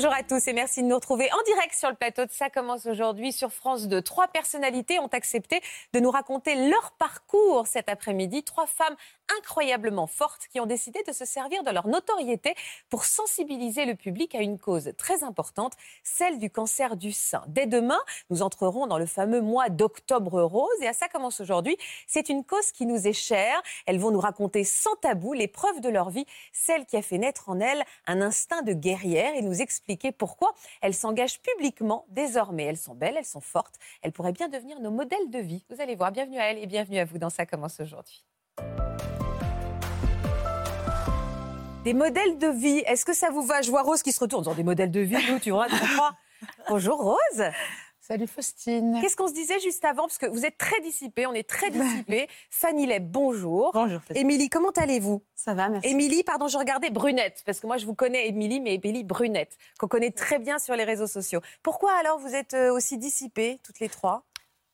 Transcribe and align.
Bonjour 0.00 0.14
à 0.14 0.22
tous 0.22 0.48
et 0.48 0.54
merci 0.54 0.82
de 0.82 0.86
nous 0.86 0.94
retrouver 0.94 1.28
en 1.30 1.42
direct 1.44 1.74
sur 1.74 1.90
le 1.90 1.94
plateau 1.94 2.24
de 2.24 2.30
Ça 2.30 2.48
commence 2.48 2.86
aujourd'hui 2.86 3.32
sur 3.32 3.52
France 3.52 3.86
2. 3.86 4.00
Trois 4.00 4.28
personnalités 4.28 4.98
ont 4.98 5.08
accepté 5.08 5.60
de 5.92 6.00
nous 6.00 6.10
raconter 6.10 6.70
leur 6.70 6.92
parcours 6.92 7.66
cet 7.66 7.90
après-midi. 7.90 8.42
Trois 8.42 8.66
femmes 8.66 8.96
incroyablement 9.38 10.06
fortes 10.06 10.46
qui 10.50 10.58
ont 10.58 10.64
décidé 10.64 11.00
de 11.06 11.12
se 11.12 11.26
servir 11.26 11.62
de 11.64 11.70
leur 11.70 11.86
notoriété 11.86 12.54
pour 12.88 13.04
sensibiliser 13.04 13.84
le 13.84 13.94
public 13.94 14.34
à 14.34 14.40
une 14.40 14.58
cause 14.58 14.90
très 14.96 15.22
importante, 15.22 15.74
celle 16.02 16.38
du 16.38 16.48
cancer 16.48 16.96
du 16.96 17.12
sein. 17.12 17.44
Dès 17.46 17.66
demain, 17.66 18.00
nous 18.30 18.40
entrerons 18.40 18.86
dans 18.86 18.96
le 18.96 19.04
fameux 19.04 19.42
mois 19.42 19.68
d'octobre 19.68 20.40
rose 20.40 20.80
et 20.80 20.88
à 20.88 20.94
ça 20.94 21.08
commence 21.08 21.42
aujourd'hui. 21.42 21.76
C'est 22.06 22.30
une 22.30 22.42
cause 22.42 22.72
qui 22.72 22.86
nous 22.86 23.06
est 23.06 23.12
chère. 23.12 23.62
Elles 23.84 23.98
vont 23.98 24.12
nous 24.12 24.20
raconter 24.20 24.64
sans 24.64 24.96
tabou 24.96 25.34
l'épreuve 25.34 25.82
de 25.82 25.90
leur 25.90 26.08
vie, 26.08 26.24
celle 26.54 26.86
qui 26.86 26.96
a 26.96 27.02
fait 27.02 27.18
naître 27.18 27.50
en 27.50 27.60
elles 27.60 27.84
un 28.06 28.22
instinct 28.22 28.62
de 28.62 28.72
guerrière 28.72 29.34
et 29.34 29.42
nous 29.42 29.60
expliquer 29.60 29.89
pourquoi 30.16 30.52
elles 30.80 30.94
s'engagent 30.94 31.40
publiquement 31.40 32.06
désormais. 32.08 32.64
Elles 32.64 32.76
sont 32.76 32.94
belles, 32.94 33.16
elles 33.16 33.24
sont 33.24 33.40
fortes, 33.40 33.76
elles 34.02 34.12
pourraient 34.12 34.32
bien 34.32 34.48
devenir 34.48 34.80
nos 34.80 34.90
modèles 34.90 35.30
de 35.30 35.38
vie. 35.38 35.64
Vous 35.70 35.80
allez 35.80 35.96
voir, 35.96 36.12
bienvenue 36.12 36.38
à 36.38 36.50
elles 36.50 36.58
et 36.58 36.66
bienvenue 36.66 36.98
à 36.98 37.04
vous 37.04 37.18
dans 37.18 37.30
Ça 37.30 37.46
commence 37.46 37.80
aujourd'hui. 37.80 38.24
Des 41.84 41.94
modèles 41.94 42.36
de 42.38 42.48
vie. 42.48 42.82
Est-ce 42.86 43.06
que 43.06 43.14
ça 43.14 43.30
vous 43.30 43.42
va? 43.42 43.62
Je 43.62 43.70
vois 43.70 43.82
Rose 43.82 44.02
qui 44.02 44.12
se 44.12 44.20
retourne. 44.20 44.44
Dans 44.44 44.54
des 44.54 44.64
modèles 44.64 44.90
de 44.90 45.00
vie, 45.00 45.16
nous, 45.30 45.38
tu 45.38 45.50
vois, 45.50 45.66
tu 45.66 45.76
crois? 45.76 46.14
Bonjour 46.68 46.98
Rose. 46.98 47.44
Salut 48.10 48.26
Faustine. 48.26 48.98
Qu'est-ce 49.00 49.14
qu'on 49.14 49.28
se 49.28 49.32
disait 49.32 49.60
juste 49.60 49.84
avant? 49.84 50.02
Parce 50.02 50.18
que 50.18 50.26
vous 50.26 50.44
êtes 50.44 50.58
très 50.58 50.80
dissipée, 50.80 51.26
on 51.26 51.32
est 51.32 51.48
très 51.48 51.70
dissipée. 51.70 52.26
Fanny 52.50 52.84
Leb, 52.84 53.08
bonjour. 53.08 53.70
Bonjour. 53.72 54.00
Faustine. 54.00 54.16
Émilie, 54.16 54.48
comment 54.48 54.72
allez-vous? 54.72 55.22
Ça 55.36 55.54
va, 55.54 55.68
merci. 55.68 55.90
Émilie, 55.90 56.24
pardon, 56.24 56.48
je 56.48 56.58
regardais 56.58 56.90
Brunette, 56.90 57.44
parce 57.46 57.60
que 57.60 57.68
moi 57.68 57.76
je 57.76 57.86
vous 57.86 57.94
connais 57.94 58.26
Émilie, 58.26 58.58
mais 58.58 58.74
Émilie 58.74 59.04
Brunette, 59.04 59.56
qu'on 59.78 59.86
connaît 59.86 60.10
très 60.10 60.40
bien 60.40 60.58
sur 60.58 60.74
les 60.74 60.82
réseaux 60.82 61.06
sociaux. 61.06 61.38
Pourquoi 61.62 61.92
alors 62.00 62.18
vous 62.18 62.34
êtes 62.34 62.54
euh, 62.54 62.74
aussi 62.74 62.98
dissipées, 62.98 63.60
toutes 63.62 63.78
les 63.78 63.88
trois? 63.88 64.24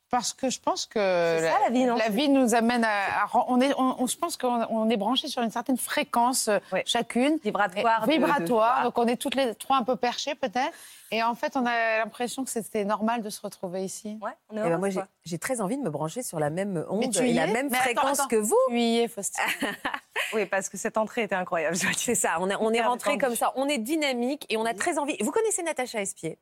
Parce 0.09 0.33
que 0.33 0.51
je 0.51 0.61
pense 0.61 0.87
que 0.87 0.99
ça, 1.01 1.59
la 1.65 1.71
vie, 1.71 1.85
non? 1.85 1.97
la 1.97 2.09
vie 2.09 2.29
nous 2.29 2.55
amène 2.55 2.85
à, 2.85 3.25
à- 3.25 3.29
on 3.49 3.61
est, 3.61 3.75
on, 3.77 4.03
on- 4.03 4.07
je 4.07 4.17
pense 4.17 4.37
qu'on 4.37 4.65
on 4.71 4.89
est 4.89 4.97
branché 4.97 5.27
sur 5.27 5.43
une 5.43 5.51
certaine 5.51 5.77
fréquence 5.77 6.47
euh, 6.47 6.59
Ouais. 6.73 6.85
chacune, 6.87 7.39
Vibratoire. 7.43 8.05
Et 8.05 8.07
de- 8.07 8.07
de- 8.07 8.13
vibratoire. 8.13 8.85
Donc 8.85 8.97
on 8.98 9.07
est 9.09 9.17
toutes 9.17 9.35
les 9.35 9.55
trois 9.57 9.79
un 9.79 9.83
peu 9.83 9.97
perchées 9.97 10.37
peut-être. 10.37 10.73
Et 11.11 11.23
en 11.25 11.35
fait, 11.35 11.57
on 11.57 11.67
a 11.67 11.98
l'impression 11.98 12.45
que 12.45 12.51
c'était 12.51 12.85
normal 12.85 13.23
de 13.23 13.31
se 13.31 13.41
retrouver 13.41 13.85
ici. 13.85 14.17
Ouais, 14.23 14.31
on 14.51 14.57
est 14.57 14.61
Eh 14.65 14.69
ben, 14.71 14.79
moi, 14.79 14.89
j'ai- 15.25 15.39
très 15.39 15.61
envie 15.61 15.77
de 15.77 15.83
me 15.83 15.91
brancher 15.91 16.23
sur 16.23 16.39
la 16.39 16.51
même 16.51 16.85
onde 16.89 17.13
tu 17.13 17.23
et 17.25 17.31
y 17.31 17.35
la 17.35 17.47
es? 17.48 17.53
même 17.53 17.69
Mais 17.70 17.79
fréquence 17.79 18.20
attends. 18.20 18.29
que 18.29 18.37
vous. 18.37 18.57
Tu 18.69 18.79
y 18.79 18.98
es, 19.01 19.09
Faustine. 19.09 19.45
Oui, 20.33 20.47
parce 20.47 20.69
que 20.69 20.77
cette 20.77 20.97
entrée 20.97 21.23
était 21.25 21.35
incroyable. 21.35 21.77
C'est 21.97 22.15
ça, 22.15 22.37
on, 22.41 22.48
est- 22.51 22.57
on 22.59 22.73
est 22.73 22.81
rentré 22.83 23.19
comme 23.19 23.35
ça, 23.37 23.53
on 23.57 23.69
est 23.69 23.79
dynamique 23.79 24.47
et 24.48 24.57
on 24.57 24.65
a 24.65 24.75
très 24.75 24.98
envie. 24.98 25.17
Vous 25.20 25.31
connaissez 25.31 25.63
Natacha 25.63 26.01
Espier? 26.01 26.39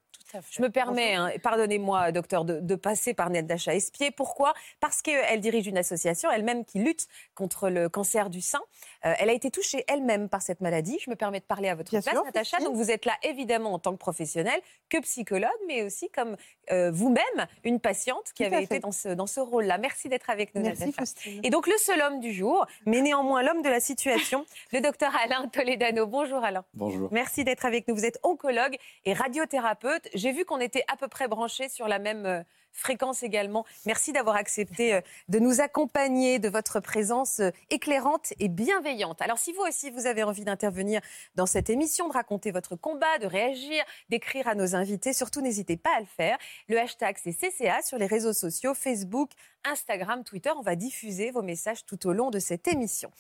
Je 0.51 0.63
me 0.63 0.71
permets, 0.71 1.15
hein, 1.15 1.31
pardonnez-moi, 1.43 2.13
docteur, 2.13 2.45
de, 2.45 2.61
de 2.61 2.75
passer 2.75 3.15
par 3.15 3.31
Natacha 3.31 3.75
Espier. 3.75 4.11
Pourquoi? 4.11 4.55
Parce 4.81 5.03
qu'elle 5.03 5.41
dirige 5.41 5.67
une 5.67 5.79
association 5.79 6.31
elle-même 6.31 6.65
qui 6.65 6.79
lutte 6.79 7.07
contre 7.35 7.69
le 7.69 7.89
cancer 7.89 8.31
du 8.31 8.41
sein. 8.41 8.61
Euh, 9.05 9.13
elle 9.19 9.31
a 9.31 9.33
été 9.33 9.51
touchée 9.51 9.85
elle-même 9.89 10.29
par 10.29 10.43
cette 10.43 10.61
maladie. 10.61 10.99
Je 11.05 11.11
me 11.11 11.17
permets 11.17 11.41
de 11.41 11.45
parler 11.45 11.69
à 11.69 11.75
votre 11.75 11.91
Bien 11.91 12.01
place, 12.01 12.15
sûr, 12.15 12.25
Natacha. 12.25 12.59
Donc 12.59 12.75
vous 12.77 12.91
êtes 12.91 13.05
là 13.05 13.15
évidemment 13.23 13.75
en 13.75 13.79
tant 13.79 13.93
que 13.93 13.99
professionnelle, 13.99 14.61
que 14.89 14.99
psychologue, 15.01 15.51
mais 15.67 15.83
aussi 15.83 16.09
comme 16.11 16.37
euh, 16.71 16.91
vous-même, 16.91 17.47
une 17.65 17.81
patiente 17.81 18.33
qui 18.35 18.45
Tout 18.45 18.55
avait 18.55 18.65
été 18.65 18.79
dans 18.79 18.93
ce, 18.93 19.09
dans 19.09 19.27
ce 19.27 19.41
rôle-là. 19.41 19.79
Merci 19.79 20.09
d'être 20.09 20.31
avec 20.31 20.55
nous, 20.55 20.63
Merci 20.63 20.87
Natacha. 20.87 20.99
Faustine. 21.01 21.41
Et 21.43 21.51
donc 21.51 21.67
le 21.67 21.77
seul 21.79 22.01
homme 22.01 22.21
du 22.21 22.33
jour, 22.33 22.67
mais 22.87 23.01
néanmoins 23.01 23.43
l'homme 23.43 23.63
de 23.63 23.69
la 23.69 23.81
situation, 23.81 24.47
le 24.73 24.81
docteur 24.81 25.13
Alain 25.23 25.49
Toledano. 25.49 26.07
Bonjour 26.07 26.43
Alain. 26.43 26.65
Bonjour. 26.75 27.09
Merci 27.13 27.45
d'être 27.45 27.67
avec 27.67 27.89
nous. 27.89 27.95
Vous 27.95 28.05
êtes 28.05 28.19
oncologue 28.23 28.77
et 29.05 29.13
radiothérapeute. 29.13 30.09
J'ai 30.25 30.33
vu 30.33 30.47
qu'on 30.47 30.59
était 30.59 30.87
à 30.89 30.97
peu 30.97 31.07
près 31.07 31.29
branchés 31.29 31.69
sur 31.69 31.87
la 31.87 31.99
même 31.99 32.25
euh, 32.25 32.43
fréquence 32.73 33.23
également. 33.23 33.67
Merci 33.85 34.11
d'avoir 34.11 34.37
accepté 34.37 34.95
euh, 34.95 35.03
de 35.29 35.39
nous 35.39 35.61
accompagner, 35.61 36.39
de 36.39 36.49
votre 36.49 36.81
présence 36.81 37.41
euh, 37.41 37.51
éclairante 37.69 38.33
et 38.39 38.49
bienveillante. 38.49 39.21
Alors 39.21 39.37
si 39.37 39.53
vous 39.53 39.61
aussi 39.61 39.91
vous 39.91 40.07
avez 40.07 40.23
envie 40.23 40.45
d'intervenir 40.45 41.03
dans 41.35 41.45
cette 41.45 41.69
émission, 41.69 42.09
de 42.09 42.15
raconter 42.15 42.53
votre 42.53 42.75
combat, 42.75 43.19
de 43.19 43.27
réagir, 43.27 43.85
d'écrire 44.09 44.49
à 44.49 44.55
nos 44.55 44.75
invités, 44.75 45.13
surtout 45.13 45.43
n'hésitez 45.43 45.77
pas 45.77 45.95
à 45.95 46.01
le 46.01 46.07
faire. 46.07 46.39
Le 46.69 46.79
hashtag 46.79 47.19
c'est 47.23 47.35
CCA 47.35 47.83
sur 47.83 47.99
les 47.99 48.07
réseaux 48.07 48.33
sociaux, 48.33 48.73
Facebook, 48.73 49.29
Instagram, 49.65 50.25
Twitter. 50.25 50.53
On 50.57 50.63
va 50.63 50.75
diffuser 50.75 51.33
vos 51.33 51.43
messages 51.43 51.85
tout 51.85 52.07
au 52.07 52.15
long 52.15 52.31
de 52.31 52.39
cette 52.39 52.67
émission. 52.67 53.11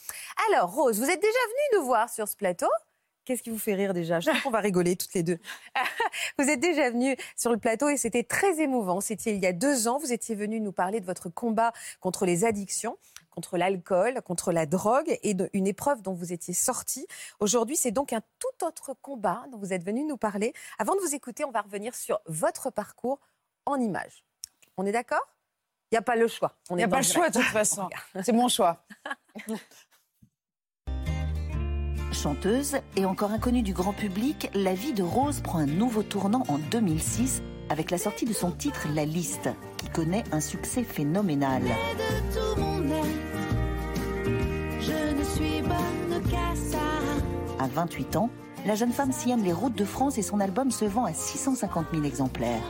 Alors 0.48 0.72
Rose, 0.72 0.98
vous 0.98 1.10
êtes 1.10 1.20
déjà 1.20 1.38
venue 1.48 1.80
nous 1.80 1.84
voir 1.84 2.08
sur 2.08 2.26
ce 2.26 2.36
plateau? 2.38 2.68
Qu'est-ce 3.24 3.42
qui 3.42 3.50
vous 3.50 3.58
fait 3.58 3.74
rire 3.74 3.94
déjà? 3.94 4.20
Je 4.20 4.30
qu'on 4.42 4.50
va 4.50 4.60
rigoler 4.60 4.96
toutes 4.96 5.14
les 5.14 5.22
deux. 5.22 5.38
Vous 6.38 6.48
êtes 6.48 6.60
déjà 6.60 6.90
venue 6.90 7.16
sur 7.36 7.50
le 7.50 7.56
plateau 7.56 7.88
et 7.88 7.96
c'était 7.96 8.22
très 8.22 8.60
émouvant. 8.60 9.00
C'était 9.00 9.34
il 9.34 9.42
y 9.42 9.46
a 9.46 9.52
deux 9.52 9.88
ans. 9.88 9.98
Vous 9.98 10.12
étiez 10.12 10.34
venu 10.34 10.60
nous 10.60 10.72
parler 10.72 11.00
de 11.00 11.06
votre 11.06 11.30
combat 11.30 11.72
contre 12.00 12.26
les 12.26 12.44
addictions, 12.44 12.98
contre 13.30 13.56
l'alcool, 13.56 14.20
contre 14.22 14.52
la 14.52 14.66
drogue 14.66 15.18
et 15.22 15.32
d'une 15.32 15.66
épreuve 15.66 16.02
dont 16.02 16.12
vous 16.12 16.34
étiez 16.34 16.52
sortie. 16.52 17.06
Aujourd'hui, 17.40 17.76
c'est 17.76 17.92
donc 17.92 18.12
un 18.12 18.20
tout 18.38 18.66
autre 18.66 18.94
combat 19.00 19.44
dont 19.50 19.58
vous 19.58 19.72
êtes 19.72 19.84
venu 19.84 20.04
nous 20.04 20.18
parler. 20.18 20.52
Avant 20.78 20.94
de 20.94 21.00
vous 21.00 21.14
écouter, 21.14 21.44
on 21.44 21.50
va 21.50 21.62
revenir 21.62 21.94
sur 21.94 22.20
votre 22.26 22.70
parcours 22.70 23.20
en 23.64 23.76
images. 23.76 24.24
On 24.76 24.84
est 24.84 24.92
d'accord? 24.92 25.26
Il 25.90 25.94
n'y 25.94 25.98
a 25.98 26.02
pas 26.02 26.16
le 26.16 26.28
choix. 26.28 26.56
Il 26.70 26.76
n'y 26.76 26.82
a 26.82 26.88
pas 26.88 26.98
le 26.98 27.04
choix 27.04 27.30
de 27.30 27.38
toute 27.38 27.48
façon. 27.48 27.88
C'est 28.22 28.32
mon 28.32 28.48
choix. 28.48 28.84
Chanteuse 32.24 32.78
et 32.96 33.04
encore 33.04 33.32
inconnue 33.32 33.60
du 33.60 33.74
grand 33.74 33.92
public, 33.92 34.48
la 34.54 34.72
vie 34.72 34.94
de 34.94 35.02
Rose 35.02 35.42
prend 35.42 35.58
un 35.58 35.66
nouveau 35.66 36.02
tournant 36.02 36.42
en 36.48 36.56
2006 36.70 37.42
avec 37.68 37.90
la 37.90 37.98
sortie 37.98 38.24
de 38.24 38.32
son 38.32 38.50
titre 38.50 38.88
La 38.94 39.04
Liste, 39.04 39.50
qui 39.76 39.90
connaît 39.90 40.24
un 40.32 40.40
succès 40.40 40.84
phénoménal. 40.84 41.60
À 47.58 47.68
28 47.68 48.16
ans, 48.16 48.30
la 48.64 48.74
jeune 48.74 48.92
femme 48.92 49.12
sillonne 49.12 49.44
les 49.44 49.52
routes 49.52 49.76
de 49.76 49.84
France 49.84 50.16
et 50.16 50.22
son 50.22 50.40
album 50.40 50.70
se 50.70 50.86
vend 50.86 51.04
à 51.04 51.12
650 51.12 51.88
000 51.92 52.04
exemplaires. 52.04 52.62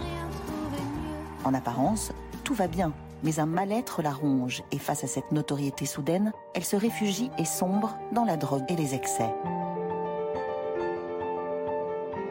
En 1.45 1.55
apparence, 1.55 2.11
tout 2.43 2.55
va 2.55 2.67
bien, 2.67 2.93
mais 3.25 3.41
un 3.41 3.47
mal-être 3.47 4.03
la 4.03 4.13
ronge 4.13 4.63
et 4.71 4.79
face 4.79 5.03
à 5.03 5.07
cette 5.07 5.33
notoriété 5.33 5.87
soudaine, 5.87 6.33
elle 6.55 6.65
se 6.65 6.77
réfugie 6.77 7.31
et 7.39 7.45
sombre 7.45 7.97
dans 8.13 8.25
la 8.25 8.37
drogue 8.37 8.65
et 8.69 8.77
les 8.77 8.95
excès. 8.95 9.35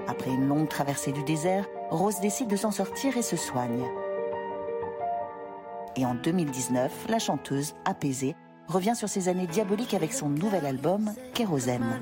Après 0.07 0.29
une 0.29 0.47
longue 0.47 0.69
traversée 0.69 1.11
du 1.11 1.23
désert, 1.23 1.65
Rose 1.89 2.19
décide 2.21 2.47
de 2.47 2.55
s'en 2.55 2.71
sortir 2.71 3.17
et 3.17 3.23
se 3.23 3.35
soigne. 3.35 3.83
Et 5.95 6.05
en 6.05 6.13
2019, 6.13 7.07
la 7.09 7.19
chanteuse, 7.19 7.73
apaisée, 7.85 8.35
revient 8.67 8.95
sur 8.95 9.09
ses 9.09 9.27
années 9.27 9.47
diaboliques 9.47 9.93
avec 9.93 10.13
son 10.13 10.29
nouvel 10.29 10.65
album, 10.65 11.11
Kérosène. 11.33 11.99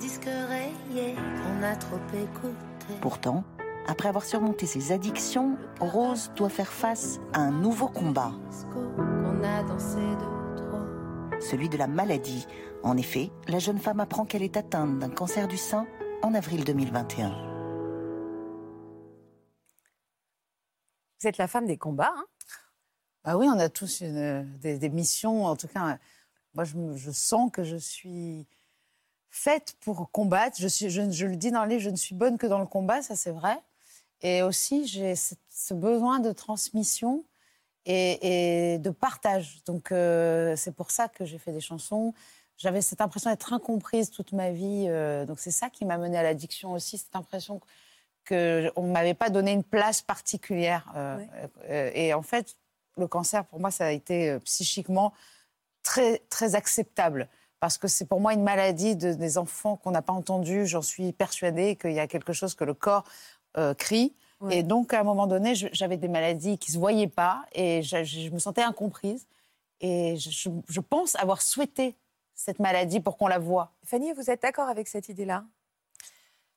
Pourtant, 3.01 3.43
après 3.87 4.07
avoir 4.09 4.23
surmonté 4.25 4.65
ses 4.65 4.91
addictions, 4.91 5.57
Rose 5.79 6.31
doit 6.35 6.49
faire 6.49 6.71
face 6.71 7.19
à 7.33 7.39
un 7.41 7.51
nouveau 7.51 7.87
combat, 7.87 8.31
Disco 8.49 8.79
qu'on 8.95 9.43
a 9.43 9.63
dansé 9.63 9.97
de 9.99 10.55
trop. 10.55 11.41
celui 11.41 11.67
de 11.69 11.77
la 11.77 11.87
maladie. 11.87 12.47
En 12.83 12.97
effet, 12.97 13.31
la 13.47 13.59
jeune 13.59 13.79
femme 13.79 13.99
apprend 13.99 14.25
qu'elle 14.25 14.43
est 14.43 14.57
atteinte 14.57 14.99
d'un 14.99 15.09
cancer 15.09 15.47
du 15.47 15.57
sein 15.57 15.85
en 16.23 16.33
avril 16.33 16.63
2021. 16.63 17.29
Vous 21.19 21.27
êtes 21.27 21.37
la 21.37 21.47
femme 21.47 21.67
des 21.67 21.77
combats. 21.77 22.13
hein? 22.15 22.25
Bah 23.23 23.37
oui, 23.37 23.47
on 23.53 23.59
a 23.59 23.69
tous 23.69 24.01
une- 24.01 24.57
des, 24.57 24.79
des 24.79 24.89
missions. 24.89 25.45
En 25.45 25.55
tout 25.55 25.67
cas, 25.67 25.99
moi, 26.55 26.63
je, 26.63 27.11
sens 27.11 27.51
que 27.51 27.63
je 27.63 27.75
suis 27.77 28.47
faite 29.29 29.75
pour 29.81 30.09
combattre. 30.11 30.57
Je, 30.59 30.67
suis, 30.67 30.89
je, 30.89 31.11
je 31.11 31.25
le 31.27 31.35
dis 31.35 31.51
dans 31.51 31.63
le 31.63 31.69
livre, 31.69 31.81
je 31.81 31.91
ne 31.91 31.95
suis 31.95 32.15
bonne 32.15 32.37
que 32.39 32.47
dans 32.47 32.57
le 32.59 32.65
combat, 32.65 33.01
ça 33.03 33.15
c'est 33.15 33.31
vrai. 33.31 33.61
Et 34.21 34.43
aussi, 34.43 34.87
j'ai 34.87 35.15
ce, 35.15 35.35
besoin 35.73 36.19
de 36.19 36.31
transmission 36.31 37.23
et, 37.85 38.73
et 38.73 38.77
de 38.79 38.89
partage. 38.89 39.63
Donc, 39.65 39.91
euh, 39.91 40.55
c'est 40.55 40.75
pour 40.75 40.91
ça 40.91 41.07
que 41.07 41.25
j'ai 41.25 41.37
fait 41.37 41.51
des 41.51 41.61
chansons. 41.61 42.13
J'avais 42.57 42.81
cette 42.81 43.01
impression 43.01 43.29
d'être 43.31 43.53
incomprise 43.53 44.11
toute 44.11 44.33
ma 44.33 44.51
vie. 44.51 44.85
euh, 44.87 45.25
donc, 45.25 45.39
c'est 45.39 45.51
ça 45.51 45.69
qui 45.69 45.85
m'a 45.85 45.97
menée 45.97 46.17
à 46.17 46.23
l'addiction 46.23 46.73
aussi, 46.73 46.97
cette 46.97 47.15
impression 47.15 47.59
qu'on 48.27 48.35
ne 48.83 48.91
m'avait 48.91 49.15
pas 49.15 49.29
donné 49.29 49.51
une 49.51 49.63
place 49.63 50.01
particulière. 50.01 50.91
euh, 50.95 51.91
et 51.95 52.13
en 52.13 52.21
fait, 52.21 52.55
le 52.97 53.07
cancer, 53.07 53.45
pour 53.45 53.59
moi, 53.59 53.71
ça 53.71 53.85
a 53.85 53.91
été 53.91 54.37
psychiquement 54.41 55.13
très, 55.81 56.19
très 56.29 56.53
acceptable. 56.53 57.27
Parce 57.59 57.77
que 57.77 57.87
c'est 57.87 58.05
pour 58.05 58.19
moi 58.19 58.33
une 58.33 58.43
maladie 58.43 58.95
de- 58.95 59.13
des 59.13 59.37
enfants 59.37 59.75
qu'on 59.77 59.91
n'a 59.91 60.01
pas 60.01 60.13
entendu. 60.13 60.65
J'en 60.67 60.81
suis 60.81 61.13
persuadée 61.13 61.75
qu'il 61.75 61.93
y 61.93 61.99
a 61.99 62.07
quelque 62.07 62.33
chose 62.33 62.53
que 62.55 62.63
le 62.63 62.73
corps 62.73 63.03
euh, 63.57 63.73
crie. 63.73 64.13
Ouais. 64.39 64.57
Et 64.57 64.63
donc, 64.63 64.93
à 64.93 64.99
un 64.99 65.03
moment 65.03 65.27
donné, 65.27 65.53
j'avais 65.55 65.97
des 65.97 66.07
maladies 66.07 66.57
qui 66.57 66.71
ne 66.71 66.73
se 66.75 66.79
voyaient 66.79 67.07
pas 67.07 67.45
et 67.53 67.83
je, 67.83 68.29
me 68.31 68.39
sentais 68.39 68.63
incomprise. 68.63 69.27
Et 69.79 70.15
je, 70.17 70.79
pense 70.79 71.15
avoir 71.15 71.41
souhaité 71.41 71.95
cette 72.33 72.59
maladie 72.59 72.99
pour 72.99 73.17
qu'on 73.17 73.27
la 73.27 73.39
voie. 73.39 73.71
Fanny, 73.83 74.13
vous 74.13 74.29
êtes 74.29 74.41
d'accord 74.41 74.67
avec 74.67 74.87
cette 74.87 75.09
idée-là? 75.09 75.43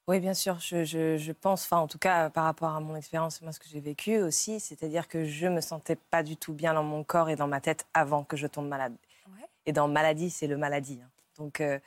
Oui, 0.07 0.21
bien 0.21 0.35
sûr. 0.35 0.59
Je, 0.61 0.85
je- 0.85 1.17
je 1.17 1.33
pense, 1.33 1.65
enfin, 1.65 1.79
en 1.79 1.87
tout 1.89 1.99
cas, 1.99 2.29
par 2.31 2.45
rapport 2.45 2.71
à 2.71 2.81
mon 2.81 2.95
expérience, 2.95 3.41
moi, 3.41 3.53
ce 3.53 3.59
que 3.59 3.69
j'ai 3.69 3.81
vécu 3.81 4.19
aussi, 4.19 4.61
c'est-à-dire 4.61 5.09
que 5.09 5.25
je 5.25 5.47
me 5.47 5.61
sentais 5.63 5.97
pas 5.97 6.23
du 6.23 6.37
tout 6.37 6.53
bien 6.53 6.75
dans 6.75 6.83
mon 6.83 7.05
corps 7.05 7.31
et 7.31 7.37
dans 7.37 7.49
ma 7.49 7.61
tête 7.61 7.87
avant 7.95 8.25
que 8.25 8.37
je 8.37 8.47
tombe 8.47 8.69
malade. 8.69 8.95
Ouais. 9.29 9.47
Et 9.65 9.73
dans 9.73 9.89
maladie, 9.89 10.29
c'est 10.31 10.47
le 10.47 10.59
maladie. 10.59 11.01
hein. 11.03 11.11
Donc, 11.39 11.61
euh, 11.61 11.79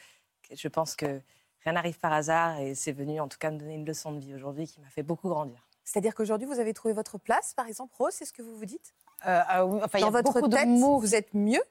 je 0.52 0.68
pense 0.68 0.96
que 0.96 1.22
rien 1.68 1.74
n'arrive 1.74 2.00
par 2.00 2.14
hasard 2.14 2.60
et 2.60 2.76
c'est 2.76 2.94
venu, 2.94 3.20
en 3.20 3.28
tout 3.28 3.38
cas, 3.38 3.52
me 3.52 3.58
donner 3.60 3.76
une 3.76 3.86
leçon 3.86 4.14
de 4.14 4.20
vie 4.20 4.34
aujourd'hui 4.34 4.68
qui 4.68 4.80
m'a 4.80 4.88
fait 4.88 5.04
beaucoup 5.04 5.28
grandir. 5.28 5.68
C'est-à-dire 5.84 6.16
qu'aujourd'hui, 6.16 6.48
vous 6.48 6.60
avez 6.60 6.74
trouvé 6.74 6.94
votre 6.94 7.18
place, 7.18 7.54
par 7.54 7.68
exemple, 7.68 7.94
Rose, 7.98 8.14
c'est 8.14 8.26
ce 8.26 8.32
que 8.34 8.42
vous 8.42 8.56
vous 8.56 8.66
dites? 8.66 8.94
Euh, 9.26 9.42
ah 9.48 9.66
oui, 9.66 9.80
enfin, 9.84 9.98
il 10.00 10.02
y 10.02 10.04
Dans 10.04 10.08
a 10.10 10.12
votre 10.12 10.34
beaucoup 10.34 10.48
tête, 10.48 10.66
de 10.68 10.80
mots. 10.80 11.00
vous 11.00 11.14
êtes 11.16 11.34
mieux? 11.34 11.62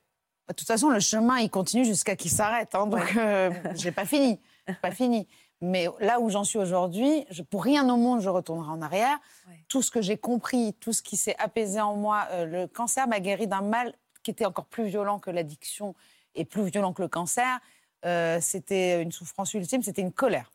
De 0.49 0.53
toute 0.55 0.67
façon, 0.67 0.91
le 0.91 1.01
chemin, 1.01 1.39
il 1.39 1.51
continue 1.51 1.85
jusqu'à 1.85 2.15
qu'il 2.15 2.31
s'arrête. 2.31 2.75
hein, 2.75 2.87
donc, 2.87 3.17
euh, 3.17 3.51
j'ai 3.75 3.91
pas 3.93 4.05
fini. 4.05 4.39
Pas 4.83 4.91
fini. 4.91 5.27
Mais 5.63 5.89
là 6.01 6.21
où 6.21 6.29
j'en 6.29 6.45
suis 6.45 6.59
aujourd'hui, 6.59 7.25
je- 7.31 7.43
pour 7.43 7.65
rien 7.65 7.89
au 7.89 7.97
monde, 7.97 8.21
je 8.21 8.29
retournerai 8.29 8.71
en 8.71 8.83
arrière. 8.83 9.19
Ouais. 9.49 9.65
Tout 9.69 9.81
ce 9.83 9.91
que 9.91 10.03
j'ai 10.03 10.17
compris, 10.19 10.75
tout 10.75 10.93
ce 10.93 11.03
qui 11.03 11.17
s'est 11.17 11.37
apaisé 11.39 11.81
en 11.81 11.97
moi, 11.97 12.27
euh, 12.33 12.45
le 12.45 12.67
cancer 12.67 13.09
m'a 13.09 13.21
guéri 13.21 13.47
d'un 13.47 13.63
mal 13.63 13.95
qui 14.23 14.31
était 14.31 14.45
encore 14.45 14.67
plus 14.67 14.85
violent 14.87 15.19
que 15.19 15.31
l'addiction 15.31 15.95
et 16.35 16.45
plus 16.45 16.65
violent 16.65 16.93
que 16.93 17.01
le 17.03 17.09
cancer. 17.09 17.59
Euh, 18.07 18.39
c'était 18.41 19.03
une 19.03 19.13
souffrance 19.13 19.53
ultime, 19.55 19.83
c'était 19.83 20.03
une 20.03 20.13
colère. 20.13 20.53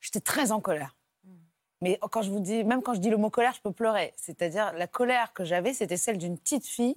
J'étais 0.00 0.20
très 0.20 0.52
en 0.52 0.60
colère. 0.60 0.94
Mais 1.82 1.98
quand 2.10 2.22
je 2.22 2.30
vous 2.30 2.40
dis, 2.40 2.64
même 2.64 2.82
quand 2.82 2.94
je 2.94 3.00
dis 3.00 3.10
le 3.10 3.18
mot 3.18 3.30
colère, 3.30 3.52
je 3.54 3.60
peux 3.60 3.72
pleurer. 3.72 4.14
C'est-à-dire 4.16 4.72
la 4.72 4.86
colère 4.86 5.32
que 5.32 5.44
j'avais, 5.44 5.74
c'était 5.74 5.96
celle 5.98 6.18
d'une 6.18 6.38
petite 6.38 6.66
fille 6.66 6.96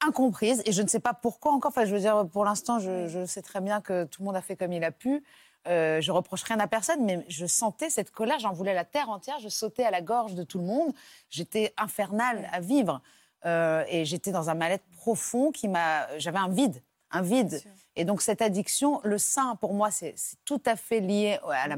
incomprise 0.00 0.62
et 0.64 0.72
je 0.72 0.82
ne 0.82 0.88
sais 0.88 0.98
pas 1.00 1.14
pourquoi 1.14 1.52
encore. 1.52 1.70
Enfin, 1.70 1.84
je 1.84 1.94
veux 1.94 2.00
dire, 2.00 2.26
pour 2.32 2.44
l'instant, 2.44 2.78
je, 2.78 3.06
je 3.06 3.26
sais 3.26 3.42
très 3.42 3.60
bien 3.60 3.80
que 3.80 4.04
tout 4.04 4.22
le 4.22 4.26
monde 4.26 4.36
a 4.36 4.42
fait 4.42 4.56
comme 4.56 4.72
il 4.72 4.82
a 4.82 4.90
pu. 4.90 5.22
Euh, 5.68 6.00
je 6.00 6.10
reproche 6.10 6.42
rien 6.42 6.58
à 6.58 6.66
personne, 6.66 7.04
mais 7.04 7.24
je 7.28 7.46
sentais 7.46 7.90
cette 7.90 8.10
colère. 8.10 8.38
J'en 8.38 8.52
voulais 8.52 8.74
la 8.74 8.84
terre 8.84 9.10
entière. 9.10 9.38
Je 9.40 9.48
sautais 9.48 9.84
à 9.84 9.90
la 9.90 10.00
gorge 10.00 10.34
de 10.34 10.42
tout 10.42 10.58
le 10.58 10.64
monde. 10.64 10.92
J'étais 11.28 11.72
infernale 11.76 12.48
à 12.52 12.60
vivre 12.60 13.00
Euh, 13.46 13.84
et 13.88 14.04
j'étais 14.04 14.32
dans 14.32 14.50
un 14.50 14.54
mal-être 14.54 14.84
profond 14.98 15.50
qui 15.50 15.66
m'a. 15.66 16.06
J'avais 16.18 16.38
un 16.38 16.50
vide, 16.50 16.82
un 17.10 17.22
vide. 17.22 17.62
Et 17.96 18.04
donc 18.04 18.22
cette 18.22 18.40
addiction, 18.42 19.00
le 19.04 19.18
sein, 19.18 19.56
pour 19.56 19.74
moi, 19.74 19.90
c'est 19.90 20.14
tout 20.44 20.62
à 20.66 20.76
fait 20.76 21.00
lié 21.00 21.38
à 21.50 21.68
la- 21.68 21.76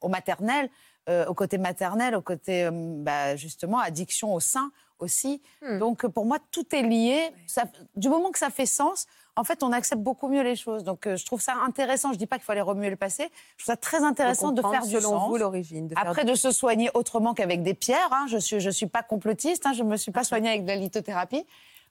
au 0.00 0.08
maternel, 0.08 0.70
euh, 1.08 1.26
au 1.26 1.34
côté 1.34 1.58
maternel, 1.58 2.14
au 2.14 2.22
côté 2.22 2.64
euh, 2.64 2.70
bah, 2.72 3.36
justement 3.36 3.78
addiction 3.78 4.32
au 4.32 4.40
sein 4.40 4.70
aussi. 5.00 5.42
Hmm. 5.60 5.78
Donc 5.78 6.04
euh, 6.04 6.08
pour 6.08 6.24
moi, 6.24 6.38
tout 6.50 6.74
est 6.74 6.82
lié. 6.82 7.30
Ça- 7.46 7.64
du 7.96 8.08
moment 8.08 8.30
que 8.30 8.38
ça 8.38 8.48
fait 8.50 8.64
sens, 8.64 9.06
en 9.36 9.42
fait, 9.42 9.64
on 9.64 9.72
accepte 9.72 10.00
beaucoup 10.00 10.28
mieux 10.28 10.42
les 10.42 10.54
choses. 10.54 10.84
Donc 10.84 11.06
euh, 11.08 11.16
je 11.16 11.26
trouve 11.26 11.40
ça 11.40 11.54
intéressant. 11.66 12.12
Je 12.12 12.18
dis 12.18 12.26
pas 12.26 12.36
qu'il 12.36 12.44
faut 12.44 12.52
aller 12.52 12.60
remuer 12.60 12.88
le 12.88 12.96
passé. 12.96 13.28
Je 13.56 13.64
trouve 13.64 13.72
ça 13.72 13.76
très 13.76 14.02
intéressant 14.04 14.52
de, 14.52 14.62
faire 14.62 14.84
du 14.86 14.92
selon 14.92 15.10
sens. 15.18 15.28
vous 15.28 15.36
l'origine. 15.36 15.90
Après, 15.96 16.24
de 16.24 16.34
se 16.36 16.52
soigner 16.52 16.90
autrement 16.94 17.34
qu'avec 17.34 17.62
des 17.64 17.74
pierres. 17.74 18.08
hein. 18.12 18.26
Je 18.28 18.36
ne 18.36 18.40
suis, 18.40 18.60
je 18.60 18.70
suis 18.70 18.86
pas 18.86 19.02
complotiste, 19.02 19.66
hein. 19.66 19.72
je 19.72 19.82
ne 19.82 19.88
me 19.88 19.96
suis 19.96 20.12
pas 20.12 20.22
soignée 20.22 20.48
avec 20.50 20.62
de 20.62 20.68
la 20.68 20.76
lithothérapie. 20.76 21.44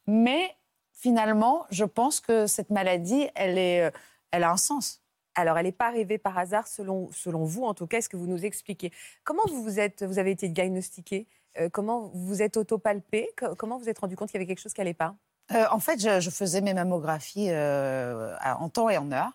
Mais 0.07 0.55
finalement, 1.03 1.65
je 1.69 1.83
pense 1.83 2.21
que 2.21 2.47
cette 2.47 2.69
maladie, 2.69 3.27
elle, 3.35 3.57
est, 3.57 3.81
euh, 3.83 3.91
elle 4.31 4.43
a 4.45 4.51
un 4.51 4.57
sens. 4.57 5.01
Alors, 5.35 5.57
elle 5.57 5.65
n'est 5.65 5.71
pas 5.83 5.87
arrivée 5.87 6.17
par 6.17 6.37
hasard, 6.37 6.65
selon, 6.67 7.09
selon 7.11 7.43
vous, 7.43 7.63
en 7.65 7.73
tout 7.73 7.87
cas, 7.87 7.97
est-ce 7.97 8.07
que 8.07 8.15
vous 8.15 8.27
nous 8.27 8.45
expliquez? 8.45 8.89
Comment 9.25 9.43
vous, 9.49 9.61
vous, 9.61 9.79
êtes, 9.81 10.01
vous 10.03 10.17
avez 10.17 10.31
été 10.31 10.47
diagnostiqué 10.47 11.27
Euh, 11.59 11.69
Comment 11.69 11.99
vous 12.13 12.25
vous 12.29 12.41
êtes 12.41 12.55
autopalpé 12.57 13.29
Co- 13.37 13.53
Comment 13.55 13.75
vous 13.77 13.83
vous 13.83 13.89
êtes 13.89 13.99
rendu 13.99 14.15
compte 14.15 14.29
qu'il 14.29 14.39
y 14.39 14.41
avait 14.41 14.47
quelque 14.47 14.63
chose 14.65 14.73
qui 14.73 14.79
n'allait 14.81 14.93
pas? 15.05 15.13
Euh, 15.51 15.65
en 15.71 15.79
fait, 15.79 15.99
je, 15.99 16.19
je 16.21 16.29
faisais 16.31 16.61
mes 16.61 16.73
mammographies 16.73 17.49
euh, 17.51 18.33
en 18.65 18.69
temps 18.69 18.89
et 18.89 18.97
en 18.97 19.11
heure. 19.11 19.33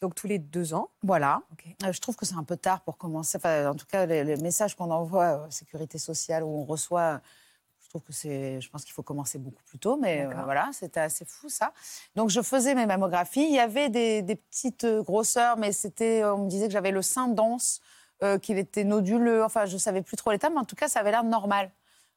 Donc, 0.00 0.14
tous 0.14 0.26
les 0.26 0.38
deux 0.40 0.72
ans? 0.74 0.88
Voilà. 1.02 1.42
Euh, 1.84 1.92
je 1.92 2.00
trouve 2.00 2.16
que 2.16 2.24
c'est 2.26 2.34
un 2.36 2.42
peu 2.52 2.56
tard 2.56 2.80
pour 2.80 2.96
commencer. 2.96 3.36
Enfin, 3.36 3.70
en 3.70 3.74
tout 3.76 3.86
cas, 3.86 4.06
les, 4.06 4.24
les 4.24 4.36
messages 4.36 4.74
qu'on 4.76 4.90
envoie 4.90 5.28
à 5.46 5.50
Sécurité 5.50 5.98
sociale, 5.98 6.42
où 6.42 6.48
on 6.62 6.64
reçoit, 6.64 7.20
trouve 7.92 8.02
que 8.02 8.12
c'est. 8.12 8.60
Je 8.60 8.70
pense 8.70 8.84
qu'il 8.84 8.92
faut 8.94 9.02
commencer 9.02 9.38
beaucoup 9.38 9.62
plus 9.64 9.78
tôt, 9.78 9.96
mais 9.96 10.24
euh, 10.26 10.30
voilà, 10.44 10.70
c'était 10.72 11.00
assez 11.00 11.24
fou 11.24 11.48
ça. 11.48 11.72
Donc, 12.16 12.30
je 12.30 12.40
faisais 12.40 12.74
mes 12.74 12.86
mammographies. 12.86 13.44
Il 13.44 13.54
y 13.54 13.58
avait 13.60 13.88
des, 13.90 14.22
des 14.22 14.36
petites 14.36 14.84
euh, 14.84 15.02
grosseurs, 15.02 15.56
mais 15.58 15.72
c'était. 15.72 16.24
On 16.24 16.44
me 16.44 16.48
disait 16.48 16.66
que 16.66 16.72
j'avais 16.72 16.90
le 16.90 17.02
sein 17.02 17.28
dense, 17.28 17.80
euh, 18.22 18.38
qu'il 18.38 18.58
était 18.58 18.84
noduleux. 18.84 19.44
Enfin, 19.44 19.66
je 19.66 19.76
savais 19.76 20.02
plus 20.02 20.16
trop 20.16 20.30
l'état, 20.32 20.48
mais 20.50 20.58
en 20.58 20.64
tout 20.64 20.76
cas, 20.76 20.88
ça 20.88 21.00
avait 21.00 21.10
l'air 21.10 21.24
normal. 21.24 21.70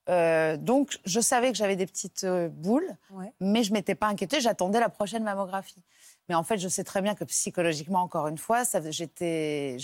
Euh, 0.07 0.55
donc, 0.55 0.99
je 1.05 1.19
savais 1.19 1.51
que 1.51 1.57
j'avais 1.57 1.75
des 1.75 1.87
petites 1.87 2.23
euh, 2.25 2.47
boules, 2.47 2.95
Ouais. 3.11 3.33
mais 3.39 3.63
je 3.63 3.73
m'étais 3.73 3.95
pas 3.95 4.07
inquiétée. 4.07 4.39
J'attendais 4.39 4.79
la 4.79 4.89
prochaine 4.89 5.23
mammographie. 5.23 5.81
Mais 6.29 6.35
en 6.35 6.43
fait, 6.43 6.57
je 6.57 6.67
sais 6.67 6.83
très 6.83 7.01
bien 7.01 7.13
que 7.15 7.23
psychologiquement, 7.23 8.01
encore 8.01 8.27
une 8.27 8.37
fois, 8.37 8.63
j'étais 8.89 9.77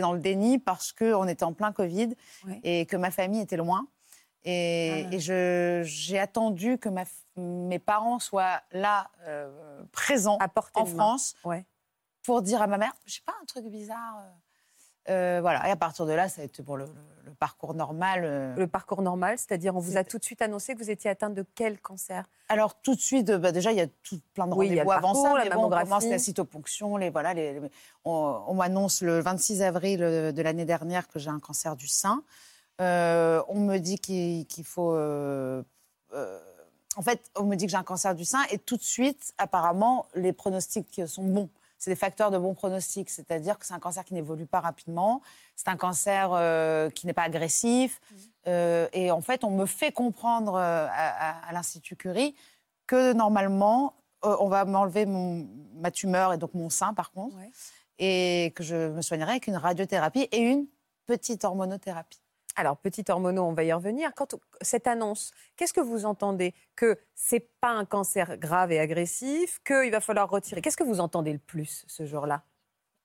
dans 0.00 0.12
le 0.12 0.18
déni 0.20 0.58
parce 0.58 0.92
qu'on 0.92 1.26
était 1.28 1.44
en 1.44 1.52
plein 1.52 1.72
Covid 1.72 2.10
Ouais. 2.46 2.60
et 2.62 2.86
que 2.86 2.96
ma 2.96 3.10
famille 3.10 3.40
était 3.40 3.56
loin. 3.56 3.86
Et, 4.50 5.04
Ah. 5.06 5.14
et 5.14 5.84
j'ai 5.84 6.18
attendu 6.18 6.78
que 6.78 6.88
ma 6.88 7.04
mes 7.36 7.78
parents 7.78 8.18
soient 8.18 8.62
là, 8.72 9.10
euh, 9.26 9.82
présents 9.92 10.38
en. 10.74 10.84
France, 10.86 11.36
Ouais. 11.44 11.64
pour 12.24 12.42
dire 12.42 12.60
à 12.62 12.66
ma 12.66 12.78
mère, 12.78 12.92
je 13.06 13.14
sais 13.14 13.20
pas, 13.24 13.34
un 13.40 13.44
truc 13.44 13.66
bizarre. 13.66 14.16
euh, 15.08 15.12
euh, 15.12 15.40
voilà. 15.40 15.68
Et 15.68 15.70
à 15.70 15.76
partir 15.76 16.04
de 16.06 16.12
là, 16.12 16.28
ça 16.28 16.42
a 16.42 16.44
été 16.44 16.62
pour 16.62 16.76
le, 16.76 16.84
le- 16.86 16.90
le 17.26 17.34
parcours 17.34 17.74
normal. 17.74 18.22
euh. 18.24 18.54
Le 18.56 18.66
parcours 18.66 19.02
normal, 19.02 19.38
c'est-à-dire 19.38 19.76
on 19.76 19.78
vous 19.80 19.96
a 19.98 20.02
tout 20.04 20.18
de 20.18 20.24
suite 20.24 20.42
annoncé 20.42 20.74
que 20.74 20.78
vous 20.80 20.90
étiez 20.90 21.10
atteinte 21.10 21.34
de 21.34 21.44
quel 21.54 21.78
cancer? 21.80 22.24
Alors 22.48 22.74
tout 22.80 22.94
de 22.94 23.00
suite, 23.00 23.30
bah, 23.30 23.52
déjà 23.52 23.70
il 23.70 23.78
y 23.78 23.80
a 23.82 23.86
tout 24.02 24.18
plein 24.34 24.46
de 24.48 24.54
Oui, 24.54 24.68
rendez-vous 24.68 24.90
avant 24.90 25.14
ça, 25.14 25.34
la 25.34 25.44
mais 25.44 25.50
bon, 25.50 25.56
on 25.56 25.58
mammographie. 25.68 25.84
commence 25.88 26.06
la 26.06 26.18
cytoponction, 26.18 26.96
les 26.96 27.10
voilà, 27.10 27.34
les, 27.34 27.60
les- 27.60 27.70
on, 28.04 28.42
on 28.48 28.54
m'annonce 28.54 29.02
le 29.02 29.20
26 29.20 29.62
avril 29.62 30.00
de 30.00 30.42
l'année 30.42 30.64
dernière 30.64 31.06
que 31.06 31.18
j'ai 31.18 31.30
un 31.30 31.40
cancer 31.40 31.76
du 31.76 31.86
sein. 31.86 32.22
Euh, 32.80 33.42
on 33.48 33.58
me 33.60 33.78
dit 33.78 33.98
qu'il 33.98 34.64
faut, 34.64 34.92
euh, 34.92 35.62
euh, 36.14 36.40
en 36.96 37.02
fait, 37.02 37.20
on 37.36 37.44
me 37.44 37.56
dit 37.56 37.66
que 37.66 37.70
j'ai 37.70 37.76
un 37.76 37.82
cancer 37.82 38.14
du 38.14 38.24
sein 38.24 38.42
et 38.50 38.58
tout 38.58 38.76
de 38.76 38.82
suite, 38.82 39.32
apparemment, 39.38 40.06
les 40.14 40.32
pronostics 40.32 41.02
sont 41.06 41.24
bons. 41.24 41.50
C'est 41.80 41.90
des 41.90 41.96
facteurs 41.96 42.30
de 42.32 42.38
bon 42.38 42.54
pronostic, 42.54 43.08
c'est-à-dire 43.08 43.56
que 43.58 43.64
c'est 43.64 43.74
un 43.74 43.78
cancer 43.78 44.04
qui 44.04 44.14
n'évolue 44.14 44.46
pas 44.46 44.58
rapidement, 44.60 45.22
c'est 45.54 45.68
un 45.68 45.76
cancer 45.76 46.30
qui 46.94 47.06
n'est 47.06 47.12
pas 47.12 47.22
agressif. 47.22 48.00
Euh, 48.48 48.88
et 48.92 49.10
en 49.12 49.20
fait, 49.20 49.44
on 49.44 49.50
me 49.50 49.64
fait 49.66 49.92
comprendre 49.92 50.56
à, 50.56 50.86
à- 50.86 51.48
à 51.48 51.52
l'Institut 51.52 51.94
Curie 51.94 52.34
que 52.88 53.12
normalement, 53.12 53.94
on 54.22 54.48
va 54.48 54.64
m'enlever 54.64 55.06
ma 55.06 55.92
tumeur 55.92 56.32
et 56.32 56.38
donc 56.38 56.52
mon 56.54 56.68
sein, 56.70 56.94
par 56.94 57.12
contre, 57.12 57.36
Ouais. 57.36 57.50
et 58.00 58.52
que 58.56 58.64
je 58.64 58.88
me 58.88 59.02
soignerai 59.02 59.30
avec 59.32 59.46
une 59.46 59.56
radiothérapie 59.56 60.26
et 60.32 60.38
une 60.38 60.66
petite 61.06 61.44
hormonothérapie. 61.44 62.18
Alors, 62.58 62.76
petit 62.76 63.04
hormono, 63.08 63.44
on 63.44 63.52
va 63.52 63.62
y 63.62 63.72
revenir. 63.72 64.10
Quand 64.16 64.34
cette 64.62 64.88
annonce, 64.88 65.30
qu'est-ce 65.56 65.72
que 65.72 65.80
vous 65.80 66.06
entendez? 66.06 66.54
Que 66.74 66.98
c'est 67.14 67.48
pas 67.60 67.70
un 67.70 67.84
cancer 67.84 68.36
grave 68.36 68.72
et 68.72 68.80
agressif, 68.80 69.60
qu'il 69.64 69.92
va 69.92 70.00
falloir 70.00 70.28
retirer. 70.28 70.60
Qu'est-ce 70.60 70.76
que 70.76 70.82
vous 70.82 70.98
entendez 70.98 71.32
le 71.32 71.38
plus 71.38 71.84
ce 71.86 72.04
jour-là? 72.04 72.42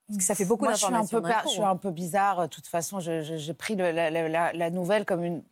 Parce 0.07 0.17
que 0.17 0.23
ça 0.23 0.33
fait 0.33 0.45
beaucoup 0.45 0.65
je 0.65 0.71
d'informations. 0.71 1.21
coup, 1.21 1.27
je 1.45 1.49
suis 1.49 1.61
hein. 1.61 1.69
un 1.69 1.75
peu 1.77 1.91
bizarre. 1.91 2.41
De 2.41 2.47
toute 2.47 2.65
façon, 2.65 2.99
je- 2.99 3.21
je- 3.21 3.37
j'ai 3.37 3.53
pris 3.53 3.75
le- 3.75 3.91
la, 3.91 4.09
la- 4.09 4.27
la- 4.27 4.53
la 4.53 4.69
nouvelle 4.71 5.05
comme 5.05 5.23
une, 5.23 5.43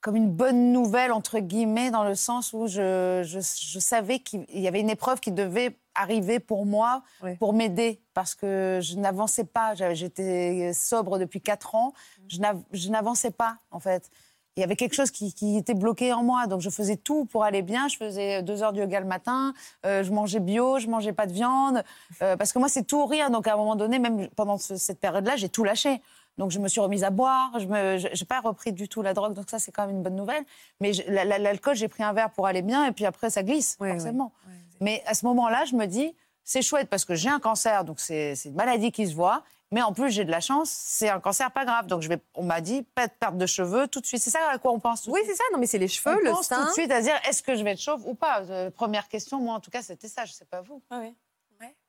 comme 0.00 0.16
une 0.16 0.30
bonne 0.30 0.72
nouvelle, 0.72 1.12
entre 1.12 1.38
guillemets, 1.38 1.90
dans 1.90 2.04
le 2.04 2.14
sens 2.14 2.54
où 2.54 2.66
je, 2.66 3.22
je- 3.24 3.40
je 3.40 3.78
savais 3.78 4.20
qu'il 4.20 4.46
y 4.58 4.66
avait 4.68 4.80
une 4.80 4.90
épreuve 4.90 5.20
qui 5.20 5.32
devait 5.32 5.76
arriver 5.94 6.40
pour 6.40 6.66
moi, 6.66 7.02
Oui. 7.22 7.36
pour 7.36 7.52
m'aider, 7.52 8.00
parce 8.14 8.34
que 8.34 8.80
je 8.82 8.96
n'avançais 8.96 9.44
pas. 9.44 9.74
J'étais 9.94 10.72
sobre 10.74 11.18
depuis 11.18 11.40
quatre 11.40 11.74
ans. 11.74 11.92
Je 12.28 12.38
n'av- 12.40 12.62
Je 12.72 12.88
n'avançais 12.90 13.30
pas, 13.30 13.56
en 13.70 13.80
fait. 13.80 14.10
Il 14.56 14.60
y 14.60 14.62
avait 14.62 14.76
quelque 14.76 14.94
chose 14.94 15.10
qui, 15.10 15.34
qui 15.34 15.56
était 15.56 15.74
bloqué 15.74 16.12
en 16.12 16.22
moi. 16.22 16.46
Donc, 16.46 16.60
je 16.60 16.70
faisais 16.70 16.96
tout 16.96 17.24
pour 17.24 17.42
aller 17.42 17.62
bien. 17.62 17.88
Je 17.88 17.96
faisais 17.96 18.40
deux 18.42 18.62
heures 18.62 18.72
de 18.72 18.78
yoga 18.80 19.00
le 19.00 19.06
matin. 19.06 19.52
euh, 19.84 20.04
je 20.04 20.12
mangeais 20.12 20.38
bio. 20.38 20.78
Je 20.78 20.86
mangeais 20.88 21.12
pas 21.12 21.26
de 21.26 21.32
viande. 21.32 21.82
Euh, 22.22 22.36
parce 22.36 22.52
que 22.52 22.60
moi, 22.60 22.68
c'est 22.68 22.84
tout 22.84 22.98
ou 23.00 23.06
rien. 23.06 23.30
Donc, 23.30 23.48
à 23.48 23.54
un 23.54 23.56
moment 23.56 23.74
donné, 23.74 23.98
même 23.98 24.28
pendant 24.36 24.56
ce- 24.56 24.76
cette 24.76 25.00
période-là, 25.00 25.34
j'ai 25.34 25.48
tout 25.48 25.64
lâché. 25.64 26.00
Donc, 26.38 26.52
je 26.52 26.60
me 26.60 26.68
suis 26.68 26.80
remise 26.80 27.02
à 27.02 27.10
boire. 27.10 27.50
Je 27.58 27.66
n'ai 27.66 28.26
pas 28.28 28.40
repris 28.40 28.72
du 28.72 28.88
tout 28.88 29.02
la 29.02 29.12
drogue. 29.12 29.32
Donc, 29.34 29.50
ça, 29.50 29.58
c'est 29.58 29.72
quand 29.72 29.86
même 29.88 29.96
une 29.96 30.02
bonne 30.04 30.14
nouvelle. 30.16 30.44
Mais 30.80 30.92
l'alcool, 31.08 31.74
j'ai 31.74 31.88
pris 31.88 32.04
un 32.04 32.12
verre 32.12 32.30
pour 32.30 32.46
aller 32.46 32.62
bien. 32.62 32.86
Et 32.86 32.92
puis 32.92 33.06
après, 33.06 33.30
ça 33.30 33.42
glisse, 33.42 33.76
forcément. 33.92 34.32
Vous 34.46 34.50
Mais 34.80 35.02
à 35.06 35.14
ce 35.14 35.24
moment-là, 35.26 35.64
je 35.64 35.74
me 35.76 35.86
dis, 35.86 36.14
c'est 36.44 36.62
chouette 36.62 36.88
parce 36.88 37.04
que 37.04 37.14
j'ai 37.14 37.28
un 37.30 37.40
cancer. 37.40 37.84
Donc, 37.84 38.00
c'est 38.00 38.34
une 38.44 38.54
maladie 38.54 38.92
qui 38.92 39.06
se 39.06 39.14
voit. 39.14 39.42
Mais 39.70 39.82
en 39.82 39.92
plus, 39.92 40.10
j'ai 40.10 40.24
de 40.24 40.30
la 40.30 40.40
chance, 40.40 40.70
c'est 40.70 41.08
un 41.08 41.18
cancer 41.18 41.50
pas 41.50 41.64
grave. 41.64 41.86
Donc 41.86 42.00
je 42.00 42.08
vais, 42.08 42.20
on 42.34 42.44
m'a 42.44 42.60
dit, 42.60 42.82
pas 42.94 43.08
de 43.08 43.12
perte 43.18 43.36
de 43.36 43.46
cheveux 43.46 43.88
tout 43.88 44.00
de 44.00 44.06
suite. 44.06 44.22
C'est 44.22 44.30
ça 44.30 44.38
à 44.52 44.58
quoi 44.58 44.70
on 44.72 44.78
pense 44.78 45.02
tout 45.02 45.10
Oui, 45.10 45.20
c'est 45.26 45.34
ça. 45.34 45.42
Non, 45.52 45.58
mais 45.58 45.66
c'est 45.66 45.78
les 45.78 45.88
cheveux, 45.88 46.14
On 46.14 46.18
le 46.24 46.30
pense 46.30 46.48
tout 46.48 46.64
de 46.64 46.70
suite 46.70 46.92
à 46.92 47.00
dire, 47.00 47.14
est-ce 47.28 47.42
que 47.42 47.56
je 47.56 47.64
vais 47.64 47.72
être 47.72 47.80
chauve 47.80 48.06
ou 48.06 48.14
pas? 48.14 48.42
Euh, 48.42 48.70
Première 48.70 49.08
question, 49.08 49.40
moi 49.40 49.54
en 49.54 49.60
tout 49.60 49.72
cas, 49.72 49.82
c'était 49.82 50.06
ça. 50.06 50.26
Je 50.26 50.32
sais 50.32 50.44
pas 50.44 50.60
vous. 50.60 50.80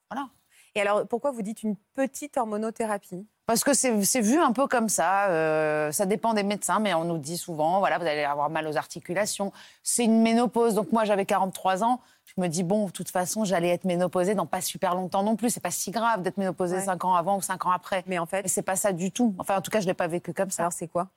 Voilà. 0.10 0.30
Et 0.74 0.82
alors, 0.82 1.08
pourquoi 1.08 1.32
vous 1.32 1.42
dites 1.42 1.62
une 1.64 1.76
petite 1.94 2.38
hormonothérapie? 2.38 3.26
Parce 3.46 3.64
que 3.64 3.74
c'est 3.74 4.04
c'est 4.04 4.22
vu 4.22 4.40
un 4.40 4.52
peu 4.52 4.68
comme 4.68 4.90
ça. 4.90 5.28
euh, 5.30 5.92
ça 5.92 6.06
dépend 6.06 6.34
des 6.34 6.44
médecins, 6.44 6.80
mais 6.80 6.94
on 6.96 7.04
nous 7.06 7.18
dit 7.20 7.38
souvent, 7.38 7.80
voilà, 7.80 7.98
vous 8.00 8.06
allez 8.06 8.24
avoir 8.24 8.50
mal 8.50 8.68
aux 8.68 8.76
articulations. 8.78 9.52
C'est 9.84 10.04
une 10.06 10.22
ménopause. 10.22 10.74
Donc 10.74 10.92
moi, 10.92 11.06
j'avais 11.06 11.26
43 11.26 11.84
ans. 11.84 12.02
Je 12.26 12.42
me 12.42 12.48
dis, 12.48 12.64
bon, 12.64 12.88
de 12.88 12.92
toute 12.92 13.10
façon, 13.10 13.46
j'allais 13.46 13.70
être 13.70 13.84
ménopausée 13.86 14.34
dans 14.36 14.46
pas 14.48 14.62
super 14.62 14.96
longtemps 14.96 15.24
non 15.24 15.36
plus. 15.36 15.50
C'est 15.52 15.60
pas 15.60 15.72
si 15.72 15.92
grave 15.92 16.22
d'être 16.22 16.38
ménopausée 16.38 16.78
Ouais. 16.78 16.84
5 16.84 17.06
ans 17.06 17.14
avant 17.16 17.38
ou 17.38 17.42
5 17.42 17.66
ans 17.66 17.72
après. 17.72 18.04
Mais 18.08 18.18
en 18.20 18.26
fait, 18.26 18.48
c'est 18.48 18.64
pas 18.64 18.76
ça 18.76 18.92
du 18.94 19.12
tout. 19.12 19.36
Enfin, 19.38 19.58
en 19.58 19.62
tout 19.62 19.72
cas, 19.72 19.80
je 19.80 19.86
l'ai 19.86 19.94
pas 19.94 20.08
vécu 20.08 20.34
comme 20.34 20.50
ça. 20.50 20.64
alors 20.64 20.74
c'est 20.74 20.88
quoi 20.88 21.08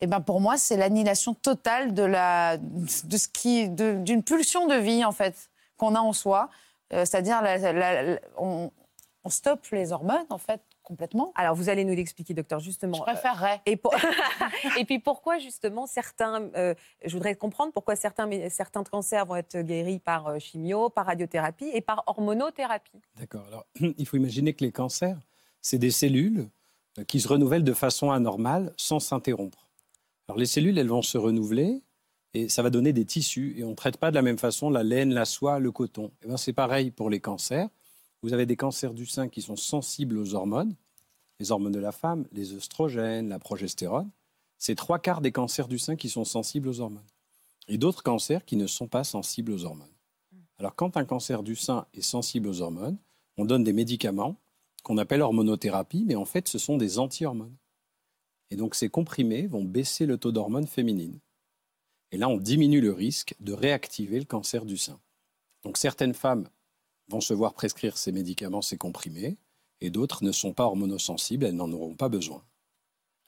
Et 0.00 0.06
ben 0.06 0.20
pour 0.20 0.40
moi, 0.40 0.56
c'est 0.56 0.76
l'annihilation 0.76 1.34
totale 1.34 1.92
de 1.92 2.02
la 2.04 2.56
de 2.56 3.16
ce 3.16 3.28
qui 3.28 3.68
d'une 3.68 4.22
pulsion 4.22 4.66
de 4.66 4.74
vie 4.74 5.04
en 5.04 5.12
fait 5.12 5.50
qu'on 5.76 5.94
a 5.94 6.00
en 6.00 6.12
soi. 6.12 6.48
Euh, 6.92 7.04
C'est-à-dire, 7.04 7.42
on, 8.38 8.70
on 9.24 9.28
stoppe 9.30 9.66
les 9.72 9.92
hormones 9.92 10.26
en 10.30 10.38
fait 10.38 10.60
complètement. 10.82 11.32
Alors, 11.34 11.54
vous 11.54 11.68
allez 11.68 11.84
nous 11.84 11.94
l'expliquer, 11.94 12.34
docteur, 12.34 12.60
justement. 12.60 12.94
Je 12.94 13.02
préférerais. 13.02 13.60
Et, 13.66 13.76
pour- 13.76 13.94
et 14.78 14.84
puis 14.84 14.98
pourquoi 14.98 15.38
justement 15.38 15.86
certains, 15.86 16.50
euh, 16.56 16.74
je 17.04 17.12
voudrais 17.12 17.34
comprendre 17.34 17.72
pourquoi 17.72 17.96
certains, 17.96 18.28
certains 18.48 18.84
cancers 18.84 19.24
vont 19.26 19.36
être 19.36 19.58
guéris 19.60 19.98
par 19.98 20.28
euh, 20.28 20.38
chimio, 20.38 20.90
par 20.90 21.06
radiothérapie 21.06 21.70
et 21.72 21.80
par 21.80 22.04
hormonothérapie. 22.06 23.00
D'accord. 23.16 23.44
Alors, 23.48 23.66
il 23.98 24.06
faut 24.06 24.16
imaginer 24.16 24.52
que 24.54 24.64
les 24.64 24.72
cancers, 24.72 25.18
c'est 25.60 25.78
des 25.78 25.90
cellules 25.90 26.48
euh, 26.98 27.04
qui 27.04 27.20
se 27.20 27.28
renouvellent 27.28 27.64
de 27.64 27.72
façon 27.72 28.10
anormale 28.10 28.72
sans 28.76 29.00
s'interrompre. 29.00 29.68
Alors, 30.28 30.38
les 30.38 30.46
cellules, 30.46 30.78
elles 30.78 30.88
vont 30.88 31.02
se 31.02 31.18
renouveler 31.18 31.82
et 32.34 32.48
ça 32.48 32.62
va 32.62 32.70
donner 32.70 32.92
des 32.92 33.04
tissus. 33.04 33.54
Et 33.58 33.64
on 33.64 33.70
ne 33.70 33.74
traite 33.74 33.98
pas 33.98 34.10
de 34.10 34.14
la 34.16 34.22
même 34.22 34.38
façon 34.38 34.70
la 34.70 34.82
laine, 34.82 35.12
la 35.12 35.24
soie, 35.24 35.58
le 35.58 35.70
coton. 35.70 36.10
Eh 36.24 36.28
ben, 36.28 36.36
c'est 36.36 36.52
pareil 36.52 36.90
pour 36.90 37.10
les 37.10 37.20
cancers. 37.20 37.68
Vous 38.22 38.32
avez 38.32 38.46
des 38.46 38.56
cancers 38.56 38.94
du 38.94 39.04
sein 39.04 39.28
qui 39.28 39.42
sont 39.42 39.56
sensibles 39.56 40.16
aux 40.16 40.34
hormones, 40.34 40.76
les 41.40 41.50
hormones 41.50 41.72
de 41.72 41.80
la 41.80 41.90
femme, 41.90 42.24
les 42.32 42.54
œstrogènes, 42.54 43.28
la 43.28 43.40
progestérone. 43.40 44.10
C'est 44.58 44.76
trois 44.76 45.00
quarts 45.00 45.20
des 45.20 45.32
cancers 45.32 45.66
du 45.66 45.78
sein 45.78 45.96
qui 45.96 46.08
sont 46.08 46.24
sensibles 46.24 46.68
aux 46.68 46.80
hormones. 46.80 47.02
Et 47.66 47.78
d'autres 47.78 48.04
cancers 48.04 48.44
qui 48.44 48.56
ne 48.56 48.68
sont 48.68 48.86
pas 48.86 49.02
sensibles 49.02 49.50
aux 49.50 49.64
hormones. 49.64 49.88
Alors, 50.58 50.76
quand 50.76 50.96
un 50.96 51.04
cancer 51.04 51.42
du 51.42 51.56
sein 51.56 51.86
est 51.94 52.02
sensible 52.02 52.46
aux 52.46 52.60
hormones, 52.60 52.96
on 53.36 53.44
donne 53.44 53.64
des 53.64 53.72
médicaments 53.72 54.36
qu'on 54.84 54.98
appelle 54.98 55.22
hormonothérapie, 55.22 56.04
mais 56.06 56.14
en 56.14 56.24
fait, 56.24 56.46
ce 56.46 56.58
sont 56.58 56.76
des 56.76 57.00
anti-hormones. 57.00 57.56
Et 58.50 58.56
donc, 58.56 58.76
ces 58.76 58.88
comprimés 58.88 59.48
vont 59.48 59.64
baisser 59.64 60.06
le 60.06 60.18
taux 60.18 60.30
d'hormones 60.30 60.68
féminines. 60.68 61.18
Et 62.12 62.18
là, 62.18 62.28
on 62.28 62.36
diminue 62.36 62.80
le 62.80 62.92
risque 62.92 63.34
de 63.40 63.52
réactiver 63.52 64.20
le 64.20 64.26
cancer 64.26 64.64
du 64.64 64.76
sein. 64.76 65.00
Donc, 65.64 65.76
certaines 65.76 66.14
femmes 66.14 66.48
vont 67.08 67.20
se 67.20 67.34
voir 67.34 67.54
prescrire 67.54 67.96
ces 67.98 68.12
médicaments, 68.12 68.62
ces 68.62 68.78
comprimés, 68.78 69.36
et 69.80 69.90
d'autres 69.90 70.24
ne 70.24 70.32
sont 70.32 70.52
pas 70.52 70.64
hormonosensibles, 70.64 71.44
elles 71.44 71.56
n'en 71.56 71.72
auront 71.72 71.94
pas 71.94 72.08
besoin. 72.08 72.44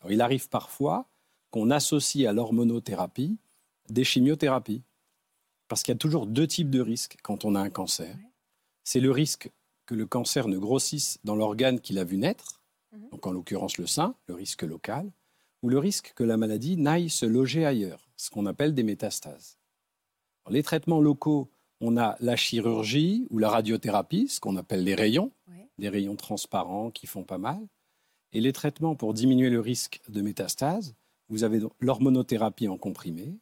Alors, 0.01 0.13
il 0.13 0.21
arrive 0.21 0.49
parfois 0.49 1.09
qu'on 1.51 1.71
associe 1.71 2.29
à 2.29 2.33
l'hormonothérapie 2.33 3.39
des 3.89 4.05
chimiothérapies. 4.05 4.83
Parce 5.69 5.83
qu'il 5.83 5.93
y 5.93 5.97
a 5.97 5.99
toujours 5.99 6.27
deux 6.27 6.47
types 6.47 6.71
de 6.71 6.81
risques 6.81 7.17
quand 7.23 7.45
on 7.45 7.55
a 7.55 7.61
un 7.61 7.71
cancer. 7.71 8.17
C'est 8.85 9.01
le 9.01 9.11
risque 9.11 9.51
que 9.87 9.95
le 9.95 10.07
cancer 10.07 10.47
ne 10.49 10.59
grossisse 10.59 11.19
dans 11.25 11.35
l'organe 11.35 11.81
qu'il 11.81 11.99
a 11.99 12.05
vu 12.05 12.17
naître, 12.17 12.61
Mhm. 12.93 13.09
donc 13.11 13.27
en 13.27 13.33
l'occurrence 13.33 13.79
le 13.79 13.87
sein, 13.87 14.15
le 14.27 14.35
risque 14.35 14.63
local, 14.63 15.11
ou 15.63 15.69
le 15.69 15.79
risque 15.79 16.13
que 16.15 16.23
la 16.25 16.37
maladie 16.37 16.77
n'aille 16.77 17.11
se 17.11 17.27
loger 17.27 17.65
ailleurs, 17.67 18.07
ce 18.17 18.31
qu'on 18.31 18.47
appelle 18.47 18.75
des 18.75 18.83
métastases. 18.83 19.59
Alors, 20.45 20.53
les 20.55 20.63
traitements 20.63 21.01
locaux, 21.01 21.51
on 21.87 21.97
a 21.99 22.17
la 22.21 22.35
chirurgie 22.37 23.27
ou 23.31 23.39
la 23.39 23.51
radiothérapie, 23.51 24.29
ce 24.29 24.41
qu'on 24.41 24.57
appelle 24.57 24.85
les 24.85 24.95
rayons, 24.95 25.31
Oui. 25.49 25.59
des 25.79 25.89
rayons 25.91 26.17
transparents 26.17 26.91
qui 26.91 27.07
font 27.07 27.25
pas 27.25 27.37
mal. 27.39 27.61
Et 28.33 28.41
les 28.41 28.53
traitements 28.53 28.95
pour 28.97 29.13
diminuer 29.13 29.51
le 29.51 29.61
risque 29.61 30.01
de 30.09 30.23
métastases, 30.23 30.95
vous 31.29 31.45
avez 31.45 31.61
l'hormonothérapie 31.81 32.69
en 32.69 32.79
comprimé, 32.79 33.39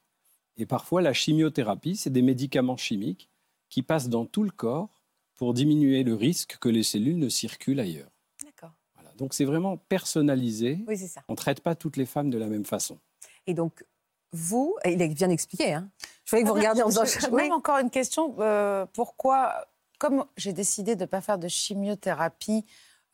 et 0.57 0.67
parfois 0.67 1.01
la 1.03 1.13
chimiothérapie, 1.13 1.97
c'est 1.97 2.11
des 2.11 2.21
médicaments 2.23 2.77
chimiques 2.77 3.29
qui 3.69 3.83
passent 3.83 4.09
dans 4.09 4.27
tout 4.27 4.43
le 4.43 4.51
corps 4.51 4.91
pour 5.37 5.55
diminuer 5.55 6.03
le 6.03 6.15
risque 6.15 6.59
que 6.61 6.69
les 6.69 6.83
cellules 6.83 7.19
ne 7.19 7.29
circulent 7.29 7.81
ailleurs. 7.81 8.11
D'accord. 8.45 8.73
Voilà. 8.95 9.15
Donc 9.15 9.35
c'est 9.35 9.45
vraiment 9.47 9.77
personnalisé. 9.79 10.85
Oui, 10.87 10.97
c'est 10.99 11.09
ça. 11.09 11.23
On 11.29 11.33
ne 11.33 11.37
traite 11.37 11.61
pas 11.61 11.75
toutes 11.75 11.97
les 11.97 12.07
femmes 12.07 12.29
de 12.31 12.39
la 12.39 12.49
même 12.49 12.65
façon. 12.67 12.99
Et 13.47 13.55
donc, 13.55 13.85
vous, 14.33 14.77
et 14.85 14.93
il 14.93 15.03
est 15.03 15.09
bien 15.09 15.31
expliqué, 15.31 15.75
hein. 15.75 15.89
Je 16.25 16.31
voulais 16.31 16.43
que 16.43 16.49
vous 16.49 16.55
Ah, 16.55 16.59
regardiez 16.59 16.83
en 16.83 16.89
j'ai 16.91 17.29
Oui. 17.31 17.43
même 17.43 17.53
encore 17.53 17.79
une 17.79 17.91
question. 17.91 18.35
euh, 18.39 18.87
pourquoi, 18.95 19.67
comme 19.99 20.25
j'ai 20.37 20.53
décidé 20.53 20.95
de 20.97 21.01
ne 21.03 21.07
pas 21.07 21.21
faire 21.21 21.39
de 21.39 21.49
chimiothérapie 21.49 22.65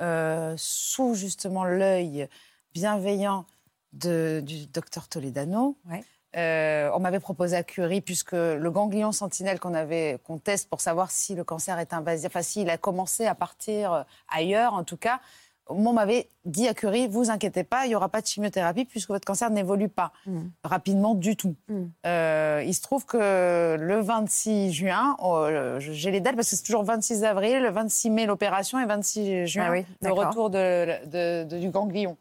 euh, 0.00 0.54
sous 0.56 1.14
justement 1.14 1.64
l'œil 1.64 2.28
bienveillant 2.72 3.46
de- 3.92 4.40
du 4.44 4.66
docteur 4.66 5.08
Toledano, 5.08 5.76
Ouais. 5.90 6.04
euh, 6.37 6.90
on 6.94 7.00
m'avait 7.00 7.18
proposé 7.18 7.56
à 7.56 7.64
Curie, 7.64 8.00
puisque 8.02 8.32
le 8.32 8.70
ganglion 8.70 9.10
sentinelle 9.10 9.58
qu'on 9.58 9.75
avait 9.75 10.20
qu'on 10.25 10.38
teste 10.38 10.68
pour 10.68 10.80
savoir 10.80 11.10
si 11.10 11.34
le 11.34 11.42
cancer 11.42 11.78
est 11.80 11.92
invasif, 11.92 12.26
enfin 12.26 12.42
s'il 12.42 12.70
a 12.70 12.76
commencé 12.78 13.26
à 13.26 13.34
partir 13.34 14.04
ailleurs 14.28 14.75
en 14.75 14.84
tout 14.84 14.98
cas, 14.98 15.20
on 15.68 15.92
m'avait 15.92 16.28
dit 16.44 16.66
à 16.68 16.75
Curie, 16.75 17.08
vous 17.08 17.30
inquiétez 17.30 17.64
pas, 17.64 17.84
il 17.87 17.88
n'y 17.90 17.94
aura 17.94 18.08
pas 18.08 18.20
de 18.20 18.26
chimiothérapie 18.26 18.84
puisque 18.84 19.08
votre 19.10 19.25
cancer 19.26 19.50
n'évolue 19.50 19.88
pas 19.88 20.12
Mm. 20.26 20.40
rapidement 20.64 21.14
du 21.14 21.37
tout. 21.37 21.54
Mm. 21.68 21.84
Euh, 22.06 22.62
il 22.66 22.75
se 22.75 22.80
trouve 22.82 23.04
que 23.06 23.76
le 23.78 24.00
26 24.00 24.72
juin, 24.72 25.16
oh, 25.22 25.37
euh, 25.37 25.78
j'ai 25.80 26.10
les 26.10 26.20
dates 26.20 26.37
parce 26.37 26.50
que 26.50 26.56
c'est 26.56 26.62
toujours 26.64 26.84
26 26.84 27.25
avril, 27.25 27.62
le 27.62 27.70
26 27.70 28.10
mai 28.10 28.26
l'opération 28.26 28.78
et 28.80 28.87
26 28.87 29.46
juin 29.46 29.64
Ah 29.68 29.72
oui, 29.72 29.84
le 30.02 30.12
retour 30.12 30.50
de- 30.50 31.04
de- 31.06 31.44
de- 31.44 31.58
du 31.58 31.70
ganglion. 31.70 32.16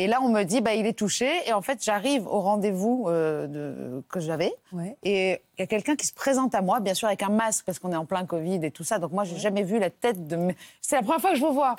Et 0.00 0.06
là, 0.06 0.20
on 0.22 0.28
me 0.28 0.44
dit, 0.44 0.60
bah, 0.60 0.74
il 0.74 0.86
est 0.86 0.92
touché. 0.96 1.28
Et 1.48 1.52
en 1.52 1.60
fait, 1.60 1.82
j'arrive 1.82 2.24
au 2.28 2.38
rendez-vous 2.40 3.06
euh, 3.08 4.00
que 4.08 4.20
j'avais. 4.20 4.52
Ouais. 4.72 4.96
Et 5.02 5.42
il 5.56 5.60
y 5.60 5.62
a 5.64 5.66
quelqu'un 5.66 5.96
qui 5.96 6.06
se 6.06 6.14
présente 6.14 6.54
à 6.54 6.62
moi, 6.62 6.78
bien 6.78 6.94
sûr 6.94 7.08
avec 7.08 7.24
un 7.24 7.30
masque, 7.30 7.64
parce 7.66 7.80
qu'on 7.80 7.90
est 7.90 7.96
en 7.96 8.04
plein 8.06 8.24
Covid 8.24 8.64
et 8.64 8.70
tout 8.70 8.84
ça. 8.84 9.00
Donc 9.00 9.10
moi, 9.10 9.24
j'ai 9.24 9.36
jamais 9.38 9.64
vu 9.64 9.80
la 9.80 9.90
tête 9.90 10.28
de... 10.28 10.54
C'est 10.80 10.94
la 10.94 11.02
première 11.02 11.20
fois 11.20 11.30
que 11.30 11.36
je 11.36 11.44
vous 11.44 11.52
vois. 11.52 11.74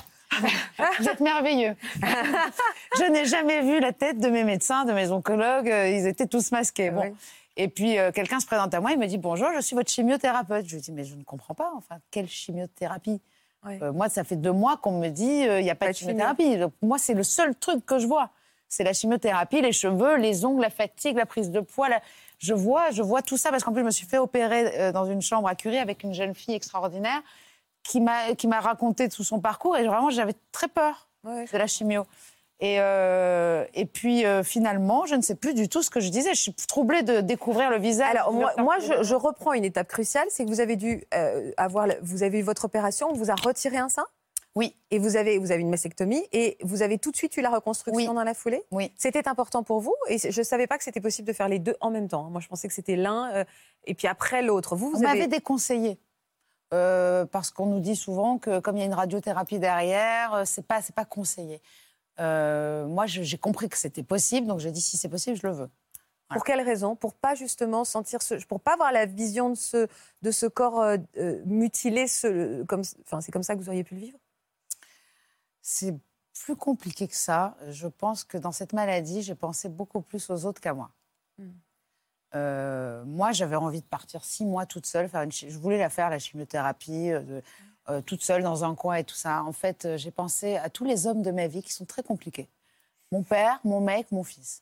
Vous 0.99 1.07
êtes 1.09 1.19
merveilleux. 1.19 1.75
je 2.97 3.03
n'ai 3.11 3.25
jamais 3.25 3.61
vu 3.61 3.79
la 3.79 3.93
tête 3.93 4.19
de 4.19 4.29
mes 4.29 4.43
médecins, 4.43 4.85
de 4.85 4.93
mes 4.93 5.09
oncologues. 5.11 5.69
Euh, 5.69 5.89
Ils 5.89 6.07
étaient 6.07 6.27
tous 6.27 6.51
masqués. 6.51 6.91
Bon. 6.91 7.13
Et 7.57 7.67
puis, 7.67 7.97
euh, 7.97 8.11
quelqu'un 8.11 8.39
se 8.39 8.45
présente 8.45 8.73
à 8.73 8.79
moi, 8.79 8.91
il 8.91 8.99
me 8.99 9.07
dit 9.07 9.17
Bonjour, 9.17 9.49
je 9.55 9.61
suis 9.61 9.75
votre 9.75 9.91
chimiothérapeute. 9.91 10.65
Je 10.67 10.75
lui 10.75 10.81
dis 10.81 10.91
Mais 10.91 11.03
je 11.03 11.15
ne 11.15 11.23
comprends 11.23 11.53
pas, 11.55 11.71
enfin, 11.75 11.95
quelle 12.11 12.27
chimiothérapie? 12.29 13.19
Euh, 13.67 13.91
Moi, 13.91 14.07
ça 14.07 14.23
fait 14.23 14.37
deux 14.37 14.53
mois 14.53 14.77
qu'on 14.77 14.99
me 14.99 15.09
dit 15.09 15.45
euh, 15.47 15.59
Il 15.59 15.63
n'y 15.63 15.69
a 15.69 15.75
pas, 15.75 15.87
Pas 15.87 15.91
de 15.91 15.93
de 15.93 15.97
chimio. 15.97 16.11
chimiothérapie. 16.11 16.57
Donc, 16.57 16.73
moi, 16.81 16.97
c'est 16.97 17.13
le 17.15 17.23
seul 17.23 17.55
truc 17.55 17.85
que 17.85 17.99
je 17.99 18.07
vois. 18.07 18.29
C'est 18.69 18.83
la 18.83 18.93
chimiothérapie, 18.93 19.61
les 19.61 19.73
cheveux, 19.73 20.15
les 20.17 20.45
ongles, 20.45 20.61
la 20.61 20.69
fatigue, 20.69 21.17
la 21.17 21.25
prise 21.25 21.49
de 21.51 21.59
poids. 21.59 21.89
la- 21.89 22.01
Je 22.37 22.53
vois, 22.53 22.91
je 22.91 23.01
vois 23.01 23.21
tout 23.21 23.35
ça 23.35 23.49
parce 23.49 23.63
qu'en 23.63 23.73
plus, 23.73 23.81
je 23.81 23.85
me 23.87 23.91
suis 23.91 24.05
fait 24.07 24.19
opérer 24.19 24.93
dans 24.93 25.05
une 25.05 25.21
chambre 25.21 25.47
à 25.49 25.55
Curie 25.55 25.79
avec 25.79 26.03
une 26.03 26.13
jeune 26.13 26.33
fille 26.35 26.53
extraordinaire 26.55 27.21
qui 27.83 28.01
m'a 28.01 28.59
raconté 28.59 29.09
tout 29.09 29.23
son 29.23 29.39
parcours 29.39 29.77
et 29.77 29.85
vraiment, 29.85 30.09
j'avais 30.09 30.35
très 30.51 30.67
peur 30.67 31.07
Ouais. 31.23 31.45
de 31.51 31.57
la 31.57 31.67
chimio. 31.67 32.05
Et, 32.61 32.75
euh, 32.79 33.65
et 33.73 33.85
puis 33.85 34.25
euh, 34.25 34.43
finalement, 34.43 35.05
je 35.05 35.15
ne 35.15 35.21
sais 35.21 35.35
plus 35.35 35.53
du 35.53 35.69
tout 35.69 35.81
ce 35.81 35.89
que 35.89 35.99
je 36.01 36.09
disais. 36.09 36.33
Je 36.33 36.41
suis 36.41 36.53
troublée 36.53 37.03
de 37.03 37.21
découvrir 37.21 37.69
le 37.69 37.77
visage. 37.77 38.09
Alors, 38.11 38.33
moi, 38.33 38.77
je, 38.79 39.15
reprends 39.15 39.53
une 39.53 39.63
étape 39.63 39.87
cruciale, 39.87 40.27
c'est 40.29 40.43
que 40.43 40.49
vous 40.49 40.59
avez 40.59 40.75
dû 40.75 41.03
euh, 41.13 41.51
avoir, 41.57 41.87
vous 42.01 42.23
avez 42.23 42.39
eu 42.39 42.41
votre 42.41 42.65
opération, 42.65 43.07
on 43.09 43.13
vous 43.13 43.31
a 43.31 43.35
retiré 43.35 43.77
un 43.77 43.87
sein 43.87 44.05
Oui. 44.55 44.75
et 44.91 44.99
vous 44.99 45.15
avez, 45.15 45.37
vous 45.37 45.51
avez 45.53 45.61
une 45.61 45.69
mastectomie 45.69 46.25
et 46.33 46.57
vous 46.61 46.81
avez 46.81 46.97
tout 46.97 47.11
de 47.11 47.15
suite 47.17 47.35
eu 47.37 47.41
la 47.41 47.49
reconstruction 47.49 47.95
Oui. 48.11 48.15
dans 48.15 48.23
la 48.23 48.33
foulée. 48.33 48.63
Oui. 48.71 48.91
C'était 48.97 49.27
important 49.29 49.63
pour 49.63 49.79
vous 49.79 49.95
et 50.09 50.17
je 50.17 50.37
ne 50.39 50.43
savais 50.43 50.67
pas 50.67 50.77
que 50.77 50.83
c'était 50.83 51.01
possible 51.01 51.29
de 51.29 51.33
faire 51.33 51.47
les 51.47 51.59
deux 51.59 51.77
en 51.79 51.91
même 51.91 52.09
temps. 52.09 52.23
Moi, 52.29 52.41
je 52.41 52.47
pensais 52.49 52.67
que 52.67 52.73
c'était 52.73 52.97
l'un 52.97 53.45
et 53.85 53.93
puis 53.93 54.07
après 54.07 54.41
l'autre. 54.41 54.75
Vous, 54.75 54.87
On 54.87 54.97
vous 54.97 55.05
avez 55.05 55.19
m'avait 55.19 55.27
déconseillé. 55.27 55.97
Euh, 56.73 57.25
parce 57.25 57.51
qu'on 57.51 57.65
nous 57.65 57.79
dit 57.79 57.95
souvent 57.95 58.37
que 58.37 58.59
comme 58.59 58.77
il 58.77 58.79
y 58.79 58.83
a 58.83 58.85
une 58.85 58.93
radiothérapie 58.93 59.59
derrière, 59.59 60.33
euh, 60.33 60.43
c'est 60.45 60.65
pas 60.65 60.81
c'est 60.81 60.95
pas 60.95 61.05
conseillé. 61.05 61.61
Euh, 62.19 62.85
moi, 62.87 63.05
j'ai 63.07 63.37
compris 63.37 63.69
que 63.69 63.77
c'était 63.77 64.03
possible, 64.03 64.45
donc 64.47 64.59
j'ai 64.59 64.71
dit 64.71 64.81
si 64.81 64.97
c'est 64.97 65.09
possible, 65.09 65.37
je 65.37 65.47
le 65.47 65.53
veux. 65.53 65.69
Pour 66.29 66.43
quelle 66.43 66.61
raison? 66.61 66.95
Pour 66.95 67.15
pas 67.15 67.33
justement 67.33 67.83
sentir 67.85 68.21
ce, 68.21 68.35
pour 68.45 68.59
pas 68.59 68.73
avoir 68.73 68.91
la 68.91 69.07
vision 69.07 69.49
de 69.49 69.55
ce 69.55 69.87
de 70.21 70.29
ce 70.29 70.45
corps 70.45 70.79
euh, 70.81 70.97
mutilé, 71.45 72.07
ce, 72.07 72.63
comme, 72.63 72.83
enfin 73.01 73.19
c'est 73.19 73.31
comme 73.31 73.41
ça 73.41 73.55
que 73.55 73.59
vous 73.59 73.69
auriez 73.69 73.83
pu 73.83 73.95
le 73.95 74.01
vivre? 74.01 74.19
C'est 75.61 75.95
plus 76.45 76.55
compliqué 76.55 77.07
que 77.07 77.15
ça. 77.15 77.57
Je 77.69 77.87
pense 77.87 78.23
que 78.23 78.37
dans 78.37 78.51
cette 78.51 78.73
maladie, 78.73 79.23
j'ai 79.23 79.33
pensé 79.33 79.69
beaucoup 79.69 80.01
plus 80.01 80.29
aux 80.29 80.45
autres 80.45 80.61
qu'à 80.61 80.73
moi. 80.75 80.91
Mm. 81.39 81.49
Euh, 82.35 83.03
moi, 83.05 83.31
j'avais 83.31 83.55
envie 83.55 83.81
de 83.81 83.85
partir 83.87 84.23
six 84.23 84.45
mois 84.45 84.65
toute 84.65 84.85
seule. 84.85 85.09
Faire 85.09 85.23
une 85.23 85.31
chi- 85.31 85.49
je 85.49 85.57
voulais 85.57 85.77
la 85.77 85.89
faire, 85.89 86.09
la 86.09 86.19
chimiothérapie. 86.19 87.11
euh, 87.11 87.41
euh, 87.89 88.01
toute 88.01 88.21
seule 88.21 88.43
dans 88.43 88.63
un 88.63 88.75
coin 88.75 88.95
et 88.97 89.03
tout 89.03 89.15
ça. 89.15 89.43
En 89.43 89.51
fait, 89.51 89.87
j'ai 89.97 90.11
pensé 90.11 90.57
à 90.57 90.69
tous 90.69 90.85
les 90.85 91.07
hommes 91.07 91.23
de 91.23 91.31
ma 91.31 91.47
vie 91.47 91.63
qui 91.63 91.73
sont 91.73 91.85
très 91.85 92.03
compliqués. 92.03 92.47
Mon 93.11 93.23
père, 93.23 93.59
mon 93.63 93.81
mec, 93.81 94.11
mon 94.11 94.23
fils. 94.23 94.61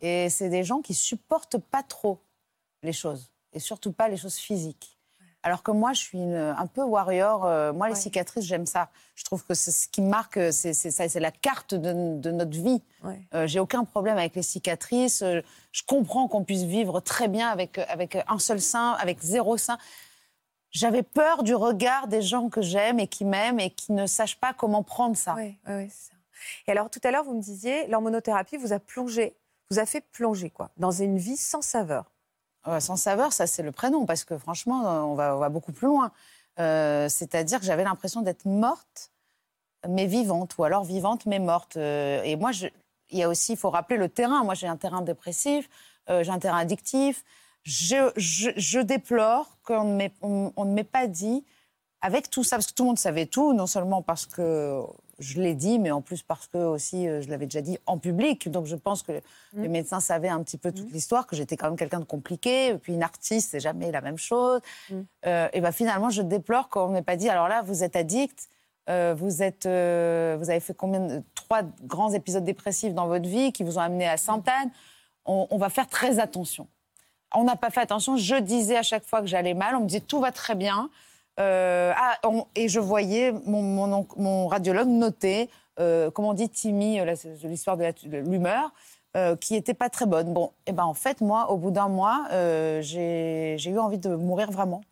Et 0.00 0.30
c'est 0.30 0.48
des 0.48 0.62
gens 0.62 0.80
qui 0.80 0.94
supportent 0.94 1.58
pas 1.58 1.82
trop 1.82 2.20
les 2.84 2.92
choses, 2.92 3.32
et 3.52 3.58
surtout 3.58 3.92
pas 3.92 4.08
les 4.08 4.16
choses 4.16 4.36
physiques. 4.36 4.99
Alors 5.42 5.62
que 5.62 5.70
moi, 5.70 5.92
je 5.94 6.00
suis 6.00 6.18
une- 6.18 6.34
un 6.34 6.66
peu 6.66 6.82
warrior. 6.82 7.46
euh, 7.46 7.72
moi, 7.72 7.88
les 7.88 7.94
Ouais. 7.94 8.00
cicatrices, 8.00 8.44
j'aime 8.44 8.66
ça. 8.66 8.90
Je 9.14 9.24
trouve 9.24 9.42
que 9.44 9.54
c'est 9.54 9.70
ce 9.70 9.88
qui 9.88 10.02
marque, 10.02 10.38
c'est 10.52 10.74
ça, 10.74 11.08
c'est 11.08 11.20
la 11.20 11.30
carte 11.30 11.74
de, 11.74 12.18
de 12.18 12.30
notre 12.30 12.50
vie. 12.60 12.82
Ouais. 13.02 13.20
Euh, 13.34 13.46
J'ai 13.46 13.58
aucun 13.58 13.84
problème 13.84 14.18
avec 14.18 14.36
les 14.36 14.42
cicatrices. 14.42 15.22
Euh, 15.22 15.40
je 15.72 15.82
comprends 15.86 16.28
qu'on 16.28 16.44
puisse 16.44 16.64
vivre 16.64 17.00
très 17.00 17.28
bien 17.28 17.48
avec, 17.48 17.78
euh, 17.78 17.84
avec 17.88 18.18
un 18.28 18.38
seul 18.38 18.60
sein, 18.60 18.92
avec 19.00 19.20
zéro 19.20 19.56
sein. 19.56 19.78
J'avais 20.72 21.02
peur 21.02 21.42
du 21.42 21.54
regard 21.54 22.06
des 22.06 22.22
gens 22.22 22.48
que 22.48 22.60
j'aime 22.62 23.00
et 23.00 23.08
qui 23.08 23.24
m'aiment 23.24 23.58
et 23.60 23.70
qui 23.70 23.92
ne 23.92 24.06
sachent 24.06 24.38
pas 24.38 24.52
comment 24.52 24.82
prendre 24.82 25.16
ça. 25.16 25.34
Oui, 25.36 25.56
oui, 25.66 25.88
c'est 25.90 26.10
ça. 26.10 26.14
Et 26.68 26.70
alors, 26.72 26.90
tout 26.90 27.00
à 27.02 27.10
l'heure, 27.10 27.24
vous 27.24 27.34
me 27.34 27.40
disiez, 27.42 27.86
l'hormonothérapie 27.88 28.56
vous 28.56 28.72
a 28.72 28.78
plongé, 28.78 29.36
vous 29.70 29.78
a 29.78 29.86
fait 29.86 30.00
plonger, 30.12 30.50
quoi, 30.50 30.70
dans 30.76 30.90
une 30.92 31.18
vie 31.18 31.36
sans 31.36 31.60
saveur. 31.62 32.10
Sans 32.78 32.96
saveur, 32.96 33.32
ça 33.32 33.46
c'est 33.46 33.62
le 33.62 33.72
prénom, 33.72 34.04
parce 34.06 34.24
que 34.24 34.36
franchement, 34.36 35.10
on 35.10 35.14
va, 35.14 35.48
beaucoup 35.48 35.72
plus 35.72 35.86
loin. 35.86 36.12
Euh, 36.58 37.08
C'est-à-dire 37.08 37.58
que 37.58 37.64
j'avais 37.64 37.84
l'impression 37.84 38.20
d'être 38.22 38.44
morte, 38.44 39.10
mais 39.88 40.06
vivante, 40.06 40.58
ou 40.58 40.64
alors 40.64 40.84
vivante, 40.84 41.24
mais 41.26 41.38
morte. 41.38 41.76
Euh, 41.76 42.22
et 42.22 42.36
moi, 42.36 42.50
il 43.10 43.18
y 43.18 43.22
a 43.22 43.28
aussi, 43.28 43.52
il 43.52 43.58
faut 43.58 43.70
rappeler 43.70 43.96
le 43.96 44.08
terrain. 44.08 44.44
Moi, 44.44 44.54
j'ai 44.54 44.66
un 44.66 44.76
terrain 44.76 45.00
dépressif, 45.02 45.68
euh, 46.10 46.22
j'ai 46.22 46.30
un 46.30 46.38
terrain 46.38 46.58
addictif. 46.58 47.24
Je, 47.62 48.10
je- 48.16 48.80
déplore 48.80 49.58
qu'on 49.64 49.84
ne 49.84 50.74
m'ait 50.74 50.84
pas 50.84 51.06
dit, 51.06 51.44
avec 52.02 52.30
tout 52.30 52.44
ça, 52.44 52.56
parce 52.56 52.66
que 52.66 52.74
tout 52.74 52.82
le 52.84 52.88
monde 52.88 52.98
savait 52.98 53.26
tout, 53.26 53.52
non 53.52 53.66
seulement 53.66 54.02
parce 54.02 54.26
que 54.26 54.82
je 55.20 55.40
l'ai 55.40 55.54
dit, 55.54 55.78
mais 55.78 55.90
en 55.92 56.00
plus 56.00 56.22
parce 56.22 56.48
que 56.48 56.58
aussi 56.58 57.06
euh, 57.06 57.20
je 57.22 57.28
l'avais 57.28 57.46
déjà 57.46 57.60
dit 57.60 57.78
en 57.86 57.98
public. 57.98 58.48
Donc 58.50 58.66
je 58.66 58.74
pense 58.74 59.02
que 59.02 59.12
les 59.54 59.68
médecins 59.68 60.00
savaient 60.00 60.28
un 60.28 60.42
petit 60.42 60.58
peu 60.58 60.72
toute 60.72 60.90
l'histoire, 60.92 61.26
que 61.28 61.36
j'étais 61.36 61.56
quand 61.56 61.68
même 61.68 61.76
quelqu'un 61.76 62.00
de 62.00 62.04
compliqué. 62.04 62.68
Et 62.70 62.74
puis 62.78 62.94
une 62.94 63.02
artiste, 63.02 63.50
c'est 63.52 63.60
jamais 63.60 63.92
la 63.92 64.00
même 64.00 64.18
chose. 64.18 64.60
Euh, 65.26 65.48
et 65.52 65.60
ben 65.60 65.70
finalement, 65.72 66.10
je 66.10 66.22
déplore 66.22 66.68
qu'on 66.68 66.88
m'ait 66.88 67.02
pas 67.02 67.16
dit 67.16 67.28
alors 67.28 67.46
là, 67.48 67.62
vous 67.62 67.84
êtes 67.84 67.94
addict. 67.96 68.48
euh, 68.88 69.14
vous, 69.16 69.42
êtes, 69.42 69.66
euh, 69.66 70.36
vous 70.40 70.50
avez 70.50 70.58
fait 70.58 70.74
combien 70.74 71.00
de- 71.00 71.22
trois 71.36 71.62
grands 71.84 72.12
épisodes 72.12 72.44
dépressifs 72.44 72.92
dans 72.94 73.06
votre 73.06 73.28
vie 73.28 73.52
qui 73.52 73.62
vous 73.62 73.78
ont 73.78 73.82
amené 73.82 74.08
à 74.08 74.16
Sainte-Anne. 74.16 74.70
On, 75.26 75.46
on 75.50 75.58
va 75.58 75.68
faire 75.68 75.86
très 75.86 76.18
attention. 76.18 76.66
On 77.34 77.44
n'a 77.44 77.54
pas 77.54 77.70
fait 77.70 77.80
attention. 77.80 78.16
Je 78.16 78.34
disais 78.36 78.76
à 78.76 78.82
chaque 78.82 79.04
fois 79.04 79.20
que 79.20 79.26
j'allais 79.28 79.54
mal, 79.54 79.76
on 79.76 79.80
me 79.80 79.86
disait 79.86 80.00
tout 80.00 80.18
va 80.18 80.32
très 80.32 80.56
bien. 80.56 80.90
Euh, 81.38 81.92
ah, 81.96 82.18
et 82.54 82.68
je 82.68 82.80
voyais 82.80 83.32
mon, 83.46 84.46
radiologue 84.48 84.88
noter, 84.88 85.48
euh, 85.78 86.10
comment 86.10 86.30
on 86.30 86.34
dit, 86.34 86.48
Timmy, 86.48 87.00
euh, 87.00 87.14
l'histoire 87.44 87.76
de 87.76 87.92
l'humeur, 88.18 88.72
euh, 89.16 89.36
qui 89.36 89.54
était 89.54 89.74
pas 89.74 89.88
très 89.88 90.06
bonne. 90.06 90.32
Bon, 90.32 90.52
et 90.66 90.72
ben 90.72 90.84
en 90.84 90.94
fait, 90.94 91.20
moi, 91.20 91.50
au 91.50 91.56
bout 91.56 91.70
d'un 91.70 91.88
mois, 91.88 92.26
j'ai 92.80 93.56
eu 93.66 93.78
envie 93.78 93.98
de 93.98 94.14
mourir 94.14 94.50
vraiment. 94.50 94.82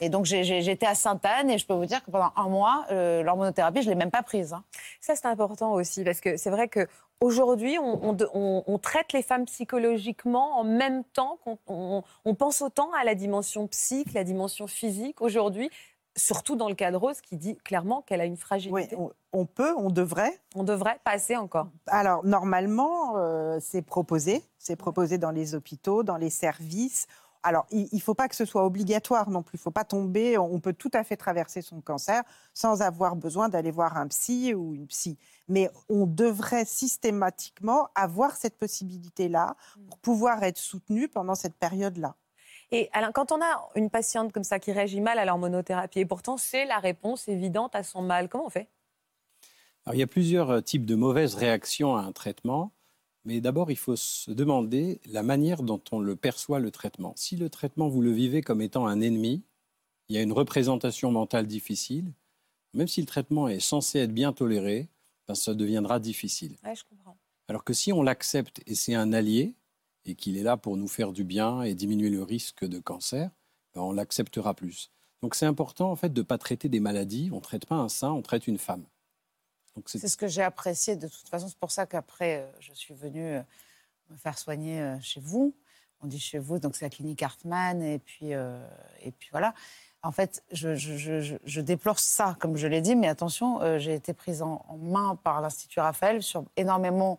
Et 0.00 0.08
donc 0.08 0.24
j'étais 0.24 0.86
à 0.86 0.94
Sainte-Anne 0.94 1.50
et 1.50 1.58
je 1.58 1.66
peux 1.66 1.74
vous 1.74 1.86
dire 1.86 2.02
que 2.04 2.10
pendant 2.10 2.32
un 2.36 2.48
mois, 2.48 2.84
euh, 2.90 3.22
l'hormonothérapie, 3.22 3.82
je 3.82 3.88
l'ai 3.88 3.94
même 3.94 4.10
pas 4.10 4.22
prise. 4.22 4.52
hein. 4.52 4.64
Ça, 5.00 5.14
c'est 5.16 5.26
important 5.26 5.72
aussi, 5.72 6.02
parce 6.04 6.20
que 6.20 6.36
c'est 6.36 6.50
vrai 6.50 6.68
que 6.68 6.86
aujourd'hui, 7.20 7.78
on, 7.78 8.10
on- 8.10 8.16
on- 8.34 8.64
on 8.66 8.78
traite 8.78 9.12
les 9.12 9.22
femmes 9.22 9.44
psychologiquement 9.46 10.58
en 10.58 10.64
même 10.64 11.04
temps 11.04 11.38
qu'on 11.44 11.58
on, 11.66 12.02
on 12.24 12.34
pense 12.34 12.60
autant 12.62 12.90
à 13.00 13.04
la 13.04 13.14
dimension 13.14 13.66
psychique, 13.68 14.12
la 14.14 14.24
dimension 14.24 14.66
physique 14.66 15.20
aujourd'hui, 15.20 15.70
surtout 16.16 16.54
dans 16.56 16.68
le 16.68 16.74
cas 16.74 16.90
de 16.92 16.96
Rose 16.96 17.20
qui 17.20 17.36
dit 17.36 17.56
clairement 17.58 18.02
qu'elle 18.02 18.20
a 18.20 18.24
une 18.24 18.34
Oui, 18.34 18.38
fragilité. 18.38 18.96
on, 18.96 19.10
on 19.32 19.46
peut, 19.46 19.74
on 19.76 19.90
devrait. 19.90 20.38
On 20.54 20.62
devrait 20.62 20.98
passer 21.04 21.36
encore. 21.36 21.66
Alors, 21.88 22.24
normalement, 22.24 23.14
euh, 23.16 23.58
c'est 23.60 23.82
proposé. 23.82 24.42
C'est 24.58 24.76
proposé 24.76 25.18
dans 25.18 25.32
les 25.32 25.54
hôpitaux, 25.56 26.02
dans 26.04 26.16
les 26.16 26.30
services. 26.30 27.06
Alors, 27.46 27.66
il 27.70 27.88
ne 27.92 28.00
faut 28.00 28.14
pas 28.14 28.26
que 28.26 28.34
ce 28.34 28.46
soit 28.46 28.64
obligatoire 28.64 29.28
non 29.28 29.42
plus. 29.42 29.58
Il 29.58 29.60
ne 29.60 29.64
faut 29.64 29.70
pas 29.70 29.84
tomber. 29.84 30.38
On 30.38 30.58
peut 30.60 30.72
tout 30.72 30.90
à 30.94 31.04
fait 31.04 31.16
traverser 31.16 31.60
son 31.60 31.82
cancer 31.82 32.22
sans 32.54 32.80
avoir 32.80 33.16
besoin 33.16 33.50
d'aller 33.50 33.70
voir 33.70 33.98
un 33.98 34.08
psy 34.08 34.54
ou 34.54 34.74
une 34.74 34.86
psy. 34.86 35.18
Mais 35.46 35.70
on 35.90 36.06
devrait 36.06 36.64
systématiquement 36.64 37.88
avoir 37.94 38.34
cette 38.34 38.56
possibilité-là 38.56 39.56
pour 39.88 39.98
pouvoir 39.98 40.42
être 40.42 40.56
soutenu 40.56 41.06
pendant 41.06 41.34
cette 41.34 41.54
période-là. 41.54 42.16
Et 42.72 42.88
Alain, 42.94 43.12
quand 43.12 43.30
on 43.30 43.42
a 43.42 43.68
une 43.74 43.90
patiente 43.90 44.32
comme 44.32 44.42
ça 44.42 44.58
qui 44.58 44.72
réagit 44.72 45.02
mal 45.02 45.18
à 45.18 45.26
l'hormonothérapie, 45.26 46.00
et 46.00 46.06
pourtant 46.06 46.38
c'est 46.38 46.64
la 46.64 46.78
réponse 46.78 47.28
évidente 47.28 47.74
à 47.74 47.82
son 47.82 48.00
mal, 48.00 48.30
comment 48.30 48.46
on 48.46 48.50
fait? 48.50 48.70
Alors, 49.84 49.96
il 49.96 49.98
y 49.98 50.02
a 50.02 50.06
plusieurs 50.06 50.64
types 50.64 50.86
de 50.86 50.94
mauvaises 50.94 51.34
réactions 51.34 51.94
à 51.94 52.00
un 52.00 52.12
traitement, 52.12 52.72
mais 53.24 53.40
d'abord, 53.40 53.70
il 53.70 53.76
faut 53.76 53.96
se 53.96 54.30
demander 54.30 55.00
la 55.06 55.22
manière 55.22 55.62
dont 55.62 55.80
on 55.92 55.98
le 55.98 56.16
perçoit, 56.16 56.58
le 56.58 56.70
traitement. 56.70 57.14
Si 57.16 57.36
le 57.36 57.48
traitement, 57.48 57.88
vous 57.88 58.02
le 58.02 58.12
vivez 58.12 58.42
comme 58.42 58.60
étant 58.60 58.86
un 58.86 59.00
ennemi, 59.00 59.42
il 60.08 60.16
y 60.16 60.18
a 60.18 60.22
une 60.22 60.32
représentation 60.32 61.10
mentale 61.10 61.46
difficile, 61.46 62.12
même 62.74 62.88
si 62.88 63.00
le 63.00 63.06
traitement 63.06 63.48
est 63.48 63.60
censé 63.60 64.00
être 64.00 64.12
bien 64.12 64.32
toléré, 64.32 64.88
ben, 65.26 65.34
ça 65.34 65.54
deviendra 65.54 66.00
difficile. 66.00 66.56
Ouais, 66.64 66.74
je 66.74 66.84
comprends. 66.84 67.16
Alors 67.48 67.64
que 67.64 67.72
si 67.72 67.92
on 67.92 68.02
l'accepte 68.02 68.62
et 68.66 68.74
c'est 68.74 68.94
un 68.94 69.12
allié, 69.12 69.54
et 70.06 70.14
qu'il 70.14 70.36
est 70.36 70.42
là 70.42 70.56
pour 70.56 70.76
nous 70.76 70.88
faire 70.88 71.12
du 71.12 71.24
bien 71.24 71.62
et 71.62 71.74
diminuer 71.74 72.10
le 72.10 72.22
risque 72.22 72.64
de 72.64 72.78
cancer, 72.78 73.30
ben, 73.74 73.80
on 73.80 73.92
l'acceptera 73.92 74.54
plus. 74.54 74.90
Donc 75.22 75.34
c'est 75.34 75.46
important 75.46 75.90
en 75.90 75.96
fait 75.96 76.12
de 76.12 76.20
ne 76.20 76.24
pas 76.24 76.36
traiter 76.36 76.68
des 76.68 76.80
maladies. 76.80 77.30
On 77.32 77.36
ne 77.36 77.40
traite 77.40 77.66
pas 77.66 77.76
un 77.76 77.88
sein, 77.88 78.12
on 78.12 78.22
traite 78.22 78.46
une 78.46 78.58
femme. 78.58 78.84
C'est 79.86 80.08
ce 80.08 80.16
que 80.16 80.28
j'ai 80.28 80.42
apprécié 80.42 80.96
de 80.96 81.08
toute 81.08 81.28
façon. 81.28 81.48
C'est 81.48 81.58
pour 81.58 81.70
ça 81.70 81.86
qu'après, 81.86 82.40
euh, 82.40 82.46
je 82.60 82.72
suis 82.72 82.94
venue 82.94 83.34
euh, 83.34 83.42
me 84.10 84.16
faire 84.16 84.38
soigner 84.38 84.80
euh, 84.80 84.96
chez 85.00 85.20
vous. 85.20 85.54
On 86.00 86.06
dit 86.06 86.20
chez 86.20 86.38
vous, 86.38 86.58
donc 86.58 86.76
c'est 86.76 86.84
la 86.84 86.90
clinique 86.90 87.22
Hartmann. 87.22 87.82
Et 87.82 87.98
puis, 87.98 88.32
et 88.32 89.10
puis 89.10 89.28
voilà. 89.30 89.54
En 90.02 90.12
fait, 90.12 90.42
je, 90.52 91.60
déplore 91.60 91.98
ça, 91.98 92.36
comme 92.40 92.58
je 92.58 92.66
l'ai 92.66 92.82
dit, 92.82 92.94
mais 92.94 93.08
attention, 93.08 93.78
j'ai 93.78 93.94
été 93.94 94.12
prise 94.12 94.42
en, 94.42 94.62
main 94.82 95.18
par 95.22 95.40
l'Institut 95.40 95.80
Raphaël 95.80 96.22
sur 96.22 96.44
énormément 96.58 97.18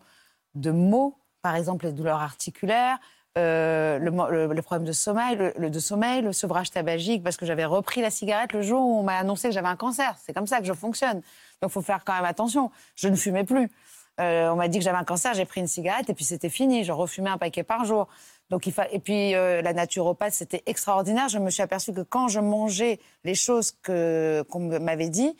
de 0.54 0.70
mots, 0.70 1.18
par 1.42 1.56
exemple 1.56 1.86
les 1.86 1.92
douleurs 1.92 2.20
articulaires, 2.20 3.00
euh, 3.36 3.98
le 3.98 4.62
problème 4.62 4.86
de 4.86 4.92
sommeil, 4.92 5.36
le, 5.36 5.52
le- 5.58 5.68
de 5.68 5.78
sommeil, 5.78 6.22
le 6.22 6.32
sevrage 6.32 6.70
tabagique, 6.70 7.22
parce 7.22 7.36
que 7.36 7.44
j'avais 7.44 7.66
repris 7.66 8.00
la 8.00 8.10
cigarette 8.10 8.54
le 8.54 8.62
jour 8.62 8.80
où 8.80 8.98
on 9.00 9.02
m'a 9.02 9.18
annoncé 9.18 9.48
que 9.48 9.54
j'avais 9.54 9.68
un 9.68 9.76
cancer. 9.76 10.16
C'est 10.24 10.32
comme 10.32 10.46
ça 10.46 10.60
que 10.60 10.64
je 10.64 10.72
fonctionne. 10.72 11.20
Donc, 11.62 11.70
il 11.70 11.74
faut 11.74 11.82
faire 11.82 12.04
quand 12.04 12.14
même 12.14 12.24
attention. 12.24 12.70
Je 12.94 13.08
ne 13.08 13.16
fumais 13.16 13.44
plus. 13.44 13.70
Euh, 14.18 14.48
on 14.48 14.56
m'a 14.56 14.68
dit 14.68 14.78
que 14.78 14.84
j'avais 14.84 14.96
un 14.96 15.04
cancer, 15.04 15.34
j'ai 15.34 15.44
pris 15.44 15.60
une 15.60 15.66
cigarette 15.66 16.08
et 16.08 16.14
puis 16.14 16.24
c'était 16.24 16.48
fini. 16.48 16.84
Je 16.84 16.92
refumais 16.92 17.30
un 17.30 17.38
paquet 17.38 17.62
par 17.62 17.84
jour. 17.84 18.08
Donc, 18.48 18.66
il 18.66 18.72
fa... 18.72 18.88
Et 18.90 18.98
puis, 18.98 19.34
euh, 19.34 19.62
la 19.62 19.72
naturopathe, 19.72 20.32
c'était 20.32 20.62
extraordinaire. 20.66 21.28
Je 21.28 21.38
me 21.38 21.50
suis 21.50 21.62
aperçue 21.62 21.92
que 21.92 22.02
quand 22.02 22.28
je 22.28 22.40
mangeais 22.40 23.00
les 23.24 23.34
choses 23.34 23.72
qu'on 23.84 24.80
m'avait 24.80 25.10
dit, 25.10 25.36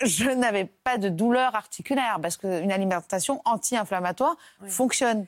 je 0.00 0.30
n'avais 0.30 0.64
pas 0.64 0.98
de 0.98 1.08
douleur 1.08 1.54
articulaire 1.54 2.18
parce 2.20 2.36
qu'une 2.36 2.72
alimentation 2.72 3.40
anti-inflammatoire 3.44 4.36
fonctionne. 4.66 5.26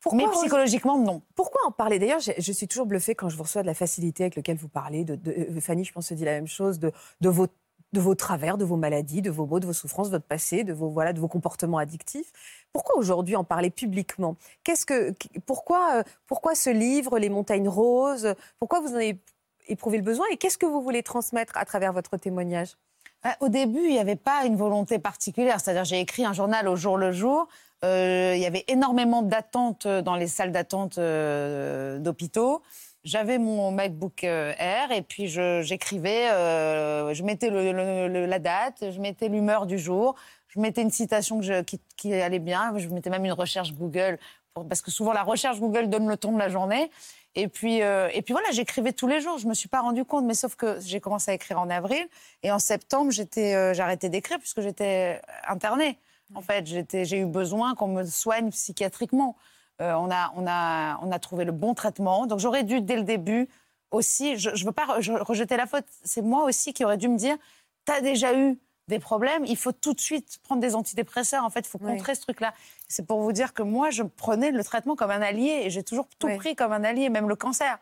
Pourquoi, 0.00 0.18
Mais 0.18 0.30
psychologiquement, 0.30 0.96
non. 0.96 1.22
Pourquoi 1.34 1.60
en 1.66 1.72
parler? 1.72 1.98
D'ailleurs, 1.98 2.20
je, 2.20 2.52
suis 2.52 2.68
toujours 2.68 2.86
bluffée 2.86 3.16
quand 3.16 3.28
je 3.28 3.36
vous 3.36 3.42
reçois 3.42 3.62
de 3.62 3.66
la 3.66 3.74
facilité 3.74 4.24
avec 4.24 4.36
laquelle 4.36 4.56
vous 4.56 4.68
parlez. 4.68 5.02
De, 5.02 5.16
de- 5.16 5.32
euh, 5.32 5.60
Fanny, 5.60 5.84
je 5.84 5.92
pense, 5.92 6.06
se 6.06 6.14
dit 6.14 6.24
la 6.24 6.32
même 6.32 6.46
chose 6.46 6.78
de, 6.78 6.92
de, 7.20 7.28
vos, 7.28 7.48
de 7.92 8.00
vos 8.00 8.14
travers, 8.14 8.58
de 8.58 8.64
vos 8.64 8.76
maladies, 8.76 9.22
de 9.22 9.30
vos 9.30 9.46
maux, 9.46 9.60
de 9.60 9.66
vos 9.66 9.72
souffrances, 9.72 10.08
de 10.08 10.16
votre 10.16 10.26
passé, 10.26 10.64
de 10.64 10.72
vos, 10.72 10.88
voilà, 10.88 11.12
de 11.12 11.20
vos 11.20 11.28
comportements 11.28 11.78
addictifs. 11.78 12.32
Pourquoi 12.72 12.96
aujourd'hui 12.96 13.36
en 13.36 13.44
parler 13.44 13.70
publiquement? 13.70 14.36
Qu'est-ce 14.64 14.84
que, 14.84 15.14
pourquoi, 15.46 15.96
euh, 15.96 16.02
pourquoi 16.26 16.54
ce 16.54 16.70
livre, 16.70 17.18
Les 17.18 17.30
Montagnes 17.30 17.68
Roses? 17.68 18.34
Pourquoi 18.58 18.80
vous 18.80 18.92
en 18.92 18.96
avez 18.96 19.18
éprouvé 19.68 19.96
le 19.96 20.02
besoin 20.02 20.26
Et 20.30 20.36
qu'est-ce 20.36 20.58
que 20.58 20.66
vous 20.66 20.82
voulez 20.82 21.02
transmettre 21.02 21.56
à 21.56 21.64
travers 21.64 21.92
votre 21.92 22.16
témoignage? 22.16 22.76
Ah, 23.22 23.36
Au 23.40 23.48
début, 23.48 23.80
il 23.80 23.90
n'y 23.92 23.98
avait 23.98 24.16
pas 24.16 24.44
une 24.44 24.56
volonté 24.56 24.98
particulière. 24.98 25.60
C'est-à-dire, 25.60 25.84
j'ai 25.84 26.00
écrit 26.00 26.24
un 26.24 26.32
journal 26.32 26.68
au 26.68 26.76
jour 26.76 26.96
le 26.96 27.12
jour. 27.12 27.48
Euh, 27.84 28.32
il 28.34 28.40
y 28.40 28.46
avait 28.46 28.64
énormément 28.68 29.22
d'attentes 29.22 29.86
dans 29.86 30.16
les 30.16 30.26
salles 30.26 30.52
d'attente 30.52 30.98
euh, 30.98 31.98
d'hôpitaux. 31.98 32.62
J'avais 33.08 33.38
mon 33.38 33.70
MacBook 33.70 34.22
euh, 34.24 34.52
Air 34.58 34.92
et 34.92 35.00
puis 35.00 35.28
j'écrivais, 35.28 36.30
euh, 36.30 37.14
je 37.14 37.22
mettais 37.22 37.48
la 37.48 38.38
date, 38.38 38.84
je 38.90 39.00
mettais 39.00 39.28
l'humeur 39.28 39.64
du 39.64 39.78
jour, 39.78 40.14
je 40.48 40.60
mettais 40.60 40.82
une 40.82 40.90
citation 40.90 41.40
qui, 41.96 42.12
allait 42.12 42.38
bien, 42.38 42.76
je 42.76 42.86
mettais 42.88 43.08
même 43.08 43.24
une 43.24 43.32
recherche 43.32 43.72
Google, 43.72 44.18
parce 44.68 44.82
que 44.82 44.90
souvent 44.90 45.14
la 45.14 45.22
recherche 45.22 45.58
Google 45.58 45.88
donne 45.88 46.06
le 46.06 46.18
ton 46.18 46.32
de 46.32 46.38
la 46.38 46.50
journée. 46.50 46.90
Et 47.34 47.48
puis, 47.48 47.80
euh, 47.82 48.10
voilà, 48.28 48.50
j'écrivais 48.50 48.92
tous 48.92 49.06
les 49.06 49.22
jours. 49.22 49.38
Je 49.38 49.46
me 49.46 49.54
suis 49.54 49.68
pas 49.70 49.80
rendu 49.80 50.04
compte, 50.04 50.26
mais 50.26 50.34
sauf 50.34 50.54
que 50.54 50.78
j'ai 50.80 51.00
commencé 51.00 51.30
à 51.30 51.34
écrire 51.34 51.58
en 51.60 51.70
avril 51.70 52.06
et 52.42 52.52
en 52.52 52.58
septembre, 52.58 53.10
j'étais, 53.10 53.54
euh, 53.54 53.72
arrêté 53.78 54.10
d'écrire 54.10 54.38
puisque 54.38 54.60
j'étais 54.60 55.22
internée. 55.46 55.96
En 56.34 56.42
fait, 56.42 56.66
j'ai 56.66 57.20
eu 57.20 57.24
besoin 57.24 57.74
qu'on 57.74 57.88
me 57.88 58.04
soigne 58.04 58.50
psychiatriquement. 58.50 59.34
Euh, 59.80 59.92
on 59.94 60.10
a, 60.10 60.32
on 60.36 60.44
a, 60.46 60.98
on 61.02 61.12
a 61.12 61.18
trouvé 61.18 61.44
le 61.44 61.52
bon 61.52 61.74
traitement. 61.74 62.26
Donc 62.26 62.40
j'aurais 62.40 62.64
dû 62.64 62.80
dès 62.80 62.96
le 62.96 63.02
début 63.04 63.48
aussi, 63.90 64.36
je 64.36 64.50
ne 64.50 64.64
veux 64.64 64.72
pas 64.72 64.98
re- 64.98 65.22
rejeter 65.22 65.56
la 65.56 65.66
faute, 65.66 65.84
c'est 66.04 66.20
moi 66.22 66.44
aussi 66.44 66.72
qui 66.74 66.84
aurais 66.84 66.98
dû 66.98 67.08
me 67.08 67.16
dire, 67.16 67.36
tu 67.86 67.92
as 67.92 68.00
déjà 68.02 68.34
eu 68.36 68.58
des 68.88 68.98
problèmes, 68.98 69.44
il 69.46 69.56
faut 69.56 69.72
tout 69.72 69.94
de 69.94 70.00
suite 70.00 70.38
prendre 70.42 70.60
des 70.60 70.74
antidépresseurs, 70.74 71.44
en 71.44 71.50
fait, 71.50 71.60
il 71.60 71.68
faut 71.68 71.78
Oui. 71.80 71.92
contrer 71.92 72.14
ce 72.14 72.22
truc-là. 72.22 72.52
C'est 72.88 73.06
pour 73.06 73.20
vous 73.20 73.32
dire 73.32 73.54
que 73.54 73.62
moi, 73.62 73.90
je 73.90 74.02
prenais 74.02 74.50
le 74.50 74.64
traitement 74.64 74.96
comme 74.96 75.10
un 75.10 75.22
allié 75.22 75.62
et 75.64 75.70
j'ai 75.70 75.82
toujours 75.82 76.06
tout 76.18 76.26
Oui. 76.26 76.36
pris 76.36 76.56
comme 76.56 76.72
un 76.72 76.84
allié, 76.84 77.08
même 77.08 77.28
le 77.28 77.36
cancer. 77.36 77.78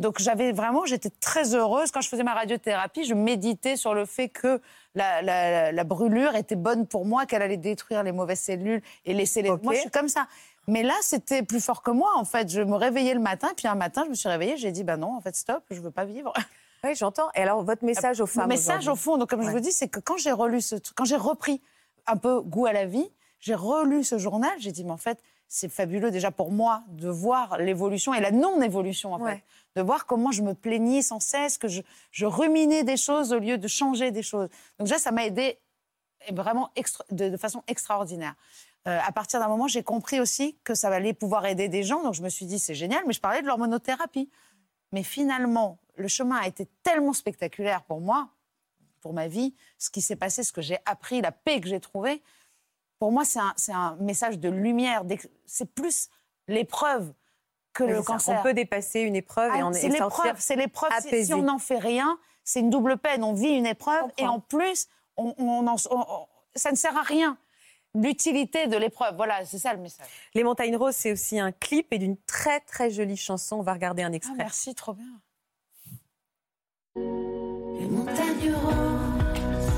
Donc 0.00 0.18
j'avais 0.18 0.52
vraiment, 0.52 0.86
j'étais 0.86 1.10
très 1.10 1.54
heureuse 1.54 1.90
quand 1.90 2.00
je 2.00 2.08
faisais 2.08 2.22
ma 2.22 2.32
radiothérapie. 2.32 3.04
Je 3.04 3.12
méditais 3.12 3.76
sur 3.76 3.92
le 3.92 4.06
fait 4.06 4.30
que 4.30 4.62
la, 4.94 5.20
la- 5.20 5.72
la 5.72 5.84
brûlure 5.84 6.34
était 6.36 6.56
bonne 6.56 6.86
pour 6.86 7.04
moi, 7.04 7.26
qu'elle 7.26 7.42
allait 7.42 7.58
détruire 7.58 8.02
les 8.02 8.12
mauvaises 8.12 8.40
cellules 8.40 8.80
et 9.04 9.12
laisser 9.12 9.42
les. 9.42 9.50
Ok. 9.50 9.62
Moi, 9.62 9.74
je 9.74 9.80
suis 9.80 9.90
comme 9.90 10.08
ça. 10.08 10.26
Mais 10.70 10.82
là, 10.82 10.94
c'était 11.02 11.42
plus 11.42 11.60
fort 11.62 11.82
que 11.82 11.90
moi, 11.90 12.10
en 12.16 12.24
fait. 12.24 12.48
Je 12.48 12.60
me 12.60 12.76
réveillais 12.76 13.14
le 13.14 13.20
matin, 13.20 13.48
puis 13.56 13.66
un 13.66 13.74
matin, 13.74 14.02
je 14.04 14.10
me 14.10 14.14
suis 14.14 14.28
réveillée, 14.28 14.56
j'ai 14.56 14.70
dit, 14.72 14.84
bah 14.84 14.96
non, 14.96 15.16
en 15.16 15.20
fait, 15.20 15.34
stop, 15.34 15.64
je 15.70 15.80
veux 15.80 15.90
pas 15.90 16.04
vivre. 16.04 16.32
Oui, 16.82 16.94
j'entends. 16.94 17.28
Et 17.34 17.42
alors, 17.42 17.62
votre 17.62 17.84
message 17.84 18.22
aux 18.22 18.26
femmes 18.26 18.44
Le 18.44 18.48
message, 18.48 18.88
au 18.88 18.96
fond, 18.96 19.18
donc, 19.18 19.28
comme 19.28 19.42
je 19.42 19.50
vous 19.50 19.60
dis, 19.60 19.70
c'est 19.70 19.88
que 19.88 20.00
quand 20.00 20.16
j'ai 20.16 20.32
relu 20.32 20.62
ce 20.62 20.76
quand 20.96 21.04
j'ai 21.04 21.16
repris 21.16 21.60
un 22.06 22.16
peu 22.16 22.40
goût 22.40 22.64
à 22.64 22.72
la 22.72 22.86
vie, 22.86 23.06
j'ai 23.38 23.54
relu 23.54 24.02
ce 24.02 24.16
journal, 24.16 24.50
j'ai 24.60 24.72
dit, 24.72 24.82
mais 24.84 24.92
en 24.92 24.96
fait, 24.96 25.18
c'est 25.46 25.68
fabuleux 25.68 26.10
déjà 26.10 26.30
pour 26.30 26.50
moi 26.50 26.82
de 26.88 27.10
voir 27.10 27.58
l'évolution 27.58 28.14
et 28.14 28.20
la 28.20 28.30
non-évolution, 28.30 29.12
en 29.12 29.20
Ouais. 29.20 29.32
fait. 29.34 29.42
De 29.76 29.82
voir 29.82 30.06
comment 30.06 30.32
je 30.32 30.40
me 30.40 30.54
plaignais 30.54 31.02
sans 31.02 31.20
cesse, 31.20 31.58
que 31.58 31.68
je, 31.68 31.82
je 32.12 32.24
ruminais 32.24 32.82
des 32.82 32.96
choses 32.96 33.34
au 33.34 33.38
lieu 33.40 33.58
de 33.58 33.68
changer 33.68 34.10
des 34.10 34.22
choses. 34.22 34.48
Donc, 34.78 34.88
déjà, 34.88 34.98
ça 34.98 35.10
m'a 35.10 35.26
aidé 35.26 35.58
vraiment 36.32 36.70
extra- 36.76 37.04
de, 37.10 37.28
de 37.28 37.36
façon 37.36 37.62
extraordinaire. 37.66 38.34
Euh, 38.88 38.98
à 39.04 39.12
partir 39.12 39.40
d'un 39.40 39.48
moment, 39.48 39.68
j'ai 39.68 39.82
compris 39.82 40.20
aussi 40.20 40.58
que 40.64 40.74
ça 40.74 40.88
allait 40.88 41.12
pouvoir 41.12 41.44
aider 41.46 41.68
des 41.68 41.82
gens. 41.82 42.02
Donc, 42.02 42.14
je 42.14 42.22
me 42.22 42.28
suis 42.30 42.46
dit, 42.46 42.58
c'est 42.58 42.74
génial, 42.74 43.02
mais 43.06 43.12
je 43.12 43.20
parlais 43.20 43.42
de 43.42 43.46
l'hormonothérapie. 43.46 44.30
Mais 44.92 45.02
finalement, 45.02 45.78
le 45.96 46.08
chemin 46.08 46.36
a 46.36 46.46
été 46.46 46.66
tellement 46.82 47.12
spectaculaire 47.12 47.82
pour 47.82 48.00
moi, 48.00 48.28
pour 49.00 49.12
ma 49.12 49.28
vie, 49.28 49.54
ce 49.78 49.90
qui 49.90 50.00
s'est 50.00 50.16
passé, 50.16 50.42
ce 50.42 50.52
que 50.52 50.62
j'ai 50.62 50.78
appris, 50.86 51.20
la 51.20 51.30
paix 51.32 51.60
que 51.60 51.68
j'ai 51.68 51.80
trouvée. 51.80 52.22
Pour 52.98 53.12
moi, 53.12 53.24
c'est 53.24 53.72
un, 53.72 53.96
message 54.00 54.38
de 54.38 54.48
lumière. 54.48 55.04
C'est 55.46 55.72
plus 55.74 56.08
l'épreuve 56.48 57.12
que 57.72 57.84
le 57.84 57.96
ça. 57.98 58.02
cancer. 58.02 58.38
On 58.40 58.42
peut 58.42 58.54
dépasser 58.54 59.00
une 59.00 59.16
épreuve 59.16 59.54
et 59.54 59.60
Ah, 59.62 59.70
c'est 59.72 59.86
et 59.86 59.96
sortir. 59.96 60.24
l'épreuve, 60.24 60.36
c'est 60.40 60.56
l'épreuve. 60.56 60.90
Si- 61.24 61.34
on 61.34 61.42
n'en 61.42 61.58
fait 61.58 61.78
rien, 61.78 62.18
c'est 62.44 62.60
une 62.60 62.70
double 62.70 62.96
peine. 62.98 63.22
On 63.24 63.32
vit 63.34 63.50
une 63.50 63.66
épreuve 63.66 64.04
et 64.18 64.26
en 64.26 64.40
plus, 64.40 64.88
on, 65.16 65.34
on 65.38 65.66
on- 65.66 65.76
on- 65.90 66.26
ça 66.54 66.70
ne 66.72 66.76
sert 66.76 66.96
à 66.96 67.02
rien. 67.02 67.38
L'utilité 67.94 68.68
de 68.68 68.76
l'épreuve, 68.76 69.16
voilà, 69.16 69.44
c'est 69.44 69.58
ça 69.58 69.72
le 69.74 69.80
message. 69.80 70.06
Les 70.34 70.44
Montagnes 70.44 70.76
Roses, 70.76 70.94
c'est 70.94 71.10
aussi 71.12 71.40
un 71.40 71.50
clip 71.50 71.92
et 71.92 71.98
d'une 71.98 72.16
très 72.18 72.60
très 72.60 72.90
jolie 72.90 73.16
chanson. 73.16 73.56
On 73.56 73.62
va 73.62 73.72
regarder 73.72 74.02
un 74.04 74.12
Ah, 74.12 74.16
extrait. 74.16 74.34
merci, 74.36 74.74
trop 74.76 74.92
bien. 74.94 75.20
Les 76.96 77.86
montagnes 77.86 78.54
roses, 78.54 79.72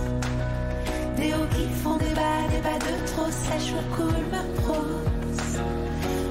des 1.16 1.32
hauts 1.32 1.48
qui 1.54 1.68
font 1.82 1.96
des 1.96 2.12
bas, 2.14 2.48
des 2.50 2.60
bas 2.60 2.78
de 2.78 3.06
trop 3.06 3.30
sèches, 3.30 3.72
le 3.72 3.96
coule 3.96 4.26
ma 4.30 4.42
prose. 4.62 5.60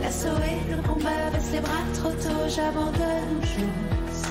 L'assaut 0.02 0.28
et 0.44 0.72
le 0.76 0.82
combat 0.88 1.30
baisse 1.32 1.52
les 1.52 1.60
bras 1.62 1.84
trop 1.96 2.12
tôt, 2.12 2.48
j'abandonne, 2.48 3.42
j'ose. 3.42 4.24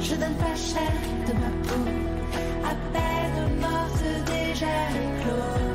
Je 0.00 0.14
donne 0.16 0.36
pas 0.36 0.54
cher 0.56 0.92
de 1.26 1.32
ma 1.32 1.50
peau, 1.66 1.84
à 2.64 2.74
peine 2.92 3.60
morte 3.60 4.04
déjà 4.26 4.66
éclose. 4.90 5.67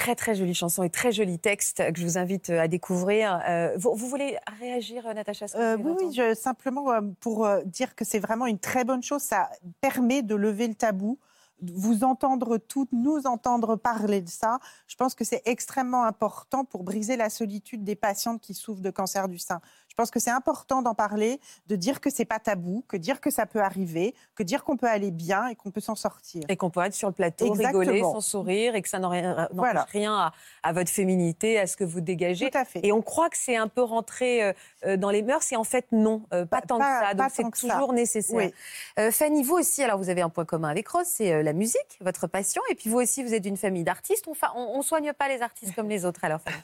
Très 0.00 0.14
très 0.14 0.34
jolie 0.34 0.54
chanson 0.54 0.82
et 0.82 0.88
très 0.88 1.12
joli 1.12 1.38
texte 1.38 1.82
que 1.92 2.00
je 2.00 2.06
vous 2.06 2.16
invite 2.16 2.48
à 2.48 2.68
découvrir. 2.68 3.38
Euh, 3.46 3.74
vous, 3.76 3.94
vous 3.94 4.08
voulez 4.08 4.38
réagir, 4.58 5.04
Natacha 5.14 5.46
ce 5.46 5.52
que 5.52 5.58
Euh, 5.58 5.76
oui, 5.76 5.82
venez 5.92 6.04
oui, 6.06 6.14
je- 6.14 6.34
simplement 6.34 6.90
euh, 6.90 7.02
pour 7.20 7.44
euh, 7.44 7.60
dire 7.66 7.94
que 7.94 8.06
c'est 8.06 8.18
vraiment 8.18 8.46
une 8.46 8.58
très 8.58 8.84
bonne 8.84 9.02
chose. 9.02 9.20
Ça 9.20 9.50
permet 9.82 10.22
de 10.22 10.34
lever 10.34 10.68
le 10.68 10.74
tabou, 10.74 11.18
vous 11.60 12.02
entendre 12.02 12.56
toutes, 12.56 12.92
nous 12.92 13.26
entendre 13.26 13.76
parler 13.76 14.22
de 14.22 14.30
ça. 14.30 14.58
Je 14.86 14.96
pense 14.96 15.14
que 15.14 15.22
c'est 15.24 15.42
extrêmement 15.44 16.04
important 16.04 16.64
pour 16.64 16.82
briser 16.82 17.18
la 17.18 17.28
solitude 17.28 17.84
des 17.84 17.94
patientes 17.94 18.40
qui 18.40 18.54
souffrent 18.54 18.80
de 18.80 18.90
cancer 18.90 19.28
du 19.28 19.38
sein. 19.38 19.60
Je 19.90 19.94
pense 19.96 20.10
que 20.10 20.20
c'est 20.20 20.30
important 20.30 20.80
d'en 20.82 20.94
parler, 20.94 21.40
de 21.66 21.76
dire 21.76 22.00
que 22.00 22.08
c'est 22.10 22.24
pas 22.24 22.38
tabou, 22.38 22.84
que 22.88 22.96
dire 22.96 23.20
que 23.20 23.28
ça 23.30 23.44
peut 23.44 23.60
arriver, 23.60 24.14
que 24.34 24.42
dire 24.42 24.64
qu'on 24.64 24.76
peut 24.78 24.86
aller 24.88 25.10
bien 25.10 25.48
et 25.48 25.56
qu'on 25.56 25.70
peut 25.70 25.80
s'en 25.80 25.94
sortir. 25.96 26.42
Et 26.48 26.56
qu'on 26.56 26.70
peut 26.70 26.80
être 26.80 26.94
sur 26.94 27.08
le 27.08 27.12
plateau, 27.14 27.46
Exactement. 27.46 27.80
rigoler, 27.80 28.00
sans 28.00 28.20
sourire, 28.22 28.74
et 28.76 28.82
que 28.82 28.88
ça 28.88 28.98
n'aurait- 28.98 29.22
n'empêche 29.22 29.48
Voilà. 29.52 29.82
rien 29.90 30.14
à, 30.14 30.32
à 30.62 30.72
votre 30.72 30.90
féminité, 30.90 31.58
à 31.58 31.66
ce 31.66 31.76
que 31.76 31.84
vous 31.84 32.00
dégagez. 32.00 32.50
Tout 32.50 32.56
à 32.58 32.64
fait. 32.64 32.80
Et 32.82 32.92
on 32.92 33.02
croit 33.02 33.28
que 33.28 33.36
c'est 33.36 33.56
un 33.56 33.68
peu 33.68 33.82
rentré 33.82 34.42
euh, 34.42 34.52
euh, 34.86 34.96
dans 34.96 35.10
les 35.10 35.22
mœurs, 35.22 35.50
et 35.52 35.56
en 35.56 35.64
fait 35.64 35.86
non, 35.92 36.22
euh, 36.32 36.46
pas, 36.46 36.60
Pas- 36.60 36.66
tant 36.66 36.78
pas- 36.78 37.00
que 37.00 37.06
ça. 37.08 37.14
Donc 37.42 37.56
c'est 37.56 37.66
ça. 37.66 37.74
toujours 37.74 37.92
nécessaire. 37.92 38.36
Oui. 38.36 38.54
Euh, 38.98 39.10
Fanny, 39.10 39.42
vous 39.42 39.54
aussi, 39.56 39.82
alors 39.82 39.98
vous 39.98 40.08
avez 40.08 40.22
un 40.22 40.30
point 40.30 40.44
commun 40.46 40.68
avec 40.68 40.88
Rose, 40.88 41.04
c'est 41.06 41.42
la 41.42 41.52
musique, 41.52 41.98
votre 42.00 42.26
passion, 42.26 42.62
et 42.70 42.74
puis 42.74 42.88
vous 42.88 42.98
aussi, 42.98 43.22
vous 43.22 43.34
êtes 43.34 43.42
d'une 43.42 43.56
famille 43.58 43.84
d'artistes. 43.84 44.26
On, 44.28 44.34
on 44.56 44.82
soigne 44.82 45.12
pas 45.12 45.28
les 45.28 45.42
artistes 45.42 45.74
comme 45.74 45.88
les 45.88 46.04
autres, 46.06 46.24
alors 46.24 46.40
Fanny. 46.40 46.56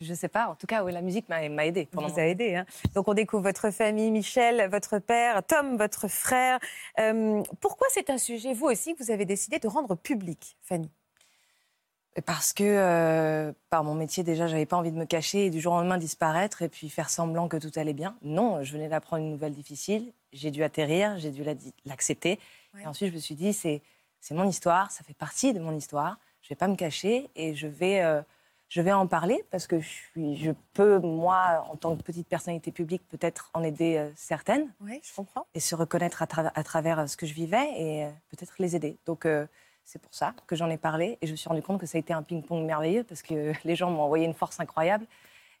Je 0.00 0.14
sais 0.14 0.28
pas. 0.28 0.48
En 0.48 0.54
tout 0.54 0.66
cas, 0.66 0.82
oui, 0.82 0.92
la 0.92 1.02
musique 1.02 1.28
m'a 1.28 1.42
aidée. 1.66 1.86
pendant 1.86 2.08
vous 2.08 2.18
a 2.18 2.22
aidé. 2.26 2.54
hein. 2.56 2.66
Donc 2.94 3.06
on 3.08 3.14
découvre 3.14 3.42
votre 3.42 3.70
famille, 3.70 4.10
Michel, 4.10 4.68
votre 4.70 4.98
père, 4.98 5.42
Tom, 5.46 5.76
votre 5.76 6.08
frère. 6.08 6.58
Euh, 6.98 7.42
pourquoi 7.60 7.86
c'est 7.90 8.08
un 8.10 8.18
sujet, 8.18 8.54
vous 8.54 8.66
aussi, 8.66 8.94
que 8.94 9.02
vous 9.04 9.10
avez 9.10 9.24
décidé 9.26 9.58
de 9.58 9.68
rendre 9.68 9.94
public, 9.96 10.56
Fanny? 10.62 10.90
Parce 12.26 12.52
que 12.52 12.64
euh, 12.64 13.52
par 13.70 13.84
mon 13.84 13.94
métier, 13.94 14.24
déjà, 14.24 14.48
j'avais 14.48 14.66
pas 14.66 14.76
envie 14.76 14.90
de 14.90 14.96
me 14.96 15.04
cacher 15.04 15.46
et 15.46 15.50
du 15.50 15.60
jour 15.60 15.74
au 15.74 15.76
lendemain 15.76 15.96
disparaître 15.96 16.62
et 16.62 16.68
puis 16.68 16.88
faire 16.88 17.08
semblant 17.08 17.46
que 17.46 17.56
tout 17.56 17.70
allait 17.76 17.92
bien. 17.92 18.16
Non, 18.22 18.64
je 18.64 18.72
venais 18.72 18.88
d'apprendre 18.88 19.22
une 19.22 19.30
nouvelle 19.30 19.52
difficile. 19.54 20.12
J'ai 20.32 20.50
dû 20.50 20.64
atterrir, 20.64 21.18
j'ai 21.18 21.30
dû 21.30 21.44
la- 21.44 21.54
l'accepter. 21.84 22.40
Ouais. 22.74 22.82
Et 22.82 22.86
ensuite, 22.86 23.10
je 23.10 23.14
me 23.14 23.20
suis 23.20 23.36
dit, 23.36 23.52
c'est 23.52 23.80
mon 24.32 24.44
histoire, 24.44 24.90
ça 24.90 25.04
fait 25.04 25.14
partie 25.14 25.52
de 25.52 25.60
mon 25.60 25.74
histoire. 25.76 26.18
Je 26.42 26.48
vais 26.48 26.56
pas 26.56 26.68
me 26.68 26.74
cacher 26.74 27.30
et 27.36 27.54
je 27.54 27.68
vais, 27.68 28.00
euh, 28.02 28.22
je 28.70 28.80
vais 28.80 28.92
en 28.92 29.06
parler 29.06 29.44
parce 29.50 29.66
que 29.66 29.78
je, 29.80 29.88
suis, 29.88 30.36
je 30.36 30.52
peux, 30.72 30.98
moi, 31.00 31.66
en 31.70 31.76
tant 31.76 31.94
que 31.96 32.02
petite 32.02 32.26
personnalité 32.28 32.70
publique, 32.72 33.02
peut-être 33.08 33.50
en 33.52 33.62
aider 33.62 33.96
euh, 33.98 34.08
certaines 34.16 34.72
Oui, 34.80 35.00
je 35.02 35.12
comprends. 35.14 35.44
et 35.54 35.60
se 35.60 35.74
reconnaître 35.74 36.22
à, 36.22 36.26
tra- 36.26 36.52
à 36.54 36.62
travers 36.64 37.00
euh, 37.00 37.06
ce 37.06 37.16
que 37.18 37.26
je 37.26 37.34
vivais 37.34 37.68
et 37.76 38.04
euh, 38.04 38.10
peut-être 38.30 38.54
les 38.58 38.74
aider. 38.76 38.96
Donc 39.06 39.26
euh, 39.26 39.46
c'est 39.84 40.00
pour 40.00 40.14
ça 40.14 40.34
que 40.46 40.54
j'en 40.56 40.70
ai 40.70 40.78
parlé 40.78 41.18
et 41.20 41.26
je 41.26 41.32
me 41.32 41.36
suis 41.36 41.48
rendu 41.48 41.62
compte 41.62 41.80
que 41.80 41.86
ça 41.86 41.98
a 41.98 42.00
été 42.00 42.12
un 42.12 42.22
ping-pong 42.22 42.64
merveilleux 42.64 43.02
parce 43.04 43.22
que 43.22 43.52
les 43.64 43.74
gens 43.76 43.90
m'ont 43.90 44.02
envoyé 44.02 44.24
une 44.24 44.34
force 44.34 44.60
incroyable 44.60 45.04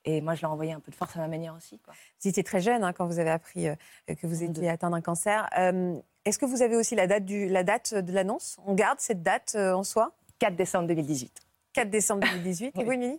et 0.04 0.20
moi 0.22 0.34
je 0.36 0.42
leur 0.42 0.52
ai 0.52 0.54
envoyé 0.54 0.72
un 0.72 0.80
peu 0.80 0.90
de 0.92 0.96
force 0.96 1.14
à 1.16 1.18
ma 1.20 1.28
manière 1.28 1.54
aussi. 1.56 1.78
quoi. 1.80 1.92
Vous 2.22 2.28
étiez 2.28 2.44
très 2.44 2.60
jeune 2.60 2.84
hein, 2.84 2.92
quand 2.92 3.06
vous 3.06 3.18
avez 3.18 3.30
appris 3.30 3.68
euh, 3.68 3.74
que 4.06 4.26
vous 4.26 4.42
étiez 4.44 4.68
atteint 4.70 4.88
d'un 4.90 5.00
cancer. 5.02 5.48
Euh, 5.58 5.98
Est-ce 6.24 6.38
que 6.38 6.46
vous 6.46 6.62
avez 6.62 6.76
aussi 6.76 6.94
la 6.94 7.08
date, 7.08 7.24
du, 7.24 7.48
la 7.48 7.64
date 7.64 7.92
de 7.92 8.12
l'annonce? 8.12 8.56
On 8.66 8.74
garde 8.74 9.00
cette 9.00 9.22
date 9.24 9.54
euh, 9.56 9.72
en 9.74 9.82
soi? 9.82 10.12
4 10.38 10.54
décembre 10.54 10.86
2018. 10.86 11.40
4 11.72 11.90
décembre 11.90 12.26
2018. 12.32 12.66
Et 12.66 12.72
Oui. 12.78 12.84
vous, 12.84 12.92
Émilie 12.92 13.18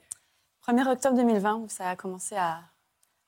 1er 0.67 0.87
octobre 0.91 1.15
2020, 1.17 1.55
où 1.55 1.69
ça 1.69 1.89
a 1.89 1.95
commencé 1.95 2.35
à 2.35 2.59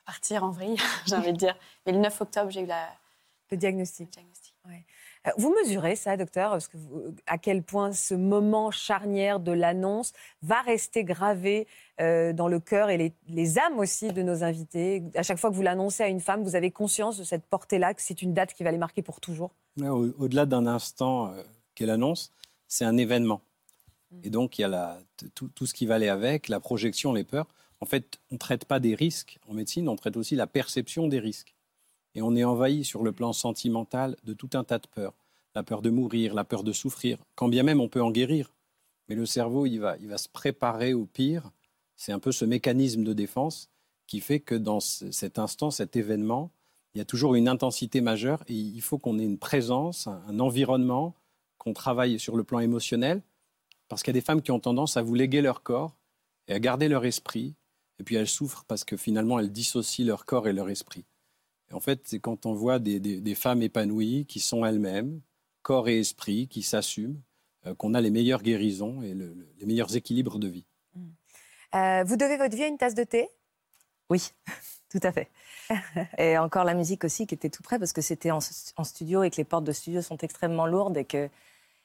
partir 0.06 0.44
en 0.44 0.52
vrille, 0.52 0.78
j'ai 1.08 1.16
envie 1.16 1.34
de 1.34 1.38
dire. 1.38 1.56
Mais 1.86 1.92
le 1.94 2.00
9 2.00 2.22
octobre, 2.22 2.50
j'ai 2.52 2.62
eu 2.62 2.66
la 2.66 2.88
Le 3.52 3.58
diagnostic. 3.58 4.08
le 4.08 4.12
diagnostic. 4.12 4.54
Euh, 5.26 5.32
Vous 5.38 5.54
mesurez 5.64 5.96
ça, 5.96 6.18
docteur, 6.18 6.52
parce 6.52 6.68
que 6.68 6.76
vous- 6.78 7.16
à 7.28 7.38
quel 7.38 7.64
point 7.64 7.92
ce 7.94 8.14
moment 8.14 8.72
charnière 8.72 9.40
de 9.40 9.52
l'annonce 9.54 10.12
va 10.42 10.62
rester 10.62 11.04
gravé 11.06 11.68
euh, 12.02 12.34
dans 12.34 12.48
le 12.50 12.60
cœur 12.60 12.90
et 12.90 12.98
les, 12.98 13.14
les 13.28 13.58
âmes 13.60 13.80
aussi 13.80 14.10
de 14.12 14.22
nos 14.22 14.44
invités? 14.44 15.04
À 15.16 15.24
chaque 15.24 15.38
fois 15.38 15.50
que 15.50 15.56
vous 15.56 15.62
l'annoncez 15.62 16.04
à 16.04 16.08
une 16.10 16.20
femme, 16.20 16.44
vous 16.44 16.56
avez 16.56 16.72
conscience 16.72 17.18
de 17.18 17.24
cette 17.24 17.46
portée-là, 17.46 17.94
que 17.94 18.02
c'est 18.02 18.22
une 18.22 18.34
date 18.34 18.54
qui 18.54 18.64
va 18.64 18.72
les 18.72 18.78
marquer 18.78 19.02
pour 19.02 19.22
toujours? 19.22 19.52
Au- 19.82 20.10
Au-delà 20.20 20.46
d'un 20.46 20.68
instant 20.68 21.32
euh, 21.34 21.42
qu'elle 21.76 21.90
annonce, 21.90 22.32
c'est 22.68 22.86
un 22.86 22.98
événement. 22.98 23.42
Et 24.24 24.30
donc, 24.30 24.58
il 24.58 24.62
y 24.62 24.66
a 24.66 25.00
tout, 25.36 25.66
ce 25.66 25.74
qui 25.74 25.86
va 25.86 25.96
aller 25.96 26.10
avec, 26.10 26.48
la 26.48 26.60
projection, 26.60 27.14
les 27.14 27.24
peurs. 27.24 27.48
En 27.82 27.86
fait, 27.86 28.20
on 28.32 28.36
ne 28.36 28.40
traite 28.40 28.66
pas 28.66 28.80
des 28.80 28.96
risques 28.96 29.40
en 29.48 29.54
médecine, 29.54 29.90
on 29.90 29.96
traite 29.96 30.18
aussi 30.18 30.36
la 30.36 30.48
perception 30.48 31.08
des 31.08 31.20
risques. 31.20 31.56
Et 32.16 32.22
on 32.22 32.36
est 32.36 32.44
envahi 32.44 32.86
sur 32.86 33.04
le 33.04 33.12
plan 33.12 33.34
sentimental 33.34 34.16
de 34.24 34.34
tout 34.34 34.52
un 34.54 34.64
tas 34.64 34.80
de 34.80 34.88
peurs. 34.88 35.16
La 35.56 35.64
peur 35.64 35.82
de 35.82 35.90
mourir, 35.90 36.34
la 36.34 36.44
peur 36.44 36.64
de 36.64 36.72
souffrir, 36.72 37.18
quand 37.36 37.48
bien 37.48 37.64
même 37.64 37.82
on 37.82 37.90
peut 37.90 38.02
en 38.02 38.12
guérir. 38.12 38.54
Mais 39.10 39.16
le 39.16 39.26
cerveau, 39.26 39.66
il 39.66 39.80
va, 39.80 39.98
il 39.98 40.08
va 40.08 40.18
se 40.18 40.30
préparer 40.30 40.94
au 40.94 41.06
pire. 41.06 41.52
C'est 41.96 42.12
un 42.12 42.20
peu 42.20 42.32
ce 42.32 42.46
mécanisme 42.46 43.04
de 43.04 43.14
défense 43.14 43.70
qui 44.08 44.20
fait 44.20 44.40
que 44.40 44.56
dans 44.56 44.80
ce- 44.80 45.12
cet 45.12 45.40
instant, 45.40 45.72
cet 45.72 45.96
événement, 45.96 46.52
il 46.94 47.00
y 47.00 47.02
a 47.02 47.06
toujours 47.06 47.36
une 47.36 47.48
intensité 47.48 48.02
majeure 48.02 48.44
et 48.48 48.54
il 48.54 48.82
faut 48.82 48.98
qu'on 48.98 49.20
ait 49.20 49.24
une 49.24 49.40
présence, 49.40 50.08
un 50.08 50.40
environnement, 50.40 51.16
qu'on 51.58 51.74
travaille 51.74 52.20
sur 52.20 52.36
le 52.36 52.44
plan 52.44 52.60
émotionnel, 52.60 53.22
parce 53.90 54.04
qu'il 54.04 54.14
y 54.14 54.18
a 54.18 54.20
des 54.20 54.26
femmes 54.26 54.42
qui 54.42 54.52
ont 54.52 54.60
tendance 54.60 54.98
à 54.98 55.02
vous 55.02 55.16
léguer 55.16 55.42
leur 55.42 55.64
corps 55.64 55.96
et 56.48 56.54
à 56.54 56.60
garder 56.60 56.88
leur 56.88 57.06
esprit, 57.06 57.56
et 58.00 58.04
puis 58.04 58.16
elles 58.16 58.28
souffrent 58.28 58.66
parce 58.66 58.84
que 58.84 58.98
finalement 58.98 59.40
elles 59.40 59.52
dissocient 59.52 60.06
leur 60.06 60.26
corps 60.26 60.48
et 60.48 60.54
leur 60.54 60.70
esprit. 60.70 61.06
Et 61.70 61.74
en 61.74 61.80
fait, 61.80 62.02
c'est 62.06 62.20
quand 62.20 62.46
on 62.46 62.54
voit 62.54 62.80
des, 62.80 63.00
des- 63.00 63.22
des 63.22 63.36
femmes 63.36 63.62
épanouies 63.62 64.26
qui 64.28 64.40
sont 64.40 64.66
elles-mêmes, 64.66 65.22
corps 65.62 65.88
et 65.88 66.00
esprit, 66.00 66.48
qui 66.48 66.62
s'assument, 66.64 67.22
euh, 67.66 67.76
qu'on 67.76 67.94
a 67.94 68.02
les 68.02 68.10
meilleures 68.12 68.42
guérisons 68.44 69.02
et 69.02 69.14
le- 69.14 69.34
le- 69.34 69.48
les 69.60 69.66
meilleurs 69.66 69.96
équilibres 69.96 70.40
de 70.40 70.48
vie. 70.48 70.66
Euh, 71.76 72.04
vous 72.04 72.18
devez 72.18 72.38
votre 72.38 72.56
vie 72.56 72.64
à 72.64 72.68
une 72.68 72.78
tasse 72.78 72.96
de 72.96 73.04
thé? 73.04 73.30
Oui, 74.10 74.30
tout 74.90 75.00
à 75.04 75.12
fait. 75.12 75.30
Et 76.18 76.38
encore 76.38 76.66
la 76.66 76.74
musique 76.74 77.04
aussi 77.04 77.26
qui 77.26 77.34
était 77.36 77.50
tout 77.50 77.64
près 77.64 77.80
parce 77.80 77.94
que 77.94 78.02
c'était 78.02 78.32
en, 78.32 78.40
en 78.76 78.84
studio 78.84 79.24
et 79.24 79.30
que 79.30 79.38
les 79.38 79.46
portes 79.46 79.64
de 79.64 79.72
studio 79.72 80.02
sont 80.02 80.18
extrêmement 80.18 80.68
lourdes 80.68 80.98
et 80.98 81.06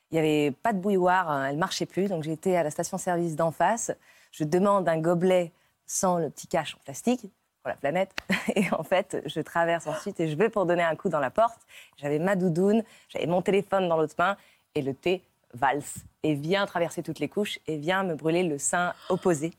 qu'il 0.09 0.21
n'y 0.21 0.27
avait 0.27 0.51
pas 0.51 0.73
de 0.73 0.79
bouilloire, 0.79 1.31
hein, 1.31 1.47
elle 1.47 1.55
ne 1.55 1.61
marchait 1.61 1.87
plus. 1.87 2.09
Donc 2.09 2.23
j'étais 2.23 2.57
à 2.57 2.62
la 2.62 2.71
station-service 2.71 3.37
d'en 3.37 3.51
face. 3.51 3.90
Je 4.33 4.44
demande 4.44 4.88
un 4.88 4.99
gobelet 4.99 5.53
sans 5.87 6.18
le 6.18 6.31
petit 6.31 6.47
cache 6.47 6.75
en 6.77 6.79
plastique 6.85 7.23
pour 7.62 7.68
la 7.68 7.77
planète. 7.77 8.14
Et 8.55 8.64
en 8.73 8.83
fait, 8.83 9.23
je 9.27 9.40
traverse 9.40 9.87
ensuite 9.87 10.21
et 10.21 10.29
je 10.29 10.37
vais 10.37 10.49
pour 10.49 10.66
donner 10.66 10.83
un 10.83 10.97
coup 10.97 11.09
dans 11.09 11.21
la 11.21 11.31
porte. 11.31 11.61
J'avais 11.97 12.18
ma 12.18 12.37
doudoune, 12.37 12.83
j'avais 13.09 13.27
mon 13.27 13.42
téléphone 13.42 13.88
dans 13.88 13.97
l'autre 13.97 14.14
main 14.18 14.37
et 14.75 14.83
le 14.83 14.94
thé 14.94 15.23
valse 15.55 15.97
et 16.23 16.35
vient 16.35 16.66
traverser 16.66 17.03
toutes 17.03 17.18
les 17.18 17.29
couches 17.29 17.59
et 17.66 17.77
vient 17.77 18.05
me 18.05 18.14
brûler 18.14 18.42
le 18.42 18.59
sein 18.59 18.94
opposé. 19.09 19.53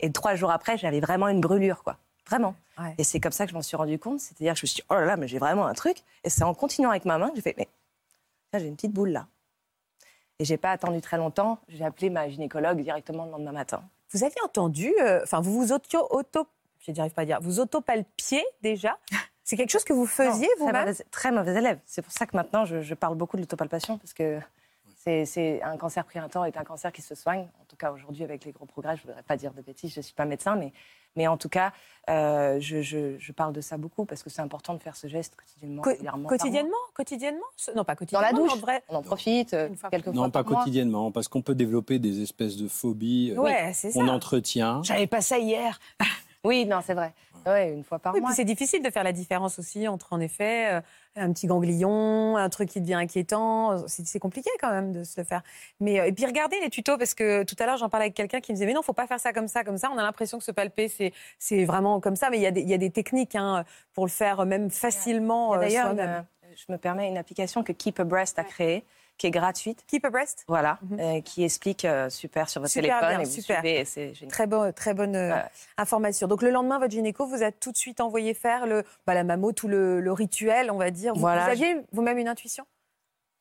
Et 0.00 0.12
trois 0.12 0.34
jours 0.34 0.50
après, 0.50 0.78
j'avais 0.78 1.00
vraiment 1.00 1.28
une 1.28 1.40
brûlure, 1.40 1.82
quoi. 1.82 1.96
Vraiment. 2.26 2.54
Ouais. 2.78 2.94
Et 2.98 3.04
c'est 3.04 3.20
comme 3.20 3.32
ça 3.32 3.44
que 3.44 3.50
je 3.50 3.54
m'en 3.54 3.62
suis 3.62 3.76
rendu 3.76 3.98
compte. 3.98 4.20
C'est-à-dire 4.20 4.54
que 4.54 4.60
je 4.60 4.64
me 4.64 4.68
suis 4.68 4.76
dit, 4.76 4.86
oh 4.90 4.94
là 4.94 5.04
là, 5.04 5.16
mais 5.16 5.28
j'ai 5.28 5.38
vraiment 5.38 5.66
un 5.66 5.74
truc. 5.74 5.98
Et 6.24 6.30
c'est 6.30 6.44
en 6.44 6.54
continuant 6.54 6.90
avec 6.90 7.04
ma 7.04 7.18
main 7.18 7.30
que 7.30 7.36
j'ai 7.36 7.42
fait, 7.42 7.54
mais 7.58 7.68
j'ai 8.54 8.66
une 8.66 8.76
petite 8.76 8.92
boule 8.92 9.10
là. 9.10 9.26
Et 10.42 10.44
j'ai 10.44 10.56
pas 10.56 10.72
attendu 10.72 11.00
très 11.00 11.18
longtemps. 11.18 11.60
J'ai 11.68 11.84
appelé 11.84 12.10
ma 12.10 12.28
gynécologue 12.28 12.80
directement 12.80 13.26
le 13.26 13.30
lendemain 13.30 13.52
matin. 13.52 13.84
Vous 14.10 14.24
aviez 14.24 14.40
entendu, 14.44 14.92
euh, 15.00 15.20
enfin, 15.22 15.40
vous 15.40 15.52
vous 15.52 15.72
auto, 15.72 16.04
auto, 16.10 16.48
je 16.80 16.90
n'arrive 16.90 17.12
pas 17.12 17.22
à 17.22 17.24
dire, 17.24 17.38
vous 17.40 17.60
autopalpiez 17.60 18.44
déjà? 18.60 18.98
C'est 19.44 19.56
quelque 19.56 19.70
chose 19.70 19.84
que 19.84 19.92
vous 19.92 20.04
faisiez 20.04 20.48
vous-même? 20.58 20.88
mauvais, 20.88 21.04
très 21.12 21.30
mauvais 21.30 21.54
élève. 21.54 21.78
C'est 21.86 22.02
pour 22.02 22.10
ça 22.10 22.26
que 22.26 22.36
maintenant, 22.36 22.64
je, 22.64 22.80
je 22.80 22.94
parle 22.94 23.14
beaucoup 23.14 23.36
de 23.36 23.42
l'autopalpation, 23.42 23.98
parce 23.98 24.12
que 24.12 24.40
c'est- 25.26 25.62
un 25.62 25.76
cancer 25.76 26.04
pris 26.04 26.18
un 26.18 26.28
temps 26.28 26.44
est 26.44 26.56
un 26.56 26.64
cancer 26.64 26.92
qui 26.92 27.02
se 27.02 27.14
soigne. 27.14 27.48
En 27.60 27.64
tout 27.68 27.76
cas, 27.76 27.90
aujourd'hui, 27.92 28.22
avec 28.24 28.44
les 28.44 28.52
gros 28.52 28.66
progrès, 28.66 28.96
je 28.96 29.02
ne 29.02 29.06
voudrais 29.08 29.22
pas 29.22 29.36
dire 29.36 29.52
de 29.52 29.60
bêtises, 29.62 29.92
je 29.92 29.98
ne 30.00 30.02
suis 30.02 30.14
pas 30.14 30.24
médecin, 30.26 30.54
mais, 30.56 30.72
mais 31.16 31.26
en 31.26 31.36
tout 31.36 31.48
cas, 31.48 31.72
euh, 32.08 32.58
je, 32.60 32.82
je- 32.82 33.18
je 33.18 33.32
parle 33.32 33.52
de 33.52 33.60
ça 33.60 33.76
beaucoup, 33.78 34.04
parce 34.04 34.22
que 34.22 34.30
c'est 34.30 34.42
important 34.42 34.74
de 34.74 34.82
faire 34.82 34.94
ce 34.96 35.06
geste 35.08 35.34
quotidiennement. 35.36 35.82
Co-. 35.82 35.90
Quotidiennement 36.28 36.76
Quotidiennement 36.94 37.44
Ce- 37.56 37.70
Non, 37.72 37.84
pas 37.84 37.94
Dans 37.94 37.98
quotidiennement. 37.98 38.26
la 38.28 38.32
mais 38.32 38.38
douche, 38.38 38.52
en 38.52 38.60
vrai. 38.60 38.82
on 38.88 38.94
en 38.96 39.02
profite 39.02 39.54
euh, 39.54 39.68
Une 39.68 39.76
fois 39.76 39.90
quelques 39.90 40.04
fois 40.04 40.12
Non, 40.14 40.30
pas 40.30 40.42
mois. 40.44 40.58
quotidiennement, 40.58 41.10
parce 41.10 41.26
qu'on 41.28 41.42
peut 41.42 41.54
développer 41.54 41.98
des 41.98 42.22
espèces 42.22 42.56
de 42.56 42.68
phobies 42.68 43.32
euh, 43.36 43.40
Ouais, 43.40 43.72
c'est 43.74 43.90
ça. 43.90 43.98
qu'on 44.00 44.08
entretient. 44.08 44.82
J'avais 44.84 45.06
pas 45.08 45.20
ça 45.20 45.38
hier. 45.38 45.80
Oui, 46.44 46.66
non, 46.66 46.80
c'est 46.84 46.94
vrai. 46.94 47.12
Ouais, 47.46 47.72
une 47.72 47.82
fois 47.84 47.98
par 47.98 48.14
Oui, 48.14 48.20
mois. 48.20 48.28
puis 48.30 48.36
c'est 48.36 48.44
difficile 48.44 48.82
de 48.82 48.90
faire 48.90 49.02
la 49.04 49.12
différence 49.12 49.58
aussi 49.58 49.86
entre, 49.88 50.12
en 50.12 50.20
effet, 50.20 50.74
euh, 50.74 50.80
un 51.16 51.32
petit 51.32 51.46
ganglion, 51.46 52.36
un 52.36 52.48
truc 52.48 52.68
qui 52.68 52.80
devient 52.80 52.94
inquiétant. 52.94 53.86
C'est 53.88 54.18
compliqué 54.18 54.50
quand 54.60 54.70
même 54.70 54.92
de 54.92 55.02
se 55.04 55.20
le 55.20 55.24
faire. 55.24 55.42
Mais, 55.80 56.00
euh, 56.00 56.04
et 56.06 56.12
puis 56.12 56.24
regardez 56.26 56.60
les 56.60 56.70
tutos, 56.70 56.98
parce 56.98 57.14
que 57.14 57.42
tout 57.44 57.56
à 57.58 57.66
l'heure, 57.66 57.76
j'en 57.78 57.88
parlais 57.88 58.04
avec 58.06 58.14
quelqu'un 58.14 58.40
qui 58.40 58.52
me 58.52 58.56
disait 58.56 58.66
Mais 58.66 58.72
non, 58.74 58.82
faut 58.82 58.92
pas 58.92 59.06
faire 59.06 59.20
ça 59.20 59.32
comme 59.32 59.48
ça, 59.48 59.64
comme 59.64 59.78
ça. 59.78 59.90
On 59.92 59.98
a 59.98 60.02
l'impression 60.02 60.38
que 60.38 60.44
se 60.44 60.52
palper, 60.52 60.88
c'est 61.38 61.64
vraiment 61.64 62.00
comme 62.00 62.16
ça. 62.16 62.30
Mais 62.30 62.38
il 62.38 62.42
y, 62.42 62.46
a 62.46 62.50
des- 62.52 62.62
il 62.62 62.68
y 62.68 62.74
a 62.74 62.78
des 62.78 62.90
techniques 62.90 63.34
hein, 63.34 63.64
pour 63.92 64.04
le 64.06 64.10
faire 64.10 64.44
même 64.46 64.70
facilement. 64.70 65.54
Il 65.54 65.58
a 65.58 65.58
euh, 65.58 65.94
D'ailleurs, 65.94 66.24
je 66.56 66.72
me 66.72 66.76
permets 66.78 67.08
une 67.08 67.18
application 67.18 67.62
que 67.64 67.72
Keep 67.72 67.98
Abreast 68.00 68.38
a 68.38 68.44
créée, 68.44 68.84
qui 69.18 69.26
est 69.26 69.30
gratuite. 69.30 69.84
Keep 69.86 70.04
abreast 70.04 70.44
Voilà, 70.48 70.78
Mhm. 70.82 70.98
euh, 71.00 71.20
qui 71.20 71.44
explique 71.44 71.84
euh, 71.84 72.10
super 72.10 72.48
sur 72.48 72.60
votre 72.60 72.72
Super 72.72 72.98
téléphone 72.98 73.08
bien, 73.10 73.20
et 73.20 73.24
vous 73.24 73.30
super. 73.30 73.60
suivez, 73.60 73.80
et 73.80 73.84
c'est 73.84 74.14
génial. 74.14 74.32
Très, 74.32 74.46
bon, 74.46 74.72
très 74.72 74.94
bonne 74.94 75.14
euh, 75.16 75.34
Ouais. 75.34 75.42
information. 75.76 76.26
Donc 76.26 76.42
le 76.42 76.50
lendemain, 76.50 76.78
votre 76.78 76.90
gynéco 76.92 77.26
vous 77.26 77.42
a 77.42 77.52
tout 77.52 77.70
de 77.72 77.76
suite 77.76 78.00
envoyé 78.00 78.34
faire 78.34 78.66
le, 78.66 78.82
bah, 79.06 79.14
la 79.14 79.22
mammo, 79.24 79.52
tout 79.52 79.68
le, 79.68 80.00
le 80.00 80.12
rituel, 80.12 80.70
on 80.70 80.76
va 80.78 80.90
dire. 80.90 81.14
Vous, 81.14 81.20
Voilà, 81.20 81.44
vous 81.44 81.50
aviez 81.50 81.76
vous-même 81.92 82.18
une 82.18 82.28
intuition? 82.28 82.64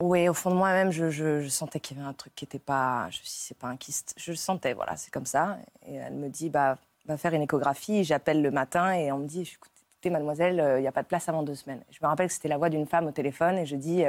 Oui, 0.03 0.27
au 0.27 0.34
fond 0.34 0.49
de 0.49 0.55
moi-même, 0.55 0.91
je, 0.91 1.10
je- 1.12 1.41
je 1.41 1.47
sentais 1.49 1.79
qu'il 1.79 1.95
y 1.97 1.99
avait 1.99 2.10
un 2.10 2.13
truc 2.13 2.34
qui 2.36 2.45
n'était 2.45 2.57
pas. 2.60 3.07
Je 3.12 3.17
suis 3.17 3.25
dit, 3.25 3.29
c'est 3.38 3.57
pas 3.57 3.67
un 3.67 3.77
kyste. 3.77 4.13
Je 4.17 4.31
le 4.31 4.38
sentais, 4.38 4.73
voilà, 4.73 4.97
c'est 4.97 5.12
comme 5.12 5.27
ça. 5.27 5.57
Et 5.86 5.95
elle 5.95 6.13
me 6.13 6.27
dit, 6.27 6.49
bah, 6.49 6.77
va 7.05 7.17
faire 7.17 7.34
une 7.34 7.43
échographie. 7.43 8.03
J'appelle 8.03 8.41
le 8.41 8.49
matin 8.51 8.93
et 8.93 9.12
on 9.12 9.19
me 9.19 9.27
dit, 9.27 9.41
écoutez, 9.53 10.10
mademoiselle, 10.10 10.63
il 10.77 10.81
n'y 10.81 10.88
a 10.88 10.91
pas 10.91 11.03
de 11.03 11.07
place 11.07 11.29
avant 11.29 11.43
deux 11.43 11.53
semaines. 11.55 11.84
Je 11.91 11.99
me 12.01 12.07
rappelle 12.07 12.27
que 12.27 12.34
c'était 12.34 12.47
la 12.47 12.57
voix 12.57 12.69
d'une 12.69 12.88
femme 12.88 13.05
au 13.05 13.12
téléphone 13.12 13.60
et 13.60 13.65
je 13.67 13.75
dis, 13.75 14.03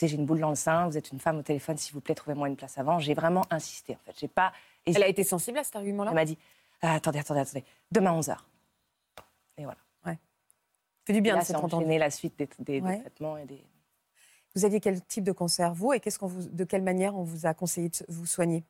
écoutez, 0.00 0.08
j'ai 0.08 0.16
une 0.18 0.24
boule 0.26 0.40
dans 0.40 0.48
le 0.48 0.54
sein, 0.54 0.88
vous 0.88 0.96
êtes 0.96 1.10
une 1.12 1.18
femme 1.18 1.38
au 1.38 1.42
téléphone, 1.42 1.76
s'il 1.76 1.92
vous 1.92 2.00
plaît, 2.00 2.14
trouvez-moi 2.14 2.48
une 2.48 2.56
place 2.56 2.78
avant. 2.78 2.98
J'ai 2.98 3.12
vraiment 3.14 3.44
insisté, 3.50 3.94
en 3.94 3.98
fait. 4.06 4.18
J'ai 4.18 4.28
pas. 4.28 4.52
et 4.86 4.92
Elle 4.94 5.02
a 5.02 5.08
été 5.08 5.24
sensible 5.24 5.58
à 5.58 5.64
cet 5.64 5.76
argument-là? 5.76 6.10
Elle 6.10 6.14
m'a 6.14 6.24
dit, 6.24 6.38
Ah, 6.80 6.94
attendez, 6.94 7.18
attendez, 7.18 7.40
attendez, 7.40 7.64
demain 7.92 8.18
11h. 8.18 8.36
Et 9.58 9.64
voilà. 9.64 9.78
fait 11.06 11.12
du 11.12 11.20
bien 11.20 11.34
Et 11.34 11.38
là, 11.38 11.44
de 11.44 11.56
enchaîné 11.74 11.98
la 11.98 12.10
suite 12.10 12.38
des, 12.38 12.48
des- 12.58 12.80
des 12.80 12.86
Ouais. 12.86 13.00
traitements 13.00 13.36
et 13.36 13.44
des. 13.44 13.62
Vous 14.54 14.64
aviez 14.64 14.80
quel 14.80 15.02
type 15.04 15.24
de 15.24 15.32
cancer, 15.32 15.74
vous, 15.74 15.92
et 15.92 16.00
qu'est-ce 16.00 16.18
qu'on 16.18 16.26
vous, 16.28 16.48
de 16.48 16.64
quelle 16.64 16.82
manière 16.82 17.14
on 17.16 17.22
vous 17.22 17.46
a 17.46 17.52
conseillé 17.54 17.88
de 17.90 17.96
vous 18.08 18.26
soigner? 18.26 18.64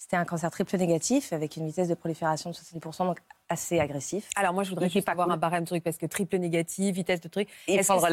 C'était 0.00 0.16
un 0.16 0.24
cancer 0.24 0.50
triple 0.50 0.78
négatif 0.78 1.34
avec 1.34 1.58
une 1.58 1.66
vitesse 1.66 1.88
de 1.88 1.94
prolifération 1.94 2.48
de 2.48 2.54
70%, 2.54 3.04
donc 3.04 3.18
assez 3.50 3.78
agressif. 3.78 4.30
Alors 4.34 4.54
moi, 4.54 4.64
je 4.64 4.70
voudrais 4.70 4.88
juste 4.88 5.04
pas 5.04 5.12
avoir 5.12 5.26
cool. 5.26 5.34
un 5.34 5.36
barème 5.36 5.66
truc, 5.66 5.84
parce 5.84 5.98
que 5.98 6.06
triple 6.06 6.38
négatif, 6.38 6.94
vitesse 6.94 7.20
de 7.20 7.28
truc. 7.28 7.50
Et 7.68 7.78
prendre 7.80 8.08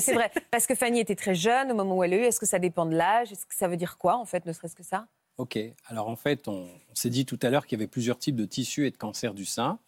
c'est 0.00 0.12
vrai, 0.12 0.32
parce 0.50 0.66
que 0.66 0.74
Fanny 0.74 0.98
était 0.98 1.14
très 1.14 1.36
jeune 1.36 1.70
au 1.70 1.74
moment 1.76 1.96
où 1.96 2.02
elle 2.02 2.14
a 2.14 2.16
eu. 2.16 2.22
Est-ce 2.22 2.40
que 2.40 2.46
ça 2.46 2.58
dépend 2.58 2.84
de 2.84 2.96
l'âge? 2.96 3.30
Est-ce 3.30 3.46
que 3.46 3.54
ça 3.54 3.68
veut 3.68 3.76
dire 3.76 3.96
quoi, 3.96 4.16
en 4.16 4.24
fait, 4.24 4.44
ne 4.44 4.52
serait-ce 4.52 4.74
que 4.74 4.82
ça? 4.82 5.06
Ok. 5.38 5.56
Alors 5.86 6.08
en 6.08 6.16
fait, 6.16 6.48
on, 6.48 6.66
on 6.90 6.94
s'est 6.94 7.10
dit 7.10 7.24
tout 7.24 7.38
à 7.42 7.48
l'heure 7.48 7.68
qu'il 7.68 7.78
y 7.78 7.80
avait 7.80 7.88
plusieurs 7.88 8.18
types 8.18 8.36
de 8.36 8.44
tissus 8.44 8.84
et 8.84 8.90
de 8.90 8.96
cancers 8.96 9.34
du 9.34 9.44
sein. 9.44 9.78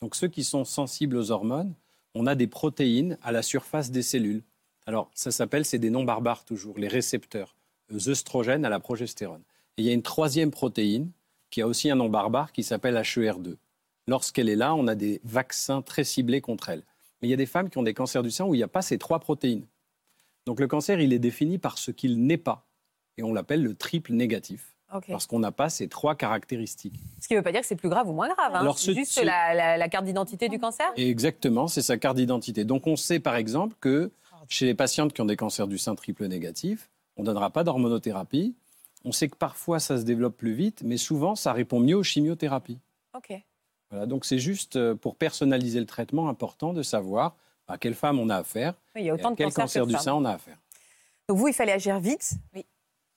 Donc 0.00 0.14
ceux 0.14 0.28
qui 0.28 0.44
sont 0.44 0.64
sensibles 0.64 1.16
aux 1.16 1.32
hormones, 1.32 1.74
on 2.14 2.24
a 2.28 2.36
des 2.36 2.46
protéines 2.46 3.18
à 3.24 3.32
la 3.32 3.42
surface 3.42 3.90
des 3.90 4.02
cellules. 4.02 4.44
Alors 4.86 5.10
ça 5.12 5.32
s'appelle, 5.32 5.64
c'est 5.64 5.80
des 5.80 5.90
noms 5.90 6.04
barbares 6.04 6.44
toujours, 6.44 6.78
les 6.78 6.88
récepteurs, 6.88 7.56
les 7.90 8.08
œstrogènes 8.08 8.64
à 8.64 8.68
la 8.68 8.78
progestérone. 8.78 9.42
Et 9.78 9.82
il 9.82 9.86
y 9.86 9.90
a 9.90 9.92
une 9.92 10.02
troisième 10.02 10.50
protéine 10.50 11.10
qui 11.50 11.62
a 11.62 11.66
aussi 11.66 11.88
un 11.90 11.94
nom 11.94 12.08
barbare 12.08 12.52
qui 12.52 12.62
s'appelle 12.64 12.96
HER2. 12.96 13.56
Lorsqu'elle 14.08 14.48
est 14.48 14.56
là, 14.56 14.74
on 14.74 14.86
a 14.88 14.94
des 14.94 15.20
vaccins 15.24 15.82
très 15.82 16.02
ciblés 16.04 16.40
contre 16.40 16.68
elle. 16.68 16.82
Mais 17.22 17.28
il 17.28 17.30
y 17.30 17.34
a 17.34 17.36
des 17.36 17.46
femmes 17.46 17.70
qui 17.70 17.78
ont 17.78 17.82
des 17.82 17.94
cancers 17.94 18.22
du 18.22 18.30
sein 18.30 18.44
où 18.44 18.54
il 18.54 18.58
n'y 18.58 18.64
a 18.64 18.68
pas 18.68 18.82
ces 18.82 18.98
trois 18.98 19.20
protéines. 19.20 19.66
Donc 20.46 20.60
le 20.60 20.66
cancer, 20.66 21.00
il 21.00 21.12
est 21.12 21.18
défini 21.18 21.58
par 21.58 21.78
ce 21.78 21.90
qu'il 21.90 22.20
n'est 22.26 22.36
pas. 22.38 22.66
Et 23.18 23.22
on 23.22 23.32
l'appelle 23.32 23.62
le 23.62 23.74
triple 23.74 24.12
négatif 24.14 24.74
parce 25.12 25.26
qu'on 25.26 25.38
n'a 25.38 25.52
pas 25.52 25.68
ces 25.68 25.86
trois 25.88 26.14
caractéristiques. 26.14 26.94
Ce 27.20 27.28
qui 27.28 27.34
ne 27.34 27.38
veut 27.38 27.44
pas 27.44 27.52
dire 27.52 27.60
que 27.60 27.66
c'est 27.66 27.76
plus 27.76 27.88
grave 27.90 28.08
ou 28.08 28.12
moins 28.12 28.28
grave. 28.28 28.54
hein. 28.54 28.60
Alors, 28.60 28.78
c'est 28.78 28.86
ce- 28.86 28.98
juste 28.98 29.12
ce- 29.12 29.24
la, 29.24 29.54
la- 29.54 29.76
la 29.76 29.88
carte 29.88 30.06
d'identité 30.06 30.48
du 30.48 30.58
cancer. 30.58 30.86
Exactement, 30.96 31.68
c'est 31.68 31.82
sa 31.82 31.98
carte 31.98 32.16
d'identité. 32.16 32.64
Donc 32.64 32.86
on 32.86 32.96
sait 32.96 33.20
par 33.20 33.36
exemple 33.36 33.76
que 33.80 34.10
chez 34.48 34.64
les 34.66 34.74
patientes 34.74 35.12
qui 35.12 35.20
ont 35.20 35.26
des 35.26 35.36
cancers 35.36 35.68
du 35.68 35.76
sein 35.78 35.94
triple 35.94 36.26
négatif, 36.26 36.88
on 37.16 37.22
ne 37.22 37.26
donnera 37.26 37.50
pas 37.50 37.62
d'hormonothérapie. 37.64 38.54
On 39.08 39.12
sait 39.12 39.28
que 39.28 39.36
parfois 39.36 39.80
ça 39.80 39.96
se 39.96 40.02
développe 40.02 40.36
plus 40.36 40.52
vite, 40.52 40.82
mais 40.84 40.98
souvent 40.98 41.34
ça 41.34 41.54
répond 41.54 41.80
mieux 41.80 41.96
aux 41.96 42.02
chimiothérapies. 42.02 42.78
Ok. 43.16 43.32
Voilà, 43.90 44.04
donc 44.04 44.26
c'est 44.26 44.38
juste 44.38 44.76
euh, 44.76 44.94
pour 44.94 45.16
personnaliser 45.16 45.80
le 45.80 45.86
traitement 45.86 46.28
important 46.28 46.74
de 46.74 46.82
savoir 46.82 47.36
à 47.68 47.78
quelle 47.78 47.94
femme 47.94 48.18
on 48.18 48.28
a 48.28 48.36
affaire 48.36 48.74
Oui, 48.94 49.02
il 49.02 49.04
y 49.06 49.10
a 49.10 49.12
et 49.12 49.14
autant 49.14 49.28
à 49.28 49.30
de 49.32 49.36
quel 49.36 49.50
cancer 49.50 49.84
que 49.84 49.88
du 49.88 49.96
sein 49.96 50.12
on 50.12 50.26
a 50.26 50.32
affaire. 50.32 50.58
Donc 51.26 51.38
vous, 51.38 51.48
il 51.48 51.54
fallait 51.54 51.72
agir 51.72 51.98
vite. 52.00 52.32
Oui. 52.54 52.66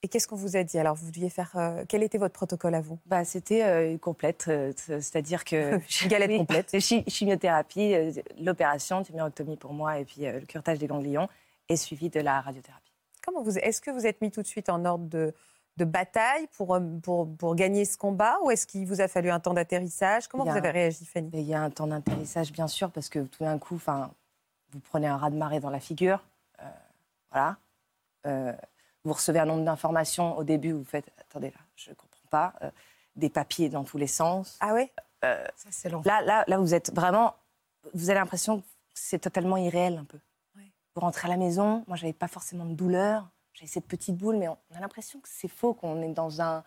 Et 0.01 0.07
qu'est-ce 0.07 0.29
qu'on 0.29 0.37
vous 0.37 0.55
a 0.55 0.63
dit? 0.63 0.77
Alors, 0.79 0.95
vous 0.95 1.11
deviez 1.11 1.29
faire. 1.29 1.51
euh, 1.55 1.83
quel 1.89 2.03
était 2.03 2.17
votre 2.17 2.33
protocole 2.33 2.73
à 2.73 2.79
vous? 2.81 2.97
Bah, 3.05 3.25
c'était 3.25 3.63
euh, 3.63 3.97
complète, 3.97 4.45
euh, 4.47 4.71
c'est-à-dire 4.77 5.43
que 5.43 5.75
Une 5.75 5.81
galette 6.09 6.37
complète. 6.37 6.79
chi- 6.79 7.03
chimiothérapie, 7.07 7.93
euh, 7.93 8.11
l'opération, 8.39 9.03
tumérectomie 9.03 9.57
pour 9.57 9.73
moi, 9.73 9.99
et 9.99 10.05
puis 10.05 10.25
euh, 10.25 10.39
le 10.39 10.45
curetage 10.45 10.79
des 10.79 10.87
ganglions, 10.87 11.27
et 11.69 11.75
suivi 11.75 12.09
de 12.09 12.19
la 12.21 12.39
radiothérapie. 12.41 12.91
Comment 13.23 13.43
vous 13.43 13.57
Est-ce 13.59 13.81
que 13.81 13.91
vous 13.91 14.07
êtes 14.07 14.21
mis 14.21 14.31
tout 14.31 14.41
de 14.41 14.47
suite 14.47 14.69
en 14.69 14.83
ordre 14.85 15.05
de, 15.07 15.33
de 15.77 15.85
bataille 15.85 16.47
pour, 16.57 16.75
euh, 16.75 16.79
pour, 17.01 17.33
pour 17.35 17.55
gagner 17.55 17.85
ce 17.85 17.97
combat 17.97 18.37
Ou 18.43 18.51
est-ce 18.51 18.67
qu'il 18.67 18.85
vous 18.85 19.01
a 19.01 19.07
fallu 19.07 19.29
un 19.31 19.39
temps 19.39 19.53
d'atterrissage? 19.53 20.27
Comment 20.27 20.43
vous 20.43 20.49
avez 20.57 20.69
un- 20.69 20.73
réagi, 20.73 21.05
Fanny? 21.05 21.29
Il 21.33 21.41
y 21.41 21.53
a 21.53 21.61
un 21.61 21.69
temps 21.69 21.87
d'atterrissage, 21.87 22.51
bien 22.51 22.67
sûr, 22.67 22.91
parce 22.91 23.09
que 23.09 23.19
tout 23.19 23.43
d'un 23.43 23.57
coup, 23.57 23.75
enfin, 23.75 24.11
vous 24.71 24.79
prenez 24.79 25.07
un 25.07 25.17
raz-de-marée 25.17 25.59
dans 25.59 25.69
la 25.69 25.79
figure, 25.79 26.23
euh, 26.61 26.65
voilà. 27.31 27.57
Euh, 28.27 28.53
vous 29.03 29.13
recevez 29.13 29.39
un 29.39 29.45
nombre 29.45 29.63
d'informations 29.65 30.37
au 30.37 30.43
début, 30.43 30.73
vous 30.73 30.83
faites, 30.83 31.09
attendez 31.19 31.49
là, 31.49 31.57
je 31.75 31.89
ne 31.89 31.95
comprends 31.95 32.27
pas, 32.29 32.53
euh, 32.61 32.69
des 33.15 33.29
papiers 33.29 33.67
dans 33.69 33.83
tous 33.83 33.97
les 33.97 34.07
sens. 34.07 34.57
Ah 34.59 34.73
Euh, 35.23 35.45
Ça, 35.55 35.69
c'est 35.71 35.89
long. 35.89 36.01
Là, 36.05 36.21
là, 36.21 36.43
là, 36.47 36.57
vous 36.57 36.73
êtes 36.73 36.93
vraiment. 36.93 37.33
Vous 37.93 38.09
avez 38.09 38.19
l'impression 38.19 38.59
que 38.59 38.65
c'est 38.93 39.19
totalement 39.19 39.57
irréel 39.57 39.97
un 39.97 40.03
peu. 40.05 40.19
Vous 40.95 41.01
rentrez 41.01 41.27
à 41.27 41.31
la 41.31 41.37
maison, 41.37 41.83
moi, 41.87 41.95
j'avais 41.95 42.11
pas 42.13 42.27
forcément 42.27 42.65
de 42.65 42.73
douleur. 42.73 43.29
J'avais 43.53 43.67
cette 43.67 43.87
petite 43.87 44.15
boule, 44.17 44.37
mais 44.37 44.47
on 44.47 44.57
a 44.75 44.79
l'impression 44.79 45.19
que 45.19 45.27
c'est 45.29 45.47
faux, 45.47 45.73
qu'on 45.73 46.01
est 46.01 46.09
dans 46.13 46.41
un. 46.41 46.63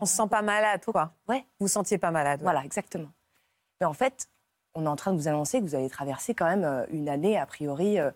On 0.00 0.06
se 0.06 0.16
sent 0.16 0.28
pas 0.28 0.42
malade, 0.42 0.84
quoi. 0.84 1.12
Ouais. 1.28 1.40
Vous 1.60 1.66
vous 1.66 1.68
sentiez 1.68 1.98
pas 1.98 2.10
malade. 2.10 2.40
ouais. 2.40 2.44
Voilà, 2.44 2.64
exactement. 2.64 3.10
Mais 3.80 3.86
en 3.86 3.92
fait, 3.94 4.28
on 4.74 4.84
est 4.86 4.88
en 4.88 4.96
train 4.96 5.12
de 5.12 5.16
vous 5.18 5.28
annoncer 5.28 5.60
que 5.60 5.64
vous 5.64 5.74
allez 5.76 5.88
traverser 5.88 6.34
quand 6.34 6.46
même 6.46 6.64
euh, 6.64 6.84
une 6.90 7.08
année, 7.08 7.38
a 7.38 7.46
priori, 7.46 7.98
euh, 8.00 8.10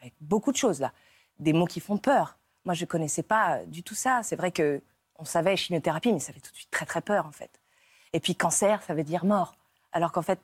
avec 0.00 0.12
beaucoup 0.20 0.50
de 0.50 0.56
choses, 0.56 0.80
là. 0.80 0.92
Des 1.38 1.52
mots 1.52 1.66
qui 1.66 1.78
font 1.80 1.96
peur. 1.98 2.36
Moi, 2.64 2.74
je 2.74 2.84
connaissais 2.84 3.22
pas 3.22 3.64
du 3.66 3.82
tout 3.82 3.94
ça. 3.94 4.22
C'est 4.24 4.36
vrai 4.36 4.50
que 4.50 4.82
on 5.16 5.24
savait 5.24 5.56
chimiothérapie, 5.56 6.12
mais 6.12 6.18
ça 6.18 6.32
fait 6.32 6.40
tout 6.40 6.50
de 6.50 6.56
suite 6.56 6.70
très, 6.70 6.86
très 6.86 7.00
peur, 7.00 7.26
en 7.26 7.32
fait. 7.32 7.60
Et 8.12 8.18
puis, 8.20 8.34
cancer, 8.34 8.82
ça 8.82 8.94
veut 8.94 9.04
dire 9.04 9.24
mort. 9.24 9.54
Alors 9.92 10.10
qu'en 10.12 10.22
fait, 10.22 10.40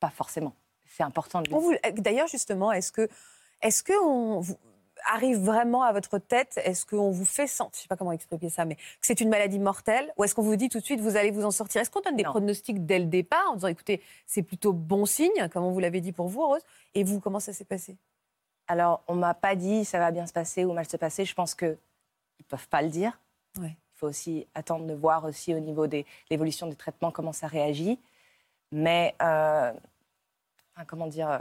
pas 0.00 0.10
forcément. 0.10 0.54
C'est 0.86 1.02
important 1.02 1.42
de 1.42 1.50
le 1.50 1.56
vous- 1.56 1.74
D'ailleurs, 1.96 2.28
justement, 2.28 2.70
est-ce 2.72 2.92
que, 2.92 3.08
est-ce 3.62 3.82
que 3.82 3.92
on, 4.04 4.40
vous- 4.40 4.56
arrive 5.04 5.38
vraiment 5.38 5.82
à 5.82 5.92
votre 5.92 6.18
tête 6.18 6.58
Est-ce 6.64 6.86
qu'on 6.86 7.10
vous 7.10 7.24
fait 7.24 7.46
sentir, 7.46 7.76
je 7.76 7.82
sais 7.82 7.88
pas 7.88 7.96
comment 7.96 8.12
expliquer 8.12 8.48
ça, 8.50 8.64
mais 8.64 8.76
que 8.76 8.82
c'est 9.02 9.20
une 9.20 9.28
maladie 9.28 9.58
mortelle 9.58 10.12
Ou 10.16 10.24
est-ce 10.24 10.34
qu'on 10.34 10.42
vous 10.42 10.56
dit 10.56 10.68
tout 10.68 10.80
de 10.80 10.84
suite, 10.84 11.00
vous 11.00 11.16
allez 11.16 11.30
vous 11.30 11.44
en 11.44 11.50
sortir? 11.50 11.80
Est-ce 11.80 11.90
qu'on 11.90 12.00
donne 12.00 12.16
des 12.16 12.22
Non. 12.24 12.30
pronostics 12.30 12.84
dès 12.86 12.98
le 12.98 13.04
départ 13.06 13.50
en 13.50 13.54
disant, 13.54 13.68
écoutez, 13.68 14.02
c'est 14.26 14.42
plutôt 14.42 14.72
bon 14.72 15.06
signe, 15.06 15.48
comme 15.52 15.64
on 15.64 15.70
vous 15.70 15.80
l'avait 15.80 16.00
dit 16.00 16.12
pour 16.12 16.28
vous, 16.28 16.46
Rose? 16.46 16.62
Et 16.94 17.04
vous, 17.04 17.20
comment 17.20 17.40
ça 17.40 17.52
s'est 17.52 17.64
passé? 17.64 17.96
Alors, 18.68 19.02
on 19.06 19.14
m'a 19.14 19.34
pas 19.34 19.54
dit 19.54 19.84
ça 19.84 19.98
va 19.98 20.10
bien 20.10 20.26
se 20.26 20.32
passer 20.32 20.64
ou 20.64 20.72
mal 20.72 20.88
se 20.88 20.96
passer. 20.96 21.24
Je 21.24 21.34
pense 21.34 21.54
que 21.54 21.76
ils 22.38 22.44
peuvent 22.44 22.68
pas 22.68 22.82
le 22.82 22.88
dire. 22.88 23.18
Ouais. 23.60 23.76
Il 23.94 23.98
faut 23.98 24.08
aussi 24.08 24.46
attendre 24.54 24.86
de 24.86 24.92
voir 24.94 25.24
aussi 25.24 25.54
au 25.54 25.60
niveau 25.60 25.86
de 25.86 26.02
l'évolution 26.30 26.66
des 26.66 26.74
traitements 26.74 27.10
comment 27.12 27.32
ça 27.32 27.46
réagit. 27.46 27.98
Mais 28.72 29.14
euh, 29.22 29.72
comment 30.86 31.06
dire 31.06 31.30
euh, 31.30 31.38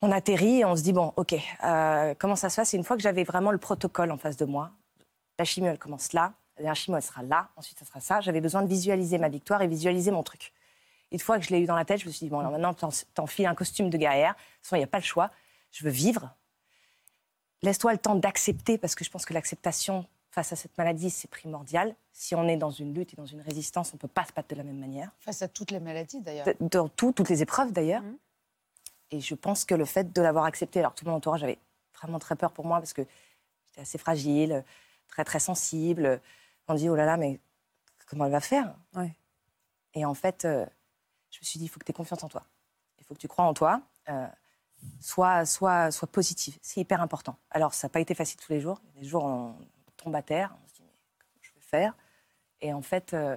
On 0.00 0.12
atterrit 0.12 0.60
et 0.60 0.64
on 0.64 0.76
se 0.76 0.82
dit 0.82 0.92
bon, 0.92 1.12
ok, 1.16 1.34
euh, 1.64 2.14
comment 2.18 2.36
ça 2.36 2.50
se 2.50 2.56
passe? 2.56 2.72
Et 2.74 2.76
une 2.76 2.84
fois 2.84 2.96
que 2.96 3.02
j'avais 3.02 3.24
vraiment 3.24 3.50
le 3.50 3.58
protocole 3.58 4.12
en 4.12 4.16
face 4.16 4.36
de 4.36 4.44
moi, 4.44 4.70
la 5.38 5.44
chimio 5.44 5.70
elle 5.70 5.78
commence 5.78 6.12
là, 6.12 6.34
la 6.58 6.74
chimio 6.74 6.96
elle 6.96 7.02
sera 7.02 7.22
là, 7.22 7.48
ensuite 7.56 7.78
ça 7.78 7.84
sera 7.84 8.00
ça. 8.00 8.20
J'avais 8.20 8.40
besoin 8.40 8.62
de 8.62 8.68
visualiser 8.68 9.18
ma 9.18 9.28
victoire 9.28 9.60
et 9.62 9.66
visualiser 9.66 10.10
mon 10.12 10.22
truc. 10.22 10.52
Une 11.10 11.18
fois 11.18 11.38
que 11.38 11.44
je 11.44 11.50
l'ai 11.50 11.60
eu 11.60 11.66
dans 11.66 11.74
la 11.74 11.84
tête, 11.84 12.00
je 12.00 12.06
me 12.06 12.12
suis 12.12 12.26
dit 12.26 12.30
bon, 12.30 12.38
alors 12.38 12.52
maintenant 12.52 12.74
t'en- 12.74 12.90
t'enfiles 13.14 13.46
un 13.46 13.54
costume 13.54 13.90
de 13.90 13.96
guerrière. 13.98 14.34
De 14.34 14.38
toute 14.38 14.64
façon, 14.64 14.76
il 14.76 14.80
n'y 14.80 14.84
a 14.84 14.88
pas 14.88 14.98
le 14.98 15.04
choix. 15.04 15.30
Je 15.72 15.82
veux 15.84 15.90
vivre. 15.90 16.32
Laisse-toi 17.62 17.92
le 17.92 17.98
temps 17.98 18.14
d'accepter, 18.14 18.78
parce 18.78 18.94
que 18.94 19.04
je 19.04 19.10
pense 19.10 19.24
que 19.26 19.34
l'acceptation 19.34 20.06
face 20.30 20.52
à 20.52 20.56
cette 20.56 20.76
maladie, 20.78 21.10
c'est 21.10 21.28
primordial. 21.28 21.94
Si 22.12 22.34
on 22.36 22.46
est 22.46 22.56
dans 22.56 22.70
une 22.70 22.94
lutte 22.94 23.14
et 23.14 23.16
dans 23.16 23.26
une 23.26 23.40
résistance, 23.40 23.90
on 23.92 23.96
ne 23.96 24.00
peut 24.00 24.06
pas 24.06 24.24
se 24.24 24.32
battre 24.32 24.48
de 24.48 24.54
la 24.54 24.62
même 24.62 24.78
manière. 24.78 25.10
Face 25.18 25.42
à 25.42 25.48
toutes 25.48 25.70
les 25.72 25.80
maladies, 25.80 26.20
d'ailleurs. 26.20 26.46
Dans 26.60 26.88
tout, 26.88 27.10
toutes 27.12 27.28
les 27.30 27.42
épreuves 27.42 27.72
d'ailleurs. 27.72 28.02
Mhm. 28.02 28.16
Et 29.10 29.20
je 29.20 29.34
pense 29.34 29.64
que 29.64 29.74
le 29.74 29.84
fait 29.84 30.12
de 30.12 30.22
l'avoir 30.22 30.44
accepté, 30.44 30.80
alors 30.80 30.94
tout 30.94 31.04
mon 31.06 31.14
entourage 31.14 31.42
avait 31.42 31.58
vraiment 31.94 32.18
très 32.18 32.36
peur 32.36 32.52
pour 32.52 32.66
moi 32.66 32.78
parce 32.78 32.92
que 32.92 33.02
j'étais 33.66 33.80
assez 33.80 33.98
fragile, 33.98 34.64
très 35.08 35.24
très 35.24 35.40
sensible. 35.40 36.20
On 36.68 36.74
dit 36.74 36.88
oh 36.88 36.94
là 36.94 37.06
là, 37.06 37.16
mais 37.16 37.40
comment 38.06 38.26
elle 38.26 38.32
va 38.32 38.40
faire? 38.40 38.74
Ouais. 38.94 39.14
Et 39.94 40.04
en 40.04 40.14
fait, 40.14 40.44
euh, 40.44 40.66
je 41.30 41.38
me 41.40 41.44
suis 41.44 41.58
dit 41.58 41.64
il 41.66 41.68
faut 41.68 41.80
que 41.80 41.84
tu 41.84 41.90
aies 41.90 41.94
confiance 41.94 42.22
en 42.22 42.28
toi. 42.28 42.44
Il 42.98 43.04
faut 43.04 43.14
que 43.14 43.20
tu 43.20 43.28
crois 43.28 43.44
en 43.44 43.54
toi. 43.54 43.80
Euh, 44.08 44.26
sois, 45.00 45.44
sois, 45.46 45.90
sois 45.90 46.08
positive. 46.08 46.58
C'est 46.62 46.80
hyper 46.80 47.00
important. 47.00 47.36
Alors, 47.50 47.74
ça 47.74 47.88
n'a 47.88 47.90
pas 47.90 48.00
été 48.00 48.14
facile 48.14 48.38
tous 48.38 48.52
les 48.52 48.60
jours. 48.60 48.80
Il 48.84 48.96
y 48.96 48.98
a 48.98 49.02
des 49.02 49.08
jours, 49.08 49.24
on 49.24 49.54
tombe 49.96 50.14
à 50.14 50.22
terre, 50.22 50.56
on 50.62 50.68
se 50.68 50.74
dit, 50.74 50.82
mais 50.82 50.92
comment 51.18 51.40
je 51.42 51.52
vais 51.54 51.60
faire? 51.60 51.96
Et 52.60 52.72
en 52.72 52.82
fait, 52.82 53.14
euh, 53.14 53.36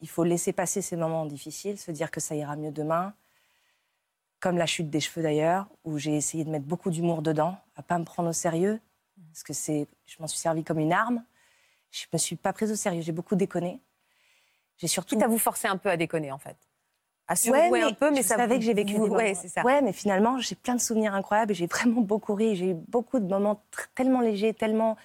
il 0.00 0.08
faut 0.08 0.24
laisser 0.24 0.52
passer 0.52 0.82
ces 0.82 0.96
moments 0.96 1.26
difficiles, 1.26 1.78
se 1.78 1.90
dire 1.90 2.10
que 2.10 2.20
ça 2.20 2.34
ira 2.34 2.56
mieux 2.56 2.72
demain. 2.72 3.14
Comme 4.44 4.58
la 4.58 4.66
chute 4.66 4.90
des 4.90 5.00
cheveux 5.00 5.22
d'ailleurs, 5.22 5.66
où 5.84 5.96
j'ai 5.96 6.14
essayé 6.14 6.44
de 6.44 6.50
mettre 6.50 6.66
beaucoup 6.66 6.90
d'humour 6.90 7.22
dedans, 7.22 7.56
à 7.76 7.82
pas 7.82 7.98
me 7.98 8.04
prendre 8.04 8.28
au 8.28 8.32
sérieux, 8.34 8.78
parce 9.30 9.42
que 9.42 9.54
c'est, 9.54 9.88
je 10.04 10.16
m'en 10.20 10.26
suis 10.26 10.38
servi 10.38 10.62
comme 10.62 10.78
une 10.78 10.92
arme. 10.92 11.24
Je 11.90 12.04
me 12.12 12.18
suis 12.18 12.36
pas 12.36 12.52
prise 12.52 12.70
au 12.70 12.76
sérieux, 12.76 13.00
j'ai 13.00 13.12
beaucoup 13.12 13.36
déconné. 13.36 13.80
J'ai 14.76 14.86
surtout 14.86 15.14
Quitte 15.16 15.24
à 15.24 15.28
vous 15.28 15.38
forcer 15.38 15.66
un 15.66 15.78
peu 15.78 15.88
à 15.88 15.96
déconner, 15.96 16.30
en 16.30 16.36
fait. 16.36 16.58
À 17.26 17.36
surjouer 17.36 17.80
un 17.80 17.94
peu, 17.94 18.10
mais 18.10 18.18
je 18.18 18.26
ça 18.26 18.36
savais 18.36 18.56
vous- 18.56 18.60
que 18.60 18.66
j'ai 18.66 18.74
vécu 18.74 18.96
vous- 18.96 19.06
Ouais, 19.06 19.32
c'est 19.34 19.48
ça. 19.48 19.62
Ouais, 19.64 19.80
mais 19.80 19.94
finalement, 19.94 20.36
j'ai 20.38 20.56
plein 20.56 20.74
de 20.74 20.80
souvenirs 20.82 21.14
incroyables 21.14 21.52
et 21.52 21.54
j'ai 21.54 21.66
vraiment 21.66 22.02
beaucoup 22.02 22.34
ri. 22.34 22.54
J'ai 22.54 22.72
eu 22.72 22.74
beaucoup 22.74 23.20
de 23.20 23.26
moments 23.26 23.64
tellement 23.94 24.20
légers, 24.20 24.52
tellement, 24.52 24.98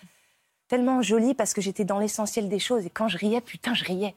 tellement 0.67 1.01
jolis 1.01 1.33
parce 1.33 1.53
que 1.53 1.61
j'étais 1.61 1.85
dans 1.85 1.99
l'essentiel 1.99 2.49
des 2.49 2.59
choses. 2.59 2.85
Et 2.85 2.89
quand 2.89 3.07
je 3.07 3.17
riais, 3.17 3.39
putain, 3.39 3.73
je 3.73 3.85
riais. 3.85 4.15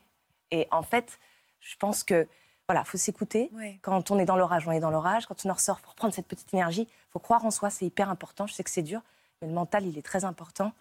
Et 0.50 0.66
en 0.72 0.82
fait, 0.82 1.20
je 1.61 1.76
pense 1.76 2.02
que 2.02 2.26
voilà, 2.68 2.85
faut 2.85 2.98
s'écouter. 2.98 3.51
Ouais. 3.55 3.79
Quand 3.83 4.11
on 4.11 4.18
est 4.18 4.25
dans 4.25 4.37
l'orage, 4.37 4.66
on 4.68 4.72
est 4.72 4.81
dans 4.81 4.90
l'orage. 4.90 5.27
Quand 5.27 5.44
on 5.44 5.51
en 5.51 5.55
ressort, 5.55 5.81
faut 5.81 5.90
reprendre 5.90 6.14
cette 6.14 6.27
petite 6.29 6.53
énergie. 6.55 6.88
Faut 7.12 7.18
croire 7.18 7.44
en 7.44 7.51
soi, 7.51 7.70
c'est 7.70 7.85
hyper 7.87 8.09
important. 8.11 8.46
Je 8.46 8.55
sais 8.55 8.62
que 8.64 8.70
c'est 8.70 8.83
dur, 8.83 9.01
mais 9.40 9.48
le 9.48 9.55
mental, 9.55 9.87
il 9.87 9.98
est 9.98 10.03
très 10.03 10.25
important. 10.25 10.72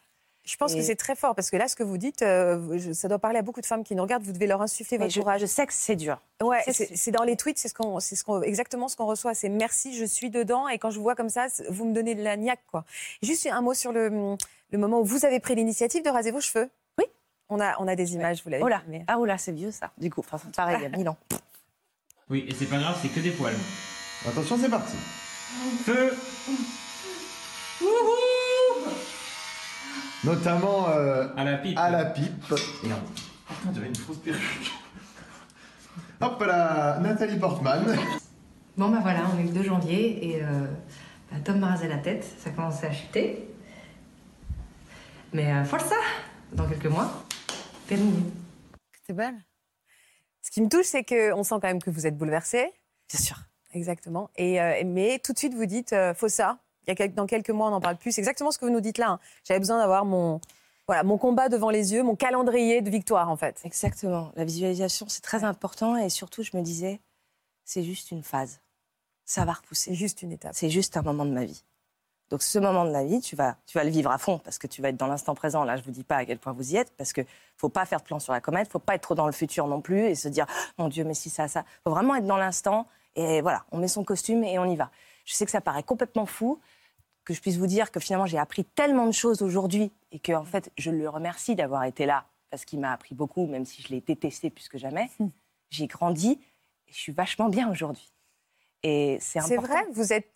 Je 0.44 0.56
pense 0.58 0.74
que 0.74 0.82
c'est 0.82 0.96
très 0.96 1.16
fort 1.16 1.36
parce 1.36 1.52
que 1.52 1.58
là, 1.58 1.68
ce 1.68 1.76
que 1.76 1.84
vous 1.84 2.00
dites, 2.00 2.24
euh, 2.24 2.94
ça 2.96 3.08
doit 3.08 3.20
parler 3.20 3.38
à 3.38 3.42
beaucoup 3.44 3.62
de 3.62 3.66
femmes 3.68 3.84
qui 3.84 3.94
nous 3.94 4.02
regardent. 4.02 4.24
Vous 4.24 4.32
devez 4.32 4.48
leur 4.48 4.60
insuffler 4.64 4.98
votre 4.98 5.12
je, 5.14 5.20
courage. 5.20 5.42
je 5.42 5.46
sais 5.46 5.68
que 5.68 5.74
c'est 5.74 5.96
dur. 5.96 6.20
Ouais, 6.42 6.64
C'est- 6.68 7.12
dans 7.12 7.24
les 7.24 7.38
tweets, 7.38 7.60
c'est 7.60 7.68
ce 7.68 7.76
qu'on, 7.76 8.00
c'est 8.00 8.16
ce 8.16 8.24
qu'on, 8.24 8.42
exactement 8.42 8.88
ce 8.88 8.96
qu'on 8.96 9.06
reçoit. 9.06 9.36
C'est 9.36 9.50
merci, 9.50 9.96
je 9.96 10.04
suis 10.04 10.32
dedans. 10.32 10.68
Et 10.68 10.80
quand 10.80 10.90
je 10.90 10.98
vous 10.98 11.04
vois 11.04 11.14
comme 11.14 11.30
ça, 11.30 11.46
vous 11.70 11.86
me 11.86 11.94
donnez 11.94 12.16
de 12.16 12.24
la 12.24 12.38
niaque, 12.38 12.64
quoi. 12.72 12.86
Juste 13.22 13.46
un 13.46 13.62
mot 13.62 13.76
sur 13.76 13.92
le, 13.92 14.10
le 14.72 14.78
moment 14.80 15.02
où 15.02 15.06
vous 15.06 15.26
avez 15.26 15.40
pris 15.40 15.54
l'initiative 15.54 16.04
de 16.04 16.10
raser 16.10 16.32
vos 16.32 16.42
cheveux. 16.42 16.72
Oui. 16.98 17.06
On 17.50 17.60
a, 17.60 17.76
on 17.80 17.88
a 17.88 17.96
des 17.96 18.16
images, 18.16 18.42
vous 18.44 18.50
l'avez 18.50 18.64
Oh 18.64 18.68
là, 18.68 18.80
filmé. 18.80 19.06
ah 19.08 19.20
oh 19.20 19.26
là, 19.26 19.38
c'est 19.38 19.52
vieux 19.52 19.70
ça. 19.72 19.92
Du 20.00 20.10
coup, 20.10 20.22
enfin, 20.22 20.40
pareil, 20.56 20.78
il 20.80 20.84
y 20.84 20.86
a 20.88 20.90
mille 20.90 21.08
ans. 21.10 21.18
Oui, 22.32 22.46
et 22.48 22.54
c'est 22.54 22.68
pas 22.68 22.78
grave, 22.78 22.98
c'est 23.02 23.10
que 23.10 23.20
des 23.20 23.32
poils. 23.32 23.54
Attention, 24.26 24.58
c'est 24.58 24.70
parti. 24.70 24.96
Feu 25.84 26.16
Notamment 30.24 30.88
euh, 30.92 31.28
À 31.36 31.44
la 31.44 31.58
pipe. 31.58 31.78
à 31.78 31.90
la 31.90 32.06
pipe. 32.06 32.54
Merde. 32.84 33.02
Putain, 33.50 33.74
j'avais 33.76 33.88
une 33.88 33.96
fausse 33.96 34.20
perruque. 34.20 34.72
Hop 36.22 36.42
là, 36.48 37.00
Nathalie 37.02 37.38
Portman. 37.38 37.84
Bon, 38.78 38.88
bah 38.88 39.00
voilà, 39.02 39.24
on 39.36 39.38
est 39.38 39.44
le 39.44 39.50
2 39.50 39.64
janvier 39.64 40.30
et 40.30 40.42
euh, 40.42 40.68
bah, 41.30 41.38
Tom 41.44 41.60
m'a 41.60 41.72
rasé 41.72 41.90
la 41.90 41.98
tête, 41.98 42.24
ça 42.40 42.52
commençait 42.52 42.88
à 42.88 42.94
chuter. 42.94 43.50
Mais 45.34 45.52
euh, 45.52 45.66
força 45.66 45.96
Dans 46.54 46.66
quelques 46.66 46.86
mois, 46.86 47.26
terminé. 47.88 48.24
C'était 48.96 49.14
belle. 49.18 49.36
Ce 50.52 50.56
qui 50.56 50.62
me 50.64 50.68
touche, 50.68 50.86
c'est 50.86 51.06
qu'on 51.06 51.44
sent 51.44 51.56
quand 51.62 51.64
même 51.70 51.82
que 51.82 51.90
vous 51.90 52.06
êtes 52.06 52.18
bouleversée. 52.18 52.74
Bien 53.10 53.20
sûr. 53.22 53.38
Exactement. 53.74 54.30
Et, 54.36 54.62
euh, 54.62 54.84
mais 54.86 55.18
tout 55.20 55.32
de 55.32 55.38
suite, 55.38 55.54
vous 55.54 55.66
dites, 55.66 55.94
euh, 55.94 56.14
faut 56.14 56.28
ça. 56.28 56.58
Il 56.86 56.90
y 56.90 56.92
a 56.92 56.96
quel- 56.96 57.14
dans 57.14 57.26
quelques 57.26 57.52
mois, 57.52 57.68
on 57.68 57.72
n'en 57.72 57.80
parle 57.80 57.96
plus. 57.96 58.12
C'est 58.12 58.20
exactement 58.20 58.52
ce 58.52 58.58
que 58.60 58.66
vous 58.66 58.72
nous 58.72 58.82
dites 58.82 58.98
là. 58.98 59.12
hein. 59.12 59.20
J'avais 59.46 59.62
besoin 59.62 59.78
d'avoir 59.80 60.04
mon, 60.04 60.42
voilà, 60.88 61.04
mon 61.04 61.18
combat 61.18 61.48
devant 61.48 61.70
les 61.70 61.94
yeux, 61.94 62.04
mon 62.04 62.18
calendrier 62.18 62.82
de 62.82 62.90
victoire, 62.90 63.30
en 63.30 63.38
fait. 63.38 63.62
Exactement. 63.64 64.34
La 64.36 64.44
visualisation, 64.44 65.08
c'est 65.08 65.22
très 65.22 65.46
important. 65.46 65.96
Et 65.96 66.10
surtout, 66.10 66.44
je 66.44 66.52
me 66.58 66.62
disais, 66.62 67.00
c'est 67.64 67.84
juste 67.84 68.12
une 68.12 68.22
phase. 68.24 68.60
Ça 69.24 69.46
va 69.46 69.54
C'est 69.54 69.58
repousser. 69.62 69.94
juste 69.96 70.22
une 70.22 70.34
étape. 70.34 70.52
C'est 70.54 70.70
juste 70.70 70.98
un 70.98 71.02
moment 71.02 71.24
de 71.26 71.32
ma 71.32 71.46
vie. 71.46 71.64
Donc, 72.32 72.42
ce 72.44 72.58
moment 72.60 72.86
de 72.86 72.92
la 72.92 73.04
vie, 73.04 73.20
tu 73.20 73.36
vas, 73.36 73.58
tu 73.68 73.78
vas 73.78 73.84
le 73.84 73.90
vivre 73.90 74.10
à 74.10 74.18
fond 74.18 74.38
parce 74.40 74.58
que 74.58 74.66
tu 74.66 74.82
vas 74.82 74.88
être 74.90 74.96
dans 74.98 75.08
l'instant 75.08 75.36
présent. 75.36 75.66
Là, 75.66 75.76
je 75.76 75.84
vous 75.84 75.92
dis 75.92 76.06
pas 76.06 76.16
à 76.16 76.26
quel 76.26 76.40
point 76.40 76.54
vous 76.54 76.72
y 76.74 76.78
êtes 76.78 76.92
parce 76.96 77.12
que 77.12 77.22
faut 77.58 77.68
pas 77.68 77.86
faire 77.86 78.00
de 78.00 78.06
plan 78.06 78.20
sur 78.20 78.32
la 78.32 78.40
comète, 78.40 78.72
faut 78.72 78.80
pas 78.80 78.96
être 78.96 79.02
trop 79.02 79.16
dans 79.16 79.26
le 79.26 79.34
futur 79.34 79.68
non 79.68 79.82
plus 79.82 80.06
et 80.06 80.16
se 80.16 80.30
dire, 80.30 80.46
mon 80.78 80.88
Dieu, 80.88 81.04
mais 81.04 81.14
si 81.14 81.30
ça, 81.30 81.50
ça. 81.50 81.66
Faut 81.84 81.92
vraiment 81.92 82.16
être 82.16 82.26
dans 82.26 82.38
l'instant 82.38 82.88
et 83.18 83.42
voilà, 83.42 83.66
on 83.74 83.78
met 83.80 83.90
son 83.90 84.06
costume 84.06 84.46
et 84.46 84.58
on 84.60 84.66
y 84.66 84.78
va. 84.78 84.90
Je 85.26 85.34
sais 85.34 85.44
que 85.44 85.52
ça 85.52 85.60
paraît 85.60 85.84
complètement 85.84 86.26
fou 86.26 86.58
que 87.26 87.34
je 87.34 87.42
puisse 87.42 87.58
vous 87.58 87.68
dire 87.68 87.92
que 87.92 88.00
finalement 88.00 88.26
j'ai 88.26 88.40
appris 88.40 88.64
tellement 88.64 89.06
de 89.06 89.12
choses 89.12 89.42
aujourd'hui 89.42 89.92
et 90.14 90.20
que 90.20 90.32
en 90.32 90.46
fait 90.46 90.72
je 90.78 90.90
le 90.90 91.10
remercie 91.10 91.56
d'avoir 91.56 91.84
été 91.84 92.06
là 92.06 92.26
parce 92.50 92.64
qu'il 92.64 92.80
m'a 92.80 92.94
appris 92.94 93.14
beaucoup, 93.14 93.46
même 93.46 93.66
si 93.66 93.82
je 93.82 93.90
l'ai 93.90 94.00
détesté 94.02 94.50
plus 94.50 94.70
que 94.70 94.78
jamais. 94.78 95.10
J'ai 95.70 95.88
grandi 95.88 96.40
et 96.88 96.94
je 96.94 96.98
suis 96.98 97.12
vachement 97.12 97.50
bien 97.50 97.70
aujourd'hui. 97.70 98.10
Et 98.84 99.18
c'est 99.20 99.42
C'est 99.42 99.58
important. 99.58 99.74
vrai, 99.74 99.86
vous 99.92 100.12
êtes 100.14 100.31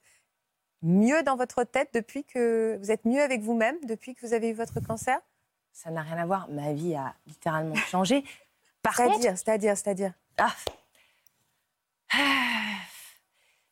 mieux 0.82 1.24
dans 1.24 1.36
votre 1.36 1.64
tête 1.64 1.90
depuis 1.94 2.24
que 2.24 2.78
vous 2.78 2.92
êtes 2.92 3.06
mieux 3.06 3.22
avec 3.22 3.42
vous-même 3.42 3.76
depuis 3.86 4.14
que 4.16 4.26
vous 4.26 4.34
avez 4.34 4.50
eu 4.50 4.54
votre 4.54 4.80
cancer? 4.80 5.20
Ça 5.74 5.90
n'a 5.92 6.02
rien 6.02 6.18
à 6.18 6.26
voir. 6.26 6.48
Ma 6.50 6.74
vie 6.74 6.96
a 6.96 7.14
littéralement 7.28 7.76
changé. 7.76 8.24
Par 8.82 8.96
contre, 8.96 9.14
C'est-à-dire, 9.20 9.38
c'est-à-dire, 9.38 9.78
c'est-à-dire. 9.78 10.14
ah, 10.38 10.54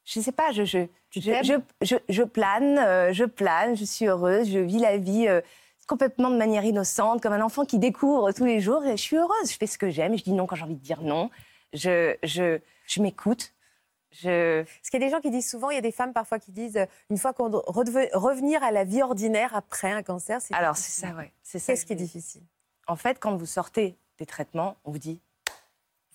je 0.05 0.19
sais 0.19 0.31
pas, 0.31 0.51
je, 0.51 0.65
je, 0.65 0.79
je, 1.11 1.19
t'aimes? 1.21 1.43
je, 1.43 1.55
je- 1.85 1.95
je 2.09 2.23
plane, 2.23 2.77
euh, 2.77 3.13
je 3.13 3.23
plane, 3.25 3.75
je 3.77 3.85
suis 3.85 4.07
heureuse, 4.07 4.49
je 4.51 4.59
vis 4.59 4.79
la 4.79 4.97
vie 4.97 5.27
euh, 5.27 5.41
complètement 5.87 6.29
de 6.29 6.35
manière 6.37 6.65
innocente, 6.65 7.21
comme 7.21 7.33
un 7.33 7.41
enfant 7.41 7.63
qui 7.65 7.79
découvre 7.79 8.31
tous 8.31 8.45
les 8.45 8.59
jours. 8.59 8.83
Et 8.85 8.97
je 8.97 9.01
suis 9.01 9.15
heureuse, 9.17 9.51
je 9.51 9.57
fais 9.57 9.67
ce 9.67 9.77
que 9.77 9.89
j'aime, 9.89 10.17
je 10.17 10.23
dis 10.23 10.33
non 10.33 10.45
quand 10.45 10.55
j'ai 10.55 10.63
envie 10.63 10.75
de 10.75 10.81
dire 10.83 11.01
non, 11.01 11.29
je, 11.73 12.15
je, 12.23 12.59
je 12.87 13.01
m'écoute. 13.01 13.52
Je... 14.21 14.63
Parce 14.63 14.89
qu'il 14.89 15.01
y 15.01 15.03
a 15.03 15.07
des 15.07 15.11
gens 15.11 15.21
qui 15.21 15.31
disent 15.31 15.49
souvent, 15.49 15.69
il 15.71 15.75
y 15.75 15.77
a 15.77 15.81
des 15.81 15.91
femmes 15.91 16.13
parfois 16.13 16.39
qui 16.39 16.51
disent, 16.51 16.77
euh, 16.77 16.85
une 17.09 17.17
fois 17.17 17.33
qu'on 17.33 17.49
doit 17.49 17.63
redeve- 17.67 18.09
revenir 18.13 18.63
à 18.63 18.71
la 18.71 18.83
vie 18.83 19.01
ordinaire 19.01 19.55
après 19.55 19.91
un 19.91 20.03
cancer, 20.03 20.41
c'est 20.41 20.53
Alors 20.53 20.77
c'est 20.77 20.91
ça, 20.91 21.13
ouais. 21.15 21.33
C'est 21.41 21.59
ça. 21.59 21.73
Qu'est-ce 21.73 21.83
que 21.83 21.87
qui 21.87 21.93
est 21.93 21.97
difficile? 21.97 22.43
En 22.87 22.95
fait, 22.95 23.19
quand 23.19 23.35
vous 23.35 23.45
sortez 23.45 23.97
des 24.19 24.25
traitements, 24.25 24.77
on 24.83 24.91
vous 24.91 24.99
dit 24.99 25.19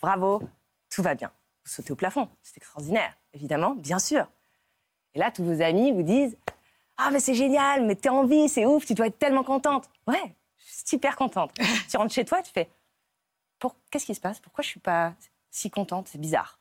bravo, 0.00 0.42
tout 0.90 1.02
va 1.02 1.14
bien. 1.14 1.32
Vous 1.64 1.70
sautez 1.72 1.92
au 1.92 1.96
plafond, 1.96 2.28
c'est 2.42 2.56
extraordinaire, 2.56 3.16
évidemment, 3.34 3.74
bien 3.74 3.98
sûr. 3.98 4.30
Et 5.14 5.18
là, 5.18 5.30
tous 5.30 5.44
vos 5.44 5.60
amis 5.60 5.92
vous 5.92 6.02
disent 6.02 6.36
ah 6.98 7.10
mais 7.10 7.20
c'est 7.20 7.34
génial, 7.34 7.84
mais 7.84 7.94
t'es 7.94 8.08
en 8.08 8.24
vie, 8.24 8.48
c'est 8.48 8.66
ouf, 8.66 8.84
tu 8.84 8.94
dois 8.94 9.06
être 9.06 9.18
tellement 9.18 9.44
contente. 9.44 9.88
Ouais, 10.06 10.34
je 10.58 10.64
suis 10.64 10.86
super 10.86 11.16
contente. 11.16 11.52
tu 11.90 11.96
rentres 11.96 12.12
chez 12.12 12.24
toi, 12.24 12.42
tu 12.42 12.52
fais 12.52 12.68
Pour... 13.58 13.76
qu'est-ce 13.90 14.06
qui 14.06 14.14
se 14.14 14.20
passe? 14.20 14.40
Pourquoi 14.40 14.62
je 14.62 14.68
suis 14.68 14.80
pas 14.80 15.14
si 15.50 15.70
contente? 15.70 16.08
C'est 16.08 16.20
bizarre. 16.20 16.57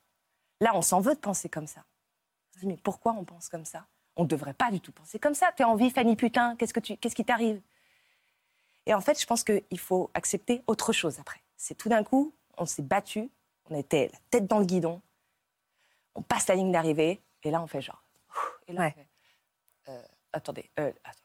Là, 0.60 0.72
on 0.76 0.82
s'en 0.82 1.00
veut 1.00 1.14
de 1.16 1.20
penser 1.20 1.50
comme 1.50 1.68
ça. 1.68 1.82
On 2.50 2.54
se 2.56 2.60
dit 2.62 2.68
mais 2.68 2.78
pourquoi 2.78 3.14
on 3.14 3.24
pense 3.24 3.50
comme 3.50 3.66
ça? 3.66 3.86
On 4.16 4.24
ne 4.24 4.28
devrait 4.28 4.54
pas 4.54 4.72
du 4.72 4.80
tout 4.82 4.92
penser 4.92 5.20
comme 5.20 5.36
ça. 5.36 5.52
T'es 5.56 5.64
en 5.64 5.76
vie, 5.76 5.92
Fanny 5.92 6.16
putain, 6.16 6.56
qu'est-ce 6.56 6.74
que 6.74 6.80
tu, 6.80 6.98
qu'est-ce 6.98 7.16
qui 7.16 7.26
t'arrive? 7.26 7.62
Et 8.88 8.94
en 8.94 9.02
fait, 9.02 9.20
je 9.20 9.26
pense 9.28 9.44
qu'il 9.44 9.80
faut 9.80 10.10
accepter 10.14 10.64
autre 10.66 10.92
chose 10.94 11.20
après. 11.20 11.42
C'est 11.58 11.76
tout 11.76 11.90
d'un 11.90 12.04
coup, 12.04 12.34
on 12.58 12.66
s'est 12.66 12.82
battu, 12.82 13.30
on 13.70 13.76
était 13.78 14.10
la 14.12 14.20
tête 14.32 14.48
dans 14.48 14.60
le 14.60 14.66
guidon, 14.66 15.02
on 16.16 16.22
passe 16.22 16.48
la 16.48 16.56
ligne 16.56 16.72
d'arrivée, 16.72 17.22
et 17.44 17.52
là, 17.52 17.62
on 17.62 17.68
fait 17.68 17.82
genre. 17.82 18.02
Et 18.68 18.74
là, 18.74 18.82
Ouais. 18.82 18.96
on 18.98 19.00
fait, 19.02 19.92
euh, 19.92 20.02
attendez, 20.34 20.70
euh, 20.80 20.92
attends. 21.04 21.20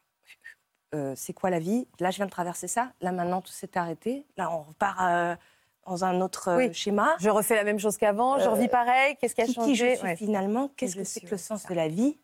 Euh, 0.93 1.13
c'est 1.15 1.33
quoi 1.33 1.49
la 1.49 1.57
vie? 1.59 1.87
Là, 1.99 2.11
je 2.11 2.17
viens 2.17 2.27
de 2.27 2.31
traverser 2.31 2.67
ça. 2.67 2.93
Là, 3.01 3.11
maintenant, 3.11 3.41
tout 3.41 3.51
s'est 3.51 3.75
arrêté. 3.77 4.27
Là, 4.37 4.51
on 4.51 4.61
repart 4.61 5.39
dans 5.85 6.03
un 6.05 6.21
autre 6.21 6.47
euh, 6.49 6.57
Oui. 6.57 6.73
schéma. 6.73 7.15
Je 7.19 7.29
refais 7.29 7.55
la 7.55 7.63
même 7.63 7.79
chose 7.79 7.97
qu'avant, 7.97 8.39
je 8.39 8.45
Euh, 8.45 8.51
revis 8.51 8.67
pareil, 8.69 9.15
qu'est-ce 9.17 9.35
qui 9.35 9.41
a 9.41 9.47
changé 9.47 9.71
qui 9.71 9.75
je 9.75 9.95
suis 9.95 10.03
Ouais. 10.03 10.15
finalement? 10.15 10.69
Qu'est-ce 10.75 10.95
que 10.95 11.03
c'est 11.03 11.21
que 11.21 11.31
le 11.31 11.37
sens 11.37 11.65
de 11.65 11.73
la 11.73 11.87
vie? 11.87 12.17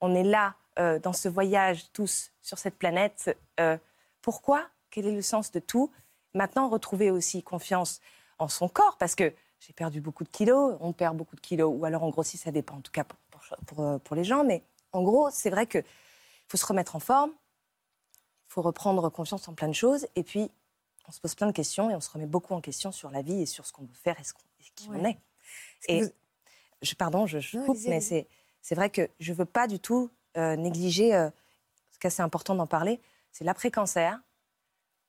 On 0.00 0.14
est 0.14 0.24
là, 0.24 0.54
euh, 0.78 0.98
dans 0.98 1.12
ce 1.12 1.28
voyage, 1.28 1.90
tous, 1.92 2.32
sur 2.42 2.58
cette 2.58 2.76
planète. 2.76 3.36
Euh, 3.60 3.78
pourquoi? 4.22 4.66
Quel 4.90 5.06
est 5.06 5.12
le 5.12 5.22
sens 5.22 5.50
de 5.50 5.60
tout? 5.60 5.90
Maintenant, 6.34 6.68
retrouver 6.68 7.10
aussi 7.10 7.42
confiance 7.42 8.00
en 8.38 8.48
son 8.48 8.68
corps, 8.68 8.96
parce 8.98 9.14
que 9.14 9.32
j'ai 9.60 9.72
perdu 9.72 10.00
beaucoup 10.00 10.24
de 10.24 10.28
kilos, 10.28 10.76
on 10.80 10.92
perd 10.92 11.16
beaucoup 11.16 11.36
de 11.36 11.40
kilos, 11.40 11.72
ou 11.74 11.84
alors 11.84 12.02
on 12.02 12.10
grossit, 12.10 12.40
ça 12.40 12.50
dépend 12.50 12.76
en 12.76 12.80
tout 12.80 12.92
cas 12.92 13.04
pour, 13.04 13.18
pour, 13.30 13.40
pour, 13.66 13.80
euh, 13.84 13.98
pour 13.98 14.16
les 14.16 14.24
gens. 14.24 14.42
Mais 14.44 14.62
en 14.92 15.02
gros, 15.02 15.30
c'est 15.30 15.50
vrai 15.50 15.66
qu'il 15.66 15.84
faut 16.48 16.56
se 16.56 16.66
remettre 16.66 16.96
en 16.96 17.00
forme, 17.00 17.30
il 17.30 18.52
faut 18.52 18.62
reprendre 18.62 19.08
confiance 19.10 19.48
en 19.48 19.54
plein 19.54 19.68
de 19.68 19.72
choses, 19.74 20.06
et 20.16 20.22
puis 20.24 20.50
on 21.06 21.12
se 21.12 21.20
pose 21.20 21.34
plein 21.34 21.46
de 21.46 21.52
questions 21.52 21.90
et 21.90 21.94
on 21.94 22.00
se 22.00 22.10
remet 22.10 22.26
beaucoup 22.26 22.54
en 22.54 22.60
question 22.60 22.92
sur 22.92 23.10
la 23.10 23.22
vie 23.22 23.42
et 23.42 23.46
sur 23.46 23.66
ce 23.66 23.72
qu'on 23.72 23.82
veut 23.84 23.94
faire 23.94 24.18
et, 24.20 24.24
ce 24.24 24.32
qu'on- 24.34 24.40
et 24.60 24.70
qui 24.74 24.88
on 24.90 25.04
est. 25.04 25.18
Et 25.88 26.02
vous- 26.02 26.10
je, 26.82 26.94
pardon, 26.94 27.26
je, 27.26 27.38
je 27.40 27.58
Non, 27.58 27.64
coupe, 27.66 27.78
mais 27.88 28.00
c'est, 28.00 28.26
c'est 28.62 28.74
vrai 28.74 28.90
que 28.90 29.08
je 29.20 29.32
ne 29.32 29.36
veux 29.36 29.44
pas 29.44 29.66
du 29.66 29.78
tout 29.80 30.10
euh, 30.36 30.56
négliger, 30.56 31.14
euh, 31.14 31.30
est 32.02 32.06
assez 32.06 32.22
important 32.22 32.54
d'en 32.54 32.66
parler, 32.66 33.00
c'est 33.32 33.44
l'après-cancer. 33.44 34.20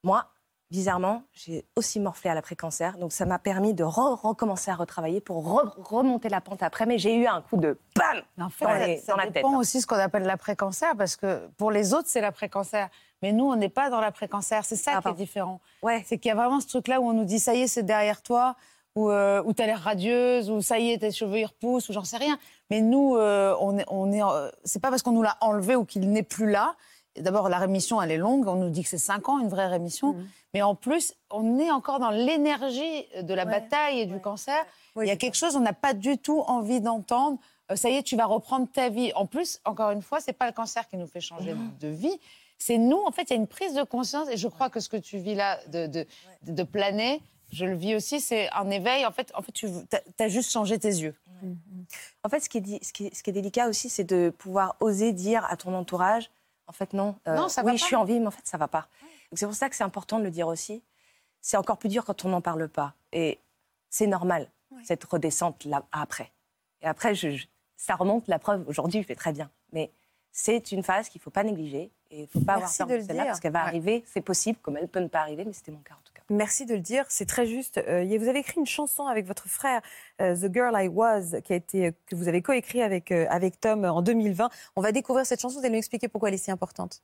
Moi, 0.03 0.31
bizarrement, 0.75 1.23
j'ai 1.33 1.63
aussi 1.77 2.01
morflé 2.01 2.29
à 2.29 2.33
l'après-cancer, 2.35 2.97
donc 2.97 3.13
ça 3.13 3.25
m'a 3.25 3.39
permis 3.39 3.73
de 3.73 3.83
re- 3.85 4.19
recommencer 4.19 4.69
à 4.71 4.75
retravailler 4.75 5.21
pour 5.21 5.37
re- 5.47 5.71
remonter 5.81 6.27
la 6.27 6.41
pente 6.41 6.61
après, 6.63 6.85
mais 6.85 6.97
j'ai 6.97 7.15
eu 7.15 7.27
un 7.27 7.41
coup 7.41 7.55
de 7.55 7.79
BAM 7.95 8.21
En 8.45 8.49
fait, 8.49 8.65
dans, 8.65 8.71
ça- 8.71 8.87
les- 8.87 8.97
ça 8.97 9.11
dans 9.13 9.17
la 9.17 9.23
tête. 9.25 9.33
dépend 9.35 9.57
aussi 9.57 9.79
ce 9.79 9.87
qu'on 9.87 9.95
appelle 9.95 10.23
l'après-cancer, 10.23 10.95
parce 10.97 11.15
que 11.15 11.47
pour 11.57 11.71
les 11.71 11.93
autres, 11.93 12.09
c'est 12.09 12.19
l'après-cancer. 12.21 12.89
Mais 13.21 13.31
nous, 13.31 13.45
on 13.45 13.55
n'est 13.55 13.69
pas 13.69 13.89
dans 13.89 14.01
l'après-cancer. 14.01 14.65
C'est 14.65 14.75
ça 14.75 14.91
Ah, 14.97 15.01
qui 15.01 15.07
est 15.07 15.13
différent. 15.13 15.61
Ouais. 15.81 16.03
C'est 16.05 16.17
qu'il 16.17 16.27
y 16.29 16.31
a 16.31 16.35
vraiment 16.35 16.59
ce 16.59 16.67
truc-là 16.67 16.99
où 16.99 17.05
on 17.07 17.13
nous 17.13 17.23
dit 17.23 17.39
ça 17.39 17.55
y 17.55 17.61
est, 17.61 17.67
c'est 17.67 17.81
derrière 17.83 18.21
toi, 18.21 18.55
ou 18.95 19.09
euh, 19.09 19.41
où 19.45 19.53
tu 19.53 19.61
as 19.61 19.65
l'air 19.65 19.79
radieuse, 19.79 20.51
ou 20.51 20.61
ça 20.61 20.77
y 20.79 20.91
est, 20.91 20.97
tes 20.99 21.11
cheveux 21.11 21.39
ils 21.39 21.45
repoussent, 21.45 21.87
ou 21.89 21.93
j'en 21.93 22.03
sais 22.03 22.17
rien. 22.17 22.37
Mais 22.69 22.81
nous, 22.81 23.15
euh, 23.15 23.55
on 23.61 23.77
est, 23.77 23.85
on 23.87 24.11
est, 24.11 24.21
euh, 24.21 24.49
c'est 24.65 24.81
pas 24.81 24.89
parce 24.89 25.01
qu'on 25.01 25.13
nous 25.13 25.23
l'a 25.23 25.37
enlevé 25.41 25.75
ou 25.77 25.85
qu'il 25.85 26.09
n'est 26.11 26.23
plus 26.23 26.49
là. 26.51 26.75
D'abord, 27.17 27.47
la 27.49 27.59
rémission, 27.59 28.01
elle 28.01 28.11
est 28.11 28.17
longue. 28.17 28.47
On 28.47 28.55
nous 28.55 28.69
dit 28.69 28.83
que 28.83 28.89
c'est 28.89 28.97
5 28.97 29.29
ans, 29.29 29.39
une 29.39 29.47
vraie 29.49 29.67
rémission. 29.67 30.13
Mhm. 30.13 30.27
Mais 30.53 30.61
en 30.61 30.75
plus, 30.75 31.13
on 31.31 31.59
est 31.59 31.71
encore 31.71 31.99
dans 31.99 32.09
l'énergie 32.11 33.05
de 33.21 33.33
la 33.33 33.45
bataille 33.45 33.99
et 34.01 34.05
du 34.05 34.19
cancer. 34.19 34.65
Il 35.01 35.07
y 35.07 35.11
a 35.11 35.15
quelque 35.17 35.35
chose, 35.35 35.55
on 35.55 35.59
n'a 35.61 35.73
pas 35.73 35.93
du 35.93 36.17
tout 36.17 36.41
envie 36.47 36.81
d'entendre. 36.81 37.37
euh, 37.71 37.75
ça 37.75 37.89
y 37.89 37.95
est, 37.95 38.03
tu 38.03 38.15
vas 38.15 38.25
reprendre 38.25 38.67
ta 38.71 38.89
vie. 38.89 39.11
En 39.15 39.25
plus, 39.25 39.59
encore 39.65 39.91
une 39.91 40.01
fois, 40.01 40.19
c'est 40.21 40.33
pas 40.33 40.45
le 40.45 40.51
cancer 40.53 40.87
qui 40.87 40.97
nous 40.97 41.07
fait 41.07 41.19
changer 41.21 41.55
de 41.79 41.87
vie. 41.87 42.19
C'est 42.57 42.77
nous, 42.77 43.01
en 43.05 43.11
fait, 43.11 43.23
il 43.23 43.29
y 43.31 43.33
a 43.33 43.35
une 43.37 43.47
prise 43.47 43.73
de 43.73 43.83
conscience. 43.83 44.29
Et 44.29 44.37
je 44.37 44.47
crois 44.47 44.69
que 44.69 44.79
ce 44.79 44.87
que 44.87 44.97
tu 44.97 45.17
vis 45.17 45.35
là, 45.35 45.59
de, 45.67 45.87
de, 45.87 46.05
de 46.43 46.63
planer, 46.63 47.21
je 47.51 47.65
le 47.65 47.75
vis 47.75 47.95
aussi, 47.95 48.19
c'est 48.21 48.49
un 48.53 48.69
éveil. 48.69 49.05
En 49.05 49.11
fait, 49.11 49.31
en 49.35 49.41
fait 49.41 49.51
tu 49.51 49.67
as, 50.19 50.27
juste 50.27 50.51
changé 50.51 50.77
tes 50.79 50.89
yeux. 50.89 51.15
En 52.23 52.29
fait, 52.29 52.39
ce 52.39 52.49
qui 52.49 52.57
est, 52.59 52.61
dit- 52.61 52.79
ce 52.81 52.93
qui 52.93 53.07
est- 53.07 53.15
ce 53.15 53.21
qui 53.23 53.29
est 53.29 53.33
délicat 53.33 53.67
aussi, 53.67 53.89
c'est 53.89 54.03
de 54.03 54.29
pouvoir 54.37 54.75
oser 54.79 55.11
dire 55.11 55.45
à 55.49 55.57
ton 55.57 55.73
entourage, 55.75 56.29
en 56.67 56.71
fait, 56.71 56.93
non, 56.93 57.15
euh, 57.27 57.35
Non, 57.35 57.47
ça 57.49 57.63
oui, 57.63 57.77
je 57.77 57.83
suis 57.83 57.95
en 57.95 58.03
vie, 58.05 58.19
mais 58.19 58.27
en 58.27 58.31
fait, 58.31 58.45
ça 58.45 58.57
va 58.57 58.67
pas. 58.67 58.87
C'est 59.33 59.45
pour 59.45 59.55
ça 59.55 59.69
que 59.69 59.75
c'est 59.75 59.83
important 59.83 60.19
de 60.19 60.23
le 60.23 60.31
dire 60.31 60.47
aussi. 60.47 60.83
C'est 61.41 61.57
encore 61.57 61.77
plus 61.77 61.89
dur 61.89 62.05
quand 62.05 62.25
on 62.25 62.29
n'en 62.29 62.41
parle 62.41 62.67
pas. 62.69 62.93
Et 63.11 63.39
c'est 63.89 64.07
normal, 64.07 64.49
cette 64.83 65.03
redescente 65.03 65.63
là, 65.65 65.85
après. 65.91 66.31
Et 66.81 66.87
après, 66.87 67.13
je- 67.15 67.31
je- 67.31 67.47
ça 67.75 67.95
remonte, 67.95 68.27
la 68.27 68.39
preuve, 68.39 68.63
aujourd'hui, 68.67 69.01
je 69.01 69.07
vais 69.07 69.15
très 69.15 69.33
bien. 69.33 69.49
Mais 69.73 69.91
c'est 70.31 70.71
une 70.71 70.83
phase 70.83 71.09
qu'il 71.09 71.19
ne 71.19 71.23
faut 71.23 71.29
pas 71.31 71.43
négliger. 71.43 71.91
Et 72.11 72.17
il 72.19 72.21
ne 72.21 72.27
faut 72.27 72.39
pas 72.41 72.57
Merci 72.57 72.81
avoir 72.81 72.87
peur 72.89 72.97
le 72.97 73.03
de 73.03 73.07
celle-là, 73.07 73.23
dire. 73.23 73.31
parce 73.31 73.39
qu'elle 73.39 73.51
va 73.51 73.61
Ouais. 73.63 73.67
arriver, 73.67 74.03
c'est 74.07 74.21
possible, 74.21 74.57
comme 74.61 74.77
elle 74.77 74.87
peut 74.87 74.99
ne 74.99 75.07
pas 75.07 75.19
arriver, 75.21 75.43
mais 75.45 75.53
c'était 75.53 75.71
mon 75.71 75.79
cas 75.79 75.93
en 75.95 76.03
tout 76.05 76.13
cas. 76.13 76.21
Merci 76.29 76.65
de 76.65 76.73
le 76.75 76.79
dire, 76.79 77.05
c'est 77.09 77.25
très 77.27 77.45
juste. 77.45 77.77
Euh, 77.77 78.05
vous 78.19 78.27
avez 78.27 78.39
écrit 78.39 78.59
une 78.59 78.65
chanson 78.65 79.05
avec 79.07 79.25
votre 79.25 79.47
frère, 79.47 79.81
euh, 80.21 80.35
The 80.35 80.51
Girl 80.53 80.73
I 80.75 80.87
Was, 80.87 81.41
qui 81.43 81.53
a 81.53 81.55
été, 81.55 81.93
que 82.07 82.15
vous 82.15 82.27
avez 82.27 82.41
coécrit 82.41 82.81
avec, 82.81 83.11
euh, 83.11 83.25
avec 83.29 83.59
Tom 83.59 83.85
euh, 83.85 83.91
en 83.91 84.01
2020. 84.01 84.49
On 84.75 84.81
va 84.81 84.91
découvrir 84.91 85.25
cette 85.25 85.41
chanson, 85.41 85.59
vous 85.59 85.65
allez 85.65 85.73
nous 85.73 85.79
expliquer 85.79 86.07
pourquoi 86.07 86.29
elle 86.29 86.35
est 86.35 86.39
si 86.39 86.51
importante. 86.51 87.01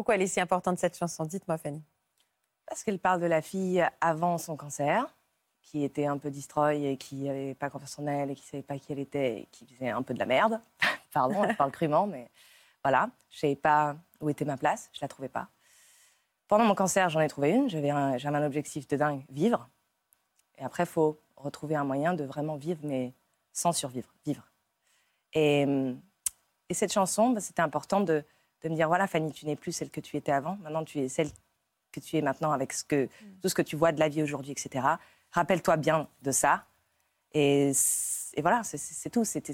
Pourquoi 0.00 0.14
elle 0.14 0.22
est 0.22 0.28
si 0.28 0.40
importante 0.40 0.78
cette 0.78 0.96
chanson? 0.96 1.26
Dites-moi, 1.26 1.58
Fanny. 1.58 1.82
Parce 2.64 2.84
qu'elle 2.84 2.98
parle 2.98 3.20
de 3.20 3.26
la 3.26 3.42
fille 3.42 3.86
avant 4.00 4.38
son 4.38 4.56
cancer, 4.56 5.14
qui 5.60 5.84
était 5.84 6.06
un 6.06 6.16
peu 6.16 6.30
destroy 6.30 6.86
et 6.86 6.96
qui 6.96 7.24
n'avait 7.24 7.54
pas 7.54 7.68
confiance 7.68 7.98
en 7.98 8.06
elle 8.06 8.30
et 8.30 8.34
qui 8.34 8.40
ne 8.44 8.46
savait 8.46 8.62
pas 8.62 8.78
qui 8.78 8.92
elle 8.92 8.98
était 8.98 9.40
et 9.40 9.48
qui 9.52 9.66
faisait 9.66 9.90
un 9.90 10.00
peu 10.00 10.14
de 10.14 10.18
la 10.18 10.24
merde. 10.24 10.58
Pardon, 11.12 11.46
je 11.46 11.54
parle 11.54 11.70
crûment, 11.70 12.06
mais 12.06 12.30
voilà. 12.82 13.10
Je 13.28 13.36
ne 13.36 13.40
savais 13.40 13.56
pas 13.56 13.94
où 14.22 14.30
était 14.30 14.46
ma 14.46 14.56
place, 14.56 14.88
je 14.94 15.00
ne 15.00 15.02
la 15.02 15.08
trouvais 15.08 15.28
pas. 15.28 15.48
Pendant 16.48 16.64
mon 16.64 16.74
cancer, 16.74 17.10
j'en 17.10 17.20
ai 17.20 17.28
trouvé 17.28 17.50
une. 17.50 17.68
J'avais 17.68 17.90
un, 17.90 18.42
objectif 18.42 18.88
de 18.88 18.96
dingue, 18.96 19.22
vivre. 19.28 19.68
Et 20.56 20.64
après, 20.64 20.84
il 20.84 20.88
faut 20.88 21.20
retrouver 21.36 21.76
un 21.76 21.84
moyen 21.84 22.14
de 22.14 22.24
vraiment 22.24 22.56
vivre, 22.56 22.80
mais 22.84 23.12
sans 23.52 23.72
survivre, 23.72 24.08
vivre. 24.24 24.48
Et, 25.34 25.64
hum, 25.64 26.00
et 26.70 26.72
cette 26.72 26.90
chanson, 26.94 27.32
bah, 27.32 27.40
c'était 27.40 27.60
important 27.60 28.00
de, 28.00 28.24
de 28.62 28.68
me 28.68 28.74
dire, 28.74 28.88
voilà, 28.88 29.06
Fanny, 29.06 29.32
tu 29.32 29.46
n'es 29.46 29.56
plus 29.56 29.72
celle 29.72 29.90
que 29.90 30.00
tu 30.00 30.16
étais 30.16 30.32
avant. 30.32 30.56
Maintenant, 30.62 30.84
tu 30.84 30.98
es 30.98 31.08
celle 31.08 31.28
que 31.92 32.00
tu 32.00 32.16
es 32.16 32.22
maintenant 32.22 32.52
avec 32.52 32.72
ce 32.72 32.84
que, 32.84 33.08
tout 33.42 33.48
ce 33.48 33.54
que 33.54 33.62
tu 33.62 33.76
vois 33.76 33.92
de 33.92 33.98
la 34.00 34.08
vie 34.08 34.22
aujourd'hui, 34.22 34.52
etc. 34.52 34.86
Rappelle-toi 35.32 35.76
bien 35.76 36.08
de 36.22 36.30
ça. 36.30 36.64
Et, 37.32 37.72
voilà, 38.38 38.62
c'est- 38.64 39.10
tout. 39.10 39.24
C'était 39.24 39.52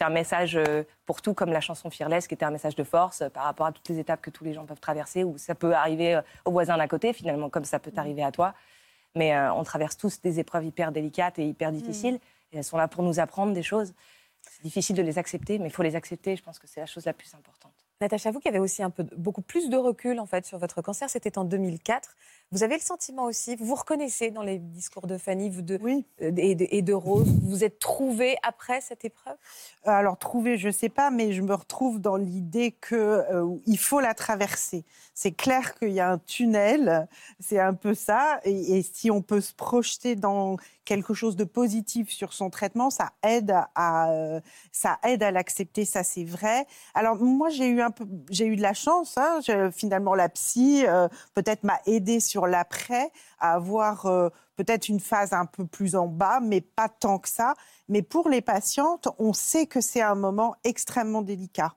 un 0.00 0.10
message 0.10 0.56
euh, 0.56 0.84
pour 1.04 1.22
tout, 1.22 1.34
comme 1.34 1.52
la 1.52 1.60
chanson 1.60 1.90
Fearless, 1.90 2.26
qui 2.28 2.34
était 2.34 2.44
un 2.44 2.50
message 2.50 2.76
de 2.76 2.84
force 2.84 3.22
euh, 3.22 3.28
par 3.28 3.44
rapport 3.44 3.66
à 3.66 3.72
toutes 3.72 3.88
les 3.88 3.98
étapes 3.98 4.20
que 4.20 4.30
tous 4.30 4.44
les 4.44 4.52
gens 4.54 4.64
peuvent 4.64 4.80
traverser, 4.80 5.24
où 5.24 5.36
ça 5.38 5.54
peut 5.54 5.74
arriver 5.74 6.14
euh, 6.16 6.22
au 6.44 6.50
voisin 6.52 6.76
d'à 6.76 6.86
côté, 6.88 7.12
finalement, 7.12 7.50
comme 7.50 7.64
ça 7.64 7.78
peut 7.78 7.90
t'arriver 7.90 8.22
à 8.22 8.30
toi. 8.32 8.54
Mais 9.16 9.34
euh, 9.34 9.52
on 9.54 9.64
traverse 9.64 9.96
tous 9.96 10.20
des 10.20 10.38
épreuves 10.40 10.64
hyper 10.64 10.92
délicates 10.92 11.38
et 11.38 11.46
hyper 11.48 11.72
difficiles. 11.72 12.18
Et 12.52 12.58
elles 12.58 12.64
sont 12.64 12.76
là 12.78 12.86
pour 12.88 13.02
nous 13.02 13.18
apprendre 13.18 13.52
des 13.52 13.62
choses. 13.62 13.92
C'est 14.42 14.62
difficile 14.62 14.94
de 14.94 15.02
les 15.02 15.18
accepter, 15.18 15.58
mais 15.58 15.66
il 15.66 15.72
faut 15.72 15.82
les 15.82 15.96
accepter. 15.96 16.36
Je 16.36 16.42
pense 16.42 16.58
que 16.60 16.66
c'est 16.68 16.80
la 16.80 16.86
chose 16.86 17.04
la 17.06 17.12
plus 17.12 17.34
importante. 17.34 17.85
Natacha, 18.00 18.30
vous 18.30 18.40
qui 18.40 18.48
avez 18.48 18.58
aussi 18.58 18.82
un 18.82 18.90
peu, 18.90 19.04
beaucoup 19.16 19.40
plus 19.40 19.70
de 19.70 19.76
recul 19.76 20.20
en 20.20 20.26
fait 20.26 20.44
sur 20.44 20.58
votre 20.58 20.82
cancer, 20.82 21.08
c'était 21.08 21.38
en 21.38 21.44
2004. 21.44 22.14
Vous 22.52 22.62
avez 22.62 22.76
le 22.76 22.80
sentiment 22.80 23.24
aussi, 23.24 23.56
vous 23.56 23.64
vous 23.66 23.74
reconnaissez 23.74 24.30
dans 24.30 24.42
les 24.42 24.58
discours 24.58 25.08
de 25.08 25.18
Fanny 25.18 25.50
vous 25.50 25.62
de, 25.62 25.78
Oui. 25.82 26.04
euh, 26.22 26.30
et, 26.36 26.54
de, 26.54 26.66
et 26.70 26.80
de 26.80 26.92
Rose, 26.92 27.26
vous 27.26 27.50
vous 27.50 27.64
êtes 27.64 27.80
trouvés 27.80 28.36
après 28.44 28.80
cette 28.80 29.04
épreuve? 29.04 29.36
Euh, 29.86 29.90
Alors 29.90 30.16
trouver, 30.16 30.56
je 30.56 30.70
sais 30.70 30.88
pas, 30.88 31.10
mais 31.10 31.32
je 31.32 31.42
me 31.42 31.52
retrouve 31.54 32.00
dans 32.00 32.14
l'idée 32.16 32.70
que 32.70 32.94
euh, 32.94 33.56
il 33.66 33.78
faut 33.78 33.98
la 33.98 34.14
traverser. 34.14 34.84
C'est 35.12 35.32
clair 35.32 35.74
qu'il 35.76 35.90
y 35.90 35.98
a 36.00 36.08
un 36.10 36.18
tunnel, 36.18 37.08
c'est 37.40 37.58
un 37.58 37.74
peu 37.74 37.94
ça. 37.94 38.40
Et, 38.44 38.78
et 38.78 38.82
si 38.82 39.10
on 39.10 39.22
peut 39.22 39.40
se 39.40 39.52
projeter 39.52 40.14
dans 40.14 40.56
quelque 40.84 41.14
chose 41.14 41.34
de 41.34 41.42
positif 41.42 42.10
sur 42.10 42.32
son 42.32 42.48
traitement, 42.48 42.90
ça 42.90 43.10
aide 43.24 43.52
à, 43.74 44.40
ça 44.70 44.98
aide 45.02 45.24
à 45.24 45.32
l'accepter. 45.32 45.84
Ça, 45.84 46.04
c'est 46.04 46.22
vrai. 46.22 46.64
Alors 46.94 47.16
moi, 47.16 47.48
j'ai 47.48 47.66
eu 47.66 47.80
un 47.80 47.90
peu, 47.90 48.06
j'ai 48.30 48.46
eu 48.46 48.54
de 48.54 48.62
la 48.62 48.72
chance. 48.74 49.18
Hein, 49.18 49.40
Je- 49.44 49.70
finalement, 49.72 50.14
la 50.14 50.28
psy 50.28 50.84
euh, 50.86 51.08
peut-être 51.34 51.64
m'a 51.64 51.80
aidé 51.86 52.20
sur 52.36 52.46
l'après 52.46 53.10
à 53.38 53.54
avoir 53.54 54.04
euh, 54.04 54.28
peut-être 54.56 54.90
une 54.90 55.00
phase 55.00 55.32
un 55.32 55.46
peu 55.46 55.66
plus 55.66 55.96
en 55.96 56.06
bas, 56.06 56.38
mais 56.40 56.60
pas 56.60 56.90
tant 56.90 57.18
que 57.18 57.30
ça. 57.30 57.54
Mais 57.88 58.02
pour 58.02 58.28
les 58.28 58.42
patientes, 58.42 59.08
on 59.18 59.32
sait 59.32 59.66
que 59.66 59.80
c'est 59.80 60.02
un 60.02 60.14
moment 60.14 60.54
extrêmement 60.62 61.22
délicat. 61.22 61.72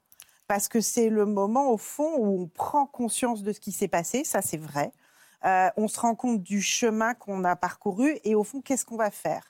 Parce 0.49 0.67
que 0.67 0.81
c'est 0.81 1.07
le 1.07 1.25
moment, 1.25 1.71
au 1.71 1.77
fond, 1.77 2.13
où 2.17 2.41
on 2.41 2.47
prend 2.47 2.85
conscience 2.85 3.41
de 3.41 3.53
ce 3.53 3.61
qui 3.61 3.71
s'est 3.71 3.87
passé, 3.87 4.25
ça 4.25 4.41
c'est 4.41 4.57
vrai. 4.57 4.91
Euh, 5.45 5.69
on 5.77 5.87
se 5.87 5.97
rend 5.97 6.13
compte 6.13 6.43
du 6.43 6.61
chemin 6.61 7.13
qu'on 7.13 7.45
a 7.45 7.55
parcouru 7.55 8.19
et 8.25 8.35
au 8.35 8.43
fond, 8.43 8.59
qu'est-ce 8.59 8.83
qu'on 8.83 8.97
va 8.97 9.11
faire? 9.11 9.48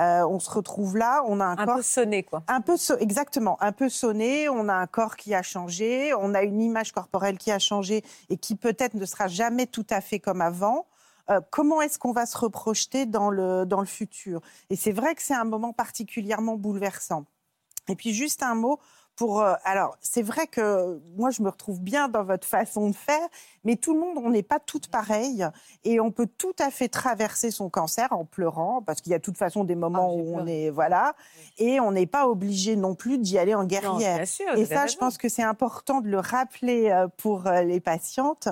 Euh, 0.00 0.26
On 0.26 0.40
se 0.40 0.50
retrouve 0.50 0.96
là, 0.96 1.22
on 1.26 1.38
a 1.40 1.44
un, 1.44 1.56
Un 1.58 1.64
corps 1.66 1.76
peu 1.76 1.82
sonné, 1.82 2.22
quoi. 2.24 2.42
un 2.48 2.60
peu 2.60 2.76
so- 2.76 2.96
exactement, 2.98 3.56
un 3.62 3.72
peu 3.72 3.88
sonné. 3.88 4.48
On 4.48 4.68
a 4.68 4.74
un 4.74 4.86
corps 4.86 5.16
qui 5.16 5.34
a 5.34 5.42
changé, 5.42 6.12
on 6.14 6.34
a 6.34 6.42
une 6.42 6.60
image 6.60 6.92
corporelle 6.92 7.38
qui 7.38 7.52
a 7.52 7.58
changé 7.58 8.02
et 8.28 8.36
qui 8.36 8.56
peut-être 8.56 8.94
ne 8.94 9.04
sera 9.06 9.28
jamais 9.28 9.66
tout 9.66 9.86
à 9.90 10.00
fait 10.00 10.18
comme 10.18 10.40
avant. 10.40 10.86
Euh, 11.30 11.40
comment 11.50 11.80
est-ce 11.80 11.98
qu'on 11.98 12.12
va 12.12 12.26
se 12.26 12.36
reprojeter 12.36 13.06
dans 13.06 13.30
le, 13.30 13.64
dans 13.66 13.80
le 13.80 13.86
futur? 13.86 14.40
Et 14.68 14.76
c'est 14.76 14.92
vrai 14.92 15.14
que 15.14 15.22
c'est 15.22 15.34
un 15.34 15.44
moment 15.44 15.72
particulièrement 15.72 16.56
bouleversant. 16.56 17.24
Et 17.88 17.96
puis 17.96 18.12
juste 18.12 18.42
un 18.42 18.54
mot 18.54 18.78
pour. 19.16 19.40
euh, 19.40 19.54
alors, 19.64 19.96
c'est 20.00 20.22
vrai 20.22 20.46
que 20.46 21.00
moi, 21.16 21.30
je 21.30 21.42
me 21.42 21.48
retrouve 21.48 21.80
bien 21.80 22.08
dans 22.08 22.24
votre 22.24 22.46
façon 22.46 22.88
de 22.88 22.94
faire, 22.94 23.26
mais 23.64 23.76
tout 23.76 23.94
le 23.94 24.00
monde, 24.00 24.18
on 24.18 24.30
n'est 24.30 24.42
pas 24.42 24.58
toutes 24.58 24.88
pareilles. 24.88 25.46
Et 25.84 26.00
on 26.00 26.10
peut 26.10 26.28
tout 26.38 26.54
à 26.58 26.70
fait 26.70 26.88
traverser 26.88 27.50
son 27.50 27.70
cancer 27.70 28.12
en 28.12 28.24
pleurant, 28.24 28.82
parce 28.82 29.00
qu'il 29.00 29.12
y 29.12 29.14
a 29.14 29.18
de 29.18 29.22
toute 29.22 29.38
façon 29.38 29.64
des 29.64 29.74
moments 29.74 30.14
où 30.14 30.36
on 30.36 30.46
est. 30.46 30.70
Voilà. 30.70 31.14
Et 31.58 31.80
on 31.80 31.92
n'est 31.92 32.06
pas 32.06 32.28
obligé 32.28 32.76
non 32.76 32.94
plus 32.94 33.18
d'y 33.18 33.38
aller 33.38 33.54
en 33.54 33.64
guerrière. 33.64 34.16
bien 34.16 34.24
sûr, 34.26 34.52
et 34.56 34.64
ça, 34.64 34.86
je 34.86 34.96
pense 34.96 35.18
que 35.18 35.28
c'est 35.28 35.42
important 35.42 36.00
de 36.00 36.08
le 36.08 36.18
rappeler 36.18 36.90
euh, 36.90 37.08
pour 37.16 37.46
euh, 37.46 37.62
les 37.62 37.80
patientes. 37.80 38.48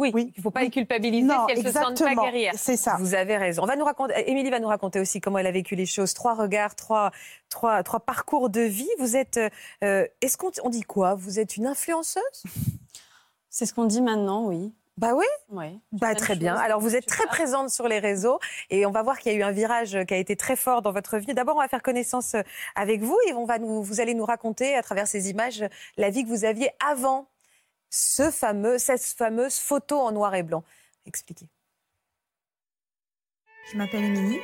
Oui, 0.00 0.32
il 0.34 0.38
ne 0.38 0.42
faut 0.42 0.50
pas 0.50 0.62
les 0.62 0.70
culpabiliser 0.70 1.26
Non, 1.26 1.46
si 1.46 1.54
elles 1.54 1.66
se 1.66 1.72
sentent 1.72 2.02
pas 2.02 2.14
guerrières. 2.14 2.54
C'est 2.56 2.76
ça. 2.76 2.96
Vous 2.98 3.14
avez 3.14 3.36
raison. 3.36 3.62
On 3.62 3.66
va 3.66 3.76
nous 3.76 3.84
raconter, 3.84 4.14
Émilie 4.30 4.50
va 4.50 4.60
nous 4.60 4.68
raconter 4.68 5.00
aussi 5.00 5.20
comment 5.20 5.38
elle 5.38 5.46
a 5.46 5.52
vécu 5.52 5.74
les 5.74 5.86
choses. 5.86 6.14
Trois 6.14 6.34
regards, 6.34 6.74
trois, 6.74 7.10
trois, 7.48 7.82
trois 7.82 8.00
parcours 8.00 8.50
de 8.50 8.60
vie. 8.60 8.88
Vous 8.98 9.16
êtes, 9.16 9.40
euh, 9.84 10.06
est-ce 10.20 10.36
qu'on 10.36 10.50
on 10.64 10.70
dit 10.70 10.82
quoi? 10.82 11.14
Vous 11.14 11.38
êtes 11.38 11.56
une 11.56 11.66
influenceuse? 11.66 12.22
C'est 13.50 13.66
ce 13.66 13.74
qu'on 13.74 13.84
dit 13.84 14.00
maintenant, 14.00 14.46
oui. 14.46 14.72
Bah 14.96 15.14
oui. 15.14 15.24
Oui. 15.50 15.80
Bah, 15.92 16.14
très 16.14 16.36
bien. 16.36 16.54
Alors, 16.54 16.78
vous 16.78 16.94
êtes 16.94 17.06
très 17.06 17.26
présente 17.26 17.70
sur 17.70 17.88
les 17.88 17.98
réseaux 17.98 18.38
et 18.68 18.84
on 18.84 18.90
va 18.90 19.02
voir 19.02 19.18
qu'il 19.18 19.32
y 19.32 19.34
a 19.34 19.38
eu 19.38 19.42
un 19.42 19.50
virage 19.50 19.98
qui 20.06 20.12
a 20.12 20.18
été 20.18 20.36
très 20.36 20.56
fort 20.56 20.82
dans 20.82 20.92
votre 20.92 21.16
vie. 21.16 21.32
D'abord, 21.32 21.56
on 21.56 21.60
va 21.60 21.68
faire 21.68 21.82
connaissance 21.82 22.36
avec 22.74 23.00
vous 23.00 23.16
et 23.26 23.32
on 23.32 23.46
va 23.46 23.58
nous, 23.58 23.82
vous 23.82 24.00
allez 24.00 24.12
nous 24.12 24.26
raconter 24.26 24.76
à 24.76 24.82
travers 24.82 25.08
ces 25.08 25.30
images 25.30 25.64
la 25.96 26.10
vie 26.10 26.22
que 26.22 26.28
vous 26.28 26.44
aviez 26.44 26.70
avant 26.86 27.28
ce 27.90 28.30
fameux, 28.30 28.78
cette 28.78 29.02
fameuse 29.02 29.58
photo 29.58 29.98
en 29.98 30.12
noir 30.12 30.34
et 30.34 30.42
blanc. 30.42 30.64
Expliquez. 31.06 31.48
Je 33.72 33.76
m'appelle 33.76 34.04
Émilie. 34.04 34.40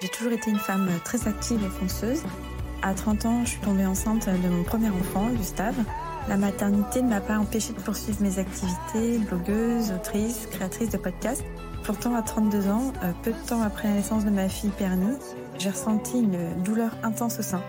J'ai 0.00 0.08
toujours 0.08 0.32
été 0.32 0.50
une 0.50 0.58
femme 0.58 0.88
très 1.04 1.26
active 1.28 1.62
et 1.64 1.68
fonceuse. 1.68 2.22
À 2.82 2.94
30 2.94 3.26
ans, 3.26 3.44
je 3.44 3.50
suis 3.50 3.60
tombée 3.60 3.86
enceinte 3.86 4.28
de 4.28 4.48
mon 4.48 4.64
premier 4.64 4.90
enfant, 4.90 5.28
Gustave. 5.30 5.76
La 6.28 6.36
maternité 6.36 7.02
ne 7.02 7.08
m'a 7.08 7.20
pas 7.20 7.38
empêchée 7.38 7.72
de 7.72 7.80
poursuivre 7.80 8.20
mes 8.22 8.38
activités, 8.38 9.18
blogueuse, 9.18 9.92
autrice, 9.92 10.46
créatrice 10.46 10.90
de 10.90 10.96
podcasts. 10.96 11.44
Pourtant, 11.84 12.14
à 12.14 12.22
32 12.22 12.68
ans, 12.68 12.92
euh, 13.02 13.12
peu 13.22 13.32
de 13.32 13.46
temps 13.46 13.60
après 13.62 13.88
la 13.88 13.94
naissance 13.94 14.24
de 14.24 14.30
ma 14.30 14.48
fille 14.48 14.70
Pernie, 14.70 15.16
j'ai 15.58 15.70
ressenti 15.70 16.18
une 16.18 16.62
douleur 16.62 16.96
intense 17.02 17.38
au 17.40 17.42
sein. 17.42 17.62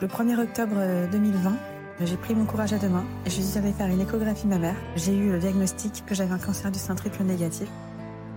Le 0.00 0.06
1er 0.06 0.40
octobre 0.40 0.76
euh, 0.78 1.06
2020, 1.08 1.56
j'ai 2.04 2.16
pris 2.16 2.34
mon 2.34 2.46
courage 2.46 2.72
à 2.72 2.78
deux 2.78 2.88
mains 2.88 3.04
et 3.26 3.30
je 3.30 3.40
suis 3.40 3.58
allée 3.58 3.72
faire 3.72 3.86
une 3.88 4.00
échographie 4.00 4.46
mammaire. 4.46 4.76
J'ai 4.96 5.14
eu 5.14 5.30
le 5.32 5.38
diagnostic 5.38 6.04
que 6.06 6.14
j'avais 6.14 6.32
un 6.32 6.38
cancer 6.38 6.70
du 6.70 6.78
sein 6.78 6.94
triple 6.94 7.22
négatif. 7.22 7.68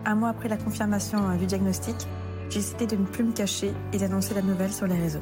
Un 0.06 0.16
mois 0.16 0.30
après 0.30 0.50
la 0.50 0.58
confirmation 0.58 1.30
euh, 1.30 1.36
du 1.36 1.46
diagnostic, 1.46 1.96
j'ai 2.50 2.60
décidé 2.60 2.86
de 2.86 2.96
ne 2.96 3.06
plus 3.06 3.24
me 3.24 3.32
cacher 3.32 3.74
et 3.94 3.98
d'annoncer 3.98 4.34
la 4.34 4.42
nouvelle 4.42 4.72
sur 4.72 4.88
les 4.88 5.00
réseaux. 5.00 5.22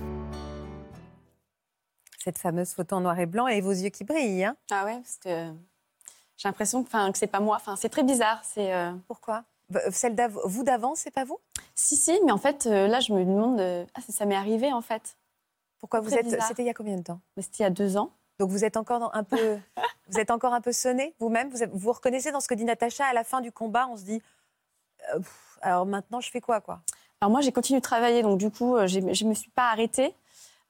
Cette 2.19 2.37
fameuse 2.37 2.73
photo 2.73 2.95
en 2.95 3.01
noir 3.01 3.19
et 3.19 3.25
blanc 3.25 3.47
et 3.47 3.61
vos 3.61 3.71
yeux 3.71 3.89
qui 3.89 4.03
brillent. 4.03 4.45
Hein 4.45 4.55
Ah 4.71 4.85
ouais, 4.85 4.95
parce 4.95 5.17
que 5.17 5.53
j'ai 6.37 6.47
l'impression 6.47 6.83
que, 6.83 6.87
enfin, 6.87 7.11
que 7.11 7.17
c'est 7.17 7.27
pas 7.27 7.39
moi. 7.39 7.57
Enfin, 7.57 7.75
c'est 7.75 7.89
très 7.89 8.03
bizarre. 8.03 8.41
C'est 8.43 8.73
euh, 8.73 8.91
pourquoi? 9.07 9.43
Celle 9.91 10.15
d'avant, 10.15 10.41
vous 10.45 10.63
d'avant, 10.63 10.95
c'est 10.95 11.11
pas 11.11 11.23
vous? 11.23 11.39
Si, 11.75 11.95
si, 11.95 12.19
mais 12.25 12.31
en 12.31 12.37
fait, 12.37 12.65
euh, 12.65 12.87
là, 12.87 12.99
je 12.99 13.13
me 13.13 13.23
demande, 13.23 13.59
euh, 13.59 13.85
ah, 13.95 14.01
ça, 14.01 14.13
ça 14.13 14.25
m'est 14.25 14.35
arrivé 14.35 14.71
en 14.71 14.81
fait. 14.81 15.17
Pourquoi 15.79 15.99
vous 15.99 16.13
êtes 16.13 16.23
bizarre. 16.23 16.47
C'était 16.47 16.63
il 16.63 16.67
y 16.67 16.69
a 16.69 16.73
combien 16.73 16.95
de 16.95 17.03
temps? 17.03 17.19
Mais 17.35 17.43
C'était 17.43 17.57
il 17.59 17.63
y 17.63 17.65
a 17.65 17.69
deux 17.69 17.97
ans. 17.97 18.11
Donc 18.39 18.49
vous 18.49 18.65
êtes 18.65 18.77
encore 18.77 19.11
un 19.15 19.23
peu, 19.23 19.57
vous 20.09 20.19
êtes 20.19 20.31
encore 20.31 20.53
un 20.53 20.61
peu 20.61 20.71
sonné 20.71 21.13
vous-même? 21.19 21.49
Vous 21.49 21.59
vous 21.73 21.91
reconnaissez 21.91 22.31
dans 22.31 22.39
ce 22.39 22.47
que 22.47 22.55
dit 22.55 22.65
Natacha 22.65 23.05
à 23.05 23.13
la 23.13 23.23
fin 23.23 23.41
du 23.41 23.51
combat. 23.51 23.87
On 23.89 23.97
se 23.97 24.03
dit, 24.03 24.21
euh, 25.13 25.17
pff, 25.19 25.57
alors 25.61 25.85
maintenant 25.85 26.19
je 26.21 26.29
fais 26.31 26.41
quoi 26.41 26.61
quoi? 26.61 26.81
Alors 27.21 27.31
moi, 27.31 27.39
j'ai 27.41 27.53
continué 27.53 27.79
de 27.79 27.83
travailler, 27.85 28.21
donc 28.21 28.37
du 28.37 28.51
coup, 28.51 28.75
euh, 28.75 28.85
je 28.87 28.99
ne 28.99 29.29
me 29.29 29.33
suis 29.33 29.49
pas 29.51 29.69
arrêtée. 29.71 30.13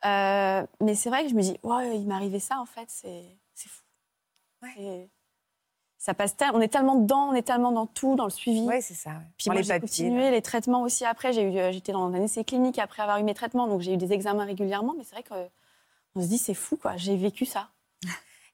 Euh, 0.06 0.64
mais 0.82 0.94
c'est 0.94 1.10
vrai 1.10 1.24
que 1.24 1.30
je 1.30 1.34
me 1.34 1.42
dis, 1.42 1.58
ouais, 1.64 1.98
il 1.98 2.06
m'est 2.06 2.14
arrivé 2.14 2.40
ça, 2.40 2.60
en 2.60 2.66
fait, 2.66 2.86
c'est 2.90 3.24
c'est 3.56 3.70
fou. 3.70 3.82
Ça 5.98 6.14
passe 6.14 6.36
tel- 6.36 6.52
on 6.54 6.60
est 6.62 6.68
tellement 6.68 6.96
dedans, 6.96 7.30
on 7.30 7.34
est 7.34 7.44
tellement 7.44 7.72
dans 7.72 7.86
tout, 7.88 8.16
dans 8.16 8.26
le 8.26 8.30
suivi. 8.30 8.68
Oui, 8.68 8.82
c'est 8.82 8.94
ça. 8.94 9.12
ouais. 9.12 9.16
Puis 9.38 9.48
Dans 9.48 9.54
moi, 9.54 9.62
j'ai 9.62 9.80
continué 9.80 10.32
les 10.32 10.42
traitements 10.42 10.82
aussi 10.82 11.06
après. 11.06 11.32
J'ai 11.32 11.44
eu, 11.44 11.74
J'étais 11.74 11.94
dans 11.94 12.04
un 12.06 12.22
essai 12.22 12.44
clinique 12.44 12.78
après 12.78 13.02
avoir 13.02 13.18
eu 13.20 13.24
mes 13.24 13.34
traitements, 13.34 13.68
donc 13.68 13.80
j'ai 13.82 13.94
eu 13.94 13.98
des 13.98 14.12
examens 14.12 14.44
régulièrement. 14.46 14.94
Mais 14.98 15.06
c'est 15.06 15.16
vrai 15.16 15.24
qu'on 16.14 16.22
se 16.22 16.28
dit, 16.28 16.38
c'est 16.38 16.54
fou, 16.54 16.78
quoi. 16.78 16.98
J'ai 16.98 17.18
vécu 17.18 17.46
ça. 17.46 17.70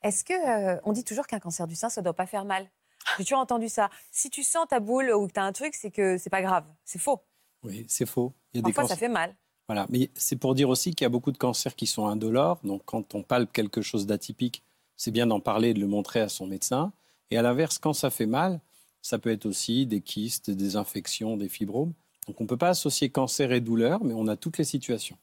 Est-ce 0.03 0.23
que 0.23 0.33
euh, 0.33 0.79
on 0.85 0.93
dit 0.93 1.03
toujours 1.03 1.27
qu'un 1.27 1.39
cancer 1.39 1.67
du 1.67 1.75
sein, 1.75 1.89
ça 1.89 2.01
doit 2.01 2.13
pas 2.13 2.25
faire 2.25 2.45
mal? 2.45 2.69
J'ai 3.17 3.23
toujours 3.23 3.39
entendu 3.39 3.69
ça. 3.69 3.89
Si 4.11 4.29
tu 4.29 4.43
sens 4.43 4.67
ta 4.67 4.79
boule 4.79 5.11
ou 5.11 5.27
que 5.27 5.33
tu 5.33 5.39
as 5.39 5.43
un 5.43 5.51
truc, 5.51 5.73
c'est 5.75 5.91
que 5.91 6.17
c'est 6.17 6.29
pas 6.29 6.41
grave. 6.41 6.65
C'est 6.85 6.99
faux. 6.99 7.21
Oui, 7.63 7.85
c'est 7.87 8.05
faux. 8.05 8.33
Il 8.53 8.57
y 8.57 8.59
a 8.59 8.61
des 8.61 8.73
Parfois, 8.73 8.89
ça 8.89 8.95
fait 8.95 9.09
mal. 9.09 9.35
Voilà, 9.67 9.85
mais 9.89 10.09
c'est 10.15 10.35
pour 10.35 10.55
dire 10.55 10.69
aussi 10.69 10.95
qu'il 10.95 11.05
y 11.05 11.07
a 11.07 11.09
beaucoup 11.09 11.31
de 11.31 11.37
cancers 11.37 11.75
qui 11.75 11.85
sont 11.85 12.07
indolores. 12.07 12.59
Donc, 12.63 12.81
quand 12.85 13.13
on 13.13 13.23
palpe 13.23 13.51
quelque 13.51 13.81
chose 13.81 14.07
d'atypique, 14.07 14.63
c'est 14.97 15.11
bien 15.11 15.27
d'en 15.27 15.39
parler 15.39 15.69
et 15.69 15.73
de 15.73 15.79
le 15.79 15.87
montrer 15.87 16.21
à 16.21 16.29
son 16.29 16.47
médecin. 16.47 16.91
Et 17.29 17.37
à 17.37 17.41
l'inverse, 17.41 17.77
quand 17.77 17.93
ça 17.93 18.09
fait 18.09 18.25
mal, 18.25 18.59
ça 19.01 19.19
peut 19.19 19.31
être 19.31 19.45
aussi 19.45 19.85
des 19.85 20.01
kystes, 20.01 20.49
des 20.49 20.75
infections, 20.75 21.37
des 21.37 21.49
fibromes. 21.49 21.93
Donc, 22.27 22.41
on 22.41 22.45
ne 22.45 22.49
peut 22.49 22.57
pas 22.57 22.69
associer 22.69 23.09
cancer 23.09 23.51
et 23.51 23.61
douleur, 23.61 24.03
mais 24.03 24.13
on 24.13 24.27
a 24.27 24.35
toutes 24.35 24.57
les 24.57 24.63
situations. 24.63 25.17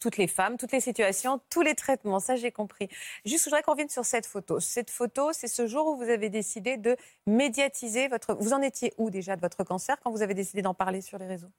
Toutes 0.00 0.16
les 0.16 0.26
femmes, 0.26 0.56
toutes 0.56 0.72
les 0.72 0.80
situations, 0.80 1.40
tous 1.50 1.62
les 1.62 1.74
traitements, 1.74 2.20
ça 2.20 2.36
j'ai 2.36 2.50
compris. 2.50 2.88
Juste, 3.24 3.44
je 3.44 3.50
voudrais 3.50 3.62
qu'on 3.62 3.72
revienne 3.72 3.88
sur 3.88 4.04
cette 4.04 4.26
photo. 4.26 4.60
Cette 4.60 4.90
photo, 4.90 5.32
c'est 5.32 5.48
ce 5.48 5.66
jour 5.66 5.86
où 5.88 5.96
vous 5.96 6.08
avez 6.08 6.30
décidé 6.30 6.76
de 6.76 6.96
médiatiser 7.26 8.08
votre. 8.08 8.34
Vous 8.34 8.52
en 8.52 8.62
étiez 8.62 8.94
où 8.98 9.10
déjà 9.10 9.36
de 9.36 9.40
votre 9.40 9.62
cancer 9.64 9.98
quand 10.00 10.10
vous 10.10 10.22
avez 10.22 10.34
décidé 10.34 10.62
d'en 10.62 10.74
parler 10.74 11.00
sur 11.00 11.18
les 11.18 11.26
réseaux? 11.26 11.50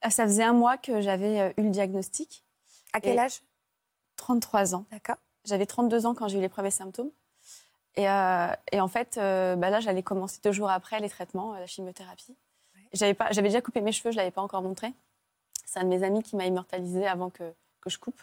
Ah, 0.00 0.10
Ça 0.10 0.24
faisait 0.24 0.44
un 0.44 0.54
mois 0.54 0.78
que 0.78 1.00
j'avais 1.00 1.40
euh, 1.40 1.52
eu 1.58 1.64
le 1.64 1.70
diagnostic. 1.70 2.44
À 2.92 3.00
quel 3.00 3.18
âge? 3.18 3.42
33 4.16 4.74
ans. 4.74 4.84
D'accord. 4.90 5.16
J'avais 5.44 5.66
32 5.66 6.06
ans 6.06 6.14
quand 6.14 6.28
j'ai 6.28 6.38
eu 6.38 6.42
les 6.42 6.48
premiers 6.48 6.70
symptômes. 6.70 7.10
Et, 7.96 8.08
euh, 8.08 8.48
et 8.72 8.80
en 8.80 8.88
fait, 8.88 9.16
euh, 9.18 9.56
bah 9.56 9.70
là, 9.70 9.80
j'allais 9.80 10.02
commencer 10.02 10.38
deux 10.42 10.52
jours 10.52 10.70
après 10.70 11.00
les 11.00 11.08
traitements, 11.08 11.54
la 11.54 11.66
chimiothérapie. 11.66 12.36
J'avais 12.92 13.42
déjà 13.42 13.60
coupé 13.60 13.80
mes 13.80 13.92
cheveux, 13.92 14.10
je 14.10 14.16
ne 14.16 14.20
l'avais 14.20 14.30
pas 14.30 14.42
encore 14.42 14.62
montré. 14.62 14.92
C'est 15.70 15.78
un 15.78 15.84
de 15.84 15.88
mes 15.88 16.02
amis 16.02 16.20
qui 16.20 16.34
m'a 16.34 16.46
immortalisée 16.46 17.06
avant 17.06 17.30
que, 17.30 17.44
que 17.80 17.90
je 17.90 17.96
coupe. 17.96 18.20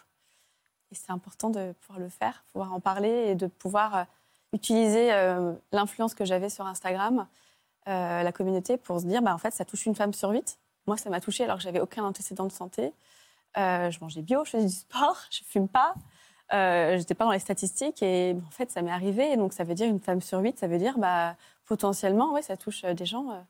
Et 0.92 0.94
c'est 0.94 1.10
important 1.10 1.48
de 1.48 1.72
pouvoir 1.80 1.98
le 1.98 2.10
faire, 2.10 2.44
pouvoir 2.52 2.74
en 2.74 2.80
parler 2.80 3.28
et 3.28 3.34
de 3.34 3.46
pouvoir 3.46 3.96
euh, 3.96 4.04
utiliser 4.52 5.14
euh, 5.14 5.54
l'influence 5.72 6.12
que 6.12 6.26
j'avais 6.26 6.50
sur 6.50 6.66
Instagram, 6.66 7.26
euh, 7.88 8.22
la 8.22 8.32
communauté, 8.32 8.76
pour 8.76 9.00
se 9.00 9.06
dire, 9.06 9.22
bah, 9.22 9.32
en 9.34 9.38
fait, 9.38 9.54
ça 9.54 9.64
touche 9.64 9.86
une 9.86 9.94
femme 9.94 10.12
sur 10.12 10.28
huit. 10.28 10.58
Moi, 10.86 10.98
ça 10.98 11.08
m'a 11.08 11.22
touchée 11.22 11.44
alors 11.44 11.56
que 11.56 11.62
j'avais 11.62 11.80
aucun 11.80 12.04
antécédent 12.04 12.44
de 12.44 12.52
santé. 12.52 12.92
Euh, 13.56 13.90
je 13.90 13.98
mangeais 14.00 14.20
bio, 14.20 14.44
je 14.44 14.50
faisais 14.50 14.66
du 14.66 14.74
sport, 14.74 15.16
je 15.30 15.40
fume 15.42 15.68
pas. 15.68 15.94
Euh, 16.52 16.98
j'étais 16.98 17.14
pas 17.14 17.24
dans 17.24 17.32
les 17.32 17.38
statistiques 17.38 18.02
et 18.02 18.36
en 18.46 18.50
fait 18.50 18.70
ça 18.70 18.80
m'est 18.80 18.90
arrivé 18.90 19.36
donc 19.36 19.52
ça 19.52 19.64
veut 19.64 19.74
dire 19.74 19.86
une 19.86 20.00
femme 20.00 20.22
sur 20.22 20.38
huit 20.38 20.58
ça 20.58 20.66
veut 20.66 20.78
dire 20.78 20.96
bah 20.96 21.36
potentiellement 21.66 22.32
ouais 22.32 22.40
ça 22.40 22.56
touche 22.56 22.86
des 22.86 23.04
gens 23.04 23.44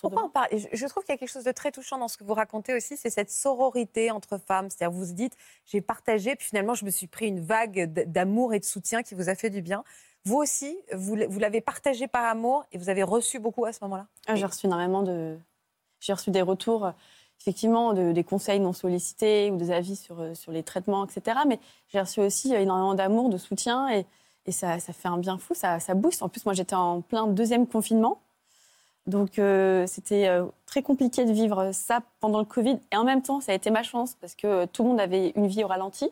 Pourquoi 0.00 0.24
on 0.24 0.28
parle 0.28 0.48
je, 0.50 0.86
trouve 0.86 1.04
qu'il 1.04 1.12
y 1.12 1.16
a 1.16 1.18
quelque 1.18 1.30
chose 1.30 1.44
de 1.44 1.52
très 1.52 1.72
touchant 1.72 1.98
dans 1.98 2.08
ce 2.08 2.16
que 2.16 2.24
vous 2.24 2.34
racontez 2.34 2.74
aussi, 2.74 2.96
c'est 2.96 3.10
cette 3.10 3.30
sororité 3.30 4.10
entre 4.10 4.38
femmes. 4.38 4.68
C'est-à-dire, 4.70 4.96
vous 4.96 5.06
vous 5.06 5.12
dites, 5.12 5.36
j'ai 5.66 5.80
partagé, 5.80 6.36
puis 6.36 6.48
finalement, 6.48 6.74
je 6.74 6.84
me 6.84 6.90
suis 6.90 7.06
pris 7.06 7.28
une 7.28 7.40
vague 7.40 7.92
d'amour 8.10 8.54
et 8.54 8.60
de 8.60 8.64
soutien 8.64 9.02
qui 9.02 9.14
vous 9.14 9.28
a 9.28 9.34
fait 9.34 9.50
du 9.50 9.62
bien. 9.62 9.84
Vous 10.24 10.36
aussi, 10.36 10.78
vous, 10.92 11.16
l'avez 11.16 11.60
partagé 11.60 12.08
par 12.08 12.24
amour 12.24 12.64
et 12.72 12.78
vous 12.78 12.88
avez 12.88 13.02
reçu 13.02 13.38
beaucoup 13.38 13.64
à 13.66 13.72
ce 13.72 13.78
moment-là? 13.82 14.06
Ah, 14.26 14.34
j'ai 14.34 14.46
reçu 14.46 14.66
énormément 14.66 15.02
de 15.02 15.38
j'ai 16.00 16.12
reçu 16.12 16.30
des 16.30 16.42
retours 16.42 16.92
effectivement 17.40 17.92
de- 17.92 18.12
des 18.12 18.24
conseils 18.24 18.60
non 18.60 18.72
sollicités 18.72 19.50
ou 19.50 19.56
des 19.56 19.70
avis 19.70 19.96
sur, 19.96 20.20
euh, 20.20 20.34
sur 20.34 20.52
les 20.52 20.62
traitements 20.62 21.04
etc 21.04 21.40
mais 21.46 21.58
j'ai 21.88 22.00
reçu 22.00 22.20
aussi 22.20 22.54
euh, 22.54 22.60
énormément 22.60 22.94
d'amour 22.94 23.28
de 23.28 23.38
soutien 23.38 23.88
et, 23.88 24.06
et 24.46 24.52
ça, 24.52 24.78
ça 24.78 24.92
fait 24.92 25.08
un 25.08 25.18
bien 25.18 25.38
fou 25.38 25.54
ça, 25.54 25.80
ça 25.80 25.94
booste. 25.94 26.22
En 26.22 26.28
plus 26.28 26.44
moi 26.44 26.54
j'étais 26.54 26.74
en 26.74 27.00
plein 27.00 27.26
deuxième 27.26 27.66
confinement 27.66 28.20
donc 29.06 29.38
euh, 29.38 29.86
c'était 29.86 30.28
euh, 30.28 30.46
très 30.66 30.82
compliqué 30.82 31.24
de 31.24 31.32
vivre 31.32 31.72
ça 31.72 32.00
pendant 32.20 32.38
le 32.38 32.44
Covid. 32.44 32.80
Et 32.90 32.96
en 32.96 33.04
même 33.04 33.22
temps, 33.22 33.40
ça 33.40 33.52
a 33.52 33.54
été 33.54 33.70
ma 33.70 33.82
chance 33.82 34.16
parce 34.20 34.34
que 34.34 34.46
euh, 34.46 34.66
tout 34.66 34.82
le 34.82 34.90
monde 34.90 35.00
avait 35.00 35.32
une 35.36 35.46
vie 35.46 35.62
au 35.62 35.66
ralenti, 35.66 36.10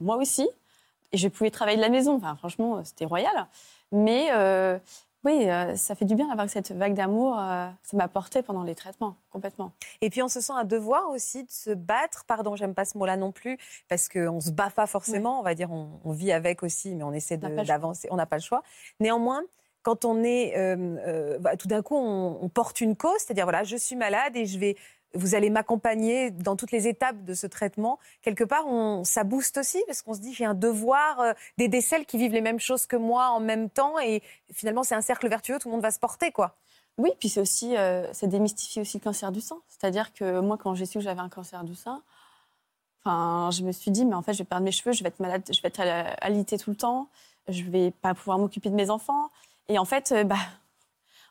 moi 0.00 0.16
aussi. 0.16 0.48
Et 1.12 1.16
je 1.16 1.28
pouvais 1.28 1.50
travailler 1.50 1.78
de 1.78 1.82
la 1.82 1.88
maison. 1.88 2.16
Enfin, 2.16 2.36
franchement, 2.36 2.84
c'était 2.84 3.06
royal. 3.06 3.46
Mais 3.92 4.28
oui, 5.24 5.46
ça 5.76 5.94
fait 5.94 6.04
du 6.04 6.14
bien 6.14 6.28
d'avoir 6.28 6.48
cette 6.50 6.72
vague 6.72 6.94
d'amour. 6.94 7.36
ça 7.36 7.96
m'a 7.96 8.08
porté 8.08 8.42
pendant 8.42 8.64
les 8.64 8.74
traitements, 8.74 9.14
complètement. 9.30 9.72
Et 10.00 10.10
puis 10.10 10.20
on 10.22 10.28
se 10.28 10.40
sent 10.40 10.52
un 10.52 10.64
devoir 10.64 11.08
aussi 11.10 11.44
de 11.44 11.50
se 11.50 11.70
battre. 11.70 12.24
Pardon, 12.26 12.56
j'aime 12.56 12.74
pas 12.74 12.84
ce 12.84 12.98
mot-là 12.98 13.16
non 13.16 13.30
plus, 13.30 13.56
parce 13.88 14.08
qu'on 14.08 14.40
se 14.40 14.50
bat 14.50 14.70
pas 14.70 14.86
forcément. 14.86 15.38
On 15.38 15.42
va 15.42 15.54
dire, 15.54 15.70
on, 15.70 16.00
on 16.04 16.12
vit 16.12 16.32
avec 16.32 16.64
aussi, 16.64 16.94
mais 16.96 17.04
on 17.04 17.12
essaie 17.12 17.38
d'avancer. 17.38 18.08
On 18.10 18.16
n'a 18.16 18.26
pas 18.26 18.36
le 18.36 18.42
choix. 18.42 18.62
Néanmoins, 18.98 19.42
quand 19.86 20.04
on 20.04 20.24
est, 20.24 20.58
euh, 20.58 20.96
euh, 21.06 21.38
bah, 21.38 21.56
tout 21.56 21.68
d'un 21.68 21.80
coup, 21.80 21.94
on, 21.94 22.48
porte 22.48 22.80
une 22.80 22.96
cause, 22.96 23.18
c'est-à-dire 23.18 23.44
voilà, 23.44 23.62
je 23.62 23.76
suis 23.76 23.94
malade 23.94 24.34
et 24.34 24.44
je 24.44 24.58
vais, 24.58 24.74
vous 25.14 25.36
allez 25.36 25.48
m'accompagner 25.48 26.32
dans 26.32 26.56
toutes 26.56 26.72
les 26.72 26.88
étapes 26.88 27.22
de 27.22 27.34
ce 27.34 27.46
traitement. 27.46 28.00
Quelque 28.20 28.42
part, 28.42 28.64
ça 29.04 29.22
booste 29.22 29.58
aussi 29.58 29.80
parce 29.86 30.02
qu'on 30.02 30.14
se 30.14 30.18
dit 30.18 30.34
j'ai 30.34 30.44
un 30.44 30.54
devoir 30.54 31.20
euh, 31.20 31.32
d'aider 31.56 31.80
celles 31.80 32.04
qui 32.04 32.18
vivent 32.18 32.32
les 32.32 32.40
mêmes 32.40 32.58
choses 32.58 32.88
que 32.88 32.96
moi 32.96 33.28
en 33.28 33.38
même 33.38 33.70
temps 33.70 34.00
et 34.00 34.24
finalement 34.52 34.82
c'est 34.82 34.96
un 34.96 35.02
cercle 35.02 35.28
vertueux, 35.28 35.60
tout 35.60 35.68
le 35.68 35.74
monde 35.74 35.82
va 35.82 35.92
se 35.92 36.00
porter 36.00 36.32
quoi. 36.32 36.56
Oui, 36.98 37.12
puis 37.20 37.28
c'est 37.28 37.40
aussi, 37.40 37.76
euh, 37.76 38.12
ça 38.12 38.26
démystifie 38.26 38.80
aussi 38.80 38.98
le 38.98 39.04
cancer 39.04 39.30
du 39.30 39.40
sein. 39.40 39.60
C'est-à-dire 39.68 40.12
que 40.12 40.40
moi, 40.40 40.58
quand 40.60 40.74
j'ai 40.74 40.86
su 40.86 40.98
que 40.98 41.04
j'avais 41.04 41.20
un 41.20 41.28
cancer 41.28 41.62
du 41.62 41.76
sein, 41.76 42.02
Enfin, 43.04 43.52
je 43.52 43.62
me 43.62 43.70
suis 43.70 43.92
dit, 43.92 44.04
mais 44.04 44.16
en 44.16 44.22
fait, 44.22 44.32
je 44.32 44.38
vais 44.38 44.44
perdre 44.44 44.64
mes 44.64 44.72
cheveux, 44.72 44.90
je 44.90 45.04
vais 45.04 45.10
être 45.10 45.20
malade, 45.20 45.44
je 45.48 45.62
vais 45.62 45.68
être 45.68 45.80
alitée 46.20 46.58
tout 46.58 46.70
le 46.70 46.76
temps, 46.76 47.06
je 47.46 47.62
vais 47.62 47.92
pas 47.92 48.14
pouvoir 48.14 48.36
m'occuper 48.40 48.68
de 48.68 48.74
mes 48.74 48.90
enfants. 48.90 49.30
Et 49.68 49.78
en 49.78 49.84
fait, 49.84 50.12
euh, 50.12 50.24
bah, 50.24 50.36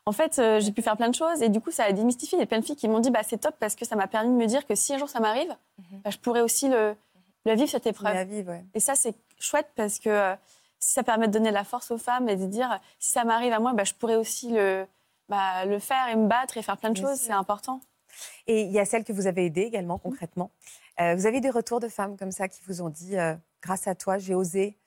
en 0.04 0.12
fait, 0.12 0.38
euh, 0.38 0.60
j'ai 0.60 0.72
pu 0.72 0.82
faire 0.82 0.96
plein 0.96 1.08
de 1.08 1.14
choses. 1.14 1.42
Et 1.42 1.48
du 1.48 1.60
coup, 1.60 1.70
ça 1.70 1.84
a 1.84 1.92
démystifié. 1.92 2.38
Il 2.38 2.40
y 2.40 2.44
a 2.44 2.46
plein 2.46 2.60
de 2.60 2.64
filles 2.64 2.76
qui 2.76 2.88
m'ont 2.88 3.00
dit, 3.00 3.10
bah, 3.10 3.22
c'est 3.22 3.38
top 3.38 3.56
parce 3.58 3.74
que 3.74 3.84
ça 3.84 3.96
m'a 3.96 4.06
permis 4.06 4.30
de 4.30 4.34
me 4.34 4.46
dire 4.46 4.66
que 4.66 4.74
si 4.74 4.94
un 4.94 4.98
jour 4.98 5.08
ça 5.08 5.20
m'arrive, 5.20 5.54
bah, 6.04 6.10
je 6.10 6.18
pourrais 6.18 6.42
aussi 6.42 6.68
le, 6.68 6.94
le 7.44 7.54
vivre 7.54 7.68
cette 7.68 7.86
épreuve. 7.86 8.14
La 8.14 8.24
vivre, 8.24 8.50
ouais. 8.50 8.64
Et 8.74 8.80
ça, 8.80 8.94
c'est 8.94 9.14
chouette 9.38 9.68
parce 9.74 9.98
que 9.98 10.08
euh, 10.08 10.34
si 10.78 10.92
ça 10.92 11.02
permet 11.02 11.26
de 11.26 11.32
donner 11.32 11.48
de 11.48 11.54
la 11.54 11.64
force 11.64 11.90
aux 11.90 11.98
femmes 11.98 12.28
et 12.28 12.36
de 12.36 12.46
dire, 12.46 12.80
si 12.98 13.12
ça 13.12 13.24
m'arrive 13.24 13.52
à 13.52 13.58
moi, 13.58 13.72
bah, 13.72 13.84
je 13.84 13.94
pourrais 13.94 14.16
aussi 14.16 14.50
le, 14.50 14.86
bah, 15.28 15.64
le 15.64 15.78
faire 15.78 16.08
et 16.08 16.16
me 16.16 16.26
battre 16.26 16.56
et 16.56 16.62
faire 16.62 16.76
plein 16.76 16.90
de 16.90 16.94
Bien 16.94 17.08
choses. 17.08 17.18
C'est 17.18 17.32
important. 17.32 17.80
Et 18.46 18.62
il 18.62 18.72
y 18.72 18.78
a 18.78 18.84
celles 18.84 19.04
que 19.04 19.12
vous 19.12 19.26
avez 19.26 19.46
aidées 19.46 19.62
également 19.62 19.98
concrètement. 19.98 20.50
Euh, 21.00 21.14
vous 21.14 21.26
avez 21.26 21.40
des 21.40 21.50
retours 21.50 21.80
de 21.80 21.88
femmes 21.88 22.16
comme 22.16 22.32
ça 22.32 22.48
qui 22.48 22.62
vous 22.66 22.80
ont 22.80 22.88
dit 22.88 23.14
grâce 23.60 23.86
à 23.88 23.94
toi, 23.94 24.16
j'ai 24.16 24.34
osé, 24.34 24.78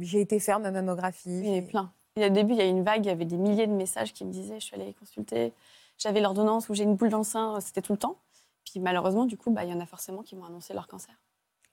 j'ai 0.00 0.20
été 0.20 0.38
faire 0.40 0.60
ma 0.60 0.70
mammographie. 0.70 1.30
Il 1.30 1.46
y 1.46 1.58
en 1.58 1.58
a 1.58 1.62
plein. 1.62 1.92
Au 2.16 2.28
début, 2.28 2.52
il 2.54 2.58
y 2.58 2.62
a 2.62 2.66
eu 2.66 2.70
une 2.70 2.84
vague, 2.84 3.04
il 3.04 3.08
y 3.08 3.12
avait 3.12 3.24
des 3.24 3.36
milliers 3.36 3.66
de 3.66 3.72
messages 3.72 4.12
qui 4.12 4.24
me 4.24 4.30
disaient 4.30 4.60
je 4.60 4.66
suis 4.66 4.76
allée 4.76 4.94
consulter, 4.94 5.52
j'avais 5.98 6.20
l'ordonnance 6.20 6.68
où 6.68 6.74
j'ai 6.74 6.84
une 6.84 6.94
boule 6.94 7.08
dans 7.08 7.18
le 7.18 7.24
sein, 7.24 7.58
c'était 7.60 7.82
tout 7.82 7.92
le 7.92 7.98
temps. 7.98 8.18
Puis 8.64 8.78
malheureusement, 8.78 9.24
du 9.24 9.36
coup, 9.36 9.50
bah, 9.50 9.64
il 9.64 9.70
y 9.70 9.74
en 9.74 9.80
a 9.80 9.86
forcément 9.86 10.22
qui 10.22 10.36
m'ont 10.36 10.44
annoncé 10.44 10.74
leur 10.74 10.86
cancer. 10.86 11.14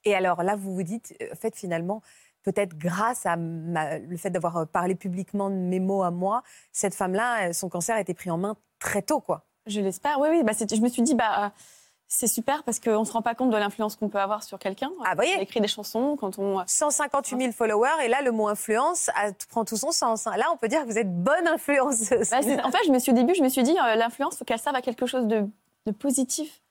Et 0.04 0.16
alors 0.16 0.42
là, 0.42 0.56
vous 0.56 0.74
vous 0.74 0.82
dites, 0.84 1.16
euh, 1.22 1.28
en 1.32 1.36
fait, 1.36 1.56
finalement, 1.56 2.02
peut-être 2.42 2.76
grâce 2.76 3.28
à 3.28 3.36
ma- 3.38 4.00
le 4.00 4.18
fait 4.18 4.32
d'avoir 4.32 4.58
euh, 4.58 4.66
parlé 4.66 4.96
publiquement 4.96 5.52
de 5.52 5.56
mes 5.56 5.80
mots 5.80 6.02
à 6.02 6.10
moi, 6.10 6.42
cette 6.72 6.96
femme-là, 6.96 7.50
euh, 7.50 7.54
son 7.54 7.70
cancer 7.70 7.96
a 7.96 8.02
été 8.02 8.16
pris 8.16 8.32
en 8.32 8.40
main 8.40 8.58
très 8.80 9.04
tôt, 9.04 9.22
quoi. 9.22 9.46
Je 9.68 9.80
l'espère, 9.80 10.20
oui, 10.20 10.30
oui. 10.32 10.44
Bah, 10.44 10.54
je 10.54 10.82
me 10.82 10.90
suis 10.90 11.04
dit, 11.04 11.14
bah, 11.14 11.46
euh, 11.46 11.50
c'est 12.14 12.28
super 12.28 12.64
parce 12.64 12.82
qu'on 12.82 13.00
ne 13.00 13.06
se 13.06 13.14
rend 13.14 13.22
pas 13.22 13.36
compte 13.36 13.52
de 13.52 13.56
l'influence 13.58 13.96
qu'on 13.96 14.10
peut 14.10 14.20
avoir 14.20 14.44
sur 14.44 14.60
quelqu'un. 14.60 14.92
Ah, 15.06 15.16
voyez 15.16 15.34
On 15.38 15.42
écrit 15.42 15.62
des 15.62 15.70
chansons 15.70 16.18
quand 16.20 16.38
on. 16.40 16.62
158 16.68 17.40
000 17.40 17.52
followers, 17.54 18.04
et 18.04 18.10
là, 18.10 18.22
le 18.22 18.32
mot 18.34 18.50
influence 18.50 19.10
a- 19.16 19.32
prend 19.50 19.64
tout 19.64 19.78
son 19.78 19.92
sens. 19.92 20.28
hein. 20.28 20.36
Là, 20.36 20.48
on 20.54 20.58
peut 20.58 20.68
dire 20.68 20.82
que 20.82 20.88
vous 20.88 20.98
êtes 20.98 21.12
bonne 21.24 21.48
influenceuse. 21.48 22.30
Bah, 22.30 22.40
en 22.66 22.72
fait, 22.72 22.80
je 22.86 22.92
me 22.92 23.00
suis, 23.00 23.14
au 23.14 23.16
début, 23.16 23.34
je 23.34 23.42
me 23.42 23.48
suis 23.48 23.64
dit, 23.64 23.78
euh, 23.80 23.96
l'influence, 23.96 24.34
il 24.36 24.38
faut 24.40 24.46
qu'elle 24.46 24.60
serve 24.60 24.76
à 24.76 24.82
quelque 24.82 25.06
chose 25.06 25.26
de, 25.26 25.48
de 25.86 25.92
positif. 25.94 26.62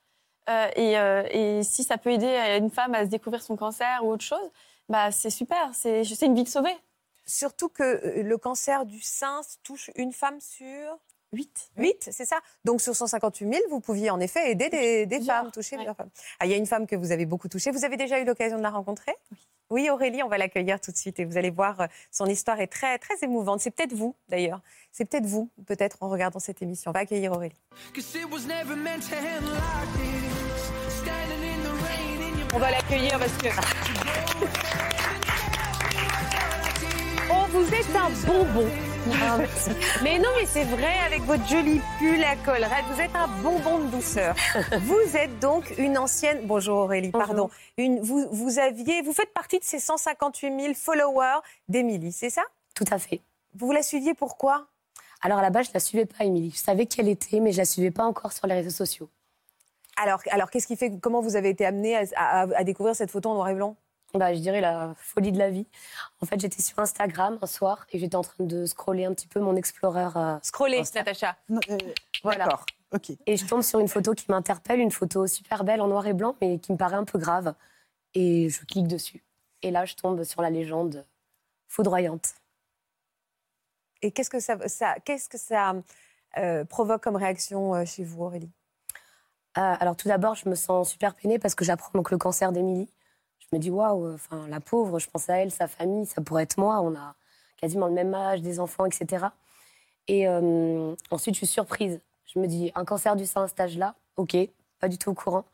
Euh, 0.51 0.69
et, 0.77 0.99
euh, 0.99 1.23
et 1.31 1.63
si 1.63 1.85
ça 1.85 1.97
peut 1.97 2.11
aider 2.11 2.59
une 2.59 2.71
femme 2.71 2.95
à 2.95 3.05
se 3.07 3.11
découvrir 3.11 3.43
son 3.43 3.57
cancer 3.57 4.01
ou 4.05 4.13
autre 4.13 4.25
chose, 4.25 4.51
bah, 4.91 5.11
c'est 5.11 5.31
super. 5.31 5.71
C'est 5.73 6.03
une 6.23 6.35
vie 6.35 6.45
de 6.45 6.49
sauver. 6.51 6.77
Surtout 7.25 7.69
que 7.71 7.83
euh, 7.83 8.23
le 8.23 8.37
cancer 8.37 8.85
du 8.85 9.01
sein 9.01 9.41
touche 9.63 9.91
une 9.97 10.13
femme 10.13 10.39
sur 10.41 10.99
8. 11.33 11.71
8, 11.77 12.09
c'est 12.11 12.25
ça 12.25 12.41
Donc 12.65 12.81
sur 12.81 12.95
158 12.95 13.53
000, 13.53 13.65
vous 13.71 13.81
pouviez 13.81 14.11
en 14.11 14.21
effet 14.21 14.51
aider 14.51 14.69
des, 14.69 15.07
des 15.07 15.21
femmes, 15.21 15.51
toucher 15.51 15.77
plusieurs 15.77 15.97
femmes. 15.97 16.11
Ah, 16.39 16.47
il 16.47 16.51
y 16.51 16.55
a 16.55 16.57
une 16.57 16.67
femme 16.67 16.87
que 16.87 16.97
vous 16.97 17.13
avez 17.13 17.27
beaucoup 17.27 17.49
touchée. 17.49 17.71
Vous 17.71 17.85
avez 17.85 17.97
déjà 17.97 18.21
eu 18.21 18.25
l'occasion 18.25 18.59
de 18.59 18.63
la 18.63 18.71
rencontrer? 18.71 19.15
Oui. 19.71 19.89
Aurélie, 19.91 20.23
on 20.23 20.29
va 20.29 20.39
l'accueillir 20.39 20.81
tout 20.81 20.91
de 20.91 20.97
suite 20.97 21.21
et 21.21 21.25
vous 21.25 21.37
allez 21.37 21.51
voir, 21.51 21.81
euh, 21.81 21.87
son 22.11 22.27
histoire 22.27 22.61
est 22.61 22.67
très, 22.67 22.99
très 22.99 23.15
émouvante. 23.23 23.61
C'est 23.61 23.71
peut-être 23.71 23.93
vous, 23.93 24.17
d'ailleurs. 24.29 24.61
C'est 24.91 25.05
peut-être 25.05 25.27
vous, 25.27 25.49
peut-être, 25.67 25.99
en 26.01 26.09
regardant 26.09 26.41
cette 26.41 26.61
émission. 26.63 26.91
On 26.91 26.93
va 26.93 27.01
accueillir 27.01 27.33
Aurélie. 27.33 27.55
On 32.53 32.59
va 32.59 32.71
l'accueillir 32.73 33.19
parce 33.19 33.37
que... 33.37 33.49
Oh, 37.33 37.47
vous 37.53 37.73
êtes 37.73 37.95
un 37.95 38.11
bonbon. 38.27 38.69
Ah, 39.09 39.37
merci. 39.39 39.71
Mais 40.03 40.19
non, 40.19 40.29
mais 40.39 40.47
c'est 40.47 40.65
vrai, 40.65 40.95
avec 41.07 41.23
votre 41.23 41.47
joli 41.49 41.81
pull 41.99 42.23
à 42.23 42.37
collerette, 42.37 42.85
vous 42.93 43.01
êtes 43.01 43.15
un 43.15 43.29
bonbon 43.43 43.79
de 43.79 43.87
douceur. 43.91 44.35
Vous 44.83 45.17
êtes 45.17 45.39
donc 45.41 45.73
une 45.79 45.97
ancienne. 45.99 46.41
Bonjour 46.45 46.79
Aurélie, 46.79 47.11
pardon. 47.11 47.51
Une, 47.79 48.01
vous, 48.01 48.29
vous 48.31 48.59
aviez, 48.59 49.03
vous 49.03 49.13
faites 49.13 49.33
partie 49.33 49.59
de 49.59 49.65
ces 49.65 49.79
158 49.79 50.61
000 50.61 50.75
followers 50.75 51.41
d'Émilie, 51.69 52.13
c'est 52.13 52.31
ça? 52.31 52.43
Tout 52.75 52.85
à 52.91 52.99
fait. 52.99 53.21
Vous 53.55 53.73
la 53.73 53.83
suiviez 53.83 54.15
pourquoi? 54.15 54.67
Alors 55.23 55.39
à 55.39 55.43
la 55.43 55.51
base, 55.51 55.67
je 55.69 55.73
la 55.75 55.81
suivais 55.81 56.07
pas, 56.07 56.25
Émilie. 56.25 56.51
Je 56.55 56.59
savais 56.61 56.87
qui 56.87 57.01
elle 57.01 57.09
était, 57.09 57.41
mais 57.41 57.53
je 57.53 57.59
la 57.59 57.65
suivais 57.65 57.91
pas 57.91 58.05
encore 58.05 58.33
sur 58.33 58.47
les 58.47 58.55
réseaux 58.55 58.71
sociaux. 58.71 59.09
Alors, 59.97 60.21
alors 60.31 60.51
qu'est-ce 60.51 60.67
qui 60.67 60.77
fait, 60.77 60.93
comment 61.01 61.21
vous 61.21 61.37
avez 61.37 61.51
été 61.51 61.67
amenée 61.67 61.97
à, 61.97 62.05
à- 62.17 62.41
à 62.57 62.65
découvrir 62.65 62.95
cette 62.97 63.11
photo 63.11 63.31
en 63.31 63.35
noir 63.35 63.49
et 63.49 63.55
blanc? 63.55 63.77
Bah, 64.15 64.35
je 64.35 64.41
dirais 64.41 64.61
la 64.61 64.95
folie 64.97 65.31
de 65.31 65.39
la 65.39 65.51
vie. 65.51 65.67
En 66.21 66.27
fait, 66.27 66.41
j'étais 66.41 66.63
sur 66.63 66.79
Instagram 66.81 67.39
un 67.41 67.47
soir 67.47 67.87
et 67.93 67.99
j'étais 67.99 68.17
en 68.17 68.23
train 68.23 68.43
de 68.45 68.67
scroller 68.67 69.05
un 69.05 69.15
petit 69.15 69.29
peu 69.29 69.39
mon 69.41 69.55
Explorer. 69.55 70.09
euh, 70.17 70.39
Scroller. 70.43 70.83
Natacha. 70.95 71.37
Voilà. 72.23 72.45
D'accord, 72.45 72.67
ok. 72.93 73.13
Et 73.27 73.37
je 73.37 73.47
tombe 73.47 73.63
sur 73.63 73.79
une 73.79 73.89
photo 73.89 74.13
qui 74.15 74.27
m'interpelle, 74.29 74.81
une 74.81 74.91
photo 74.91 75.27
super 75.29 75.63
belle 75.63 75.81
en 75.81 75.87
noir 75.87 76.07
et 76.09 76.13
blanc, 76.13 76.35
mais 76.41 76.59
qui 76.59 76.73
me 76.73 76.77
paraît 76.77 76.97
un 76.97 77.05
peu 77.05 77.19
grave. 77.19 77.55
Et 78.15 78.49
je 78.49 78.65
clique 78.65 78.89
dessus. 78.89 79.23
Et 79.63 79.71
là, 79.71 79.85
je 79.85 79.95
tombe 79.95 80.25
sur 80.25 80.43
la 80.43 80.51
légende 80.51 81.07
foudroyante. 81.69 82.35
Et 84.03 84.11
qu'est-ce 84.11 84.31
que 84.31 84.41
ça, 84.41 84.57
ça, 84.67 84.97
qu'est-ce 85.05 85.29
que 85.29 85.39
ça 85.39 85.75
euh, 86.39 86.65
provoque 86.65 87.03
comme 87.03 87.17
réaction 87.17 87.75
euh, 87.75 87.85
chez 87.85 88.03
vous, 88.03 88.25
Aurélie? 88.25 88.51
Euh, 89.59 89.77
alors 89.79 89.97
tout 89.97 90.09
d'abord, 90.09 90.35
je 90.35 90.49
me 90.49 90.55
sens 90.55 90.91
super 90.91 91.15
peinée 91.15 91.39
parce 91.39 91.55
que 91.55 91.65
j'apprends 91.65 91.91
donc 91.95 92.11
le 92.11 92.19
cancer 92.19 92.51
d'Émilie. 92.53 92.89
Je 93.53 93.57
me 93.57 93.61
dis 93.61 93.71
waouh, 93.71 94.15
enfin 94.15 94.47
la 94.49 94.61
pauvre, 94.61 94.99
je 95.01 95.11
pense 95.11 95.29
à 95.29 95.39
elle, 95.39 95.51
sa 95.51 95.67
famille, 95.67 96.07
ça 96.07 96.23
pourrait 96.23 96.45
être 96.45 96.57
moi. 96.57 96.81
On 96.83 96.95
a 96.95 97.15
quasiment 97.57 97.89
le 97.89 97.95
même 97.95 98.15
âge, 98.15 98.43
des 98.43 98.61
enfants, 98.61 98.87
etc. 98.87 99.27
Et 100.07 100.29
euh, 100.29 100.95
ensuite, 101.11 101.35
je 101.35 101.39
suis 101.39 101.47
surprise. 101.47 102.01
Je 102.27 102.39
me 102.39 102.47
dis 102.47 102.71
un 102.75 102.85
cancer 102.85 103.17
du 103.17 103.27
sein 103.27 103.43
à 103.43 103.49
cet 103.49 103.59
âge-là, 103.59 103.97
ok, 104.17 104.37
pas 104.79 104.89
du 104.89 104.99
tout 104.99 105.11
au 105.11 105.15
courant. 105.15 105.45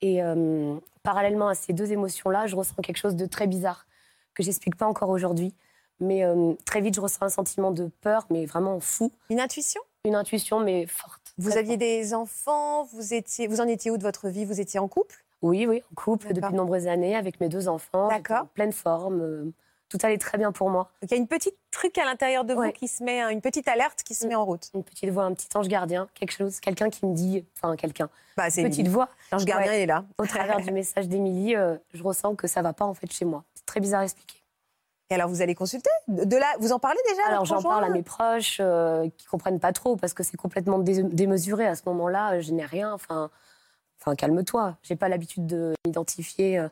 Et 0.00 0.22
euh, 0.22 0.74
parallèlement 1.02 1.48
à 1.48 1.54
ces 1.54 1.74
deux 1.74 1.92
émotions-là, 1.92 2.46
je 2.46 2.56
ressens 2.56 2.74
quelque 2.82 2.96
chose 2.96 3.14
de 3.14 3.26
très 3.26 3.46
bizarre 3.46 3.86
que 4.34 4.42
j'explique 4.42 4.76
pas 4.76 4.86
encore 4.86 5.10
aujourd'hui. 5.10 5.54
Mais 6.00 6.24
euh, 6.24 6.54
très 6.64 6.80
vite, 6.80 6.94
je 6.94 7.00
ressens 7.00 7.22
un 7.22 7.28
sentiment 7.28 7.70
de 7.70 7.90
peur, 8.00 8.26
mais 8.30 8.46
vraiment 8.46 8.80
fou. 8.80 9.12
Une 9.30 9.40
intuition? 9.40 9.80
Une 10.04 10.16
intuition, 10.16 10.60
mais 10.60 10.86
forte. 10.86 11.34
Vous 11.38 11.56
aviez 11.56 11.76
des 11.76 12.14
enfants, 12.14 12.84
vous, 12.84 13.14
étiez, 13.14 13.46
vous 13.46 13.60
en 13.60 13.68
étiez 13.68 13.90
où 13.90 13.98
de 13.98 14.02
votre 14.02 14.28
vie? 14.28 14.44
Vous 14.44 14.60
étiez 14.60 14.80
en 14.80 14.88
couple? 14.88 15.21
Oui, 15.42 15.66
oui, 15.66 15.82
en 15.90 15.94
couple 15.94 16.28
D'accord. 16.28 16.42
depuis 16.42 16.52
de 16.52 16.56
nombreuses 16.56 16.86
années 16.86 17.16
avec 17.16 17.40
mes 17.40 17.48
deux 17.48 17.68
enfants. 17.68 18.08
J'étais 18.10 18.34
en 18.34 18.46
pleine 18.46 18.72
forme. 18.72 19.20
euh, 19.20 19.52
tout 19.88 19.98
allait 20.04 20.16
très 20.16 20.38
bien 20.38 20.52
pour 20.52 20.70
moi. 20.70 20.88
Donc 21.02 21.10
il 21.10 21.14
y 21.14 21.18
a 21.18 21.20
une 21.20 21.28
petite 21.28 21.56
truc 21.70 21.98
à 21.98 22.06
l'intérieur 22.06 22.46
de 22.46 22.54
vous 22.54 22.60
Ouais. 22.60 22.72
qui 22.72 22.88
se 22.88 23.04
met, 23.04 23.20
une 23.30 23.42
petite 23.42 23.68
alerte 23.68 24.02
qui 24.02 24.14
se 24.14 24.26
met 24.26 24.34
en 24.34 24.42
route. 24.46 24.70
Une 24.72 24.82
petite 24.84 25.10
voix, 25.10 25.24
un 25.24 25.34
petit 25.34 25.48
ange 25.54 25.68
gardien, 25.68 26.08
quelque 26.14 26.32
chose, 26.32 26.60
quelqu'un 26.60 26.88
qui 26.88 27.04
me 27.04 27.14
dit, 27.14 27.44
enfin 27.58 27.76
quelqu'un, 27.76 28.08
Bah, 28.38 28.48
c'est 28.48 28.62
une 28.62 28.70
petite 28.70 28.88
voix. 28.88 29.10
L'ange 29.32 29.44
gardien, 29.44 29.72
est 29.74 29.84
là. 29.84 30.06
Au 30.16 30.24
travers 30.24 30.60
du 30.62 30.70
message 30.72 31.08
d'Émilie, 31.08 31.56
euh, 31.56 31.76
je 31.92 32.02
ressens 32.02 32.36
que 32.36 32.46
ça 32.46 32.62
va 32.62 32.72
pas 32.72 32.86
en 32.86 32.94
fait 32.94 33.12
chez 33.12 33.26
moi. 33.26 33.44
C'est 33.54 33.66
très 33.66 33.80
bizarre 33.80 34.00
à 34.00 34.04
expliquer. 34.04 34.38
Et 35.10 35.14
alors 35.14 35.28
vous 35.28 35.42
allez 35.42 35.54
consulter 35.54 35.90
De 36.08 36.36
là, 36.38 36.46
vous 36.58 36.72
en 36.72 36.78
parlez 36.78 37.00
déjà 37.10 37.28
Alors 37.28 37.44
j'en 37.44 37.60
parle 37.62 37.84
à 37.84 37.90
mes 37.90 38.02
proches 38.02 38.60
euh, 38.60 39.10
qui 39.18 39.26
comprennent 39.26 39.60
pas 39.60 39.74
trop 39.74 39.96
parce 39.96 40.14
que 40.14 40.22
c'est 40.22 40.38
complètement 40.38 40.78
dé- 40.78 41.02
démesuré 41.02 41.66
à 41.66 41.74
ce 41.74 41.82
moment-là. 41.84 42.40
Je 42.40 42.50
n'ai 42.52 42.64
rien. 42.64 42.94
Enfin, 42.94 43.28
enfin 44.02 44.16
calme-toi. 44.16 44.76
J'ai 44.82 44.96
pas 44.96 45.08
l'habitude 45.08 45.46
de 45.46 45.74
m'identifier 45.86 46.58
euh, 46.58 46.68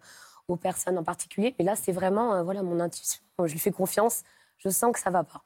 aux 0.48 0.56
personnes 0.56 0.98
en 0.98 1.04
particulier. 1.04 1.54
Mais 1.58 1.64
là, 1.64 1.76
c'est 1.76 1.92
vraiment 1.92 2.34
euh, 2.34 2.42
voilà 2.42 2.62
mon 2.62 2.80
intuition. 2.80 3.22
Je 3.38 3.52
lui 3.52 3.58
fais 3.58 3.70
confiance. 3.70 4.22
Je 4.58 4.68
sens 4.68 4.92
que 4.92 4.98
ça 4.98 5.10
va 5.10 5.24
pas. 5.24 5.42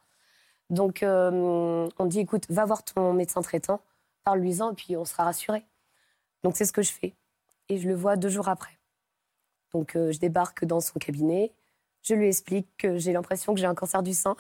Donc 0.71 1.03
euh, 1.03 1.89
on 1.99 2.07
dit 2.07 2.21
écoute, 2.21 2.47
va 2.49 2.65
voir 2.65 2.83
ton 2.85 3.13
médecin 3.13 3.43
traitant, 3.43 3.83
parle-lui-en 4.25 4.73
et 4.73 4.75
puis 4.75 4.97
on 4.97 5.05
sera 5.05 5.25
rassuré. 5.25 5.65
Donc 6.43 6.57
c'est 6.57 6.65
ce 6.65 6.73
que 6.73 6.83
je 6.83 6.91
fais 6.91 7.15
et 7.69 7.79
je 7.79 7.87
le 7.87 7.95
vois 7.95 8.17
deux 8.17 8.31
jours 8.31 8.49
après. 8.49 8.73
Donc 9.73 9.93
je 9.95 10.19
débarque 10.19 10.65
dans 10.65 10.81
son 10.81 10.99
cabinet. 10.99 11.53
Je 12.03 12.15
lui 12.15 12.29
explique 12.29 12.69
que 12.79 12.97
j'ai 12.97 13.13
l'impression 13.13 13.55
que 13.55 13.61
j'ai 13.61 13.67
un 13.67 13.75
cancer 13.75 14.03
du 14.03 14.15
sein. 14.15 14.37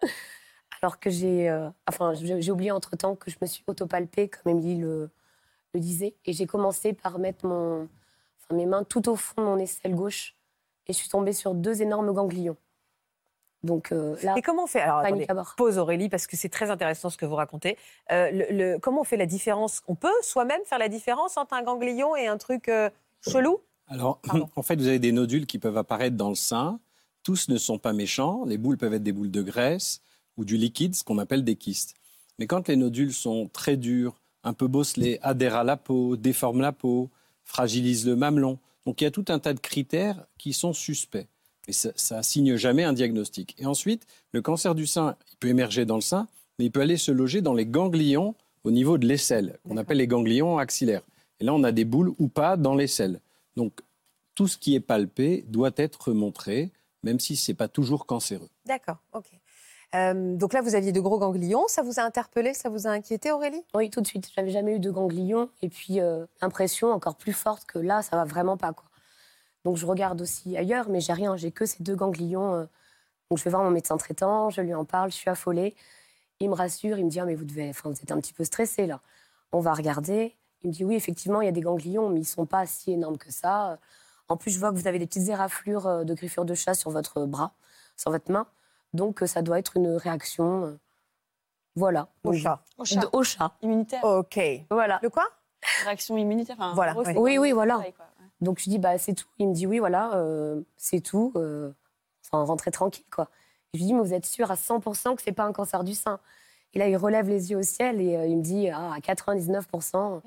Alors 0.80 1.00
que 1.00 1.10
j'ai. 1.10 1.50
enfin, 1.88 2.12
j'ai 2.14 2.50
oublié 2.52 2.70
entre 2.70 2.96
temps 2.96 3.16
que 3.16 3.30
je 3.30 3.36
me 3.40 3.46
suis 3.46 3.64
autopalpée, 3.66 4.28
comme 4.28 4.52
Émilie 4.52 4.76
le, 4.80 5.10
le 5.74 5.80
disait. 5.80 6.14
Et 6.24 6.32
j'ai 6.32 6.46
commencé 6.46 6.92
par 6.92 7.18
mettre 7.18 7.46
mon, 7.46 7.88
enfin, 8.40 8.54
mes 8.54 8.66
mains 8.66 8.84
tout 8.84 9.08
au 9.08 9.16
fond 9.16 9.34
de 9.38 9.46
mon 9.46 9.58
aisselle 9.58 9.94
gauche. 9.94 10.34
Et 10.86 10.92
je 10.92 10.98
suis 10.98 11.08
tombée 11.08 11.32
sur 11.32 11.54
deux 11.54 11.82
énormes 11.82 12.12
ganglions. 12.12 12.56
Donc 13.62 13.92
euh, 13.92 14.16
là. 14.22 14.34
Et 14.36 14.42
comment 14.42 14.64
on 14.64 14.66
fait? 14.66 14.80
Alors 14.80 14.98
attendez, 14.98 15.24
à 15.28 15.34
bord. 15.34 15.54
pause 15.56 15.78
Aurélie 15.78 16.10
parce 16.10 16.26
que 16.26 16.36
c'est 16.36 16.50
très 16.50 16.70
intéressant 16.70 17.08
ce 17.08 17.16
que 17.16 17.24
vous 17.24 17.34
racontez. 17.34 17.78
Euh, 18.12 18.30
le, 18.30 18.46
le- 18.50 18.78
comment 18.78 19.00
on 19.00 19.04
fait 19.04 19.16
la 19.16 19.24
différence? 19.26 19.82
On 19.88 19.94
peut 19.94 20.12
soi-même 20.22 20.60
faire 20.66 20.78
la 20.78 20.88
différence 20.88 21.38
entre 21.38 21.54
un 21.54 21.62
ganglion 21.62 22.14
et 22.14 22.26
un 22.26 22.36
truc 22.36 22.68
euh, 22.68 22.90
chelou? 23.26 23.60
Alors, 23.88 24.20
en 24.56 24.62
fait, 24.62 24.76
vous 24.76 24.86
avez 24.86 24.98
des 24.98 25.12
nodules 25.12 25.46
qui 25.46 25.58
peuvent 25.58 25.78
apparaître 25.78 26.16
dans 26.16 26.28
le 26.28 26.34
sein. 26.34 26.78
Tous 27.22 27.48
ne 27.48 27.56
sont 27.56 27.78
pas 27.78 27.94
méchants. 27.94 28.44
Les 28.44 28.58
boules 28.58 28.76
peuvent 28.76 28.92
être 28.92 29.02
des 29.02 29.12
boules 29.12 29.30
de 29.30 29.40
graisse 29.42 30.02
ou 30.36 30.44
du 30.44 30.58
liquide, 30.58 30.94
ce 30.94 31.02
qu'on 31.04 31.16
appelle 31.18 31.42
des 31.42 31.56
kystes. 31.56 31.94
Mais 32.38 32.46
quand 32.46 32.68
les 32.68 32.76
nodules 32.76 33.14
sont 33.14 33.48
très 33.48 33.78
durs, 33.78 34.20
un 34.44 34.52
peu 34.52 34.68
bosselés, 34.68 35.18
adhèrent 35.22 35.56
à 35.56 35.64
la 35.64 35.76
peau, 35.76 36.16
déforment 36.16 36.60
la 36.60 36.72
peau, 36.72 37.10
fragilisent 37.44 38.06
le 38.06 38.16
mamelon, 38.16 38.58
donc 38.86 39.00
il 39.00 39.04
y 39.04 39.06
a 39.06 39.10
tout 39.10 39.24
un 39.28 39.38
tas 39.38 39.54
de 39.54 39.60
critères 39.60 40.24
qui 40.38 40.52
sont 40.52 40.72
suspects. 40.72 41.26
Mais 41.66 41.72
ça 41.72 42.18
ne 42.18 42.22
signe 42.22 42.56
jamais 42.56 42.84
un 42.84 42.92
diagnostic. 42.92 43.54
Et 43.58 43.64
ensuite, 43.64 44.06
le 44.32 44.42
cancer 44.42 44.74
du 44.74 44.86
sein, 44.86 45.16
il 45.32 45.36
peut 45.38 45.48
émerger 45.48 45.86
dans 45.86 45.94
le 45.94 46.02
sein, 46.02 46.28
mais 46.58 46.66
il 46.66 46.70
peut 46.70 46.82
aller 46.82 46.98
se 46.98 47.10
loger 47.10 47.40
dans 47.40 47.54
les 47.54 47.64
ganglions 47.64 48.34
au 48.64 48.70
niveau 48.70 48.98
de 48.98 49.06
l'aisselle, 49.06 49.58
qu'on 49.66 49.78
appelle 49.78 49.98
les 49.98 50.06
ganglions 50.06 50.58
axillaires. 50.58 51.02
Et 51.40 51.44
là, 51.44 51.54
on 51.54 51.64
a 51.64 51.72
des 51.72 51.84
boules 51.84 52.12
ou 52.18 52.28
pas 52.28 52.56
dans 52.56 52.74
l'aisselle. 52.74 53.20
Donc, 53.56 53.80
tout 54.34 54.46
ce 54.46 54.58
qui 54.58 54.74
est 54.74 54.80
palpé 54.80 55.44
doit 55.48 55.72
être 55.76 56.12
montré, 56.12 56.70
même 57.02 57.20
si 57.20 57.36
ce 57.36 57.50
n'est 57.50 57.56
pas 57.56 57.68
toujours 57.68 58.06
cancéreux. 58.06 58.48
D'accord, 58.66 58.98
ok. 59.12 59.30
Euh, 59.94 60.36
donc 60.36 60.52
là, 60.52 60.60
vous 60.60 60.74
aviez 60.74 60.92
de 60.92 61.00
gros 61.00 61.18
ganglions. 61.18 61.64
Ça 61.68 61.82
vous 61.82 62.00
a 62.00 62.02
interpellé, 62.02 62.54
ça 62.54 62.68
vous 62.68 62.86
a 62.86 62.90
inquiété, 62.90 63.30
Aurélie? 63.30 63.62
Oui, 63.74 63.90
tout 63.90 64.00
de 64.00 64.06
suite. 64.06 64.30
J'avais 64.34 64.50
jamais 64.50 64.76
eu 64.76 64.78
de 64.80 64.90
ganglions. 64.90 65.48
Et 65.62 65.68
puis, 65.68 66.00
euh, 66.00 66.26
l'impression 66.42 66.90
encore 66.92 67.16
plus 67.16 67.32
forte 67.32 67.64
que 67.66 67.78
là, 67.78 68.02
ça 68.02 68.16
va 68.16 68.24
vraiment 68.24 68.56
pas. 68.56 68.74
Donc, 69.64 69.76
je 69.76 69.86
regarde 69.86 70.20
aussi 70.20 70.56
ailleurs, 70.56 70.88
mais 70.88 71.00
j'ai 71.00 71.12
rien. 71.12 71.36
J'ai 71.36 71.50
que 71.52 71.66
ces 71.66 71.82
deux 71.82 71.96
ganglions. 71.96 72.54
euh. 72.54 72.64
Donc, 73.30 73.38
je 73.38 73.44
vais 73.44 73.50
voir 73.50 73.62
mon 73.62 73.70
médecin 73.70 73.96
traitant, 73.96 74.50
je 74.50 74.60
lui 74.60 74.74
en 74.74 74.84
parle, 74.84 75.10
je 75.10 75.16
suis 75.16 75.30
affolée. 75.30 75.74
Il 76.40 76.50
me 76.50 76.54
rassure, 76.54 76.98
il 76.98 77.04
me 77.04 77.10
dit 77.10 77.20
Ah, 77.20 77.24
mais 77.24 77.34
vous, 77.34 77.44
devez... 77.44 77.70
enfin, 77.70 77.90
vous 77.90 78.00
êtes 78.00 78.12
un 78.12 78.20
petit 78.20 78.32
peu 78.32 78.44
stressé 78.44 78.86
là. 78.86 79.00
On 79.52 79.60
va 79.60 79.72
regarder. 79.72 80.34
Il 80.62 80.68
me 80.68 80.72
dit 80.72 80.84
Oui, 80.84 80.94
effectivement, 80.96 81.40
il 81.40 81.46
y 81.46 81.48
a 81.48 81.52
des 81.52 81.60
ganglions, 81.60 82.08
mais 82.10 82.20
ils 82.20 82.24
sont 82.26 82.46
pas 82.46 82.66
si 82.66 82.92
énormes 82.92 83.18
que 83.18 83.30
ça. 83.32 83.78
En 84.28 84.36
plus, 84.36 84.50
je 84.50 84.58
vois 84.58 84.70
que 84.72 84.76
vous 84.76 84.88
avez 84.88 84.98
des 84.98 85.06
petites 85.06 85.28
éraflures 85.28 85.86
euh, 85.86 86.04
de 86.04 86.14
griffures 86.14 86.44
de 86.44 86.54
chat 86.54 86.74
sur 86.74 86.90
votre 86.90 87.26
bras, 87.26 87.52
sur 87.96 88.10
votre 88.10 88.30
main. 88.32 88.46
Donc, 88.94 89.22
euh, 89.22 89.26
ça 89.26 89.42
doit 89.42 89.58
être 89.58 89.76
une 89.76 89.88
réaction. 89.96 90.64
euh, 90.64 90.78
Voilà. 91.76 92.08
Au 92.22 92.32
chat. 92.32 92.62
Au 92.78 92.84
chat. 92.84 93.00
de- 93.00 93.08
Au 93.12 93.22
chat. 93.22 93.52
Immunitaire. 93.60 94.02
Ok. 94.04 94.38
Voilà. 94.70 95.00
Le 95.02 95.10
quoi? 95.10 95.24
Réaction 95.84 96.16
immunitaire. 96.16 96.56
Enfin, 96.58 96.70
en 96.70 96.74
Voilà, 96.74 96.92
gros, 96.92 97.04
oui. 97.06 97.14
Oui, 97.16 97.38
oui, 97.38 97.52
voilà. 97.52 97.74
pareil. 97.76 97.94
Donc 98.40 98.58
je 98.58 98.68
dis 98.68 98.78
bah 98.78 98.98
c'est 98.98 99.14
tout. 99.14 99.28
Il 99.38 99.48
me 99.48 99.54
dit 99.54 99.66
oui 99.66 99.78
voilà 99.78 100.14
euh, 100.16 100.60
c'est 100.76 101.00
tout. 101.00 101.32
euh, 101.36 101.70
enfin 102.26 102.44
rentrez 102.44 102.70
tranquille 102.70 103.04
quoi. 103.10 103.28
Et 103.72 103.78
je 103.78 103.82
lui 103.82 103.86
dis 103.86 103.94
mais 103.94 104.00
vous 104.00 104.12
êtes 104.12 104.26
sûr 104.26 104.50
à 104.50 104.54
100% 104.56 105.14
que 105.16 105.22
c'est 105.22 105.32
pas 105.32 105.44
un 105.44 105.52
cancer 105.52 105.82
du 105.84 105.94
sein? 105.94 106.18
Et 106.74 106.78
là 106.78 106.88
il 106.88 106.96
relève 106.96 107.28
les 107.28 107.50
yeux 107.52 107.58
au 107.58 107.62
ciel 107.62 108.00
et 108.02 108.16
euh, 108.16 108.26
il 108.26 108.36
me 108.38 108.42
dit 108.42 108.68
ah, 108.68 108.92
à 108.92 108.98
99%. 108.98 110.20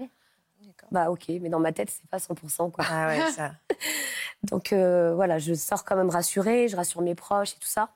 Bah 0.89 1.11
ok 1.11 1.25
mais 1.41 1.49
dans 1.49 1.59
ma 1.59 1.73
tête 1.73 1.91
c'est 1.91 2.09
pas 2.09 2.17
100% 2.17 2.71
quoi. 2.71 2.85
Ah 2.89 3.07
ouais, 3.09 3.31
ça. 3.31 3.51
Donc 4.43 4.73
euh, 4.73 5.13
voilà 5.13 5.37
je 5.37 5.53
sors 5.53 5.83
quand 5.83 5.95
même 5.97 6.09
rassurée, 6.09 6.67
je 6.69 6.75
rassure 6.75 7.01
mes 7.01 7.13
proches 7.13 7.51
et 7.53 7.59
tout 7.59 7.67
ça. 7.67 7.89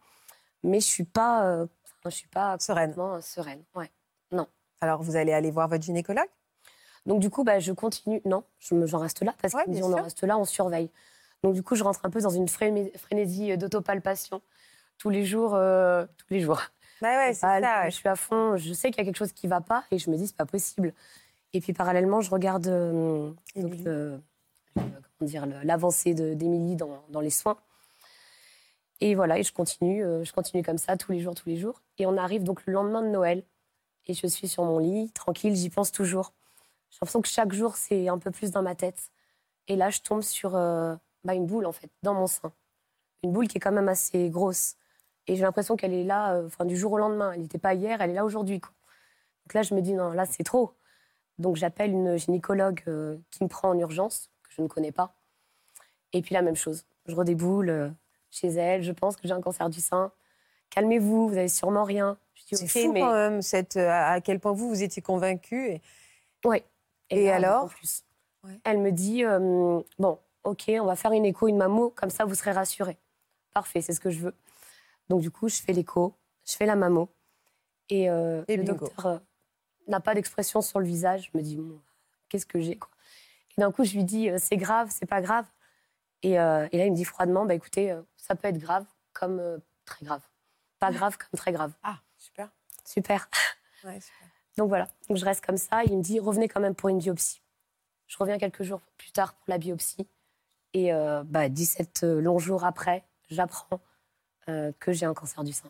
Mais 0.64 0.80
je 0.80 0.86
suis 0.86 1.04
pas 1.04 1.46
euh, 1.46 1.66
je 2.06 2.10
suis 2.12 2.28
pas 2.28 2.58
Sereine. 2.60 2.94
euh, 2.98 3.22
sereine. 3.22 3.64
Ouais. 3.76 3.90
Non. 4.32 4.48
Alors, 4.82 5.02
vous 5.04 5.16
allez 5.16 5.34
aller 5.34 5.52
voir 5.52 5.68
votre 5.68 5.84
gynécologue? 5.84 6.28
Donc 7.06 7.20
du 7.20 7.30
coup, 7.30 7.44
bah, 7.44 7.60
je 7.60 7.72
continue. 7.72 8.22
Non, 8.26 8.44
je 8.60 8.86
j'en 8.86 9.00
reste 9.00 9.22
là 9.24 9.34
parce 9.42 9.54
Ouais, 9.54 9.64
bien 9.68 9.84
on 9.84 9.94
en 9.94 10.04
reste 10.04 10.24
là, 10.24 10.38
on 10.38 10.46
surveille. 10.46 10.90
Donc 11.44 11.54
du 11.56 11.64
coup, 11.64 11.76
je 11.76 11.84
rentre 11.84 12.00
un 12.06 12.10
peu 12.12 12.22
dans 12.22 12.30
une 12.30 12.48
fréné- 12.48 12.96
frénésie 12.98 13.52
euh, 13.52 13.58
d'autopalpation 13.58 14.42
tous 15.00 15.10
les 15.10 15.26
jours, 15.26 15.56
euh, 15.56 16.06
tous 16.18 16.28
les 16.32 16.40
jours. 16.42 16.62
Bah 17.02 17.18
ouais, 17.18 17.34
c'est 17.34 17.40
ça. 17.40 17.90
Je 17.90 17.96
suis 17.96 18.08
à 18.08 18.16
fond. 18.16 18.56
Je 18.58 18.72
sais 18.74 18.92
qu'il 18.92 19.00
y 19.00 19.02
a 19.02 19.06
quelque 19.06 19.18
chose 19.18 19.32
qui 19.34 19.48
va 19.48 19.62
pas 19.62 19.84
et 19.90 19.98
je 19.98 20.12
me 20.12 20.16
dis 20.18 20.28
c'est 20.28 20.36
pas 20.38 20.46
possible. 20.46 20.94
Et 21.54 21.60
puis 21.60 21.74
parallèlement, 21.74 22.22
je 22.22 22.30
regarde 22.30 22.68
euh, 22.68 23.30
donc, 23.30 23.36
Émilie. 23.56 23.84
le- 23.84 24.22
le- 24.76 24.82
comment 25.18 25.28
dire 25.30 25.46
l'avancée 25.64 26.14
d'Émilie 26.14 26.76
dans, 26.76 27.04
dans 27.10 27.20
les 27.22 27.32
soins. 27.32 27.58
Et 29.02 29.16
voilà, 29.16 29.40
et 29.40 29.44
je 29.44 29.52
continue, 29.52 30.06
euh, 30.06 30.24
je 30.24 30.32
continue 30.32 30.62
comme 30.64 30.78
ça 30.78 30.96
tous 30.96 31.12
les 31.12 31.20
jours, 31.20 31.34
tous 31.34 31.50
les 31.50 31.58
jours. 31.58 31.82
Et 31.98 32.06
on 32.06 32.18
arrive 32.18 32.44
donc 32.44 32.64
le 32.68 32.74
lendemain 32.74 33.02
de 33.02 33.08
Noël. 33.08 33.44
Et 34.06 34.14
je 34.14 34.28
suis 34.28 34.48
sur 34.48 34.64
mon 34.64 34.78
lit, 34.78 35.12
tranquille, 35.12 35.56
j'y 35.56 35.72
pense 35.72 35.92
toujours. 35.92 36.34
J'ai 36.92 36.98
l'impression 37.02 37.22
que 37.22 37.28
chaque 37.28 37.52
jour, 37.52 37.76
c'est 37.76 38.08
un 38.10 38.20
peu 38.20 38.30
plus 38.30 38.52
dans 38.52 38.62
ma 38.62 38.76
tête. 38.76 39.12
Et 39.68 39.76
là, 39.76 39.90
je 39.90 40.02
tombe 40.02 40.22
sur 40.22 40.56
euh, 40.56 40.96
bah, 41.24 41.34
une 41.34 41.48
boule, 41.48 41.66
en 41.66 41.72
fait, 41.72 41.90
dans 42.04 42.14
mon 42.14 42.28
sein. 42.28 42.52
Une 43.24 43.32
boule 43.32 43.48
qui 43.48 43.58
est 43.58 43.60
quand 43.60 43.72
même 43.72 43.90
assez 43.90 44.30
grosse. 44.30 44.76
Et 45.28 45.36
j'ai 45.36 45.42
l'impression 45.44 45.76
qu'elle 45.78 45.94
est 45.94 46.04
là 46.04 46.36
euh, 46.36 46.66
du 46.66 46.78
jour 46.78 46.92
au 46.94 46.98
lendemain. 47.00 47.32
Elle 47.32 47.42
n'était 47.42 47.60
pas 47.60 47.74
hier, 47.74 48.02
elle 48.02 48.12
est 48.12 48.16
là 48.16 48.26
aujourd'hui. 48.26 48.60
Donc 48.60 49.54
là, 49.56 49.64
je 49.64 49.74
me 49.74 49.82
dis, 49.82 49.94
non, 49.94 50.12
là, 50.12 50.26
c'est 50.28 50.44
trop. 50.44 50.74
Donc 51.40 51.56
j'appelle 51.56 51.92
une 51.92 52.18
gynécologue 52.18 52.84
qui 53.32 53.44
me 53.44 53.50
prend 53.50 53.70
en 53.70 53.80
urgence, 53.80 54.30
que 54.44 54.50
je 54.52 54.62
ne 54.62 54.68
connais 54.68 54.92
pas. 54.92 55.16
Et 56.14 56.22
puis 56.22 56.36
la 56.36 56.44
même 56.44 56.56
chose. 56.56 56.86
Je 57.08 57.16
redéboule 57.16 57.96
chez 58.32 58.48
elle, 58.48 58.82
je 58.82 58.92
pense 58.92 59.16
que 59.18 59.28
j'ai 59.28 59.34
un 59.34 59.42
cancer 59.42 59.70
du 59.70 59.80
sein. 59.82 60.12
Calmez-vous, 60.72 61.28
vous 61.30 61.38
avez 61.38 61.50
sûrement 61.50 61.84
rien. 61.84 62.18
Je 62.34 62.56
dis, 62.56 62.68
C'est 62.68 62.82
ok, 62.82 62.86
fou 62.88 62.94
mais... 62.94 63.00
quand 63.02 63.14
même, 63.14 63.42
cette, 63.42 63.78
euh, 63.78 63.90
à 63.92 64.22
quel 64.22 64.40
point 64.40 64.54
vous, 64.54 64.70
vous 64.70 64.82
étiez 64.84 65.02
convaincue. 65.02 65.72
Et... 65.72 65.82
Oui. 66.46 66.64
Et 67.10 67.30
alors 67.30 67.66
en 67.66 67.68
plus, 67.68 68.04
Ouais. 68.44 68.60
Elle 68.64 68.80
me 68.80 68.92
dit 68.92 69.24
euh, 69.24 69.80
bon, 70.00 70.18
ok, 70.44 70.64
on 70.70 70.86
va 70.86 70.96
faire 70.96 71.12
une 71.12 71.26
écho, 71.26 71.48
une 71.48 71.58
mammo, 71.58 71.92
comme 71.92 72.10
ça 72.10 72.26
vous 72.26 72.34
serez 72.34 72.52
rassurés. 72.52 72.98
Parfait, 73.54 73.82
c'est 73.82 73.94
ce 73.94 74.00
que 74.00 74.10
je 74.10 74.20
veux. 74.20 74.34
Donc 75.10 75.22
du 75.22 75.30
coup, 75.30 75.48
je 75.48 75.62
fais 75.62 75.74
l'écho, 75.74 76.16
je 76.48 76.56
fais 76.56 76.66
la 76.66 76.76
mammo, 76.76 77.08
et, 77.90 78.10
euh, 78.10 78.44
Et 78.48 78.58
le 78.58 78.64
bingo. 78.64 78.86
docteur 78.86 79.06
euh, 79.06 79.18
n'a 79.88 80.00
pas 80.00 80.16
d'expression 80.16 80.62
sur 80.62 80.80
le 80.80 80.86
visage. 80.88 81.30
Je 81.32 81.38
me 81.38 81.44
dis 81.44 81.60
qu'est-ce 82.30 82.48
que 82.48 82.60
j'ai 82.60 82.78
quoi 82.78 82.90
Et 83.56 83.62
d'un 83.62 83.72
coup, 83.72 83.84
je 83.84 83.94
lui 83.94 84.06
dis 84.06 84.32
c'est 84.40 84.58
grave, 84.58 84.90
c'est 84.92 85.06
pas 85.06 85.22
grave. 85.22 85.46
Et, 86.24 86.40
euh, 86.40 86.68
et 86.72 86.78
là, 86.78 86.86
il 86.86 86.92
me 86.92 86.96
dit 86.96 87.06
froidement 87.06 87.46
bah 87.46 87.54
écoutez, 87.54 87.92
euh, 87.92 88.02
ça 88.18 88.36
peut 88.36 88.48
être 88.48 88.60
grave 88.60 88.86
comme 89.14 89.40
euh, 89.40 89.58
très 89.86 90.06
grave, 90.06 90.22
pas 90.80 90.92
grave 90.92 91.18
comme 91.18 91.38
très 91.38 91.52
grave. 91.52 91.74
Ah, 91.84 92.00
super. 92.18 92.50
Super. 92.86 93.30
Ouais, 93.84 94.00
super. 94.00 94.28
Donc 94.58 94.70
voilà, 94.70 94.88
donc 95.08 95.18
je 95.18 95.26
reste 95.26 95.46
comme 95.46 95.58
ça. 95.58 95.84
Il 95.84 95.98
me 95.98 96.04
dit 96.04 96.20
revenez 96.20 96.48
quand 96.48 96.60
même 96.60 96.76
pour 96.76 96.90
une 96.90 97.00
biopsie. 97.00 97.42
Je 98.08 98.18
reviens 98.18 98.38
quelques 98.38 98.64
jours 98.64 98.82
plus 98.98 99.12
tard 99.12 99.34
pour 99.34 99.46
la 99.48 99.58
biopsie. 99.58 100.08
Et 100.74 100.94
euh, 100.94 101.24
bah, 101.26 101.50
17 101.50 102.04
longs 102.04 102.40
jours 102.40 102.64
après, 102.64 103.04
j'apprends 103.30 103.80
que 104.80 104.92
j'ai 104.92 105.06
un 105.06 105.14
cancer 105.14 105.46
du 105.46 105.54
sein. 105.54 105.70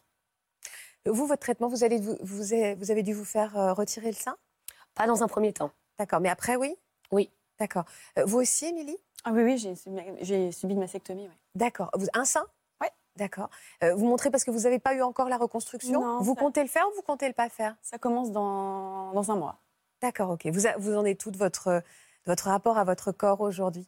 Vous, 1.05 1.27
votre 1.27 1.41
traitement, 1.41 1.67
vous, 1.67 1.83
allez, 1.83 1.99
vous, 1.99 2.17
vous 2.21 2.53
avez, 2.53 3.03
dû 3.03 3.13
vous 3.13 3.25
faire 3.25 3.53
retirer 3.75 4.07
le 4.07 4.15
sein? 4.15 4.35
Pas 4.95 5.05
dans 5.05 5.21
un 5.21 5.27
premier 5.27 5.53
temps. 5.53 5.71
D'accord, 5.99 6.19
mais 6.19 6.29
après, 6.29 6.55
oui? 6.55 6.75
Oui. 7.11 7.29
D'accord. 7.61 7.85
Euh, 8.17 8.25
vous 8.25 8.39
aussi, 8.39 8.65
Émilie? 8.65 8.97
Ah 9.23 9.31
oui, 9.31 9.43
oui, 9.43 9.57
j'ai 9.59 9.75
subi, 9.75 10.51
subi 10.51 10.73
une 10.73 10.79
mastectomie. 10.79 11.27
Ouais. 11.27 11.37
D'accord. 11.53 11.91
Un 12.15 12.25
sein? 12.25 12.43
Ouais. 12.81 12.89
D'accord. 13.17 13.49
Euh, 13.83 13.93
vous 13.93 14.05
montrez 14.07 14.31
parce 14.31 14.43
que 14.43 14.49
vous 14.49 14.61
n'avez 14.61 14.79
pas 14.79 14.95
eu 14.95 15.03
encore 15.03 15.29
la 15.29 15.37
reconstruction? 15.37 16.01
Non, 16.01 16.19
Vous 16.21 16.33
ça- 16.33 16.39
comptez 16.39 16.63
le 16.63 16.67
faire 16.69 16.83
ou 16.91 16.95
vous 16.95 17.03
comptez 17.03 17.27
le 17.27 17.33
pas 17.35 17.47
faire? 17.49 17.75
Ça 17.83 17.99
commence 17.99 18.31
dans, 18.31 19.11
dans 19.13 19.31
un 19.31 19.35
mois. 19.35 19.59
D'accord, 20.01 20.31
ok. 20.31 20.47
Vous, 20.47 20.65
a- 20.65 20.75
vous 20.77 20.95
en 20.95 21.05
êtes 21.05 21.19
tout 21.19 21.29
de 21.29 21.37
votre, 21.37 21.83
votre 22.25 22.45
rapport 22.45 22.79
à 22.79 22.83
votre 22.83 23.11
corps 23.11 23.41
aujourd'hui? 23.41 23.87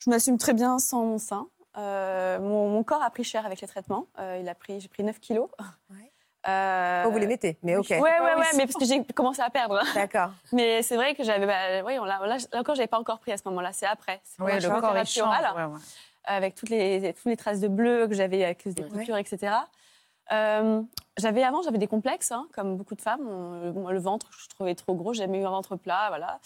Je 0.00 0.10
m'assume 0.10 0.38
très 0.38 0.54
bien 0.54 0.80
sans 0.80 1.04
mon 1.04 1.18
sein. 1.18 1.48
Euh, 1.76 2.40
mon, 2.40 2.68
mon 2.68 2.82
corps 2.82 3.02
a 3.02 3.10
pris 3.10 3.22
cher 3.24 3.46
avec 3.46 3.60
les 3.60 3.68
traitements. 3.68 4.08
Euh, 4.18 4.38
il 4.40 4.48
a 4.48 4.56
pris, 4.56 4.80
j'ai 4.80 4.88
pris 4.88 5.04
9 5.04 5.20
kilos. 5.20 5.48
Ouais. 5.90 6.10
Euh, 6.46 7.04
Oh, 7.06 7.10
Vous 7.10 7.18
les 7.18 7.26
mettez, 7.26 7.56
mais 7.62 7.76
ok. 7.76 7.86
Ouais, 7.90 8.00
ouais, 8.00 8.20
ouais, 8.20 8.44
mais 8.56 8.66
parce 8.66 8.76
que 8.76 8.84
j'ai 8.84 9.02
commencé 9.14 9.40
à 9.40 9.50
perdre. 9.50 9.80
D'accord. 9.94 10.30
Mais 10.52 10.82
c'est 10.82 10.96
vrai 10.96 11.14
que 11.14 11.24
j'avais, 11.24 11.46
bah, 11.46 11.82
oui, 11.86 11.98
on 11.98 12.04
l'a, 12.04 12.18
là, 12.26 12.36
là 12.52 12.60
encore, 12.60 12.74
j'avais 12.74 12.86
pas 12.86 12.98
encore 12.98 13.18
pris 13.18 13.32
à 13.32 13.36
ce 13.36 13.42
moment-là. 13.46 13.72
C'est 13.72 13.86
après. 13.86 14.20
C'est 14.24 14.42
la 14.42 14.54
le 14.58 14.68
corps, 14.68 14.92
ouais, 14.94 15.64
ouais. 15.64 15.78
avec 16.24 16.54
toutes 16.54 16.68
les, 16.70 17.12
toutes 17.14 17.24
les 17.26 17.36
traces 17.36 17.60
de 17.60 17.68
bleu 17.68 18.06
que 18.08 18.14
j'avais 18.14 18.44
avec 18.44 18.66
des 18.68 18.82
Ouais. 18.82 18.88
coutures, 18.90 19.16
etc. 19.16 19.54
Euh, 20.32 20.82
j'avais 21.16 21.42
avant, 21.42 21.62
j'avais 21.62 21.78
des 21.78 21.86
complexes, 21.86 22.32
hein, 22.32 22.46
comme 22.54 22.76
beaucoup 22.76 22.94
de 22.94 23.02
femmes. 23.02 23.26
On- 23.26 23.88
le, 23.88 23.92
le 23.94 24.00
ventre, 24.00 24.28
je 24.38 24.48
trouvais 24.48 24.74
trop 24.74 24.94
gros. 24.94 25.12
J'ai 25.12 25.22
jamais 25.24 25.40
eu 25.40 25.44
un 25.46 25.50
ventre 25.50 25.76
plat, 25.76 26.06
voilà. 26.08 26.38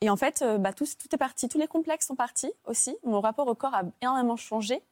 Et 0.00 0.10
en 0.10 0.16
fait, 0.16 0.42
euh, 0.42 0.58
bah, 0.58 0.72
tout, 0.72 0.84
tout 0.84 1.14
est 1.14 1.18
parti. 1.18 1.48
Tous 1.48 1.58
les 1.58 1.68
complexes 1.68 2.06
sont 2.06 2.16
partis 2.16 2.52
aussi. 2.64 2.96
Mon 3.04 3.20
rapport 3.20 3.46
au 3.48 3.54
corps 3.54 3.74
a 3.74 3.82
énormément 4.02 4.36
changé 4.36 4.82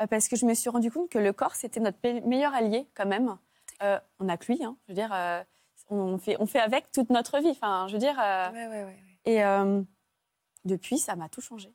euh, 0.00 0.06
parce 0.06 0.28
que 0.28 0.36
je 0.36 0.44
me 0.46 0.54
suis 0.54 0.70
rendu 0.70 0.90
compte 0.90 1.08
que 1.10 1.18
le 1.18 1.32
corps, 1.32 1.54
c'était 1.54 1.80
notre 1.80 1.98
meilleur 2.26 2.54
allié 2.54 2.86
quand 2.94 3.06
même. 3.06 3.36
Euh, 3.84 4.00
on 4.20 4.24
n'a 4.24 4.36
que 4.36 4.50
lui. 4.52 4.62
hein. 4.64 4.76
Je 4.86 4.92
veux 4.92 4.96
dire, 4.96 5.10
euh, 5.12 5.42
on, 5.90 6.18
fait, 6.18 6.36
on 6.40 6.46
fait 6.46 6.60
avec 6.60 6.90
toute 6.92 7.10
notre 7.10 7.38
vie. 7.38 7.50
Enfin, 7.50 7.86
je 7.88 7.92
veux 7.92 7.98
dire. 7.98 8.18
euh, 8.20 8.50
Ouais, 8.50 8.66
ouais, 8.66 8.84
ouais. 8.84 8.98
et 9.26 9.40
depuis, 10.64 10.98
ça 10.98 11.14
m'a 11.16 11.28
tout 11.28 11.40
changé. 11.40 11.72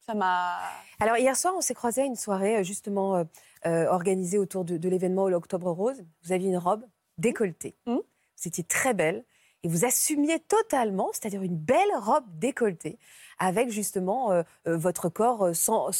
Ça 0.00 0.14
m'a. 0.14 0.58
Alors, 1.00 1.16
hier 1.16 1.36
soir, 1.36 1.54
on 1.56 1.60
s'est 1.60 1.74
croisés 1.74 2.02
à 2.02 2.04
une 2.04 2.16
soirée 2.16 2.62
justement 2.64 3.24
organisée 3.64 4.38
autour 4.38 4.64
de, 4.64 4.76
de 4.76 4.88
l'événement 4.88 5.28
l'Octobre 5.28 5.70
Rose. 5.70 6.04
Vous 6.22 6.32
aviez 6.32 6.48
une 6.48 6.58
robe 6.58 6.84
décolletée. 7.18 7.76
Vous 7.86 8.02
étiez 8.46 8.62
très 8.64 8.92
belle 8.94 9.24
et 9.62 9.68
vous 9.68 9.84
assumiez 9.84 10.38
totalement, 10.38 11.08
c'est-à-dire 11.12 11.42
une 11.42 11.56
belle 11.56 11.90
robe 11.96 12.24
décolletée 12.38 12.98
avec 13.38 13.70
justement 13.70 14.32
euh, 14.32 14.42
euh, 14.66 14.76
votre 14.76 15.08
corps 15.08 15.46
euh, 15.46 15.52
sans, 15.52 15.92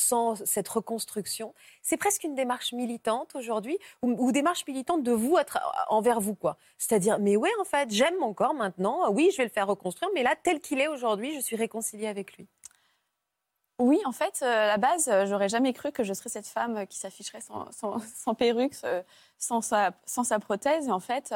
cette 0.44 0.68
reconstruction. 0.68 1.54
C'est 1.82 1.96
presque 1.96 2.24
une 2.24 2.34
démarche 2.34 2.72
militante 2.72 3.34
aujourd'hui 3.34 3.78
ou, 4.02 4.32
démarche 4.32 4.66
militante 4.66 5.02
de 5.02 5.12
vous 5.12 5.36
envers 5.88 6.20
vous, 6.20 6.34
quoi. 6.34 6.56
C'est-à-dire, 6.78 7.18
mais 7.18 7.36
ouais, 7.36 7.50
en 7.60 7.64
fait, 7.64 7.90
j'aime 7.90 8.16
mon 8.18 8.34
corps 8.34 8.54
maintenant. 8.54 9.10
Oui, 9.10 9.30
je 9.32 9.38
vais 9.38 9.44
le 9.44 9.50
faire 9.50 9.66
reconstruire, 9.66 10.10
mais 10.14 10.22
là, 10.22 10.34
tel 10.42 10.60
qu'il 10.60 10.80
est 10.80 10.88
aujourd'hui, 10.88 11.34
je 11.34 11.40
suis 11.40 11.56
réconciliée 11.56 12.08
avec 12.08 12.36
lui. 12.36 12.46
Oui, 13.78 14.00
en 14.06 14.12
fait, 14.12 14.42
à 14.42 14.66
la 14.66 14.78
base, 14.78 15.10
j'aurais 15.26 15.50
jamais 15.50 15.74
cru 15.74 15.92
que 15.92 16.02
je 16.02 16.14
serais 16.14 16.30
cette 16.30 16.46
femme 16.46 16.86
qui 16.86 16.98
s'afficherait 16.98 17.42
sans, 17.42 17.70
sans- 17.72 18.34
perruque, 18.38 18.74
sans 19.38 19.60
sa, 19.60 19.92
prothèse. 20.40 20.88
Et 20.88 20.92
en 20.92 21.00
fait, 21.00 21.34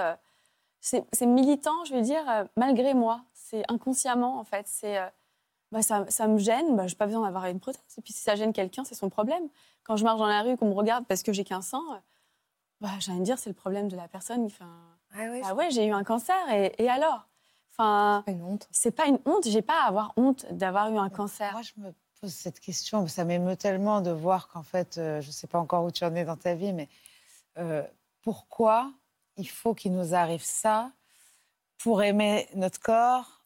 c'est 0.80 1.26
militant, 1.26 1.84
je 1.84 1.94
veux 1.94 2.02
dire, 2.02 2.46
malgré 2.56 2.94
moi. 2.94 3.22
C'est 3.34 3.62
inconsciemment, 3.68 4.38
en 4.38 4.44
fait. 4.44 4.66
C'est, 4.66 4.98
bah, 5.72 5.82
ça, 5.82 6.04
ça 6.08 6.26
me 6.26 6.38
gêne, 6.38 6.76
bah, 6.76 6.86
je 6.86 6.94
n'ai 6.94 6.96
pas 6.98 7.06
besoin 7.06 7.22
d'avoir 7.26 7.46
une 7.46 7.60
prothèse. 7.60 7.82
Et 7.98 8.02
puis 8.02 8.12
si 8.12 8.20
ça 8.20 8.34
gêne 8.36 8.52
quelqu'un, 8.52 8.84
c'est 8.84 8.94
son 8.94 9.08
problème. 9.10 9.48
Quand 9.84 9.96
je 9.96 10.04
marche 10.04 10.18
dans 10.18 10.26
la 10.26 10.42
rue, 10.42 10.56
qu'on 10.56 10.68
me 10.68 10.74
regarde 10.74 11.06
parce 11.06 11.22
que 11.22 11.32
j'ai 11.32 11.44
qu'un 11.44 11.62
sein, 11.62 11.82
euh, 11.92 11.98
bah, 12.80 12.90
j'ai 12.98 13.10
envie 13.12 13.20
de 13.20 13.24
dire, 13.24 13.38
c'est 13.38 13.50
le 13.50 13.54
problème 13.54 13.88
de 13.88 13.96
la 13.96 14.08
personne. 14.08 14.44
Enfin, 14.46 14.70
Ah 15.14 15.18
ouais, 15.30 15.42
ah 15.44 15.54
ouais, 15.54 15.70
j'ai 15.70 15.86
eu 15.86 15.92
un 15.92 16.04
cancer, 16.04 16.36
et, 16.52 16.74
et 16.78 16.88
alors? 16.88 17.26
Enfin, 17.72 18.24
Une 18.26 18.42
honte. 18.42 18.68
c'est 18.72 18.90
pas 18.90 19.06
une 19.06 19.18
honte, 19.26 19.46
j'ai 19.46 19.62
pas 19.62 19.82
à 19.84 19.86
avoir 19.88 20.12
honte 20.16 20.44
d'avoir 20.52 20.90
eu 20.92 20.98
un 20.98 21.08
cancer. 21.08 21.52
Moi, 21.52 21.62
je 21.62 21.72
me 21.80 21.94
pose 22.20 22.32
cette 22.32 22.60
question, 22.60 23.06
ça 23.06 23.24
m'émeut 23.24 23.56
tellement 23.56 24.00
de 24.02 24.10
voir 24.10 24.48
qu'en 24.48 24.62
fait, 24.62 24.98
euh, 24.98 25.20
je 25.20 25.28
ne 25.28 25.32
sais 25.32 25.46
pas 25.46 25.58
encore 25.58 25.84
où 25.84 25.90
tu 25.90 26.04
en 26.04 26.14
es 26.14 26.24
dans 26.24 26.36
ta 26.36 26.54
vie, 26.54 26.72
mais 26.72 26.88
euh, 27.58 27.82
pourquoi 28.22 28.92
il 29.36 29.48
faut 29.48 29.74
qu'il 29.74 29.92
nous 29.92 30.14
arrive 30.14 30.42
ça 30.44 30.92
pour 31.78 32.02
aimer 32.02 32.46
notre 32.54 32.80
corps 32.80 33.39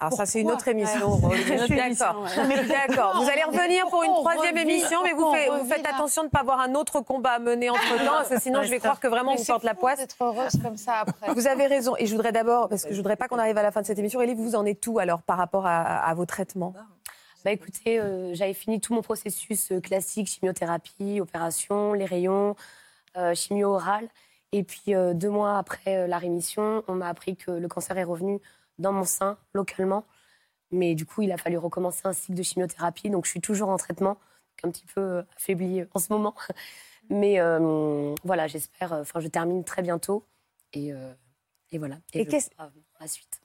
alors 0.00 0.12
ça, 0.12 0.26
c'est 0.26 0.40
une 0.40 0.50
autre 0.50 0.68
émission. 0.68 1.16
Ouais. 1.16 1.28
Rose. 1.28 1.36
Je 1.48 1.64
suis 1.64 1.76
d'accord. 1.76 2.24
Mais 2.46 2.64
d'accord. 2.64 3.20
Vous 3.20 3.28
allez 3.28 3.42
revenir 3.42 3.88
pour 3.88 4.04
une 4.04 4.10
on 4.10 4.20
troisième 4.20 4.54
revit 4.54 4.70
émission, 4.70 5.00
mais 5.02 5.12
vous, 5.12 5.32
faites, 5.32 5.50
on 5.50 5.64
vous 5.64 5.72
attention 5.72 6.22
de 6.22 6.26
ne 6.26 6.30
pas 6.30 6.40
avoir 6.40 6.60
un 6.60 6.74
autre 6.74 7.00
combat 7.00 7.32
à 7.32 7.38
mener 7.40 7.68
entre 7.68 7.96
temps, 8.04 8.12
parce 8.12 8.28
que 8.28 8.40
sinon, 8.40 8.62
je 8.62 8.70
vais 8.70 8.78
croire 8.78 9.00
que 9.00 9.08
vraiment 9.08 9.32
Mais 9.32 9.38
vous 9.38 9.44
porte 9.44 9.64
la 9.64 9.74
poisse. 9.74 9.98
d'être 9.98 10.16
heureuse 10.20 10.52
comme 10.62 10.76
ça 10.76 11.00
après. 11.00 11.32
Vous 11.34 11.46
avez 11.48 11.66
raison. 11.66 11.96
Et 11.98 12.06
je 12.06 12.14
voudrais 12.14 12.32
d'abord, 12.32 12.68
parce 12.68 12.84
que 12.84 12.92
je 12.92 12.96
voudrais 12.96 13.16
pas 13.16 13.26
qu'on 13.26 13.38
arrive 13.38 13.58
à 13.58 13.62
la 13.62 13.72
fin 13.72 13.80
de 13.80 13.86
cette 13.86 13.98
émission, 13.98 14.20
Elie, 14.20 14.34
vous 14.34 14.54
en 14.54 14.64
êtes 14.66 14.80
tout 14.80 14.98
alors 15.00 15.22
par 15.22 15.36
rapport 15.36 15.66
à, 15.66 15.80
à 15.80 16.14
vos 16.14 16.26
traitements? 16.26 16.74
Bah 17.44 17.52
écoutez, 17.52 17.98
euh, 18.00 18.34
j'avais 18.34 18.54
fini 18.54 18.80
tout 18.80 18.94
mon 18.94 19.02
processus 19.02 19.70
euh, 19.72 19.80
classique, 19.80 20.26
chimiothérapie, 20.26 21.20
opération, 21.20 21.92
les 21.92 22.04
rayons, 22.04 22.56
euh, 23.16 23.34
chimio 23.34 23.74
orale. 23.74 24.08
Et 24.52 24.62
puis 24.62 24.94
euh, 24.94 25.14
deux 25.14 25.30
mois 25.30 25.58
après 25.58 25.96
euh, 25.96 26.06
la 26.06 26.18
rémission, 26.18 26.82
on 26.88 26.94
m'a 26.94 27.08
appris 27.08 27.36
que 27.36 27.50
le 27.50 27.68
cancer 27.68 27.96
est 27.98 28.04
revenu 28.04 28.40
dans 28.78 28.92
mon 28.92 29.04
sein, 29.04 29.36
localement. 29.54 30.04
Mais 30.70 30.94
du 30.94 31.06
coup, 31.06 31.22
il 31.22 31.32
a 31.32 31.36
fallu 31.38 31.56
recommencer 31.58 32.02
un 32.04 32.12
cycle 32.12 32.34
de 32.34 32.42
chimiothérapie. 32.42 33.10
Donc 33.10 33.24
je 33.24 33.30
suis 33.30 33.40
toujours 33.40 33.68
en 33.70 33.76
traitement, 33.76 34.18
un 34.62 34.70
petit 34.70 34.84
peu 34.94 35.00
euh, 35.00 35.22
affaiblie 35.36 35.84
en 35.94 35.98
ce 35.98 36.12
moment. 36.12 36.34
Mais 37.10 37.40
euh, 37.40 38.14
voilà, 38.24 38.46
j'espère, 38.48 38.92
enfin 38.92 39.20
je 39.20 39.28
termine 39.28 39.64
très 39.64 39.80
bientôt. 39.82 40.24
Et, 40.74 40.92
euh, 40.92 41.12
et 41.70 41.78
voilà. 41.78 41.96
Et 42.12 42.24
je 42.24 42.28
qu'est-ce- 42.28 42.50
la 43.00 43.08
suite. 43.08 43.40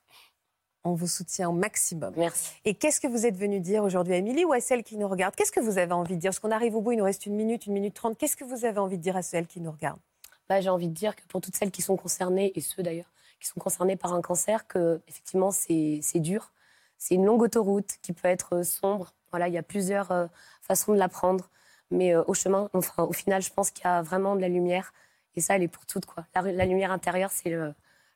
On 0.86 0.96
vous 0.96 1.08
soutient 1.08 1.48
au 1.48 1.54
maximum. 1.54 2.14
Merci. 2.18 2.52
Et 2.66 2.74
qu'est-ce 2.76 3.00
que 3.00 3.08
vous 3.08 3.26
êtes 3.26 3.38
venu 3.38 3.62
dire 3.62 3.86
aujourd'hui 3.86 4.16
à 4.16 4.18
Émilie 4.18 4.44
ou 4.44 4.52
à 4.52 4.60
celles 4.60 4.84
qui 4.84 4.98
nous 4.98 5.08
regardent? 5.08 5.34
Qu'est-ce 5.34 5.54
que 5.54 5.62
vous 5.62 5.78
avez 5.78 5.94
envie 5.94 6.16
de 6.16 6.20
dire? 6.20 6.32
Parce 6.32 6.40
qu'on 6.40 6.52
arrive 6.52 6.76
au 6.76 6.82
bout, 6.82 6.92
il 6.92 6.98
nous 6.98 7.06
reste 7.06 7.26
une 7.26 7.36
minute, 7.36 7.68
une 7.68 7.74
minute 7.74 7.94
trente. 7.94 8.18
Qu'est-ce 8.18 8.36
que 8.36 8.44
vous 8.44 8.66
avez 8.66 8.80
envie 8.80 8.98
de 8.98 9.02
dire 9.02 9.16
à 9.16 9.22
celles 9.22 9.48
qui 9.48 9.62
nous 9.62 9.72
regardent? 9.72 10.02
Bah, 10.50 10.60
j'ai 10.60 10.68
envie 10.68 10.90
de 10.90 10.94
dire 10.94 11.16
que 11.16 11.22
pour 11.30 11.40
toutes 11.40 11.56
celles 11.56 11.72
qui 11.72 11.82
sont 11.82 11.96
concernées, 11.96 12.52
et 12.56 12.60
ceux 12.60 12.84
d'ailleurs 12.84 13.10
qui 13.44 13.50
sont 13.50 13.60
concernés 13.60 13.98
par 13.98 14.14
un 14.14 14.22
cancer, 14.22 14.68
que 14.68 15.02
effectivement 15.10 15.52
c'est 15.52 16.00
c'est 16.02 16.20
dur. 16.22 16.54
C'est 16.98 17.16
une 17.16 17.26
longue 17.26 17.42
autoroute 17.42 17.98
qui 18.02 18.14
peut 18.14 18.30
être 18.30 18.56
euh, 18.56 18.64
sombre. 18.64 19.14
Voilà, 19.32 19.50
il 19.50 19.54
y 19.54 19.58
a 19.58 19.64
plusieurs 19.64 20.12
euh, 20.12 20.28
façons 20.62 20.94
de 20.94 20.98
la 20.98 21.10
prendre. 21.10 21.50
Mais 21.92 22.16
euh, 22.16 22.24
au 22.28 22.34
chemin, 22.34 22.70
enfin, 22.74 23.04
au 23.04 23.12
final, 23.12 23.42
je 23.42 23.52
pense 23.52 23.70
qu'il 23.72 23.84
y 23.84 23.88
a 23.90 24.02
vraiment 24.02 24.38
de 24.38 24.42
la 24.42 24.48
lumière. 24.48 24.94
Et 25.36 25.42
ça, 25.42 25.58
elle 25.58 25.64
est 25.64 25.68
pour 25.68 25.86
toutes. 25.86 26.06
Quoi. 26.06 26.26
La, 26.34 26.42
la 26.42 26.66
lumière 26.66 26.92
intérieure, 26.94 27.32
c'est 27.34 27.50
le, 27.50 27.74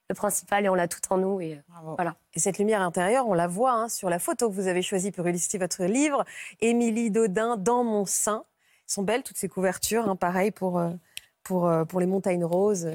le 0.09 0.15
principal 0.15 0.63
et 0.65 0.69
on 0.69 0.75
l'a 0.75 0.87
tout 0.87 1.01
en 1.09 1.17
nous. 1.17 1.41
Et, 1.41 1.59
voilà. 1.97 2.15
Et 2.33 2.39
cette 2.39 2.57
lumière 2.59 2.81
intérieure, 2.81 3.27
on 3.27 3.33
la 3.33 3.47
voit 3.47 3.73
hein, 3.73 3.89
sur 3.89 4.09
la 4.09 4.19
photo 4.19 4.49
que 4.49 4.55
vous 4.55 4.67
avez 4.67 4.81
choisie 4.81 5.11
pour 5.11 5.27
illustrer 5.27 5.57
votre 5.57 5.83
livre. 5.83 6.23
Émilie 6.61 7.11
Dodin, 7.11 7.57
Dans 7.57 7.83
mon 7.83 8.05
sein. 8.05 8.45
Elles 8.85 8.91
sont 8.93 9.03
belles, 9.03 9.23
toutes 9.23 9.37
ces 9.37 9.49
couvertures. 9.49 10.07
hein, 10.07 10.15
pareil 10.15 10.51
pour, 10.51 10.81
pour, 11.43 11.69
pour 11.89 11.99
les 11.99 12.05
montagnes 12.05 12.45
roses. 12.45 12.87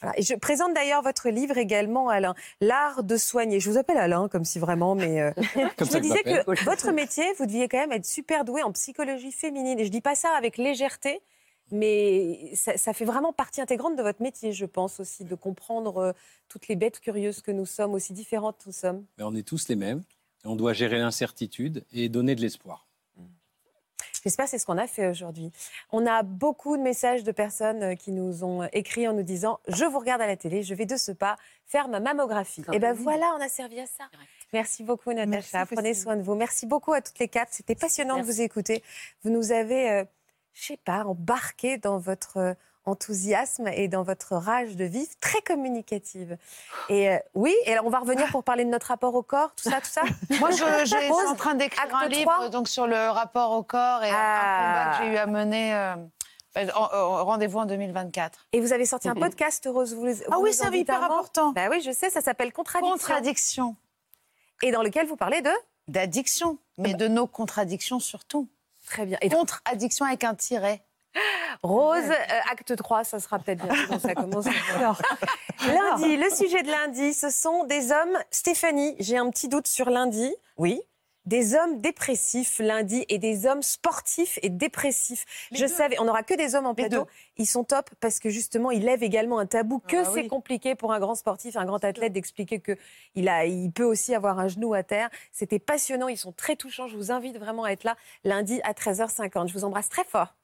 Voilà. 0.00 0.18
Et 0.18 0.22
je 0.22 0.34
présente 0.34 0.74
d'ailleurs 0.74 1.02
votre 1.02 1.28
livre 1.30 1.56
également, 1.56 2.08
Alain, 2.08 2.34
L'art 2.60 3.02
de 3.02 3.16
soigner. 3.16 3.60
Je 3.60 3.70
vous 3.70 3.78
appelle 3.78 3.96
Alain, 3.96 4.28
comme 4.28 4.44
si 4.44 4.58
vraiment, 4.58 4.94
mais 4.94 5.20
euh, 5.20 5.30
Comme 5.76 5.88
je 5.88 5.94
me 5.94 5.96
que 5.96 5.98
disais 5.98 6.22
que 6.22 6.64
votre 6.64 6.92
métier, 6.92 7.24
vous 7.38 7.46
deviez 7.46 7.68
quand 7.68 7.78
même 7.78 7.92
être 7.92 8.06
super 8.06 8.44
doué 8.44 8.62
en 8.62 8.72
psychologie 8.72 9.32
féminine. 9.32 9.78
Et 9.78 9.84
je 9.84 9.90
dis 9.90 10.02
pas 10.02 10.14
ça 10.14 10.30
avec 10.36 10.58
légèreté, 10.58 11.20
mais 11.70 12.54
ça, 12.54 12.76
ça 12.76 12.92
fait 12.92 13.04
vraiment 13.04 13.32
partie 13.32 13.60
intégrante 13.60 13.96
de 13.96 14.02
votre 14.02 14.22
métier, 14.22 14.52
je 14.52 14.66
pense 14.66 15.00
aussi, 15.00 15.24
de 15.24 15.34
comprendre 15.34 15.96
euh, 15.98 16.12
toutes 16.48 16.68
les 16.68 16.76
bêtes 16.76 17.00
curieuses 17.00 17.40
que 17.40 17.50
nous 17.50 17.66
sommes, 17.66 17.94
aussi 17.94 18.12
différentes 18.12 18.64
nous 18.66 18.72
sommes. 18.72 19.04
Mais 19.18 19.24
on 19.24 19.34
est 19.34 19.46
tous 19.46 19.68
les 19.68 19.76
mêmes. 19.76 20.02
Et 20.44 20.48
on 20.48 20.56
doit 20.56 20.74
gérer 20.74 20.98
l'incertitude 20.98 21.84
et 21.92 22.08
donner 22.08 22.34
de 22.34 22.40
l'espoir. 22.40 22.85
J'espère 24.26 24.46
que 24.46 24.50
c'est 24.50 24.58
ce 24.58 24.66
qu'on 24.66 24.76
a 24.76 24.88
fait 24.88 25.06
aujourd'hui. 25.06 25.52
On 25.92 26.04
a 26.04 26.24
beaucoup 26.24 26.76
de 26.76 26.82
messages 26.82 27.22
de 27.22 27.30
personnes 27.30 27.82
euh, 27.84 27.94
qui 27.94 28.10
nous 28.10 28.42
ont 28.42 28.64
écrit 28.72 29.06
en 29.06 29.12
nous 29.12 29.22
disant 29.22 29.60
Je 29.68 29.84
vous 29.84 30.00
regarde 30.00 30.20
à 30.20 30.26
la 30.26 30.36
télé, 30.36 30.64
je 30.64 30.74
vais 30.74 30.84
de 30.84 30.96
ce 30.96 31.12
pas 31.12 31.36
faire 31.64 31.86
ma 31.86 32.00
mammographie. 32.00 32.64
Et 32.72 32.80
ben 32.80 32.92
voilà, 32.92 33.32
on 33.38 33.40
a 33.40 33.48
servi 33.48 33.78
à 33.78 33.86
ça. 33.86 34.02
Merci 34.52 34.82
beaucoup, 34.82 35.12
Natacha. 35.12 35.58
Merci, 35.58 35.74
Prenez 35.76 35.94
soin 35.94 36.16
de 36.16 36.22
vous. 36.22 36.34
Merci 36.34 36.66
beaucoup 36.66 36.92
à 36.92 37.00
toutes 37.00 37.20
les 37.20 37.28
quatre. 37.28 37.52
C'était 37.52 37.76
passionnant 37.76 38.18
de 38.18 38.24
vous 38.24 38.40
écouter. 38.40 38.82
Vous 39.22 39.30
nous 39.30 39.52
avez, 39.52 39.90
euh, 39.92 40.04
je 40.54 40.64
sais 40.64 40.76
pas, 40.76 41.04
embarqué 41.04 41.78
dans 41.78 41.98
votre 41.98 42.38
euh, 42.38 42.54
enthousiasme 42.86 43.68
et 43.68 43.88
dans 43.88 44.02
votre 44.02 44.34
rage 44.36 44.76
de 44.76 44.84
vivre, 44.84 45.10
très 45.20 45.40
communicative. 45.42 46.36
Et 46.88 47.10
euh, 47.10 47.18
oui, 47.34 47.54
et 47.64 47.72
alors 47.72 47.86
on 47.86 47.90
va 47.90 47.98
revenir 47.98 48.26
pour 48.30 48.42
parler 48.44 48.64
de 48.64 48.70
notre 48.70 48.86
rapport 48.88 49.14
au 49.14 49.22
corps, 49.22 49.52
tout 49.54 49.68
ça, 49.68 49.80
tout 49.80 49.88
ça. 49.90 50.02
Moi, 50.40 50.50
je, 50.52 50.56
je 50.84 50.96
suis 50.96 51.26
en 51.28 51.34
train 51.34 51.54
d'écrire 51.54 51.94
un 51.94 52.08
livre 52.08 52.48
donc, 52.50 52.68
sur 52.68 52.86
le 52.86 53.10
rapport 53.10 53.52
au 53.52 53.62
corps 53.62 54.02
et 54.04 54.10
Ah. 54.12 54.14
un 54.14 54.84
combat 54.84 54.98
que 54.98 55.04
j'ai 55.04 55.12
eu 55.12 55.16
à 55.16 55.26
mener. 55.26 55.74
euh, 55.74 55.94
ben, 56.54 56.70
en- 56.74 56.84
en- 56.94 57.24
Rendez-vous 57.26 57.58
en 57.58 57.66
2024. 57.66 58.46
Et 58.54 58.60
vous 58.60 58.72
avez 58.72 58.86
sorti 58.86 59.08
un 59.10 59.14
podcast, 59.14 59.68
Rose. 59.70 59.94
Vous, 59.94 60.06
Ah 60.06 60.36
vous 60.36 60.42
oui, 60.42 60.50
nous 60.50 60.56
c'est 60.70 60.78
hyper 60.78 61.02
important. 61.04 61.52
Bah 61.52 61.68
oui, 61.70 61.82
je 61.82 61.90
sais, 61.90 62.08
ça 62.08 62.20
s'appelle 62.22 62.52
Contradiction. 62.52 62.96
Contradiction. 62.96 63.76
Et 64.62 64.70
dans 64.70 64.82
lequel 64.82 65.06
vous 65.06 65.16
parlez 65.16 65.42
de 65.42 65.50
D'addiction, 65.88 66.58
mais 66.78 66.94
de 66.94 67.06
nos 67.08 67.26
contradictions 67.26 68.00
surtout. 68.00 68.48
Très 68.86 69.04
bien. 69.06 69.18
Et 69.20 69.28
Contre-addiction 69.28 70.04
avec 70.06 70.24
un 70.24 70.34
tiret. 70.34 70.82
Rose, 71.62 72.10
euh, 72.10 72.50
acte 72.50 72.76
3, 72.76 73.04
ça 73.04 73.20
sera 73.20 73.38
peut-être 73.38 73.64
bien 73.64 73.86
quand 73.88 73.98
ça 74.00 74.14
commence. 74.14 74.46
Alors, 74.76 75.00
lundi, 75.66 76.16
le 76.16 76.30
sujet 76.30 76.62
de 76.62 76.70
lundi, 76.70 77.14
ce 77.14 77.30
sont 77.30 77.64
des 77.64 77.92
hommes. 77.92 78.18
Stéphanie, 78.30 78.96
j'ai 78.98 79.16
un 79.16 79.30
petit 79.30 79.48
doute 79.48 79.66
sur 79.66 79.90
lundi. 79.90 80.34
Oui. 80.58 80.80
Des 81.26 81.54
hommes 81.54 81.80
dépressifs 81.80 82.60
lundi 82.60 83.04
et 83.08 83.18
des 83.18 83.46
hommes 83.46 83.62
sportifs 83.62 84.38
et 84.42 84.48
dépressifs. 84.48 85.24
Je 85.52 85.66
savais, 85.66 85.98
on 86.00 86.04
n'aura 86.04 86.22
que 86.22 86.34
des 86.34 86.54
hommes 86.54 86.66
en 86.66 86.74
plateau. 86.74 87.06
Ils 87.36 87.46
sont 87.46 87.64
top 87.64 87.90
parce 88.00 88.20
que 88.20 88.30
justement, 88.30 88.70
ils 88.70 88.84
lèvent 88.84 89.02
également 89.02 89.38
un 89.38 89.46
tabou 89.46 89.80
que 89.80 89.96
Ah 89.96 90.04
c'est 90.04 90.22
oui. 90.22 90.28
compliqué 90.28 90.74
pour 90.74 90.92
un 90.92 91.00
grand 91.00 91.14
sportif, 91.16 91.56
un 91.56 91.64
grand 91.64 91.82
athlète 91.84 92.12
d'expliquer 92.12 92.60
que 92.60 92.76
il 93.14 93.28
a, 93.28 93.44
il 93.44 93.70
peut 93.72 93.84
aussi 93.84 94.14
avoir 94.14 94.38
un 94.38 94.48
genou 94.48 94.72
à 94.72 94.82
terre. 94.82 95.10
C'était 95.32 95.58
passionnant, 95.58 96.08
ils 96.08 96.16
sont 96.16 96.32
très 96.32 96.56
touchants. 96.56 96.86
Je 96.86 96.96
vous 96.96 97.10
invite 97.10 97.38
vraiment 97.38 97.64
à 97.64 97.70
être 97.70 97.84
là 97.84 97.96
lundi 98.24 98.60
à 98.62 98.72
13h50. 98.72 99.48
Je 99.48 99.52
vous 99.52 99.64
embrasse 99.64 99.88
très 99.88 100.04
fort. 100.04 100.34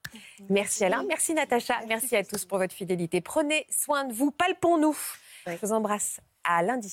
Merci 0.50 0.84
Alain, 0.84 1.04
merci 1.08 1.32
Natacha, 1.32 1.76
merci 1.88 2.16
à 2.16 2.24
tous 2.24 2.44
pour 2.44 2.58
votre 2.58 2.74
fidélité. 2.74 3.20
Prenez 3.20 3.66
soin 3.70 4.04
de 4.04 4.12
vous, 4.12 4.30
palpons-nous. 4.30 4.98
Je 5.46 5.52
vous 5.62 5.72
embrasse. 5.72 6.20
À 6.44 6.62
lundi. 6.62 6.92